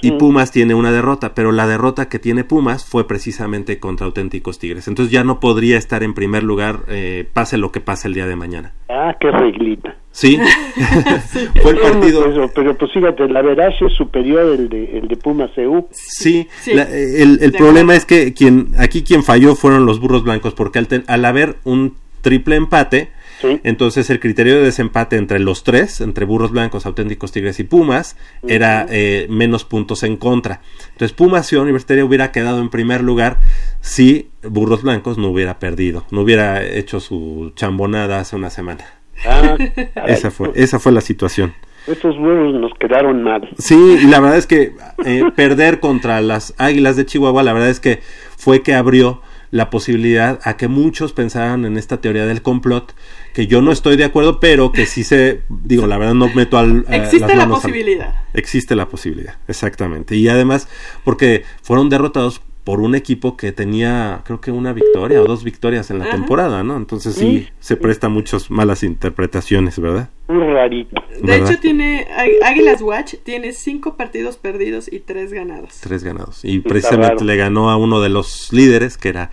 y 0.00 0.12
Mm. 0.12 0.18
Pumas 0.18 0.50
tiene 0.52 0.74
una 0.74 0.92
derrota, 0.92 1.34
pero 1.34 1.50
la 1.52 1.66
derrota 1.66 2.08
que 2.08 2.18
tiene 2.18 2.44
Pumas 2.44 2.84
fue 2.84 3.06
precisamente 3.08 3.78
contra 3.80 4.06
auténticos 4.06 4.58
Tigres. 4.58 4.86
Entonces 4.88 5.12
ya 5.12 5.24
no 5.24 5.40
podría 5.40 5.76
estar 5.78 6.02
en 6.02 6.14
primer 6.14 6.42
lugar, 6.44 6.80
eh, 6.88 7.28
pase 7.32 7.58
lo 7.58 7.72
que 7.72 7.80
pase 7.80 8.08
el 8.08 8.14
día 8.14 8.26
de 8.26 8.36
mañana. 8.36 8.72
Ah, 8.88 9.16
qué 9.20 9.30
reglita. 9.30 9.96
Sí, 10.10 10.38
fue 11.62 11.72
el 11.72 11.78
partido. 11.78 12.24
pero 12.54 12.76
pues 12.76 12.92
fíjate, 12.92 13.28
la 13.28 13.42
verdad 13.42 13.68
es 13.68 13.92
superior 13.94 14.54
el 14.58 14.68
de, 14.68 14.98
el 14.98 15.08
de 15.08 15.16
Pumas 15.16 15.50
CEU. 15.54 15.88
Sí, 15.92 16.48
Sí. 16.60 16.74
la- 16.74 16.88
el, 16.88 17.38
el 17.42 17.52
problema 17.52 17.94
es 17.94 18.04
que 18.04 18.32
quien 18.34 18.72
aquí 18.78 19.02
quien 19.02 19.22
falló 19.22 19.54
fueron 19.54 19.86
los 19.86 20.00
burros 20.00 20.24
blancos, 20.24 20.54
porque 20.54 20.78
al, 20.78 20.88
al 21.06 21.24
haber 21.24 21.56
un 21.64 21.94
triple 22.22 22.56
empate, 22.56 23.10
Sí. 23.40 23.60
Entonces 23.64 24.10
el 24.10 24.20
criterio 24.20 24.56
de 24.56 24.62
desempate 24.62 25.16
entre 25.16 25.38
los 25.38 25.64
tres, 25.64 26.00
entre 26.00 26.24
Burros 26.24 26.50
Blancos, 26.50 26.86
Auténticos 26.86 27.32
Tigres 27.32 27.60
y 27.60 27.64
Pumas, 27.64 28.16
era 28.46 28.86
eh, 28.90 29.26
menos 29.30 29.64
puntos 29.64 30.02
en 30.02 30.16
contra. 30.16 30.60
Entonces 30.92 31.12
Pumas 31.12 31.46
Ciudad 31.46 31.62
Universitaria 31.62 32.04
hubiera 32.04 32.32
quedado 32.32 32.60
en 32.60 32.68
primer 32.68 33.02
lugar 33.02 33.38
si 33.80 34.30
Burros 34.42 34.82
Blancos 34.82 35.18
no 35.18 35.28
hubiera 35.28 35.58
perdido, 35.58 36.04
no 36.10 36.22
hubiera 36.22 36.64
hecho 36.64 37.00
su 37.00 37.52
chambonada 37.54 38.20
hace 38.20 38.36
una 38.36 38.50
semana. 38.50 38.84
Ah. 39.26 39.56
Esa 40.06 40.30
fue, 40.30 40.52
esa 40.54 40.78
fue 40.78 40.92
la 40.92 41.00
situación. 41.00 41.54
Estos 41.88 42.18
burros 42.18 42.54
nos 42.54 42.72
quedaron 42.74 43.22
mal. 43.22 43.48
Sí, 43.56 43.98
y 44.02 44.06
la 44.08 44.20
verdad 44.20 44.36
es 44.36 44.46
que 44.46 44.74
eh, 45.06 45.22
perder 45.34 45.80
contra 45.80 46.20
las 46.20 46.54
Águilas 46.58 46.96
de 46.96 47.06
Chihuahua, 47.06 47.42
la 47.42 47.54
verdad 47.54 47.70
es 47.70 47.80
que 47.80 48.00
fue 48.36 48.62
que 48.62 48.74
abrió 48.74 49.22
la 49.50 49.70
posibilidad 49.70 50.40
a 50.44 50.56
que 50.56 50.68
muchos 50.68 51.12
pensaran 51.12 51.64
en 51.64 51.78
esta 51.78 52.00
teoría 52.00 52.26
del 52.26 52.42
complot, 52.42 52.94
que 53.32 53.46
yo 53.46 53.62
no 53.62 53.72
estoy 53.72 53.96
de 53.96 54.04
acuerdo, 54.04 54.40
pero 54.40 54.72
que 54.72 54.84
sí 54.86 55.04
se, 55.04 55.42
digo, 55.48 55.86
la 55.86 55.96
verdad 55.96 56.14
no 56.14 56.28
meto 56.34 56.58
al... 56.58 56.84
Existe 56.88 57.28
las 57.28 57.36
la 57.36 57.42
al- 57.44 57.50
posibilidad. 57.50 58.14
Existe 58.34 58.74
la 58.74 58.88
posibilidad, 58.88 59.36
exactamente. 59.48 60.16
Y 60.16 60.28
además, 60.28 60.68
porque 61.04 61.44
fueron 61.62 61.88
derrotados 61.88 62.42
por 62.68 62.80
un 62.80 62.94
equipo 62.94 63.34
que 63.34 63.50
tenía, 63.50 64.20
creo 64.26 64.42
que 64.42 64.50
una 64.50 64.74
victoria 64.74 65.22
o 65.22 65.24
dos 65.24 65.42
victorias 65.42 65.90
en 65.90 66.00
la 66.00 66.04
Ajá. 66.04 66.16
temporada, 66.16 66.62
¿no? 66.62 66.76
Entonces 66.76 67.14
sí, 67.14 67.48
se 67.60 67.78
presta 67.78 68.08
a 68.08 68.10
muchas 68.10 68.50
malas 68.50 68.82
interpretaciones, 68.82 69.80
¿verdad? 69.80 70.10
Rarito. 70.28 71.02
De 71.18 71.22
¿Verdad? 71.32 71.50
hecho, 71.50 71.60
tiene 71.62 72.06
Águ- 72.14 72.44
Águilas 72.44 72.82
Watch 72.82 73.14
tiene 73.24 73.52
cinco 73.52 73.96
partidos 73.96 74.36
perdidos 74.36 74.92
y 74.92 74.98
tres 75.00 75.32
ganados. 75.32 75.80
Tres 75.80 76.04
ganados. 76.04 76.44
Y 76.44 76.58
Está 76.58 76.68
precisamente 76.68 77.14
raro. 77.14 77.24
le 77.24 77.36
ganó 77.36 77.70
a 77.70 77.78
uno 77.78 78.02
de 78.02 78.10
los 78.10 78.52
líderes, 78.52 78.98
que 78.98 79.08
era 79.08 79.30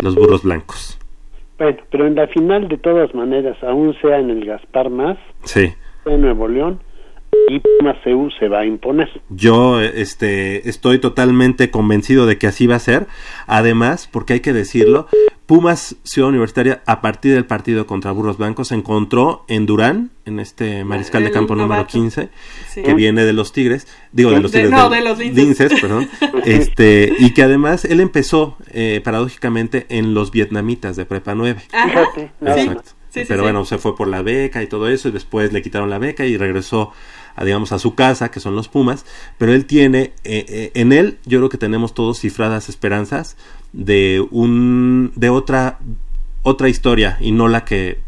los 0.00 0.14
burros 0.14 0.44
blancos. 0.44 1.00
Bueno, 1.58 1.78
pero 1.90 2.06
en 2.06 2.14
la 2.14 2.28
final, 2.28 2.68
de 2.68 2.78
todas 2.78 3.12
maneras, 3.12 3.56
aún 3.64 3.92
sea 4.00 4.20
en 4.20 4.30
el 4.30 4.44
Gaspar 4.44 4.88
Más, 4.88 5.18
Sí. 5.42 5.72
en 6.06 6.20
Nuevo 6.20 6.46
León, 6.46 6.78
y 7.48 7.60
Pumas 7.60 7.96
CU 8.04 8.30
se 8.38 8.48
va 8.48 8.60
a 8.60 8.66
imponer. 8.66 9.08
Yo 9.30 9.80
este, 9.80 10.68
estoy 10.68 10.98
totalmente 10.98 11.70
convencido 11.70 12.26
de 12.26 12.38
que 12.38 12.46
así 12.46 12.66
va 12.66 12.76
a 12.76 12.80
ser. 12.80 13.06
Además, 13.46 14.08
porque 14.10 14.34
hay 14.34 14.40
que 14.40 14.52
decirlo, 14.52 15.06
Pumas 15.46 15.96
Ciudad 16.02 16.28
Universitaria, 16.28 16.82
a 16.84 17.00
partir 17.00 17.32
del 17.34 17.46
partido 17.46 17.86
contra 17.86 18.12
Burros 18.12 18.36
Blancos, 18.36 18.68
se 18.68 18.74
encontró 18.74 19.44
en 19.48 19.64
Durán, 19.64 20.10
en 20.26 20.40
este 20.40 20.84
mariscal 20.84 21.24
de 21.24 21.30
campo 21.30 21.54
número 21.54 21.74
novato. 21.76 21.92
15, 21.92 22.28
Sí. 22.68 22.82
que 22.82 22.92
viene 22.92 23.24
de 23.24 23.32
los 23.32 23.52
Tigres, 23.52 23.86
digo 24.12 24.30
de 24.30 24.40
los 24.40 24.52
De- 24.52 24.64
Tigres, 24.64 24.78
no, 24.78 24.90
de 24.90 25.00
los 25.00 25.18
linces. 25.18 25.72
perdón, 25.80 26.06
este, 26.44 27.14
y 27.18 27.32
que 27.32 27.42
además 27.44 27.86
él 27.86 28.00
empezó, 28.00 28.56
eh, 28.72 29.00
paradójicamente, 29.02 29.86
en 29.88 30.12
los 30.12 30.30
vietnamitas 30.32 30.96
de 30.96 31.06
Prepa 31.06 31.34
9. 31.34 31.62
Ajá. 31.72 32.02
Exacto. 32.42 32.82
Sí, 33.10 33.20
sí, 33.20 33.26
Pero 33.26 33.40
sí. 33.40 33.44
bueno, 33.44 33.64
se 33.64 33.78
fue 33.78 33.96
por 33.96 34.06
la 34.06 34.20
beca 34.20 34.62
y 34.62 34.66
todo 34.66 34.86
eso, 34.90 35.08
y 35.08 35.12
después 35.12 35.50
le 35.54 35.62
quitaron 35.62 35.88
la 35.88 35.98
beca 35.98 36.26
y 36.26 36.36
regresó 36.36 36.92
a, 37.38 37.44
digamos, 37.44 37.72
a 37.72 37.78
su 37.78 37.94
casa, 37.94 38.30
que 38.30 38.40
son 38.40 38.54
los 38.56 38.68
Pumas. 38.68 39.06
Pero 39.38 39.52
él 39.52 39.64
tiene, 39.66 40.12
eh, 40.24 40.44
eh, 40.48 40.70
en 40.74 40.92
él, 40.92 41.18
yo 41.24 41.38
creo 41.38 41.48
que 41.48 41.58
tenemos 41.58 41.94
todos 41.94 42.20
cifradas 42.20 42.68
esperanzas 42.68 43.36
de 43.72 44.24
un, 44.30 45.12
de 45.14 45.28
otra, 45.30 45.78
otra 46.42 46.68
historia 46.68 47.16
y 47.20 47.32
no 47.32 47.48
la 47.48 47.64
que, 47.64 47.98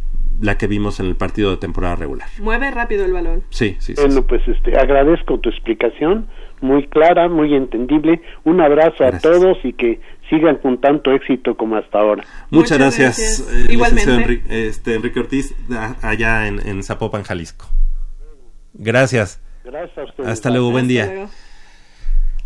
la 0.41 0.57
que 0.59 0.67
vimos 0.67 1.01
en 1.01 1.07
el 1.07 1.17
partido 1.17 1.51
de 1.51 1.57
temporada 1.59 1.97
regular. 1.97 2.29
Mueve 2.39 2.71
rápido 2.71 3.05
el 3.05 3.13
balón. 3.13 3.43
Sí, 3.51 3.77
sí, 3.79 3.95
sí. 3.95 4.01
Bueno, 4.01 4.21
sí. 4.21 4.27
pues 4.29 4.43
este, 4.49 4.79
agradezco 4.79 5.39
tu 5.39 5.49
explicación, 5.51 6.27
muy 6.63 6.87
clara, 6.89 7.29
muy 7.29 7.55
entendible. 7.55 8.21
Un 8.45 8.61
abrazo 8.61 8.97
Gracias. 9.01 9.25
a 9.25 9.29
todos 9.31 9.59
y 9.65 9.73
que 9.75 10.01
sigan 10.29 10.57
con 10.59 10.81
tanto 10.81 11.13
éxito 11.13 11.57
como 11.57 11.77
hasta 11.77 11.99
ahora. 11.99 12.25
Muchas 12.51 12.79
Muchas 12.79 12.79
gracias, 12.79 13.19
gracias. 13.47 13.69
eh, 13.69 13.73
Igualmente. 13.73 14.15
Enrique, 14.15 14.69
este, 14.69 14.95
Enrique 14.95 15.21
Ortiz, 15.21 15.55
a- 15.73 15.97
allá 16.09 16.47
en, 16.49 16.67
en 16.67 16.83
Zapopan, 16.83 17.23
Jalisco. 17.23 17.67
Gracias. 18.81 19.41
Gracias 19.65 19.99
a 19.99 20.05
ustedes. 20.05 20.29
Hasta 20.29 20.51
luego, 20.51 20.71
buen 20.71 20.89
día. 20.89 21.07
luego. 21.07 21.31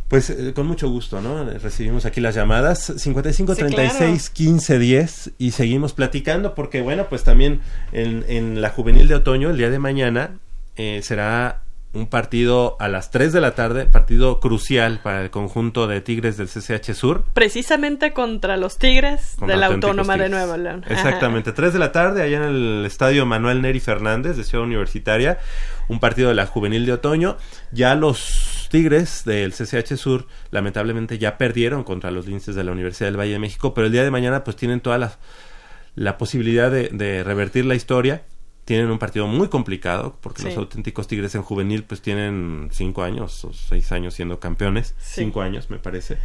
Pues 0.09 0.31
eh, 0.31 0.53
con 0.55 0.67
mucho 0.67 0.91
gusto, 0.91 1.21
¿no? 1.21 1.45
Recibimos 1.45 2.05
aquí 2.05 2.21
las 2.21 2.35
llamadas 2.35 2.93
55 2.97 3.55
Sí, 3.55 3.61
36 3.61 4.31
15 4.31 4.79
10 4.79 5.33
y 5.39 5.53
seguimos 5.53 5.93
platicando 5.95 6.55
porque 6.55 6.83
bueno, 6.83 7.09
pues 7.09 7.25
también 7.25 7.61
en, 7.93 8.25
en 8.29 8.61
la 8.61 8.69
juvenil 8.69 9.09
de 9.09 9.15
otoño 9.15 9.51
el 9.51 9.57
día 9.57 9.71
de 9.71 9.79
mañana 9.79 10.39
eh, 10.77 11.01
será 11.03 11.63
un 11.95 12.09
partido 12.09 12.77
a 12.81 12.89
las 12.89 13.11
3 13.11 13.33
de 13.33 13.41
la 13.41 13.55
tarde, 13.55 13.87
partido 13.87 14.41
crucial 14.41 15.01
para 15.03 15.23
el 15.23 15.31
conjunto 15.31 15.87
de 15.87 16.01
Tigres 16.01 16.37
del 16.37 16.49
CCH 16.49 16.93
Sur. 16.93 17.25
Precisamente 17.33 18.13
contra 18.13 18.57
los 18.57 18.79
Tigres 18.79 19.37
de 19.47 19.57
la 19.57 19.67
Autónoma 19.67 20.17
de. 20.17 20.29
Nuevo 20.29 20.57
León. 20.57 20.83
Ajá. 20.85 20.95
Exactamente, 20.95 21.53
3 21.53 21.73
de 21.73 21.79
la 21.79 21.93
tarde 21.93 22.23
allá 22.23 22.39
en 22.39 22.43
el 22.43 22.85
estadio 22.85 23.25
Manuel 23.27 23.63
Neri 23.63 23.79
Fernández 23.79 24.37
de 24.37 24.43
Ciudad 24.45 24.65
Universitaria, 24.65 25.39
un 25.89 26.01
partido 26.01 26.29
de 26.29 26.35
la 26.35 26.47
juvenil 26.47 26.85
de 26.85 26.93
otoño. 26.93 27.37
Ya 27.71 27.95
los 27.95 28.69
Tigres 28.71 29.23
del 29.25 29.53
CCH 29.53 29.97
Sur 29.97 30.27
lamentablemente 30.51 31.19
ya 31.19 31.39
perdieron 31.39 31.85
contra 31.85 32.11
los 32.11 32.27
linces 32.27 32.57
de 32.57 32.65
la 32.65 32.73
Universidad 32.73 33.09
del 33.09 33.21
Valle 33.21 33.33
de 33.33 33.39
México, 33.39 33.73
pero 33.73 33.87
el 33.87 33.93
día 33.93 34.03
de 34.03 34.11
mañana 34.11 34.43
pues 34.43 34.57
tienen 34.57 34.81
toda 34.81 34.99
la, 34.99 35.13
la 35.95 36.19
posibilidad 36.19 36.73
de, 36.73 36.89
de 36.89 37.23
revertir 37.23 37.67
la 37.67 37.77
historia. 37.77 38.23
Tienen 38.65 38.91
un 38.91 38.99
partido 38.99 39.27
muy 39.27 39.49
complicado 39.49 40.17
porque 40.23 40.43
Sí. 40.43 40.49
los 40.49 40.57
auténticos 40.57 41.07
Tigres 41.07 41.35
en 41.35 41.43
juvenil 41.43 41.85
pues 41.85 42.01
tienen 42.01 42.69
cinco 42.73 43.03
años 43.03 43.45
o 43.45 43.53
seis 43.53 43.93
años 43.93 44.15
siendo 44.15 44.41
campeones, 44.41 44.95
Sí. 44.99 45.21
cinco 45.23 45.43
años 45.43 45.69
me 45.69 45.79
parece 45.79 46.17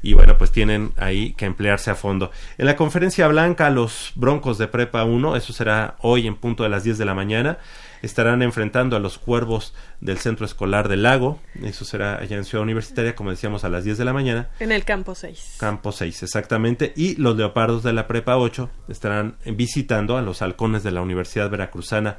y 0.00 0.14
bueno, 0.14 0.36
pues 0.38 0.50
tienen 0.52 0.92
ahí 0.96 1.32
que 1.34 1.44
emplearse 1.44 1.90
a 1.90 1.94
fondo. 1.96 2.30
En 2.58 2.66
la 2.66 2.76
conferencia 2.76 3.26
blanca, 3.28 3.68
los 3.70 4.12
Broncos 4.14 4.58
de 4.58 4.68
Prepa 4.68 5.04
1, 5.04 5.34
eso 5.36 5.52
será 5.52 5.96
hoy 6.00 6.26
en 6.26 6.36
punto 6.36 6.62
de 6.62 6.68
las 6.68 6.84
10 6.84 6.98
de 6.98 7.04
la 7.04 7.14
mañana, 7.14 7.58
estarán 8.02 8.42
enfrentando 8.42 8.96
a 8.96 9.00
los 9.00 9.18
Cuervos 9.18 9.74
del 10.00 10.18
Centro 10.18 10.44
Escolar 10.44 10.88
del 10.88 11.04
Lago, 11.04 11.40
eso 11.62 11.84
será 11.84 12.18
allá 12.18 12.36
en 12.36 12.44
Ciudad 12.44 12.62
Universitaria, 12.62 13.14
como 13.14 13.30
decíamos, 13.30 13.64
a 13.64 13.68
las 13.68 13.84
10 13.84 13.98
de 13.98 14.04
la 14.04 14.12
mañana. 14.12 14.48
En 14.60 14.72
el 14.72 14.84
campo 14.84 15.14
6. 15.14 15.56
Campo 15.58 15.92
6, 15.92 16.24
exactamente. 16.24 16.92
Y 16.96 17.16
los 17.16 17.36
leopardos 17.36 17.82
de 17.82 17.92
la 17.92 18.06
Prepa 18.06 18.36
8 18.36 18.68
estarán 18.88 19.36
visitando 19.46 20.16
a 20.16 20.22
los 20.22 20.42
halcones 20.42 20.82
de 20.82 20.90
la 20.90 21.00
Universidad 21.00 21.48
Veracruzana 21.48 22.18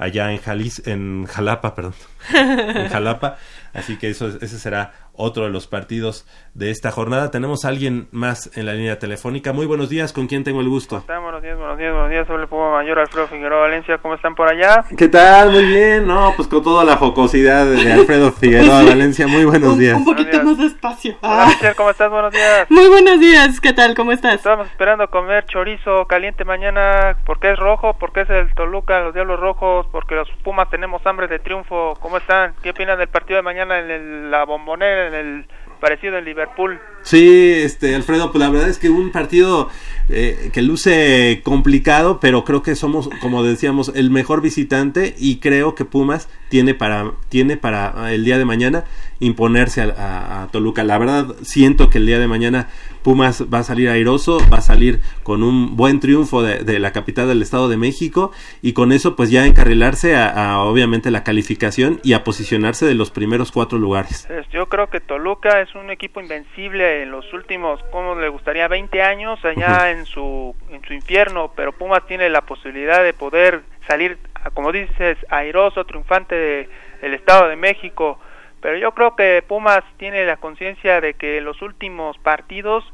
allá 0.00 0.32
en 0.32 0.38
Jalis, 0.38 0.86
en 0.86 1.26
Jalapa, 1.26 1.74
perdón. 1.74 1.94
en 2.34 2.88
Jalapa. 2.88 3.36
Así 3.72 3.98
que 3.98 4.10
eso, 4.10 4.26
ese 4.26 4.58
será 4.58 4.92
otro 5.12 5.44
de 5.44 5.50
los 5.50 5.68
partidos 5.68 6.26
de 6.54 6.70
esta 6.72 6.90
jornada. 6.90 7.30
Tenemos 7.30 7.64
a 7.64 7.68
alguien 7.68 8.08
más 8.10 8.50
en 8.56 8.66
la 8.66 8.72
línea 8.72 8.98
telefónica. 8.98 9.52
Muy 9.52 9.66
buenos 9.66 9.88
días, 9.88 10.12
¿con 10.12 10.26
quién 10.26 10.42
tengo 10.42 10.60
el 10.60 10.68
gusto? 10.68 10.98
están? 10.98 11.22
Buenos 11.22 11.40
días, 11.40 11.56
buenos 11.56 11.78
días, 11.78 11.92
buenos 11.92 12.10
días. 12.10 12.26
Soy 12.26 12.40
el 12.42 12.48
Puma 12.48 12.72
Mayor 12.72 12.98
Alfredo 12.98 13.28
Figueroa 13.28 13.60
Valencia. 13.60 13.98
¿Cómo 13.98 14.14
están 14.14 14.34
por 14.34 14.48
allá? 14.48 14.84
¿Qué 14.96 15.06
tal? 15.08 15.52
Muy 15.52 15.66
bien. 15.66 16.04
No, 16.06 16.32
pues 16.34 16.48
con 16.48 16.64
toda 16.64 16.84
la 16.84 16.96
jocosidad 16.96 17.64
de 17.66 17.92
Alfredo 17.92 18.32
Figueroa 18.40 18.82
Valencia. 18.82 19.28
Muy 19.28 19.44
buenos 19.44 19.74
Un, 19.74 19.78
días. 19.78 19.96
un 19.98 20.04
poquito 20.04 20.30
Buenos 20.30 20.46
más 20.46 20.58
días. 20.58 20.72
despacio. 20.72 21.16
Hola, 21.20 21.42
Ah. 21.44 21.46
Michelle, 21.46 21.74
¿cómo 21.76 21.90
estás? 21.90 22.10
Buenos 22.10 22.32
días. 22.32 22.66
Muy 22.70 22.88
buenos 22.88 23.20
días, 23.20 23.60
¿qué 23.60 23.72
tal? 23.72 23.94
¿Cómo 23.94 24.10
estás? 24.10 24.34
Estamos 24.34 24.66
esperando 24.66 25.08
comer 25.10 25.44
chorizo 25.46 26.06
caliente 26.08 26.44
mañana. 26.44 27.16
porque 27.24 27.52
es 27.52 27.58
rojo? 27.58 27.96
porque 28.00 28.22
es 28.22 28.30
el 28.30 28.52
Toluca, 28.54 28.98
los 29.00 29.14
Diablos 29.14 29.38
Rojos? 29.38 29.86
Porque 29.92 30.14
los 30.14 30.28
Pumas 30.44 30.70
tenemos 30.70 31.04
hambre 31.06 31.26
de 31.28 31.38
triunfo. 31.38 31.94
¿Cómo 32.00 32.18
están? 32.18 32.54
¿Qué 32.62 32.70
opinan 32.70 32.98
del 32.98 33.08
partido 33.08 33.36
de 33.36 33.42
mañana 33.42 33.78
en 33.80 33.90
el- 33.90 34.30
la 34.30 34.44
bombonera, 34.44 35.08
en 35.08 35.14
el 35.14 35.46
parecido 35.80 36.18
en 36.18 36.24
Liverpool? 36.26 36.78
Sí, 37.02 37.54
este, 37.56 37.94
Alfredo, 37.94 38.30
pues 38.30 38.44
la 38.44 38.50
verdad 38.50 38.68
es 38.68 38.78
que 38.78 38.90
un 38.90 39.10
partido 39.10 39.68
eh, 40.12 40.50
que 40.52 40.60
luce 40.62 41.40
complicado, 41.44 42.18
pero 42.20 42.44
creo 42.44 42.62
que 42.62 42.74
somos, 42.74 43.08
como 43.20 43.42
decíamos, 43.42 43.92
el 43.94 44.10
mejor 44.10 44.42
visitante 44.42 45.14
y 45.18 45.38
creo 45.38 45.74
que 45.74 45.84
Pumas 45.84 46.28
tiene 46.50 46.74
para, 46.74 47.12
tiene 47.28 47.56
para 47.56 48.12
el 48.12 48.24
día 48.24 48.36
de 48.36 48.44
mañana 48.44 48.84
imponerse 49.20 49.82
a, 49.82 50.48
Toluca. 50.52 50.82
La 50.84 50.98
verdad, 50.98 51.34
siento 51.42 51.90
que 51.90 51.98
el 51.98 52.06
día 52.06 52.18
de 52.18 52.26
mañana 52.26 52.68
Pumas 53.02 53.44
va 53.52 53.58
a 53.58 53.62
salir 53.62 53.88
airoso, 53.88 54.38
va 54.52 54.58
a 54.58 54.60
salir 54.60 55.00
con 55.22 55.42
un 55.42 55.76
buen 55.76 56.00
triunfo 56.00 56.42
de, 56.42 56.58
de 56.64 56.78
la 56.78 56.92
capital 56.92 57.28
del 57.28 57.42
Estado 57.42 57.68
de 57.68 57.76
México 57.76 58.32
y 58.62 58.72
con 58.72 58.92
eso 58.92 59.16
pues 59.16 59.30
ya 59.30 59.46
encarrilarse 59.46 60.16
a, 60.16 60.28
a, 60.28 60.58
obviamente 60.64 61.10
la 61.10 61.24
calificación 61.24 62.00
y 62.02 62.12
a 62.12 62.24
posicionarse 62.24 62.86
de 62.86 62.94
los 62.94 63.10
primeros 63.10 63.52
cuatro 63.52 63.78
lugares. 63.78 64.28
Yo 64.52 64.66
creo 64.68 64.88
que 64.90 65.00
Toluca 65.00 65.60
es 65.60 65.74
un 65.74 65.90
equipo 65.90 66.20
invencible 66.20 67.02
en 67.02 67.10
los 67.10 67.32
últimos, 67.32 67.80
¿cómo 67.90 68.14
le 68.14 68.28
gustaría? 68.28 68.68
20 68.68 69.02
años 69.02 69.38
allá 69.44 69.90
en 69.90 70.04
su 70.06 70.54
en 70.70 70.82
su 70.84 70.92
infierno, 70.92 71.52
pero 71.56 71.72
Pumas 71.72 72.06
tiene 72.06 72.28
la 72.30 72.42
posibilidad 72.42 73.02
de 73.02 73.12
poder 73.12 73.62
salir, 73.88 74.18
como 74.54 74.70
dices, 74.72 75.16
airoso, 75.30 75.84
triunfante 75.84 76.34
de- 76.34 76.68
del 77.02 77.14
Estado 77.14 77.48
de 77.48 77.56
México. 77.56 78.18
Pero 78.60 78.76
yo 78.76 78.92
creo 78.92 79.16
que 79.16 79.42
Pumas 79.46 79.82
tiene 79.96 80.24
la 80.26 80.36
conciencia 80.36 81.00
de 81.00 81.14
que 81.14 81.40
los 81.40 81.62
últimos 81.62 82.18
partidos 82.18 82.84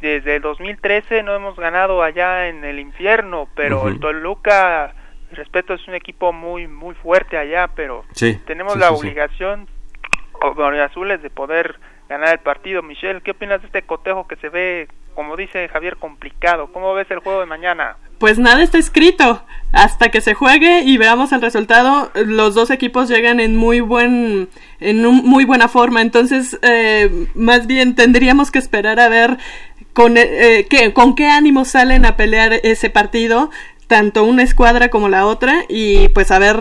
desde 0.00 0.36
el 0.36 0.42
2013 0.42 1.22
no 1.22 1.34
hemos 1.34 1.56
ganado 1.56 2.02
allá 2.02 2.48
en 2.48 2.64
el 2.64 2.78
infierno, 2.78 3.48
pero 3.54 3.88
el 3.88 4.00
Toluca, 4.00 4.94
respeto, 5.32 5.74
es 5.74 5.86
un 5.88 5.94
equipo 5.94 6.32
muy 6.32 6.66
muy 6.66 6.94
fuerte 6.96 7.38
allá, 7.38 7.68
pero 7.74 8.04
Sí, 8.12 8.40
tenemos 8.46 8.74
sí, 8.74 8.78
la 8.78 8.88
sí, 8.88 8.94
obligación 8.94 9.68
como 10.32 10.64
azules 10.64 11.22
de 11.22 11.30
poder 11.30 11.78
ganar 12.08 12.32
el 12.32 12.40
partido. 12.40 12.82
Michelle, 12.82 13.20
¿qué 13.22 13.32
opinas 13.32 13.60
de 13.60 13.66
este 13.66 13.82
cotejo 13.82 14.26
que 14.26 14.36
se 14.36 14.48
ve 14.48 14.88
como 15.16 15.34
dice 15.36 15.66
Javier, 15.68 15.96
complicado. 15.96 16.68
¿Cómo 16.72 16.94
ves 16.94 17.10
el 17.10 17.18
juego 17.18 17.40
de 17.40 17.46
mañana? 17.46 17.96
Pues 18.20 18.38
nada 18.38 18.62
está 18.62 18.78
escrito. 18.78 19.42
Hasta 19.72 20.10
que 20.10 20.20
se 20.20 20.34
juegue 20.34 20.82
y 20.84 20.96
veamos 20.96 21.32
el 21.32 21.42
resultado, 21.42 22.10
los 22.14 22.54
dos 22.54 22.70
equipos 22.70 23.08
llegan 23.08 23.40
en 23.40 23.56
muy 23.56 23.80
buen, 23.80 24.48
en 24.78 25.04
un- 25.04 25.24
muy 25.24 25.44
buena 25.44 25.66
forma. 25.68 26.00
Entonces, 26.02 26.58
eh, 26.62 27.26
más 27.34 27.66
bien 27.66 27.94
tendríamos 27.96 28.50
que 28.52 28.58
esperar 28.60 29.00
a 29.00 29.08
ver 29.08 29.36
con, 29.92 30.16
eh, 30.16 30.66
qué, 30.70 30.92
con 30.92 31.14
qué 31.16 31.26
ánimo 31.28 31.64
salen 31.64 32.06
a 32.06 32.16
pelear 32.16 32.52
ese 32.62 32.88
partido, 32.90 33.50
tanto 33.88 34.24
una 34.24 34.42
escuadra 34.44 34.88
como 34.88 35.08
la 35.08 35.26
otra, 35.26 35.64
y 35.68 36.08
pues 36.10 36.30
a 36.30 36.38
ver 36.38 36.56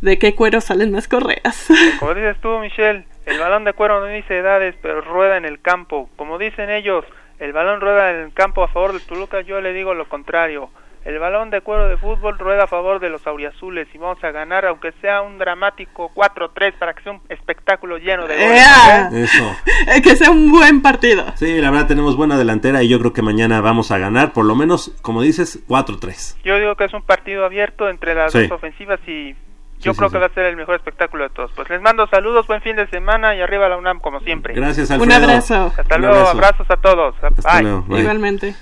de 0.00 0.18
qué 0.18 0.34
cuero 0.34 0.60
salen 0.60 0.90
más 0.90 1.06
correas. 1.06 1.68
Como 2.00 2.14
dices 2.14 2.36
tú, 2.40 2.58
Michelle, 2.58 3.04
el 3.26 3.38
balón 3.38 3.62
de 3.64 3.72
cuero 3.72 4.00
no 4.00 4.06
dice 4.06 4.38
edades, 4.38 4.74
pero 4.82 5.00
rueda 5.00 5.36
en 5.36 5.44
el 5.44 5.60
campo. 5.60 6.10
Como 6.16 6.38
dicen 6.38 6.70
ellos, 6.70 7.04
el 7.42 7.52
balón 7.52 7.80
rueda 7.80 8.10
en 8.10 8.16
el 8.20 8.32
campo 8.32 8.62
a 8.62 8.68
favor 8.68 8.92
del 8.92 9.02
Toluca, 9.02 9.40
yo 9.40 9.60
le 9.60 9.72
digo 9.72 9.94
lo 9.94 10.08
contrario. 10.08 10.70
El 11.04 11.18
balón 11.18 11.50
de 11.50 11.60
cuero 11.62 11.88
de 11.88 11.96
fútbol 11.96 12.38
rueda 12.38 12.62
a 12.62 12.66
favor 12.68 13.00
de 13.00 13.10
los 13.10 13.26
auriazules 13.26 13.88
y 13.92 13.98
vamos 13.98 14.22
a 14.22 14.30
ganar, 14.30 14.64
aunque 14.66 14.92
sea 15.00 15.20
un 15.22 15.36
dramático 15.36 16.12
4-3 16.14 16.74
para 16.78 16.94
que 16.94 17.02
sea 17.02 17.10
un 17.10 17.20
espectáculo 17.28 17.98
lleno 17.98 18.28
de 18.28 18.36
goles. 18.36 18.60
¡Ea! 18.60 19.08
¿eh? 19.12 19.24
Eso. 19.24 19.56
que 20.04 20.14
sea 20.14 20.30
un 20.30 20.52
buen 20.52 20.80
partido. 20.80 21.24
Sí, 21.34 21.60
la 21.60 21.72
verdad 21.72 21.88
tenemos 21.88 22.16
buena 22.16 22.38
delantera 22.38 22.84
y 22.84 22.88
yo 22.88 23.00
creo 23.00 23.12
que 23.12 23.20
mañana 23.22 23.60
vamos 23.60 23.90
a 23.90 23.98
ganar, 23.98 24.32
por 24.32 24.44
lo 24.44 24.54
menos, 24.54 24.92
como 25.02 25.22
dices, 25.22 25.66
4-3. 25.66 26.36
Yo 26.44 26.56
digo 26.60 26.76
que 26.76 26.84
es 26.84 26.94
un 26.94 27.02
partido 27.02 27.44
abierto 27.44 27.88
entre 27.88 28.14
las 28.14 28.30
Sí. 28.30 28.42
dos 28.46 28.52
ofensivas 28.52 29.00
y 29.08 29.34
yo 29.82 29.92
Sí, 29.92 29.98
creo 29.98 30.08
sí, 30.08 30.12
que 30.14 30.18
va 30.20 30.26
a 30.26 30.34
ser 30.34 30.46
el 30.46 30.56
mejor 30.56 30.76
espectáculo 30.76 31.24
de 31.24 31.30
todos. 31.30 31.50
Pues 31.54 31.68
les 31.70 31.80
mando 31.82 32.06
saludos, 32.08 32.46
buen 32.46 32.62
fin 32.62 32.76
de 32.76 32.86
semana 32.88 33.34
y 33.36 33.40
arriba 33.40 33.68
la 33.68 33.76
UNAM 33.76 34.00
como 34.00 34.20
siempre. 34.20 34.54
Gracias, 34.54 34.88
Un 34.90 35.02
Alfredo. 35.02 35.24
abrazo. 35.24 35.72
Hasta 35.76 35.96
Un 35.96 36.00
luego, 36.02 36.16
abrazo. 36.16 36.30
abrazos 36.38 36.70
a 36.70 36.76
todos. 36.78 37.14
Hasta 37.22 37.52
Bye. 37.54 37.62
luego, 37.62 37.82
bye. 37.82 38.00
Igualmente. 38.00 38.54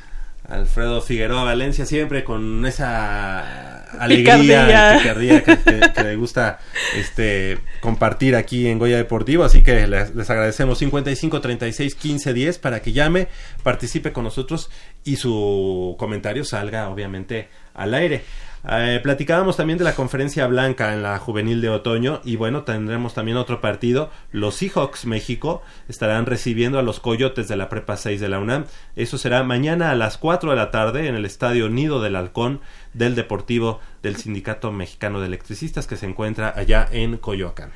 Alfredo 0.49 1.01
Figueroa 1.01 1.45
Valencia 1.45 1.87
siempre 1.87 2.25
con 2.25 2.67
esa 2.67 3.85
alegría, 4.01 4.95
y 4.95 4.99
picardía 4.99 5.45
que, 5.45 5.59
que- 5.59 5.93
que 5.95 6.03
le 6.03 6.17
gusta 6.17 6.59
este 6.97 7.59
compartir 7.81 8.35
aquí 8.35 8.67
en 8.67 8.79
Goya 8.81 8.97
Deportivo, 8.97 9.45
así 9.45 9.63
que 9.63 9.87
les, 9.87 10.15
les 10.15 10.29
agradecemos 10.31 10.79
55 10.79 11.41
36 11.41 11.95
15 11.95 12.33
10 12.33 12.59
para 12.59 12.81
que 12.83 12.93
llame, 12.93 13.29
participe 13.63 14.13
con 14.13 14.25
nosotros 14.25 14.71
y 15.05 15.17
su 15.17 15.95
comentario 15.99 16.45
salga 16.45 16.89
obviamente 16.89 17.49
al 17.75 17.95
aire. 17.95 18.25
Eh, 18.69 19.01
platicábamos 19.03 19.57
también 19.57 19.79
de 19.79 19.85
la 19.85 19.95
conferencia 19.95 20.47
blanca 20.47 20.93
en 20.93 21.03
la 21.03 21.19
juvenil 21.19 21.61
de 21.63 21.71
otoño 21.71 22.21
y 22.25 22.37
bueno, 22.37 22.65
tendremos 22.65 23.15
también 23.15 23.39
otro 23.39 23.61
partido. 23.61 24.11
Los 24.33 24.57
Seahawks 24.57 25.07
México 25.07 25.63
estarán 25.89 26.27
recibiendo 26.27 26.79
a 26.79 26.83
los 26.83 27.01
Coyotes 27.01 27.49
de 27.49 27.57
la 27.57 27.69
Prepa 27.69 27.97
6 27.97 28.21
de 28.21 28.29
la 28.29 28.39
UNAM. 28.39 28.67
Eso 28.97 29.17
será 29.17 29.43
mañana 29.45 29.91
a 29.91 29.95
las 29.95 30.19
4 30.19 30.51
de 30.51 30.57
la 30.57 30.71
tarde 30.71 31.09
en 31.09 31.15
el 31.15 31.25
Estadio 31.25 31.71
Nido 31.71 32.03
del 32.03 32.17
Halcón 32.17 32.61
del 32.93 33.15
Deportivo 33.15 33.81
del 34.03 34.17
Sindicato 34.17 34.73
Mexicano 34.73 35.21
de 35.21 35.27
Electricistas 35.27 35.87
que 35.87 35.97
se 35.97 36.07
encuentra 36.07 36.53
allá 36.55 36.87
en 36.91 37.17
Coyoacán 37.17 37.73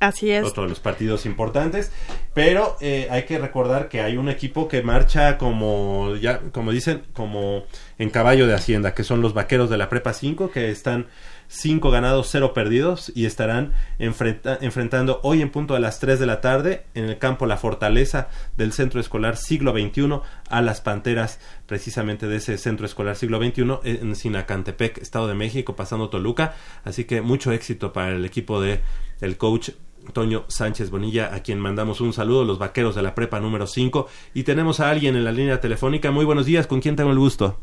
Así 0.00 0.30
es. 0.30 0.44
otro 0.46 0.62
de 0.64 0.70
los 0.70 0.80
partidos 0.80 1.26
importantes. 1.26 1.92
Pero 2.34 2.76
eh, 2.80 3.06
hay 3.10 3.24
que 3.24 3.38
recordar 3.38 3.88
que 3.88 4.00
hay 4.00 4.16
un 4.16 4.28
equipo 4.28 4.66
que 4.66 4.82
marcha 4.82 5.36
como, 5.38 6.16
ya, 6.16 6.40
como 6.52 6.72
dicen, 6.72 7.02
como 7.12 7.64
en 7.98 8.10
caballo 8.10 8.46
de 8.46 8.54
Hacienda, 8.54 8.94
que 8.94 9.04
son 9.04 9.20
los 9.20 9.34
vaqueros 9.34 9.68
de 9.70 9.76
la 9.76 9.88
Prepa 9.88 10.12
5, 10.14 10.50
que 10.50 10.70
están 10.70 11.06
5 11.48 11.90
ganados, 11.90 12.28
0 12.30 12.54
perdidos, 12.54 13.10
y 13.14 13.26
estarán 13.26 13.72
enfrenta- 13.98 14.56
enfrentando 14.60 15.20
hoy 15.24 15.42
en 15.42 15.50
punto 15.50 15.74
a 15.74 15.80
las 15.80 15.98
3 15.98 16.18
de 16.20 16.26
la 16.26 16.40
tarde 16.40 16.84
en 16.94 17.06
el 17.06 17.18
campo 17.18 17.44
La 17.46 17.56
Fortaleza 17.56 18.28
del 18.56 18.72
Centro 18.72 19.00
Escolar 19.00 19.36
Siglo 19.36 19.72
XXI 19.72 20.20
a 20.48 20.62
las 20.62 20.80
Panteras, 20.80 21.40
precisamente 21.66 22.26
de 22.28 22.36
ese 22.36 22.56
Centro 22.56 22.86
Escolar 22.86 23.16
Siglo 23.16 23.38
XXI 23.42 23.64
en 23.82 24.14
Sinacantepec, 24.14 24.98
Estado 24.98 25.26
de 25.26 25.34
México, 25.34 25.74
pasando 25.76 26.08
Toluca. 26.08 26.54
Así 26.84 27.04
que 27.04 27.20
mucho 27.20 27.50
éxito 27.52 27.92
para 27.92 28.12
el 28.12 28.24
equipo 28.24 28.60
de 28.60 28.80
el 29.20 29.36
coach 29.36 29.70
Toño 30.12 30.44
Sánchez 30.48 30.90
Bonilla, 30.90 31.34
a 31.34 31.42
quien 31.42 31.58
mandamos 31.58 32.00
un 32.00 32.12
saludo, 32.12 32.44
los 32.44 32.58
vaqueros 32.58 32.94
de 32.94 33.02
la 33.02 33.14
prepa 33.14 33.40
número 33.40 33.66
5. 33.66 34.06
Y 34.34 34.44
tenemos 34.44 34.80
a 34.80 34.90
alguien 34.90 35.16
en 35.16 35.24
la 35.24 35.32
línea 35.32 35.60
telefónica. 35.60 36.10
Muy 36.10 36.24
buenos 36.24 36.46
días, 36.46 36.66
¿con 36.66 36.80
quién 36.80 36.96
tengo 36.96 37.10
el 37.10 37.18
gusto? 37.18 37.58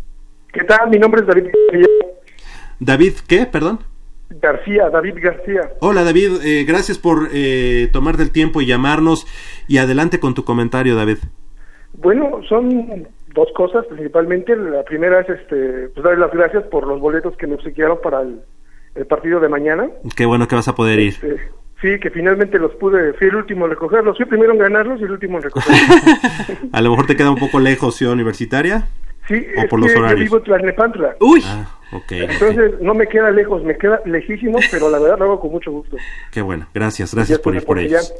¿Qué 0.52 0.64
tal? 0.64 0.90
Mi 0.90 0.98
nombre 0.98 1.22
es 1.22 1.28
David 1.28 1.46
García. 1.46 1.88
David, 2.80 3.14
¿qué? 3.28 3.46
Perdón. 3.46 3.80
García, 4.30 4.90
David 4.90 5.16
García. 5.22 5.72
Hola 5.80 6.04
David, 6.04 6.42
eh, 6.44 6.66
gracias 6.66 6.98
por 6.98 7.30
eh, 7.34 7.90
tomarte 7.94 8.24
el 8.24 8.32
tiempo 8.32 8.62
y 8.62 8.66
llamarnos. 8.66 9.26
Y 9.68 9.78
adelante 9.78 10.20
con 10.20 10.34
tu 10.34 10.44
comentario, 10.44 10.96
David. 10.96 11.18
Bueno, 11.94 12.42
son 12.48 13.08
dos 13.34 13.48
cosas 13.56 13.86
principalmente. 13.86 14.56
La 14.56 14.84
primera 14.84 15.22
es 15.22 15.30
este, 15.30 15.90
pues 15.90 16.04
darle 16.04 16.20
las 16.20 16.32
gracias 16.32 16.64
por 16.66 16.86
los 16.88 17.00
boletos 17.00 17.36
que 17.38 17.48
me 17.48 17.56
obsequiaron 17.56 18.00
para 18.02 18.22
el, 18.22 18.42
el 18.96 19.06
partido 19.06 19.40
de 19.40 19.50
mañana. 19.50 19.90
Qué 20.16 20.26
bueno 20.26 20.48
que 20.48 20.56
vas 20.56 20.68
a 20.68 20.76
poder 20.76 21.00
ir. 21.00 21.16
Sí, 21.82 22.00
que 22.00 22.10
finalmente 22.10 22.58
los 22.58 22.74
pude, 22.76 23.14
fui 23.14 23.28
el 23.28 23.36
último 23.36 23.66
en 23.66 23.72
recogerlos. 23.72 24.18
Fui 24.18 24.24
el 24.24 24.30
primero 24.30 24.52
en 24.54 24.58
ganarlos 24.60 25.00
y 25.00 25.04
el 25.04 25.12
último 25.12 25.38
en 25.38 25.44
recogerlos. 25.44 25.80
A 26.74 26.82
lo 26.82 26.90
mejor 26.90 27.06
te 27.06 27.16
queda 27.16 27.30
un 27.30 27.38
poco 27.38 27.60
lejos 27.60 27.96
Ciudad 27.96 28.14
Universitaria. 28.14 28.88
Sí, 29.28 29.46
O 29.58 29.62
es 29.62 29.68
por 29.68 29.80
los 29.80 29.90
que 29.90 29.94
yo 29.96 30.00
horarios. 30.00 30.20
vivo 30.22 30.38
en 30.38 30.44
Tlalnepantla. 30.44 31.16
Uy, 31.20 31.42
Ah, 31.46 31.68
ok. 31.92 31.98
ok. 32.04 32.12
Entonces 32.14 32.72
no 32.82 32.94
me 32.94 33.08
queda 33.08 33.30
lejos, 33.30 33.64
me 33.64 33.78
queda 33.78 34.02
lejísimo, 34.06 34.58
pero 34.72 34.90
la 34.90 34.98
verdad 35.00 35.20
lo 35.20 35.26
hago 35.26 35.40
con 35.42 35.52
mucho 35.52 35.72
gusto. 35.72 35.98
Qué 36.32 36.42
bueno, 36.42 36.66
gracias, 36.74 37.14
gracias 37.14 37.38
por 37.40 37.54
ir 37.54 37.64
por 37.66 37.78
ellos. 37.78 38.14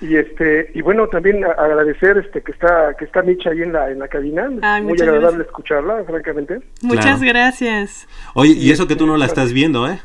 Y 0.00 0.16
este 0.16 0.70
y 0.74 0.82
bueno 0.82 1.06
también 1.08 1.44
agradecer 1.44 2.18
este 2.18 2.42
que 2.42 2.52
está 2.52 2.94
que 2.98 3.04
está 3.06 3.22
Micha 3.22 3.50
ahí 3.50 3.62
en 3.62 3.72
la 3.72 3.90
en 3.90 4.00
la 4.00 4.08
cabina. 4.08 4.50
Ay, 4.60 4.82
Muy 4.82 4.92
agradable 5.00 5.22
gracias. 5.28 5.46
escucharla, 5.46 6.04
francamente. 6.04 6.60
muchas 6.82 7.20
Claro. 7.20 7.32
gracias. 7.32 8.08
Oye, 8.34 8.52
y 8.52 8.70
eso 8.70 8.86
que 8.88 8.96
tú 8.96 9.06
no 9.06 9.16
la 9.16 9.26
estás 9.26 9.52
viendo, 9.52 9.88
¿eh? 9.88 10.00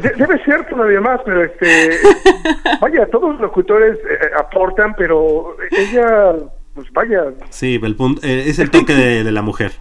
De- 0.00 0.10
debe 0.16 0.42
ser 0.44 0.66
todavía 0.68 1.00
más, 1.00 1.20
pero 1.24 1.44
este 1.44 1.98
vaya, 2.80 3.06
todos 3.06 3.32
los 3.32 3.40
locutores 3.40 3.98
eh, 3.98 4.30
aportan, 4.38 4.94
pero 4.96 5.56
ella 5.70 6.34
pues 6.74 6.90
vaya, 6.92 7.24
Sí, 7.50 7.78
el 7.82 7.96
punto, 7.96 8.20
eh, 8.26 8.44
es 8.46 8.58
el 8.60 8.70
toque 8.70 8.94
de, 8.94 9.24
de 9.24 9.32
la 9.32 9.42
mujer. 9.42 9.72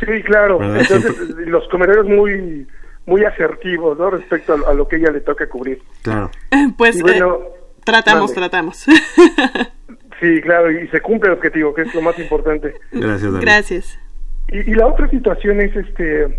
sí, 0.00 0.22
claro. 0.24 0.58
¿Verdad? 0.58 0.80
Entonces 0.80 1.28
los 1.46 1.68
comentarios 1.68 2.06
muy 2.06 2.66
muy 3.06 3.24
asertivos, 3.24 3.98
¿no? 3.98 4.10
Respecto 4.10 4.54
a, 4.54 4.70
a 4.70 4.74
lo 4.74 4.86
que 4.86 4.96
ella 4.96 5.10
le 5.10 5.20
toca 5.20 5.48
cubrir. 5.48 5.82
Claro. 6.02 6.30
Pues 6.76 6.96
Y 6.96 7.02
bueno, 7.02 7.38
eh, 7.42 7.59
tratamos, 7.84 8.32
tratamos. 8.32 8.86
Sí, 10.20 10.38
claro, 10.42 10.70
y 10.70 10.86
se 10.88 11.00
cumple 11.00 11.30
el 11.30 11.38
objetivo, 11.38 11.72
que 11.72 11.80
es 11.80 11.94
lo 11.94 12.02
más 12.02 12.18
importante. 12.18 12.74
Gracias, 12.92 13.32
David. 13.32 13.40
Gracias. 13.40 13.98
Y, 14.48 14.70
y 14.70 14.74
la 14.74 14.86
otra 14.86 15.08
situación 15.08 15.62
es, 15.62 15.74
este, 15.74 16.38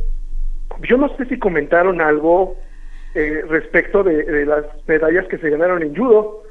yo 0.87 0.97
no 0.97 1.09
sé 1.17 1.25
si 1.25 1.39
comentaron 1.39 1.99
algo 1.99 2.57
eh, 3.15 3.43
respecto 3.49 4.03
de, 4.03 4.23
de 4.23 4.45
las 4.45 4.65
medallas 4.87 5.27
que 5.29 5.39
se 5.39 5.49
ganaron 5.49 5.81
en 5.81 5.95
judo, 5.95 6.43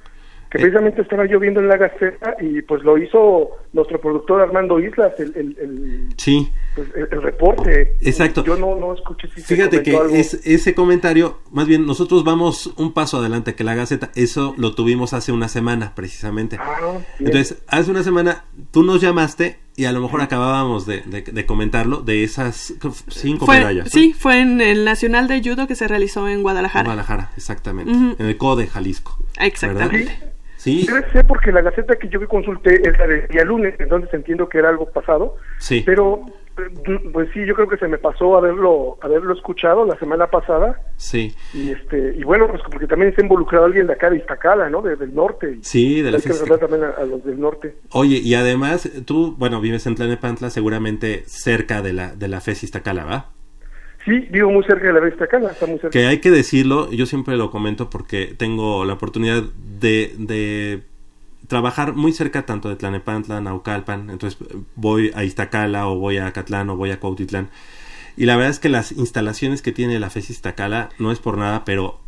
que 0.50 0.58
Eh. 0.58 0.62
precisamente 0.62 1.02
estaba 1.02 1.26
yo 1.26 1.38
viendo 1.38 1.60
en 1.60 1.68
la 1.68 1.76
Gaceta 1.76 2.34
y 2.40 2.60
pues 2.62 2.82
lo 2.82 2.98
hizo 2.98 3.50
nuestro 3.72 4.00
productor 4.00 4.40
Armando 4.42 4.80
Islas, 4.80 5.12
el, 5.20 5.32
el, 5.36 5.56
el, 5.60 6.08
Sí, 6.16 6.50
pues, 6.74 6.88
el- 6.96 7.08
el 7.12 7.22
reporte. 7.22 7.94
Exacto. 8.00 8.42
Yo 8.44 8.56
no, 8.56 8.74
no 8.74 8.92
escuché 8.94 9.28
si 9.34 9.40
se 9.42 9.54
Fíjate 9.54 9.82
que 9.82 9.96
algo. 9.96 10.14
es, 10.14 10.34
ese 10.44 10.74
comentario, 10.74 11.38
más 11.52 11.66
bien 11.68 11.86
nosotros 11.86 12.24
vamos 12.24 12.74
un 12.76 12.92
paso 12.92 13.18
adelante 13.18 13.54
que 13.54 13.62
la 13.64 13.74
Gaceta, 13.76 14.10
eso 14.16 14.54
lo 14.58 14.74
tuvimos 14.74 15.12
hace 15.12 15.30
una 15.32 15.48
semana 15.48 15.94
precisamente. 15.94 16.56
Ah. 16.60 16.98
Entonces, 17.20 17.62
hace 17.68 17.90
una 17.90 18.02
semana 18.02 18.44
tú 18.72 18.82
nos 18.82 19.00
llamaste 19.00 19.58
y 19.76 19.84
a 19.84 19.92
lo 19.92 20.00
mejor 20.00 20.20
acabábamos 20.20 20.84
de, 20.84 21.02
de- 21.06 21.22
de 21.22 21.46
comentarlo, 21.46 21.98
de 22.02 22.24
esas 22.24 22.74
cinco 23.08 23.46
Fue, 23.46 23.58
medallas. 23.58 23.84
¿no? 23.86 23.90
sí, 23.90 24.12
fue 24.18 24.40
en 24.40 24.60
el 24.60 24.84
Nacional 24.84 25.28
de 25.28 25.40
Judo 25.42 25.66
que 25.68 25.74
se 25.76 25.86
realizó 25.86 26.28
en 26.28 26.42
Guadalajara. 26.42 26.84
Guadalajara, 26.84 27.30
exactamente. 27.36 27.92
En 27.92 28.26
el 28.28 28.36
CODE, 28.36 28.66
Jalisco. 28.66 29.16
Exactamente. 29.38 29.96
¿verdad? 30.12 30.29
Sí, 30.60 30.84
Debe 30.86 31.10
ser 31.10 31.26
porque 31.26 31.52
la 31.52 31.62
Gaceta 31.62 31.96
que 31.96 32.08
yo 32.10 32.20
consulté 32.28 32.86
es 32.86 32.98
la 32.98 33.06
del 33.06 33.26
día 33.28 33.44
lunes, 33.44 33.74
entonces 33.78 34.12
entiendo 34.12 34.46
que 34.46 34.58
era 34.58 34.68
algo 34.68 34.84
pasado. 34.90 35.36
sí. 35.58 35.82
Pero, 35.86 36.20
eh, 36.58 36.98
pues 37.14 37.30
sí, 37.32 37.46
yo 37.46 37.54
creo 37.54 37.66
que 37.66 37.78
se 37.78 37.88
me 37.88 37.96
pasó 37.96 38.36
haberlo 38.36 38.98
haberlo 39.00 39.32
escuchado 39.32 39.86
la 39.86 39.98
semana 39.98 40.26
pasada. 40.26 40.78
Sí, 40.96 41.34
Y 41.54 41.70
este 41.70 42.12
y 42.14 42.24
bueno, 42.24 42.46
pues 42.48 42.60
porque 42.70 42.86
también 42.86 43.08
está 43.08 43.22
involucrado 43.22 43.64
alguien 43.64 43.86
de 43.86 43.94
acá 43.94 44.10
de 44.10 44.18
Iztacala, 44.18 44.68
¿no? 44.68 44.82
De- 44.82 44.96
del 44.96 45.14
norte. 45.14 45.50
Y 45.60 45.64
sí, 45.64 46.02
de 46.02 46.10
la 46.10 46.18
hay 46.18 46.22
que 46.22 46.28
también 46.58 46.84
a, 46.84 46.90
a 46.90 47.04
los 47.06 47.24
del 47.24 47.40
norte. 47.40 47.76
Oye, 47.92 48.18
y 48.18 48.34
además, 48.34 48.86
tú, 49.06 49.34
bueno, 49.38 49.62
vives 49.62 49.86
en 49.86 49.94
Tlanepantla, 49.94 50.50
seguramente 50.50 51.22
cerca 51.24 51.80
de 51.80 51.94
la, 51.94 52.14
de 52.14 52.28
la 52.28 52.42
FES 52.42 52.64
Iztacala, 52.64 53.04
¿va? 53.06 53.30
Sí, 54.04 54.26
vivo 54.30 54.50
muy 54.50 54.64
cerca 54.64 54.86
de 54.86 54.92
la 54.94 55.00
de 55.00 55.10
Iztacala, 55.10 55.50
está 55.50 55.66
muy 55.66 55.78
cerca. 55.78 55.90
Que 55.90 56.06
hay 56.06 56.18
que 56.18 56.30
decirlo, 56.30 56.90
yo 56.90 57.06
siempre 57.06 57.36
lo 57.36 57.50
comento 57.50 57.90
porque 57.90 58.34
tengo 58.36 58.84
la 58.84 58.94
oportunidad 58.94 59.42
de, 59.80 60.14
de 60.16 60.82
trabajar 61.48 61.94
muy 61.94 62.12
cerca 62.12 62.46
tanto 62.46 62.68
de 62.68 62.76
Tlanepantla, 62.76 63.40
Naucalpan, 63.40 64.08
entonces 64.08 64.38
voy 64.76 65.10
a 65.14 65.24
Iztacala 65.24 65.86
o 65.88 65.98
voy 65.98 66.16
a 66.16 66.26
Acatlán 66.26 66.70
o 66.70 66.76
voy 66.76 66.92
a 66.92 67.00
Cuautitlán. 67.00 67.50
Y 68.16 68.26
la 68.26 68.36
verdad 68.36 68.50
es 68.50 68.58
que 68.58 68.68
las 68.68 68.92
instalaciones 68.92 69.62
que 69.62 69.72
tiene 69.72 69.98
la 69.98 70.10
FES 70.10 70.30
Iztacala 70.30 70.90
no 70.98 71.12
es 71.12 71.18
por 71.18 71.38
nada, 71.38 71.64
pero 71.64 72.00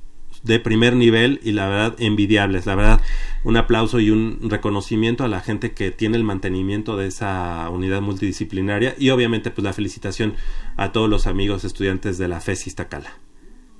de 0.42 0.60
primer 0.60 0.96
nivel 0.96 1.40
y 1.42 1.52
la 1.52 1.68
verdad 1.68 1.94
envidiables. 1.98 2.66
La 2.66 2.74
verdad, 2.74 3.00
un 3.44 3.56
aplauso 3.56 4.00
y 4.00 4.10
un 4.10 4.38
reconocimiento 4.50 5.24
a 5.24 5.28
la 5.28 5.40
gente 5.40 5.72
que 5.72 5.90
tiene 5.90 6.16
el 6.16 6.24
mantenimiento 6.24 6.96
de 6.96 7.06
esa 7.06 7.68
unidad 7.70 8.00
multidisciplinaria 8.00 8.94
y 8.98 9.10
obviamente 9.10 9.50
pues 9.50 9.64
la 9.64 9.72
felicitación 9.72 10.34
a 10.76 10.92
todos 10.92 11.08
los 11.08 11.26
amigos 11.26 11.64
estudiantes 11.64 12.18
de 12.18 12.28
la 12.28 12.40
FES 12.40 12.66
Iztacala. 12.66 13.12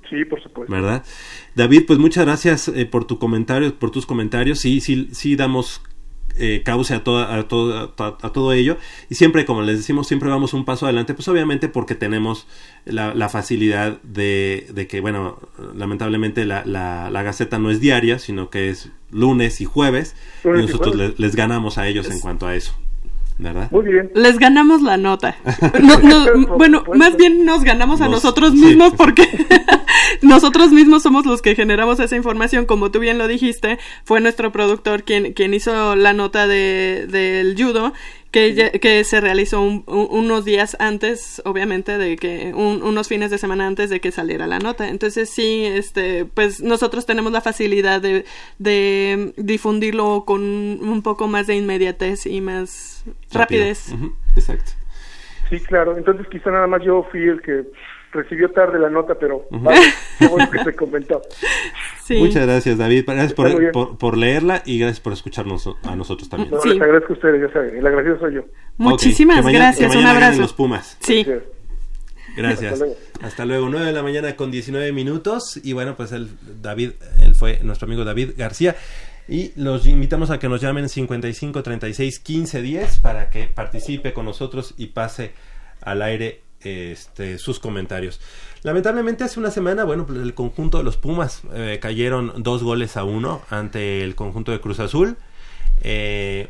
Sí, 0.09 0.25
por 0.25 0.41
supuesto. 0.43 0.71
¿Verdad? 0.71 1.03
David, 1.55 1.83
pues 1.87 1.97
muchas 1.97 2.25
gracias 2.25 2.67
eh, 2.67 2.85
por 2.85 3.05
tu 3.05 3.17
comentario, 3.17 3.73
por 3.75 3.89
tus 3.89 4.05
comentarios. 4.05 4.59
Sí, 4.59 4.79
sí, 4.79 5.09
sí 5.11 5.35
damos 5.35 5.81
eh, 6.37 6.61
cauce 6.65 6.93
a, 6.93 7.03
toda, 7.03 7.35
a, 7.35 7.47
todo, 7.47 7.93
a, 7.97 8.33
todo 8.33 8.53
ello. 8.53 8.77
Y 9.09 9.15
siempre, 9.15 9.45
como 9.45 9.61
les 9.61 9.77
decimos, 9.77 10.07
siempre 10.07 10.29
vamos 10.29 10.53
un 10.53 10.65
paso 10.65 10.85
adelante, 10.85 11.13
pues 11.13 11.27
obviamente 11.27 11.69
porque 11.69 11.95
tenemos 11.95 12.47
la, 12.85 13.13
la 13.13 13.29
facilidad 13.29 14.01
de, 14.03 14.67
de, 14.73 14.87
que, 14.87 15.01
bueno, 15.01 15.39
lamentablemente 15.75 16.45
la, 16.45 16.63
la, 16.65 17.09
la, 17.09 17.23
Gaceta 17.23 17.59
no 17.59 17.71
es 17.71 17.79
diaria, 17.79 18.19
sino 18.19 18.49
que 18.49 18.69
es 18.69 18.89
lunes 19.11 19.61
y 19.61 19.65
jueves. 19.65 20.15
Lunes 20.43 20.63
y 20.63 20.65
nosotros 20.67 20.95
y 20.95 20.97
jueves. 20.97 21.19
les, 21.19 21.19
les 21.19 21.35
ganamos 21.35 21.77
a 21.77 21.87
ellos 21.87 22.09
en 22.09 22.19
cuanto 22.19 22.47
a 22.47 22.55
eso. 22.55 22.73
¿Verdad? 23.43 23.69
Muy 23.71 23.83
bien. 23.85 24.09
Les 24.15 24.39
ganamos 24.39 24.81
la 24.81 24.95
nota. 24.97 25.35
No, 25.81 25.99
no, 25.99 26.25
Por 26.47 26.57
bueno, 26.57 26.79
supuesto. 26.79 26.97
más 26.97 27.17
bien 27.17 27.45
nos 27.45 27.63
ganamos 27.63 27.99
a 28.01 28.05
Nos- 28.05 28.23
nosotros 28.23 28.51
sí. 28.51 28.57
mismos 28.57 28.93
porque 28.95 29.27
nosotros 30.21 30.71
mismos 30.71 31.03
somos 31.03 31.25
los 31.25 31.41
que 31.41 31.55
generamos 31.55 31.99
esa 31.99 32.15
información. 32.15 32.65
Como 32.65 32.89
tú 32.91 32.99
bien 32.99 33.17
lo 33.17 33.27
dijiste, 33.27 33.79
fue 34.05 34.21
nuestro 34.21 34.51
productor 34.51 35.03
quien, 35.03 35.33
quien 35.33 35.53
hizo 35.53 35.95
la 35.95 36.13
nota 36.13 36.47
de, 36.47 37.05
del 37.09 37.55
judo 37.61 37.93
que, 38.31 38.53
ya- 38.55 38.71
que 38.71 39.03
se 39.03 39.19
realizó 39.21 39.61
un- 39.61 39.83
un- 39.87 40.07
unos 40.09 40.45
días 40.45 40.75
antes, 40.79 41.41
obviamente, 41.45 41.97
de 41.97 42.15
que 42.15 42.51
un- 42.55 42.81
unos 42.81 43.07
fines 43.07 43.29
de 43.29 43.37
semana 43.37 43.67
antes 43.67 43.89
de 43.89 43.99
que 43.99 44.11
saliera 44.11 44.47
la 44.47 44.59
nota. 44.59 44.87
Entonces 44.89 45.29
sí, 45.29 45.63
este, 45.65 46.25
pues 46.25 46.61
nosotros 46.61 47.05
tenemos 47.05 47.31
la 47.31 47.41
facilidad 47.41 48.01
de, 48.01 48.25
de 48.59 49.33
difundirlo 49.37 50.23
con 50.25 50.41
un 50.43 51.01
poco 51.03 51.27
más 51.27 51.45
de 51.47 51.55
inmediatez 51.57 52.25
y 52.25 52.41
más 52.41 52.92
rapidez. 53.31 53.89
Ujú, 53.93 54.13
Exacto. 54.35 54.71
Sí, 55.49 55.59
claro. 55.59 55.97
Entonces 55.97 56.25
quizá 56.31 56.49
nada 56.51 56.67
más 56.67 56.81
yo 56.83 57.05
fui 57.11 57.21
el 57.21 57.41
que 57.41 57.63
recibió 58.11 58.51
tarde 58.51 58.79
la 58.79 58.89
nota, 58.89 59.15
pero 59.19 59.45
vale, 59.51 59.79
qué 60.19 60.27
bueno 60.27 60.49
que 60.49 60.63
se 60.63 60.73
comentó. 60.75 61.21
Sí. 62.03 62.17
Muchas 62.17 62.45
gracias, 62.45 62.77
David. 62.77 63.05
Gracias 63.07 63.31
por, 63.31 63.71
por, 63.71 63.97
por 63.97 64.17
leerla 64.17 64.61
y 64.65 64.77
gracias 64.77 64.99
por 64.99 65.13
escucharnos 65.13 65.69
a 65.83 65.95
nosotros 65.95 66.27
también. 66.27 66.51
No, 66.51 66.59
Sí. 66.59 66.71
les 66.73 66.81
agradezco 66.81 67.13
a 67.13 67.15
ustedes, 67.15 67.47
ya 67.47 67.53
saben. 67.53 67.77
El 67.77 67.87
agradecido 67.87 68.19
soy 68.19 68.35
yo. 68.35 68.41
Muchísimas 68.75 69.37
Ok, 69.37 69.41
que 69.43 69.45
mañana- 69.45 69.65
gracias, 69.67 69.91
que 69.93 69.97
un 69.99 70.05
abrazo. 70.05 70.41
los 70.41 70.51
Pumas. 70.51 70.97
Sí. 70.99 71.23
Gracias. 71.23 71.43
Gracias. 72.35 72.73
Hasta 72.73 72.85
luego. 72.85 72.99
Hasta 73.21 73.45
luego. 73.45 73.69
9 73.69 73.85
de 73.85 73.91
la 73.93 74.03
mañana 74.03 74.35
con 74.35 74.51
19 74.51 74.91
minutos. 74.91 75.61
Y 75.63 75.71
bueno, 75.71 75.95
pues 75.95 76.11
él, 76.11 76.27
David, 76.61 76.91
él 77.21 77.35
fue 77.35 77.59
nuestro 77.63 77.85
amigo 77.85 78.03
David 78.03 78.31
García. 78.35 78.75
Y 79.27 79.53
los 79.55 79.87
invitamos 79.87 80.29
a 80.29 80.39
que 80.39 80.49
nos 80.49 80.61
llamen 80.61 80.89
55 80.89 81.63
36 81.63 82.19
15 82.19 82.61
10 82.61 82.99
para 82.99 83.29
que 83.29 83.45
participe 83.45 84.13
con 84.13 84.25
nosotros 84.25 84.73
y 84.77 84.87
pase 84.87 85.31
al 85.81 86.01
aire 86.01 86.41
este, 86.61 87.37
sus 87.37 87.59
comentarios. 87.59 88.19
Lamentablemente 88.63 89.23
hace 89.23 89.39
una 89.39 89.51
semana, 89.51 89.83
bueno, 89.83 90.05
pues 90.05 90.19
el 90.19 90.33
conjunto 90.33 90.77
de 90.77 90.83
los 90.83 90.97
Pumas 90.97 91.41
eh, 91.53 91.79
cayeron 91.81 92.43
dos 92.43 92.63
goles 92.63 92.97
a 92.97 93.03
uno 93.03 93.41
ante 93.49 94.03
el 94.03 94.15
conjunto 94.15 94.51
de 94.51 94.59
Cruz 94.59 94.79
Azul. 94.79 95.17
Eh, 95.81 96.49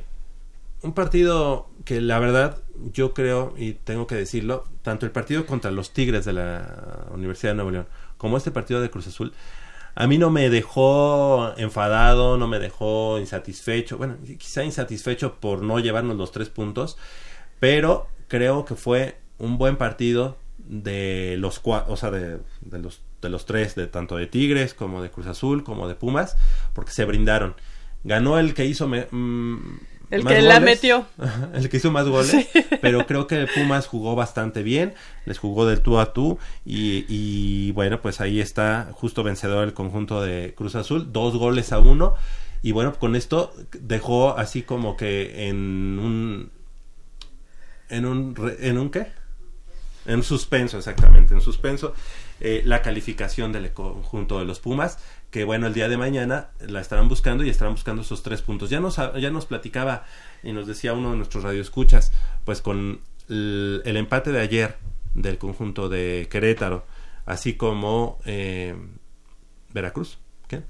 un 0.82 0.94
partido 0.94 1.70
que 1.86 2.02
la 2.02 2.20
verdad 2.20 2.58
yo 2.92 3.14
creo 3.14 3.54
y 3.58 3.74
tengo 3.74 4.06
que 4.06 4.16
decirlo, 4.16 4.66
tanto 4.82 5.06
el 5.06 5.12
partido 5.12 5.46
contra 5.46 5.72
los 5.72 5.92
Tigres 5.92 6.26
de 6.26 6.34
la 6.34 7.08
Universidad 7.14 7.52
de 7.52 7.56
Nuevo 7.56 7.72
León 7.72 7.88
como 8.18 8.38
este 8.38 8.52
partido 8.52 8.82
de 8.82 8.90
Cruz 8.90 9.08
Azul, 9.08 9.34
a 9.96 10.08
mí 10.08 10.18
no 10.18 10.30
me 10.30 10.50
dejó 10.50 11.54
enfadado, 11.58 12.38
no 12.38 12.48
me 12.48 12.60
dejó 12.60 13.20
insatisfecho, 13.20 13.98
bueno, 13.98 14.18
quizá 14.40 14.64
insatisfecho 14.64 15.36
por 15.36 15.62
no 15.62 15.80
llevarnos 15.80 16.18
los 16.18 16.32
tres 16.32 16.50
puntos, 16.50 16.98
pero 17.60 18.08
creo 18.28 18.66
que 18.66 18.76
fue 18.76 19.18
un 19.38 19.58
buen 19.58 19.78
partido 19.78 20.38
de 20.58 21.36
los 21.40 21.62
o 21.64 21.98
sea, 21.98 22.12
de, 22.12 22.40
de 22.62 22.80
los 22.80 23.02
de 23.22 23.30
los 23.30 23.46
tres, 23.46 23.76
de 23.76 23.88
tanto 23.88 24.18
de 24.18 24.28
Tigres 24.28 24.74
como 24.74 25.02
de 25.02 25.10
Cruz 25.10 25.28
Azul 25.28 25.64
como 25.64 25.88
de 25.88 25.96
Pumas, 25.96 26.36
porque 26.74 26.92
se 26.92 27.06
brindaron. 27.06 27.56
Ganó 28.04 28.38
el 28.38 28.54
que 28.54 28.66
hizo 28.66 28.86
me- 28.90 29.08
mm, 29.10 29.80
El 30.14 30.24
más 30.24 30.34
que 30.34 30.42
la 30.42 30.60
metió. 30.60 31.08
el 31.54 31.70
que 31.70 31.78
hizo 31.78 31.92
más 31.92 32.08
goles, 32.08 32.48
pero 32.82 33.08
creo 33.08 33.26
que 33.26 33.48
Pumas 33.48 33.88
jugó 33.88 34.16
bastante 34.16 34.62
bien, 34.62 34.94
les 35.26 35.40
jugó 35.40 35.66
del 35.66 35.82
tú 35.82 36.00
a 36.00 36.14
tú. 36.14 36.38
Y, 36.66 37.06
y 37.10 37.72
bueno, 37.72 38.00
pues 38.00 38.22
ahí 38.22 38.40
está 38.40 38.90
justo 38.94 39.24
vencedor 39.24 39.64
el 39.64 39.74
conjunto 39.74 40.22
de 40.22 40.54
Cruz 40.56 40.76
Azul, 40.76 41.12
dos 41.12 41.36
goles 41.36 41.72
a 41.72 41.80
uno. 41.80 42.14
Y 42.62 42.74
bueno, 42.74 42.94
con 42.94 43.16
esto 43.16 43.54
dejó 43.72 44.38
así 44.38 44.62
como 44.62 44.96
que 44.96 45.50
en 45.50 46.00
un 46.00 46.52
en 47.90 48.06
un 48.06 48.56
en 48.60 48.78
un 48.78 48.92
qué? 48.92 49.08
En 50.06 50.22
suspenso, 50.22 50.78
exactamente, 50.78 51.34
en 51.34 51.42
suspenso 51.42 51.96
eh, 52.40 52.62
la 52.66 52.82
calificación 52.82 53.52
del 53.52 53.72
conjunto 53.74 54.38
de 54.38 54.46
los 54.46 54.60
Pumas, 54.60 55.00
que 55.34 55.46
bueno, 55.46 55.66
el 55.66 55.74
día 55.74 55.90
de 55.90 55.98
mañana 55.98 56.50
la 56.60 56.80
estarán 56.80 57.10
buscando 57.10 57.44
y 57.44 57.50
estarán 57.50 57.74
buscando 57.74 58.04
esos 58.04 58.22
tres 58.22 58.44
puntos. 58.44 58.70
Ya 58.70 58.80
nos, 58.80 58.98
ya 58.98 59.32
nos 59.32 59.48
platicaba 59.48 60.06
y 60.44 60.52
nos 60.52 60.68
decía 60.68 60.94
uno 60.94 61.10
de 61.10 61.18
nuestros 61.18 61.44
radioescuchas, 61.44 62.12
pues 62.46 62.62
con 62.62 63.02
el, 63.30 63.82
empate 63.84 64.32
de 64.32 64.40
ayer 64.40 64.78
del 65.16 65.40
conjunto 65.40 65.90
de 65.90 66.28
Querétaro, 66.30 66.86
así 67.26 67.56
como 67.56 68.20
eh, 68.26 68.76
Veracruz, 69.74 70.20
¿qué? 70.48 70.62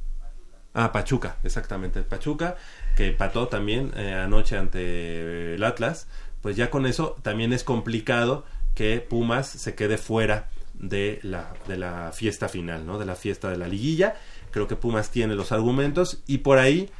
Ah, 0.73 0.93
Pachuca, 0.93 1.39
exactamente, 1.43 2.01
Pachuca, 2.03 2.55
que 2.95 3.07
empató 3.07 3.49
también 3.49 3.91
eh, 3.97 4.13
anoche 4.13 4.57
ante 4.57 5.55
el 5.55 5.63
Atlas, 5.65 6.07
pues 6.39 6.55
ya 6.55 6.69
con 6.69 6.85
eso 6.85 7.17
también 7.21 7.51
es 7.51 7.65
complicado 7.65 8.45
que 8.75 9.01
Pumas 9.01 9.45
se 9.45 9.75
quede 9.75 9.97
fuera 9.97 10.47
de 10.73 11.19
la, 11.21 11.53
de 11.67 11.75
la 11.77 12.11
fiesta 12.13 12.47
final, 12.47 12.85
¿no? 12.85 12.97
De 12.97 13.05
la 13.05 13.15
fiesta 13.15 13.49
de 13.49 13.57
la 13.57 13.67
liguilla. 13.67 14.15
Creo 14.53 14.67
que 14.67 14.75
Pumas 14.75 15.09
tiene 15.09 15.33
los 15.33 15.51
argumentos 15.51 16.21
y 16.27 16.37
por 16.37 16.59
ahí, 16.59 16.91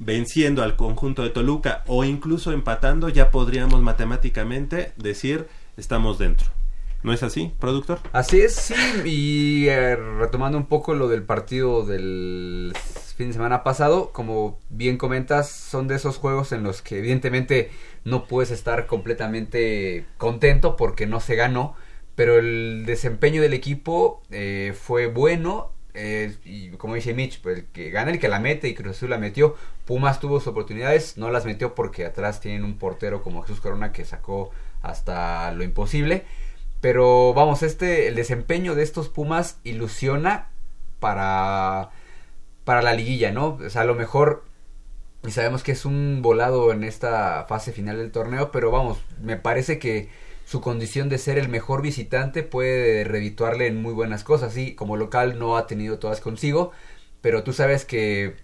venciendo 0.00 0.64
al 0.64 0.74
conjunto 0.74 1.22
de 1.22 1.30
Toluca 1.30 1.84
o 1.86 2.02
incluso 2.02 2.50
empatando, 2.52 3.08
ya 3.08 3.30
podríamos 3.30 3.80
matemáticamente 3.80 4.92
decir 4.96 5.46
estamos 5.76 6.18
dentro. 6.18 6.48
¿No 7.04 7.12
es 7.12 7.22
así, 7.22 7.52
productor? 7.58 8.00
Así 8.12 8.40
es, 8.40 8.54
sí, 8.54 8.74
y 9.04 9.68
eh, 9.68 9.96
retomando 9.96 10.58
un 10.58 10.66
poco 10.66 10.94
lo 10.94 11.08
del 11.08 11.24
partido 11.24 11.84
del 11.84 12.72
fin 13.16 13.28
de 13.28 13.32
semana 13.32 13.64
pasado, 13.64 14.10
como 14.12 14.58
bien 14.70 14.98
comentas, 14.98 15.50
son 15.50 15.88
de 15.88 15.96
esos 15.96 16.16
juegos 16.18 16.52
en 16.52 16.62
los 16.62 16.80
que 16.80 16.98
evidentemente 16.98 17.70
no 18.04 18.26
puedes 18.26 18.52
estar 18.52 18.86
completamente 18.86 20.06
contento 20.16 20.76
porque 20.76 21.06
no 21.06 21.20
se 21.20 21.34
ganó, 21.34 21.74
pero 22.14 22.38
el 22.38 22.84
desempeño 22.86 23.42
del 23.42 23.54
equipo 23.54 24.22
eh, 24.30 24.72
fue 24.80 25.06
bueno, 25.06 25.71
y 25.94 26.70
como 26.70 26.94
dice 26.94 27.14
Mitch, 27.14 27.40
pues 27.42 27.58
el 27.58 27.64
que 27.66 27.90
gana 27.90 28.10
el 28.10 28.18
que 28.18 28.28
la 28.28 28.40
mete 28.40 28.68
y 28.68 28.74
Cruz 28.74 28.96
Azul 28.96 29.10
la 29.10 29.18
metió, 29.18 29.56
Pumas 29.84 30.20
tuvo 30.20 30.38
sus 30.38 30.48
oportunidades, 30.48 31.18
no 31.18 31.30
las 31.30 31.44
metió 31.44 31.74
porque 31.74 32.06
atrás 32.06 32.40
tienen 32.40 32.64
un 32.64 32.78
portero 32.78 33.22
como 33.22 33.42
Jesús 33.42 33.60
Corona 33.60 33.92
que 33.92 34.04
sacó 34.04 34.50
hasta 34.80 35.52
lo 35.52 35.64
imposible. 35.64 36.24
Pero 36.80 37.32
vamos, 37.34 37.62
este, 37.62 38.08
el 38.08 38.14
desempeño 38.16 38.74
de 38.74 38.82
estos 38.82 39.08
Pumas 39.08 39.58
ilusiona 39.64 40.48
para, 40.98 41.90
para 42.64 42.82
la 42.82 42.94
liguilla, 42.94 43.30
¿no? 43.30 43.58
O 43.64 43.70
sea, 43.70 43.82
a 43.82 43.84
lo 43.84 43.94
mejor, 43.94 44.44
y 45.24 45.30
sabemos 45.30 45.62
que 45.62 45.72
es 45.72 45.84
un 45.84 46.22
volado 46.22 46.72
en 46.72 46.84
esta 46.84 47.44
fase 47.48 47.72
final 47.72 47.98
del 47.98 48.10
torneo, 48.12 48.50
pero 48.50 48.70
vamos, 48.70 48.98
me 49.20 49.36
parece 49.36 49.78
que 49.78 50.08
su 50.52 50.60
condición 50.60 51.08
de 51.08 51.16
ser 51.18 51.38
el 51.38 51.48
mejor 51.48 51.80
visitante 51.82 52.42
puede 52.42 53.04
redituarle 53.04 53.66
en 53.68 53.80
muy 53.80 53.94
buenas 53.94 54.22
cosas. 54.22 54.52
Sí, 54.52 54.74
como 54.74 54.96
local 54.98 55.38
no 55.38 55.56
ha 55.56 55.66
tenido 55.66 55.98
todas 55.98 56.20
consigo, 56.20 56.72
pero 57.22 57.42
tú 57.42 57.52
sabes 57.54 57.84
que 57.86 58.36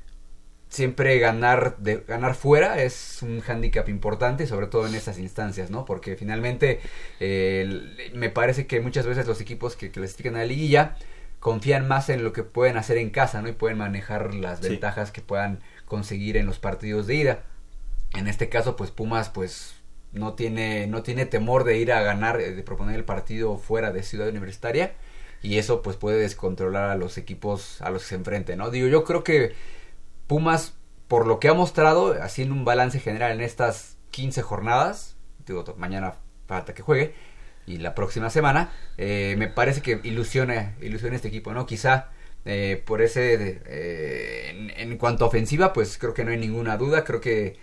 siempre 0.71 1.19
ganar 1.19 1.77
de 1.79 2.05
ganar 2.09 2.35
fuera 2.35 2.83
es 2.83 3.21
un 3.23 3.41
hándicap 3.41 3.89
importante 3.89 4.47
sobre 4.47 4.67
todo 4.67 4.87
en 4.87 4.95
estas 4.95 5.19
instancias 5.19 5.71
no 5.71 5.87
porque 5.87 6.15
finalmente 6.17 6.81
eh, 7.21 8.11
me 8.15 8.29
parece 8.29 8.67
que 8.67 8.81
muchas 8.81 9.07
veces 9.07 9.27
los 9.27 9.41
equipos 9.41 9.77
que 9.77 9.91
clasifican 9.91 10.35
a 10.37 10.41
la 10.41 10.45
liguilla 10.45 10.97
confían 11.41 11.89
más 11.89 12.11
en 12.11 12.23
lo 12.23 12.35
que 12.35 12.43
pueden 12.43 12.77
hacer 12.77 12.99
en 12.99 13.09
casa 13.11 13.41
no 13.41 13.49
y 13.49 13.53
pueden 13.53 13.79
manejar 13.79 14.35
las 14.35 14.61
Sí. 14.61 14.69
ventajas 14.69 15.11
que 15.11 15.23
puedan 15.23 15.61
conseguir 15.87 16.37
en 16.37 16.45
los 16.45 16.59
partidos 16.59 17.07
de 17.07 17.15
ida 17.15 17.45
en 18.15 18.27
este 18.29 18.51
caso 18.51 18.77
pues 18.77 18.91
Pumas 18.91 19.31
pues 19.31 19.75
no 20.13 20.35
tiene 20.35 20.87
no 20.87 21.03
tiene 21.03 21.27
temor 21.27 21.65
de 21.65 21.79
ir 21.79 21.93
a 21.93 22.03
ganar 22.03 22.41
eh, 22.41 22.53
de 22.53 22.63
proponer 22.63 22.97
el 22.97 23.05
partido 23.05 23.59
fuera 23.59 23.93
de 23.93 24.03
Ciudad 24.03 24.29
Universitaria 24.29 24.95
y 25.43 25.59
eso 25.59 25.83
pues 25.83 25.97
puede 25.97 26.19
descontrolar 26.19 26.91
a 26.91 26.97
los 26.97 27.19
equipos 27.19 27.81
a 27.83 27.91
los 27.91 28.03
que 28.03 28.09
se 28.11 28.15
enfrente 28.17 28.57
no 28.57 28.71
digo 28.71 28.89
yo 28.89 29.05
creo 29.05 29.25
que 29.25 29.55
Pumas, 30.27 30.75
por 31.09 31.27
lo 31.27 31.41
que 31.41 31.49
ha 31.49 31.55
mostrado, 31.55 32.15
en 32.37 32.53
un 32.53 32.65
balance 32.65 33.01
general 33.01 33.33
en 33.33 33.41
estas 33.41 33.97
15 34.11 34.43
jornadas, 34.43 35.17
digo, 35.47 35.65
mañana 35.79 36.15
falta 36.47 36.75
que 36.75 36.83
juegue, 36.83 37.15
y 37.67 37.79
la 37.79 37.95
próxima 37.95 38.31
semana, 38.31 38.73
eh, 38.99 39.35
me 39.39 39.49
parece 39.49 39.83
que 39.83 40.01
ilusiona, 40.05 40.75
ilusiona 40.81 41.17
este 41.17 41.29
equipo, 41.29 41.53
¿no? 41.53 41.67
Quizá 41.67 42.11
Eh, 42.45 42.83
por 42.87 43.03
ese, 43.03 43.61
eh, 43.67 44.51
en, 44.51 44.93
en 44.93 44.97
cuanto 44.99 45.25
a 45.25 45.29
ofensiva, 45.29 45.73
pues 45.75 45.99
creo 45.99 46.15
que 46.15 46.25
no 46.25 46.31
hay 46.31 46.39
ninguna 46.39 46.77
duda. 46.79 47.05
Creo 47.05 47.21
que 47.21 47.59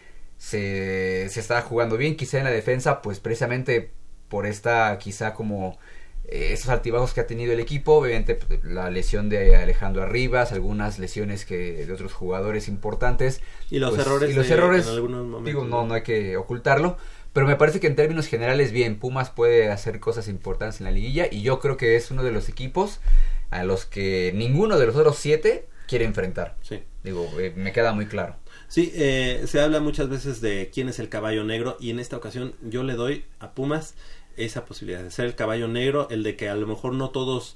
se, 0.45 1.27
se 1.29 1.39
está 1.39 1.61
jugando 1.63 1.97
bien. 1.97 2.15
Quizá 2.15 2.37
en 2.37 2.43
la 2.43 2.51
defensa, 2.51 3.01
pues 3.01 3.19
precisamente 3.19 3.91
por 4.29 4.45
esta, 4.45 4.95
quizá 4.99 5.33
como 5.33 5.77
eh, 6.25 6.49
esos 6.53 6.69
altibajos 6.69 7.13
que 7.13 7.21
ha 7.21 7.27
tenido 7.27 7.51
el 7.53 7.59
equipo. 7.59 7.93
Obviamente, 7.93 8.35
pues, 8.35 8.63
la 8.63 8.91
lesión 8.91 9.27
de 9.27 9.55
Alejandro 9.55 10.03
Arribas, 10.03 10.51
algunas 10.51 10.99
lesiones 10.99 11.45
que 11.45 11.85
de 11.85 11.91
otros 11.91 12.13
jugadores 12.13 12.67
importantes. 12.67 13.41
Y 13.71 13.79
los 13.79 13.95
pues, 13.95 14.05
errores 14.05 14.29
y 14.29 14.33
los 14.33 14.47
de- 14.47 14.53
errores, 14.53 14.85
en 14.85 14.93
algunos 14.93 15.23
momentos, 15.25 15.45
digo, 15.45 15.63
no, 15.63 15.81
¿no? 15.81 15.87
no 15.87 15.93
hay 15.95 16.03
que 16.03 16.37
ocultarlo. 16.37 16.97
Pero 17.33 17.47
me 17.47 17.55
parece 17.57 17.79
que 17.79 17.87
en 17.87 17.95
términos 17.95 18.27
generales, 18.27 18.71
bien, 18.71 18.97
Pumas 18.97 19.29
puede 19.29 19.69
hacer 19.69 19.99
cosas 19.99 20.27
importantes 20.29 20.79
en 20.79 20.85
la 20.85 20.91
liguilla. 20.91 21.27
Y 21.29 21.41
yo 21.41 21.59
creo 21.59 21.75
que 21.75 21.95
es 21.95 22.11
uno 22.11 22.23
de 22.23 22.31
los 22.31 22.47
equipos 22.49 23.01
a 23.49 23.63
los 23.63 23.85
que 23.85 24.31
ninguno 24.35 24.77
de 24.77 24.85
los 24.85 24.95
otros 24.95 25.17
siete 25.17 25.67
quiere 25.87 26.05
enfrentar. 26.05 26.55
Sí. 26.61 26.83
Digo, 27.03 27.27
eh, 27.39 27.51
me 27.55 27.71
queda 27.73 27.91
muy 27.93 28.05
claro. 28.05 28.37
Sí, 28.67 28.91
eh, 28.95 29.43
se 29.47 29.61
habla 29.61 29.79
muchas 29.79 30.09
veces 30.09 30.41
de 30.41 30.71
quién 30.73 30.89
es 30.89 30.99
el 30.99 31.09
caballo 31.09 31.43
negro 31.43 31.77
y 31.79 31.91
en 31.91 31.99
esta 31.99 32.17
ocasión 32.17 32.55
yo 32.61 32.83
le 32.83 32.95
doy 32.95 33.25
a 33.39 33.51
Pumas 33.51 33.95
esa 34.37 34.65
posibilidad 34.65 35.03
de 35.03 35.11
ser 35.11 35.25
el 35.25 35.35
caballo 35.35 35.67
negro, 35.67 36.07
el 36.09 36.23
de 36.23 36.35
que 36.35 36.49
a 36.49 36.55
lo 36.55 36.67
mejor 36.67 36.93
no 36.93 37.09
todos 37.09 37.55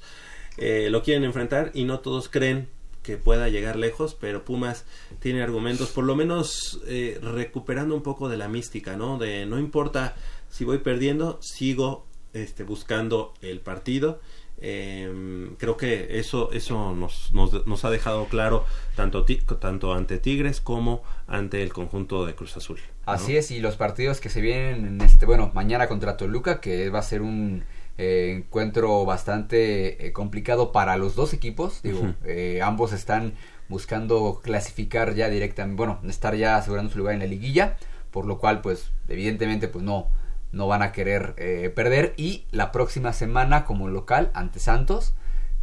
eh, 0.57 0.89
lo 0.89 1.03
quieren 1.03 1.23
enfrentar 1.23 1.71
y 1.73 1.83
no 1.83 1.99
todos 1.99 2.29
creen 2.29 2.69
que 3.03 3.17
pueda 3.17 3.49
llegar 3.49 3.75
lejos, 3.75 4.15
pero 4.19 4.45
Pumas 4.45 4.85
tiene 5.19 5.41
argumentos, 5.41 5.89
por 5.89 6.03
lo 6.03 6.15
menos 6.15 6.79
eh, 6.87 7.17
recuperando 7.21 7.95
un 7.95 8.03
poco 8.03 8.29
de 8.29 8.37
la 8.37 8.47
mística, 8.49 8.95
¿no? 8.97 9.17
De 9.17 9.45
no 9.45 9.57
importa 9.57 10.15
si 10.49 10.63
voy 10.65 10.79
perdiendo, 10.79 11.39
sigo 11.41 12.05
este, 12.33 12.63
buscando 12.63 13.33
el 13.41 13.61
partido. 13.61 14.19
Eh, 14.61 15.49
creo 15.57 15.77
que 15.77 16.19
eso 16.19 16.51
eso 16.51 16.93
nos, 16.93 17.31
nos, 17.33 17.65
nos 17.65 17.85
ha 17.85 17.89
dejado 17.89 18.25
claro 18.25 18.65
tanto, 18.95 19.23
ti- 19.25 19.41
tanto 19.59 19.93
ante 19.93 20.17
Tigres 20.17 20.59
como 20.61 21.01
ante 21.27 21.63
el 21.63 21.71
conjunto 21.73 22.25
de 22.25 22.35
Cruz 22.35 22.57
Azul. 22.57 22.79
¿no? 23.07 23.13
Así 23.13 23.37
es, 23.37 23.51
y 23.51 23.59
los 23.59 23.75
partidos 23.77 24.19
que 24.19 24.29
se 24.29 24.41
vienen 24.41 24.85
en 24.85 25.01
este, 25.01 25.25
bueno, 25.25 25.51
mañana 25.53 25.87
contra 25.87 26.17
Toluca, 26.17 26.59
que 26.59 26.89
va 26.89 26.99
a 26.99 27.03
ser 27.03 27.21
un 27.21 27.63
eh, 27.97 28.33
encuentro 28.37 29.05
bastante 29.05 30.05
eh, 30.07 30.11
complicado 30.13 30.71
para 30.71 30.97
los 30.97 31.15
dos 31.15 31.33
equipos. 31.33 31.81
Digo, 31.81 32.13
eh, 32.25 32.61
ambos 32.63 32.93
están 32.93 33.33
buscando 33.69 34.41
clasificar 34.43 35.15
ya 35.15 35.29
directamente, 35.29 35.77
bueno, 35.77 35.99
estar 36.07 36.35
ya 36.35 36.57
asegurando 36.57 36.91
su 36.91 36.97
lugar 36.97 37.13
en 37.13 37.19
la 37.21 37.27
liguilla, 37.27 37.77
por 38.11 38.25
lo 38.25 38.39
cual, 38.39 38.61
pues, 38.61 38.91
evidentemente, 39.07 39.67
pues 39.67 39.83
no, 39.85 40.07
no 40.51 40.67
van 40.67 40.81
a 40.81 40.91
querer 40.91 41.33
eh, 41.37 41.71
perder. 41.73 42.13
Y 42.17 42.45
la 42.51 42.71
próxima 42.71 43.13
semana 43.13 43.65
como 43.65 43.87
local 43.87 44.31
ante 44.33 44.59
Santos, 44.59 45.13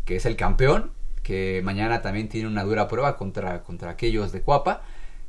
que 0.05 0.17
es 0.17 0.27
el 0.27 0.37
campeón, 0.37 0.93
que 1.23 1.61
mañana 1.65 2.03
también 2.03 2.29
tiene 2.29 2.49
una 2.49 2.65
dura 2.65 2.89
prueba 2.89 3.17
contra, 3.17 3.63
contra 3.63 3.91
aquellos 3.91 4.33
de 4.33 4.43
Cuapa. 4.43 4.83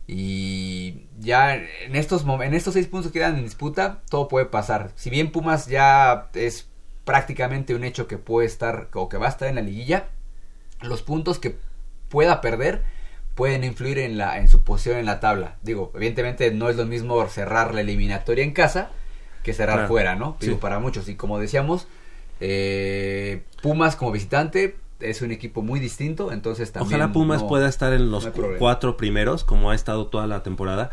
Y 0.07 1.07
ya 1.19 1.55
en 1.55 1.95
estos, 1.95 2.23
en 2.25 2.53
estos 2.53 2.75
seis 2.75 2.87
puntos 2.87 3.11
que 3.11 3.19
quedan 3.19 3.37
en 3.37 3.43
disputa, 3.43 4.01
todo 4.09 4.27
puede 4.27 4.45
pasar. 4.45 4.91
Si 4.95 5.09
bien 5.09 5.31
Pumas 5.31 5.67
ya 5.67 6.29
es 6.33 6.69
prácticamente 7.03 7.75
un 7.75 7.83
hecho 7.83 8.07
que 8.07 8.17
puede 8.17 8.47
estar 8.47 8.89
o 8.93 9.09
que 9.09 9.17
va 9.17 9.25
a 9.25 9.29
estar 9.29 9.49
en 9.49 9.55
la 9.55 9.61
liguilla, 9.61 10.07
los 10.81 11.01
puntos 11.01 11.39
que 11.39 11.57
pueda 12.09 12.41
perder 12.41 12.83
pueden 13.35 13.63
influir 13.63 13.99
en, 13.99 14.17
la, 14.17 14.39
en 14.39 14.47
su 14.47 14.63
posición 14.63 14.97
en 14.97 15.05
la 15.05 15.19
tabla. 15.19 15.57
Digo, 15.61 15.91
evidentemente 15.95 16.51
no 16.51 16.69
es 16.69 16.75
lo 16.75 16.85
mismo 16.85 17.27
cerrar 17.27 17.73
la 17.73 17.81
eliminatoria 17.81 18.43
en 18.43 18.51
casa 18.51 18.91
que 19.43 19.53
cerrar 19.53 19.75
Claro. 19.77 19.87
fuera, 19.89 20.15
¿no? 20.15 20.37
Digo, 20.39 20.53
Sí. 20.55 20.59
para 20.61 20.79
muchos. 20.79 21.07
Y 21.09 21.15
como 21.15 21.39
decíamos, 21.39 21.87
eh, 22.39 23.43
Pumas 23.61 23.95
como 23.95 24.11
visitante 24.11 24.75
es 24.99 25.21
un 25.21 25.31
equipo 25.31 25.61
muy 25.61 25.79
distinto, 25.79 26.31
entonces 26.31 26.71
también... 26.71 26.99
Ojalá 27.01 27.13
Pumas 27.13 27.41
no- 27.43 27.47
pueda 27.47 27.67
estar 27.69 27.93
en 27.93 28.09
los 28.11 28.25
no 28.25 28.33
cuatro 28.57 28.97
primeros, 28.97 29.43
como 29.43 29.71
ha 29.71 29.75
estado 29.75 30.07
toda 30.07 30.25
la 30.27 30.43
temporada, 30.43 30.89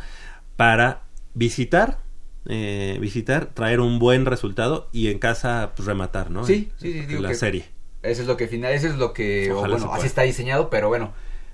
para 0.57 1.03
visitar, 1.35 1.99
eh, 2.47 2.99
visitar, 3.01 3.47
traer 3.47 3.81
un 3.81 3.99
buen 3.99 4.27
resultado 4.27 4.89
y 4.93 5.09
en 5.09 5.19
casa 5.19 5.73
pues, 5.77 5.87
rematar, 5.87 6.31
¿no? 6.31 6.45
Sí, 6.45 6.71
sí, 6.79 6.93
sí, 6.93 7.01
digo 7.07 7.23
la 7.23 7.31
que 7.31 7.35
serie. 7.35 7.65
Eso 8.03 8.21
es 8.23 8.29
lo 8.29 8.37
que 8.37 8.47
final, 8.49 8.73
eso 8.75 8.87
es 8.89 8.97
lo 8.97 9.15
que, 9.15 9.51
o 9.51 9.61
bueno, 9.61 9.91
así 9.95 10.07
está 10.07 10.23
diseñado, 10.23 10.69
pero 10.69 10.89
bueno, 10.89 11.13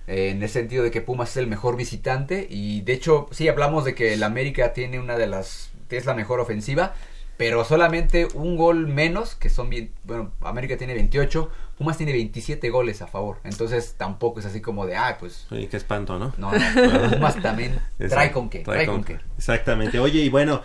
eh, 0.09 0.31
en 0.31 0.43
el 0.43 0.49
sentido 0.49 0.83
de 0.83 0.91
que 0.91 1.01
Pumas 1.01 1.31
es 1.31 1.37
el 1.37 1.47
mejor 1.47 1.77
visitante 1.77 2.49
y 2.51 2.81
de 2.81 2.93
hecho 2.95 3.29
sí 3.31 3.47
hablamos 3.47 3.85
de 3.85 3.95
que 3.95 4.15
el 4.15 4.25
América 4.25 4.73
tiene 4.73 4.99
una 4.99 5.17
de 5.17 5.29
las, 5.29 5.71
es 5.97 6.07
la 6.07 6.15
mejor 6.15 6.41
ofensiva, 6.41 6.95
pero 7.37 7.65
solamente 7.65 8.29
un 8.35 8.57
gol 8.57 8.87
menos, 8.87 9.35
que 9.35 9.49
son 9.49 9.71
bien, 9.71 9.93
bueno, 10.05 10.33
América 10.43 10.77
tiene 10.77 10.95
28, 10.95 11.51
Pumas 11.79 11.97
tiene 11.97 12.13
27 12.13 12.69
goles 12.69 13.01
a 13.01 13.07
favor, 13.07 13.39
entonces 13.45 13.95
tampoco 13.97 14.41
es 14.41 14.47
así 14.47 14.61
como 14.61 14.85
de, 14.85 14.97
ah, 14.97 15.17
pues 15.19 15.47
qué 15.49 15.77
espanto, 15.77 16.19
¿no? 16.19 16.35
no, 16.37 16.53
no, 16.53 17.11
Pumas 17.11 17.41
también 17.41 17.81
trae 18.09 18.31
con 18.31 18.51
qué, 18.51 18.59
trae 18.61 18.87
con 18.87 19.05
qué. 19.05 19.19
Exactamente. 19.39 19.99
Oye, 19.99 20.21
y 20.21 20.29
bueno, 20.29 20.61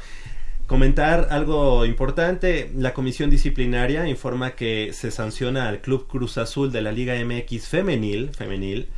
comentar 0.67 1.27
algo 1.31 1.85
importante. 1.85 2.71
La 2.75 2.93
comisión 2.93 3.29
disciplinaria 3.29 4.07
informa 4.07 4.51
que 4.51 4.91
se 4.93 5.11
sanciona 5.11 5.69
al 5.69 5.79
Club 5.79 6.07
Cruz 6.07 6.37
Azul 6.37 6.71
de 6.71 6.81
la 6.81 6.91
Liga 6.91 7.13
MX 7.15 7.67
femenil, 7.67 8.31
femenil 8.35 8.89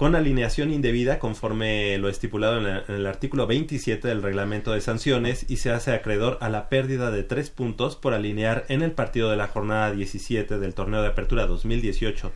con 0.00 0.14
alineación 0.14 0.72
indebida 0.72 1.18
conforme 1.18 1.98
lo 1.98 2.08
estipulado 2.08 2.56
en, 2.56 2.66
en 2.88 2.94
el 2.94 3.06
artículo 3.06 3.46
27 3.46 4.08
del 4.08 4.22
reglamento 4.22 4.72
de 4.72 4.80
sanciones 4.80 5.44
y 5.50 5.58
se 5.58 5.72
hace 5.72 5.92
acreedor 5.92 6.38
a 6.40 6.48
la 6.48 6.70
pérdida 6.70 7.10
de 7.10 7.22
tres 7.22 7.50
puntos 7.50 7.96
por 7.96 8.14
alinear 8.14 8.64
en 8.68 8.80
el 8.80 8.92
partido 8.92 9.30
de 9.30 9.36
la 9.36 9.48
jornada 9.48 9.92
17 9.92 10.58
del 10.58 10.72
torneo 10.72 11.02
de 11.02 11.08
apertura 11.08 11.46
2018 11.46 12.32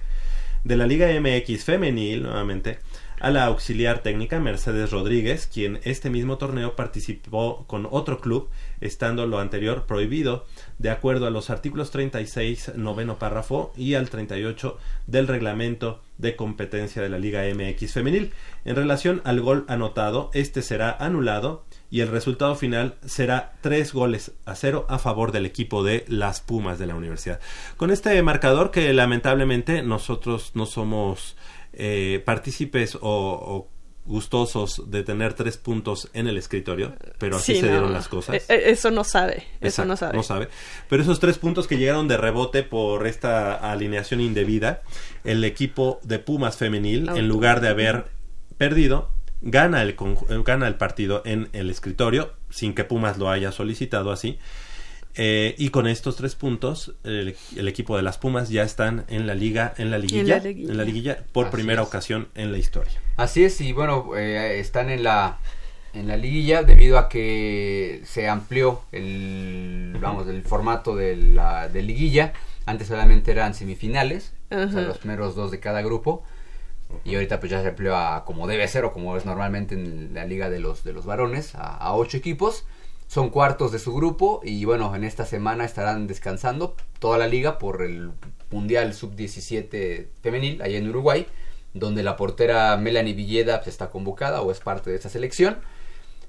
de 0.65 0.77
la 0.77 0.87
Liga 0.87 1.09
MX 1.19 1.65
femenil, 1.65 2.25
nuevamente, 2.25 2.81
a 3.21 3.31
la 3.31 3.45
auxiliar 3.45 4.01
técnica 4.01 4.41
Mercedes 4.41 4.91
Rodríguez, 4.91 5.47
quien 5.47 5.81
este 5.85 6.11
mismo 6.11 6.39
torneo 6.39 6.77
participó 6.77 7.65
con 7.67 7.87
otro 7.91 8.21
club, 8.21 8.49
estando 8.81 9.27
lo 9.27 9.39
anterior 9.39 9.87
prohibido, 9.87 10.47
de 10.79 10.91
acuerdo 10.91 11.27
a 11.27 11.31
los 11.31 11.51
artículos 11.51 11.91
36, 11.91 12.73
noveno 12.77 13.19
párrafo, 13.19 13.73
y 13.77 13.95
al 13.95 14.11
38 14.11 14.79
del 15.07 15.29
reglamento 15.29 16.01
de 16.19 16.37
competencia 16.37 17.03
de 17.03 17.09
la 17.09 17.19
Liga 17.19 17.43
MX 17.43 17.93
femenil. 17.93 18.33
En 18.65 18.77
relación 18.77 19.21
al 19.25 19.41
gol 19.41 19.65
anotado, 19.69 20.31
este 20.33 20.63
será 20.63 20.97
anulado 20.99 21.65
y 21.91 22.01
el 22.01 22.09
resultado 22.09 22.57
final 22.57 22.95
será 23.05 23.53
tres 23.61 23.93
goles 23.93 24.33
a 24.47 24.55
cero 24.55 24.87
a 24.89 24.99
favor 24.99 25.33
del 25.33 25.47
equipo 25.47 25.85
de 25.85 26.05
las 26.09 26.41
Pumas 26.41 26.79
de 26.79 26.87
la 26.87 26.95
universidad. 26.95 27.41
Con 27.77 27.91
este 27.91 28.21
marcador 28.23 28.71
que 28.71 28.93
lamentablemente 28.93 29.83
nosotros 29.83 30.53
no 30.55 30.67
somos 30.67 31.37
eh, 31.77 32.23
partícipes 32.25 32.97
o, 32.97 33.01
o 33.03 33.69
gustosos 34.07 34.91
de 34.91 35.03
tener 35.03 35.33
tres 35.33 35.57
puntos 35.57 36.11
en 36.13 36.27
el 36.27 36.37
escritorio, 36.37 36.95
pero 37.19 37.37
así 37.37 37.55
Sí, 37.55 37.61
se 37.61 37.67
no. 37.67 37.73
dieron 37.73 37.93
las 37.95 38.07
cosas. 38.09 38.37
Eh, 38.37 38.43
eh, 38.51 38.63
Eso 38.67 38.91
no 38.91 39.03
sabe, 39.03 39.45
eso 39.63 39.83
Exacto, 39.83 40.13
no 40.15 40.23
sabe. 40.23 40.49
Pero 40.91 41.03
esos 41.03 41.21
tres 41.21 41.39
puntos 41.39 41.67
que 41.67 41.79
llegaron 41.79 42.07
de 42.07 42.19
rebote 42.19 42.63
por 42.65 43.07
esta 43.07 43.55
alineación 43.73 44.21
indebida, 44.21 44.83
el 45.25 45.43
equipo 45.45 46.01
de 46.03 46.19
Pumas 46.19 46.57
femenil, 46.59 47.09
en 47.15 47.29
lugar 47.29 47.63
de 47.63 47.69
haber 47.69 48.05
perdido, 48.59 49.11
gana 49.41 49.81
el, 49.81 49.97
gana 50.45 50.67
el 50.69 50.75
partido 50.75 51.23
en 51.25 51.49
el 51.55 51.71
escritorio, 51.71 52.35
sin 52.51 52.75
que 52.75 52.85
Pumas 52.85 53.17
lo 53.17 53.31
haya 53.31 53.53
solicitado 53.53 54.13
así. 54.13 54.39
Eh, 55.17 55.55
y 55.59 55.69
con 55.69 55.87
estos 55.87 56.17
tres 56.17 56.35
puntos, 56.35 56.95
el, 57.05 57.37
el 57.57 57.69
equipo 57.69 57.97
de 57.97 58.03
las 58.03 58.19
Pumas 58.19 58.49
ya 58.49 58.65
están 58.65 59.05
en 59.09 59.27
la 59.29 59.35
liga, 59.35 59.73
en 59.79 59.91
la 59.93 59.99
liguilla, 59.99 60.39
liguilla. 60.39 60.71
en 60.73 60.77
la 60.77 60.85
liguilla 60.85 61.25
por 61.33 61.47
Así 61.47 61.53
primera 61.57 61.83
es. 61.83 61.89
ocasión 61.89 62.29
en 62.35 62.51
la 62.51 62.59
historia. 62.59 63.01
Así 63.17 63.45
es, 63.45 63.61
y 63.61 63.73
bueno, 63.73 64.17
eh, 64.17 64.59
están 64.59 64.91
en 64.91 65.05
la 65.05 65.39
en 65.93 66.09
la 66.09 66.17
liguilla 66.17 66.65
debido 66.65 66.99
a 66.99 67.09
que 67.09 68.03
se 68.05 68.29
amplió 68.29 68.83
el 68.91 69.97
vamos 70.01 70.27
el 70.27 70.43
formato 70.43 70.97
de 70.97 71.17
la 71.17 71.69
de 71.69 71.83
liguilla. 71.83 72.33
Antes 72.67 72.89
solamente 72.89 73.31
eran 73.31 73.55
semifinales, 73.55 74.33
o 74.51 74.69
sea, 74.69 74.81
los 74.83 74.99
primeros 74.99 75.37
dos 75.37 75.51
de 75.53 75.61
cada 75.61 75.83
grupo. 75.83 76.25
Y 77.05 77.15
ahorita 77.15 77.39
pues 77.41 77.51
ya 77.53 77.61
se 77.63 77.69
amplió 77.69 77.97
a 77.97 78.25
como 78.25 78.47
debe 78.47 78.67
ser 78.69 78.85
o 78.85 78.93
como 78.93 79.17
es 79.17 79.25
normalmente 79.27 79.75
en 79.75 80.15
la 80.15 80.25
liga 80.27 80.51
de 80.51 80.59
los 80.61 80.83
de 80.85 80.93
los 80.93 81.07
varones 81.07 81.55
a, 81.55 81.77
a 81.77 81.95
ocho 81.95 82.17
equipos. 82.17 82.65
Son 83.07 83.31
cuartos 83.31 83.71
de 83.71 83.79
su 83.79 83.95
grupo 83.95 84.41
y 84.43 84.65
bueno, 84.65 84.95
en 84.95 85.05
esta 85.05 85.25
semana 85.27 85.65
estarán 85.65 86.07
descansando 86.07 86.75
toda 86.99 87.19
la 87.19 87.27
liga 87.29 87.59
por 87.59 87.83
el 87.83 88.11
Mundial 88.51 88.93
Sub-17 88.95 90.07
femenil 90.23 90.63
allá 90.63 90.79
en 90.79 90.89
Uruguay, 90.89 91.27
donde 91.75 92.03
la 92.03 92.17
portera 92.17 92.77
Melanie 92.77 93.15
Villeda 93.15 93.59
pues, 93.59 93.69
está 93.69 93.91
convocada 93.91 94.43
o 94.43 94.51
es 94.51 94.61
parte 94.61 94.91
de 94.91 94.97
esta 94.97 95.09
selección. 95.09 95.59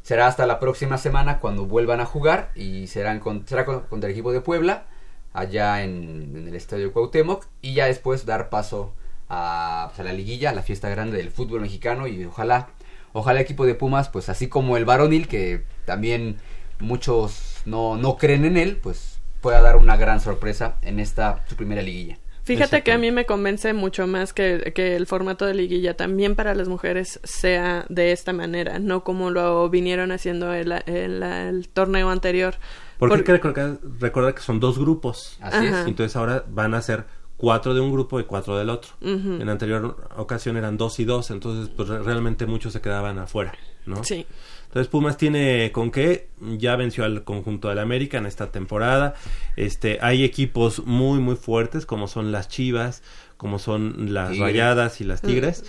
Será 0.04 0.28
hasta 0.28 0.46
la 0.46 0.60
próxima 0.60 0.98
semana 1.00 1.40
cuando 1.40 1.66
vuelvan 1.66 2.02
a 2.02 2.06
jugar 2.06 2.52
y 2.56 2.86
serán 2.88 3.20
con- 3.20 3.48
será 3.48 3.66
con- 3.66 3.82
contra 3.82 4.08
el 4.08 4.14
equipo 4.14 4.32
de 4.32 4.42
Puebla, 4.42 4.86
allá 5.34 5.84
en, 5.84 6.46
el 6.48 6.56
Estadio 6.56 6.94
Cuauhtémoc, 6.94 7.46
y 7.62 7.74
ya 7.74 7.88
después 7.88 8.26
dar 8.26 8.50
paso 8.50 8.94
a, 9.30 9.92
pues, 9.96 10.06
la 10.06 10.14
liguilla, 10.14 10.52
a 10.52 10.54
la 10.54 10.62
fiesta 10.62 10.90
grande 10.90 11.18
del 11.18 11.32
fútbol 11.32 11.62
mexicano 11.62 12.06
y 12.08 12.24
ojalá, 12.26 12.70
ojalá 13.14 13.40
el 13.40 13.44
equipo 13.46 13.66
de 13.66 13.74
Pumas, 13.74 14.10
pues 14.10 14.30
así 14.30 14.48
como 14.48 14.78
el 14.78 14.86
varonil, 14.86 15.28
que 15.28 15.64
también 15.86 16.38
muchos 16.80 17.62
no, 17.66 17.98
no 17.98 18.18
creen 18.18 18.46
en 18.46 18.58
él, 18.58 18.78
pues 18.82 19.20
pueda 19.42 19.62
dar 19.62 19.76
una 19.78 19.96
gran 19.98 20.20
sorpresa 20.20 20.78
en 20.82 21.00
esta 21.00 21.44
su 21.48 21.56
primera 21.56 21.82
liguilla. 21.82 22.18
Fíjate 22.44 22.84
que 22.84 22.92
a 22.92 23.00
mí 23.00 23.10
me 23.12 23.26
convence 23.26 23.74
mucho 23.74 24.06
más 24.06 24.32
que, 24.32 24.72
que 24.76 24.96
el 24.96 25.08
formato 25.08 25.48
de 25.48 25.56
liguilla 25.56 25.98
también 25.98 26.36
para 26.36 26.54
las 26.54 26.68
mujeres 26.68 27.20
sea 27.24 27.86
de 27.90 28.12
esta 28.12 28.34
manera, 28.34 28.78
no 28.78 29.04
como 29.04 29.32
lo 29.32 29.68
vinieron 29.70 30.12
haciendo 30.12 30.54
el, 30.54 30.72
el- 30.86 31.24
el 31.24 31.68
torneo 31.70 32.12
anterior. 32.12 32.54
Porque 33.00 33.16
hay 33.16 33.18
Por- 33.22 33.26
que 33.26 33.32
recordar, 33.32 33.80
recordar 34.00 34.36
que 34.36 34.42
son 34.42 34.60
dos 34.60 34.78
grupos. 34.78 35.40
Así 35.42 35.66
es. 35.66 35.74
Entonces 35.88 36.16
ahora 36.16 36.46
van 36.48 36.76
a 36.76 36.82
ser 36.84 37.06
cuatro 37.36 37.74
de 37.74 37.82
un 37.82 37.92
grupo 37.92 38.20
y 38.20 38.26
cuatro 38.26 38.56
del 38.60 38.70
otro. 38.70 38.92
En 39.02 39.44
la 39.44 39.52
anterior 39.52 40.08
ocasión 40.16 40.56
eran 40.56 40.78
dos 40.78 41.00
y 41.00 41.06
dos, 41.06 41.32
entonces 41.32 41.74
pues 41.76 41.90
re- 41.90 42.04
realmente 42.04 42.46
muchos 42.46 42.74
se 42.74 42.80
quedaban 42.80 43.18
afuera, 43.18 43.54
¿no? 43.88 44.04
Sí. 44.04 44.28
Entonces 44.76 44.92
Pumas 44.92 45.16
tiene 45.16 45.72
con 45.72 45.90
qué, 45.90 46.28
ya 46.58 46.76
venció 46.76 47.06
al 47.06 47.24
conjunto 47.24 47.70
del 47.70 47.80
América 47.80 48.18
en 48.18 48.26
esta 48.26 48.52
temporada. 48.52 49.14
Este, 49.56 50.00
hay 50.02 50.26
equipos 50.26 50.86
muy 50.86 51.20
muy 51.20 51.38
fuertes 51.38 51.86
como 51.86 52.10
son 52.10 52.34
las 52.34 52.50
Chivas, 52.50 53.02
como 53.38 53.58
son 53.58 54.14
las. 54.14 54.38
Rayadas 54.38 55.00
y 55.00 55.06
las 55.06 55.24
Mm. 55.24 55.28
Tigres, 55.28 55.64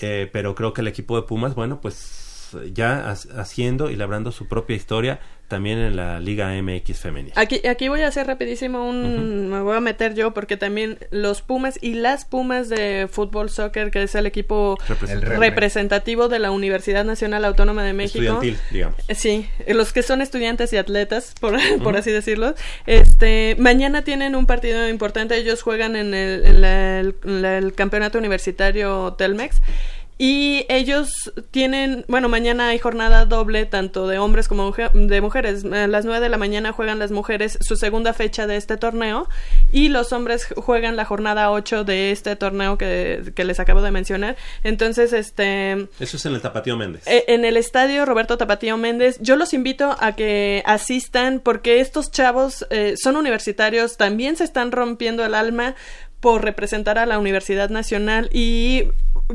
eh, 0.00 0.30
pero 0.32 0.54
creo 0.54 0.72
que 0.74 0.80
el 0.82 0.86
equipo 0.86 1.16
de 1.16 1.26
Pumas, 1.26 1.56
bueno, 1.56 1.80
pues 1.80 2.56
ya 2.72 3.10
ha- 3.10 3.40
haciendo 3.40 3.90
y 3.90 3.96
labrando 3.96 4.30
su 4.30 4.46
propia 4.46 4.76
historia 4.76 5.18
también 5.52 5.78
en 5.78 5.94
la 5.96 6.18
Liga 6.18 6.50
MX 6.62 6.98
femenina. 6.98 7.34
Aquí, 7.36 7.60
aquí 7.68 7.88
voy 7.88 8.00
a 8.00 8.08
hacer 8.08 8.26
rapidísimo 8.26 8.88
un... 8.88 9.50
Me 9.50 9.60
voy 9.60 9.76
a 9.76 9.80
meter 9.80 10.14
yo 10.14 10.32
porque 10.32 10.56
también 10.56 10.98
los 11.10 11.42
Pumas 11.42 11.78
y 11.82 11.92
las 11.94 12.24
Pumas 12.24 12.68
de 12.70 13.06
fútbol 13.10 13.50
soccer, 13.50 13.90
que 13.90 14.02
es 14.02 14.14
el 14.14 14.24
equipo 14.26 14.78
Representativo. 14.88 15.40
representativo 15.40 16.28
de 16.28 16.38
la 16.38 16.50
Universidad 16.50 17.04
Nacional 17.04 17.44
Autónoma 17.44 17.84
de 17.84 17.92
México. 17.92 18.18
Estudiantil, 18.24 18.56
digamos. 18.70 18.96
Sí, 19.10 19.46
los 19.68 19.92
que 19.92 20.02
son 20.02 20.22
estudiantes 20.22 20.72
y 20.72 20.78
atletas, 20.78 21.34
por, 21.38 21.54
por 21.84 21.96
así 21.98 22.10
decirlo. 22.10 22.54
Este, 22.86 23.54
mañana 23.58 24.02
tienen 24.02 24.34
un 24.34 24.46
partido 24.46 24.88
importante. 24.88 25.36
Ellos 25.36 25.62
juegan 25.62 25.96
en 25.96 26.14
el, 26.14 26.46
en 26.46 26.60
la- 26.62 27.00
el- 27.00 27.14
la- 27.24 27.58
el 27.58 27.74
campeonato 27.74 28.18
universitario 28.18 29.14
Telmex. 29.18 29.60
Y 30.24 30.66
ellos 30.68 31.32
tienen, 31.50 32.04
bueno, 32.06 32.28
mañana 32.28 32.68
hay 32.68 32.78
jornada 32.78 33.24
doble, 33.26 33.66
tanto 33.66 34.06
de 34.06 34.20
hombres 34.20 34.46
como 34.46 34.64
mujer- 34.70 34.92
de 34.92 35.20
mujeres. 35.20 35.64
A 35.64 35.88
las 35.88 36.04
9 36.04 36.20
de 36.20 36.28
la 36.28 36.36
mañana 36.38 36.70
juegan 36.70 37.00
las 37.00 37.10
mujeres 37.10 37.58
su 37.60 37.74
segunda 37.74 38.12
fecha 38.12 38.46
de 38.46 38.54
este 38.56 38.76
torneo 38.76 39.28
y 39.72 39.88
los 39.88 40.12
hombres 40.12 40.46
juegan 40.54 40.94
la 40.94 41.04
jornada 41.06 41.50
8 41.50 41.82
de 41.82 42.12
este 42.12 42.36
torneo 42.36 42.78
que, 42.78 43.32
que 43.34 43.42
les 43.44 43.58
acabo 43.58 43.82
de 43.82 43.90
mencionar. 43.90 44.36
Entonces, 44.62 45.12
este... 45.12 45.88
Eso 45.98 46.16
es 46.16 46.24
en 46.26 46.34
el 46.34 46.40
Tapatío 46.40 46.76
Méndez. 46.76 47.02
Eh, 47.08 47.24
En 47.26 47.44
el 47.44 47.56
estadio 47.56 48.04
Roberto 48.06 48.38
Tapatío 48.38 48.76
Méndez, 48.76 49.18
yo 49.20 49.34
los 49.34 49.52
invito 49.52 49.96
a 49.98 50.14
que 50.14 50.62
asistan 50.66 51.40
porque 51.42 51.80
estos 51.80 52.12
chavos 52.12 52.64
eh, 52.70 52.94
son 52.96 53.16
universitarios, 53.16 53.96
también 53.96 54.36
se 54.36 54.44
están 54.44 54.70
rompiendo 54.70 55.24
el 55.24 55.34
alma 55.34 55.74
por 56.22 56.44
representar 56.44 56.98
a 57.00 57.04
la 57.04 57.18
Universidad 57.18 57.68
Nacional 57.68 58.30
y 58.32 58.84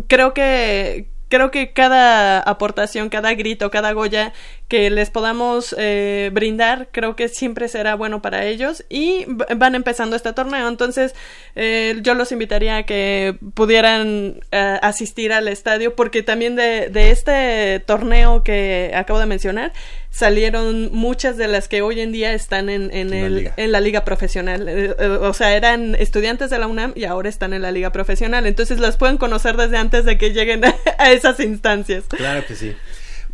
creo 0.07 0.33
que 0.33 1.09
creo 1.27 1.51
que 1.51 1.73
cada 1.73 2.39
aportación, 2.39 3.09
cada 3.09 3.33
grito, 3.33 3.69
cada 3.69 3.91
goya 3.91 4.31
que 4.67 4.89
les 4.89 5.09
podamos 5.09 5.73
eh, 5.77 6.29
brindar, 6.33 6.89
creo 6.91 7.15
que 7.15 7.29
siempre 7.29 7.69
será 7.69 7.95
bueno 7.95 8.21
para 8.21 8.45
ellos 8.45 8.83
y 8.89 9.25
van 9.55 9.75
empezando 9.75 10.15
este 10.15 10.33
torneo. 10.33 10.67
Entonces, 10.67 11.15
eh, 11.55 11.97
yo 12.01 12.13
los 12.15 12.31
invitaría 12.31 12.77
a 12.77 12.83
que 12.83 13.37
pudieran 13.53 14.41
eh, 14.51 14.79
asistir 14.81 15.31
al 15.31 15.47
estadio 15.47 15.95
porque 15.95 16.21
también 16.21 16.55
de, 16.55 16.89
de 16.89 17.11
este 17.11 17.81
torneo 17.85 18.43
que 18.43 18.91
acabo 18.93 19.19
de 19.19 19.25
mencionar 19.25 19.71
salieron 20.17 20.91
muchas 20.93 21.37
de 21.37 21.47
las 21.47 21.67
que 21.67 21.83
hoy 21.83 21.99
en 22.01 22.11
día 22.11 22.33
están 22.33 22.69
en, 22.69 22.91
en, 22.91 23.11
la 23.11 23.17
el, 23.17 23.35
liga. 23.35 23.53
en 23.55 23.71
la 23.71 23.79
liga 23.79 24.03
profesional. 24.03 24.67
Eh, 24.67 24.95
eh, 24.97 25.05
o 25.05 25.33
sea, 25.33 25.55
eran 25.55 25.93
estudiantes 25.93 26.49
de 26.49 26.57
la 26.57 26.65
UNAM 26.65 26.93
y 26.95 27.05
ahora 27.05 27.29
están 27.29 27.53
en 27.53 27.61
la 27.61 27.71
liga 27.71 27.91
profesional. 27.91 28.47
Entonces 28.47 28.79
las 28.79 28.97
pueden 28.97 29.17
conocer 29.17 29.57
desde 29.57 29.77
antes 29.77 30.05
de 30.05 30.17
que 30.17 30.31
lleguen 30.33 30.65
a, 30.65 30.73
a 30.97 31.11
esas 31.11 31.39
instancias. 31.39 32.05
Claro 32.09 32.43
que 32.47 32.55
sí. 32.55 32.75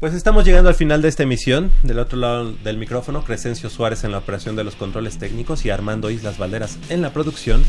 Pues 0.03 0.15
estamos 0.15 0.43
llegando 0.43 0.67
al 0.67 0.75
final 0.75 1.01
de 1.01 1.07
esta 1.07 1.23
emisión. 1.23 1.71
Del 1.81 1.97
otro 1.97 2.19
lado 2.19 2.51
del 2.51 2.77
micrófono, 2.77 3.23
Crescencio 3.23 3.69
Suárez 3.69 4.03
en 4.03 4.11
la 4.11 4.17
operación 4.17 4.57
de 4.57 4.65
los 4.65 4.75
controles 4.75 5.17
técnicos 5.17 5.63
y 5.63 5.69
Armando 5.69 6.09
Islas 6.09 6.37
Valderas 6.37 6.77
en 6.89 7.01
la 7.01 7.13
producción. 7.13 7.63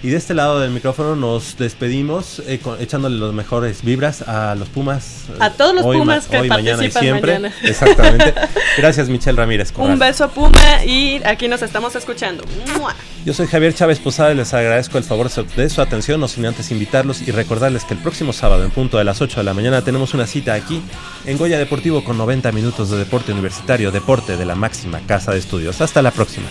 Y 0.00 0.10
de 0.10 0.16
este 0.16 0.32
lado 0.32 0.60
del 0.60 0.70
micrófono 0.70 1.16
nos 1.16 1.56
despedimos 1.58 2.40
eh, 2.46 2.60
con- 2.62 2.80
echándole 2.80 3.16
los 3.16 3.34
mejores 3.34 3.82
vibras 3.82 4.22
a 4.22 4.54
los 4.54 4.68
Pumas. 4.68 5.24
eh, 5.30 5.32
A 5.40 5.50
todos 5.50 5.74
los 5.74 5.84
hoy, 5.84 5.98
Pumas 5.98 6.26
que 6.28 6.38
hoy, 6.38 6.48
mañana 6.48 6.84
y 6.84 6.88
participan 6.88 7.02
siempre. 7.02 7.32
mañana. 7.34 7.54
Exactamente. 7.64 8.34
Gracias, 8.76 9.08
Michelle 9.08 9.36
Ramírez. 9.36 9.72
Corral. 9.72 9.94
Un 9.94 9.98
beso 9.98 10.28
Puma 10.30 10.84
y 10.86 11.20
aquí 11.24 11.48
nos 11.48 11.62
estamos 11.62 11.96
escuchando. 11.96 12.44
¡Mua! 12.78 12.94
Yo 13.24 13.34
soy 13.34 13.48
Javier 13.48 13.74
Chávez 13.74 13.98
Posada 13.98 14.30
y 14.32 14.36
les 14.36 14.54
agradezco 14.54 14.98
el 14.98 15.04
favor 15.04 15.28
de 15.28 15.68
su 15.68 15.82
atención, 15.82 16.20
no 16.20 16.28
sin 16.28 16.46
antes 16.46 16.70
invitarlos 16.70 17.20
y 17.26 17.32
recordarles 17.32 17.84
que 17.84 17.94
el 17.94 18.00
próximo 18.00 18.32
sábado 18.32 18.62
en 18.64 18.70
punto 18.70 18.98
de 18.98 19.04
las 19.04 19.20
8 19.20 19.40
de 19.40 19.44
la 19.44 19.52
mañana 19.52 19.82
tenemos 19.82 20.14
una 20.14 20.28
cita 20.28 20.54
aquí 20.54 20.80
en 21.26 21.36
Goya 21.38 21.58
Deportivo 21.58 22.04
con 22.04 22.16
90 22.16 22.52
minutos 22.52 22.88
de 22.90 22.98
deporte 22.98 23.32
universitario, 23.32 23.90
deporte 23.90 24.36
de 24.36 24.46
la 24.46 24.54
máxima 24.54 25.00
casa 25.00 25.32
de 25.32 25.38
estudios. 25.40 25.80
Hasta 25.80 26.02
la 26.02 26.12
próxima. 26.12 26.46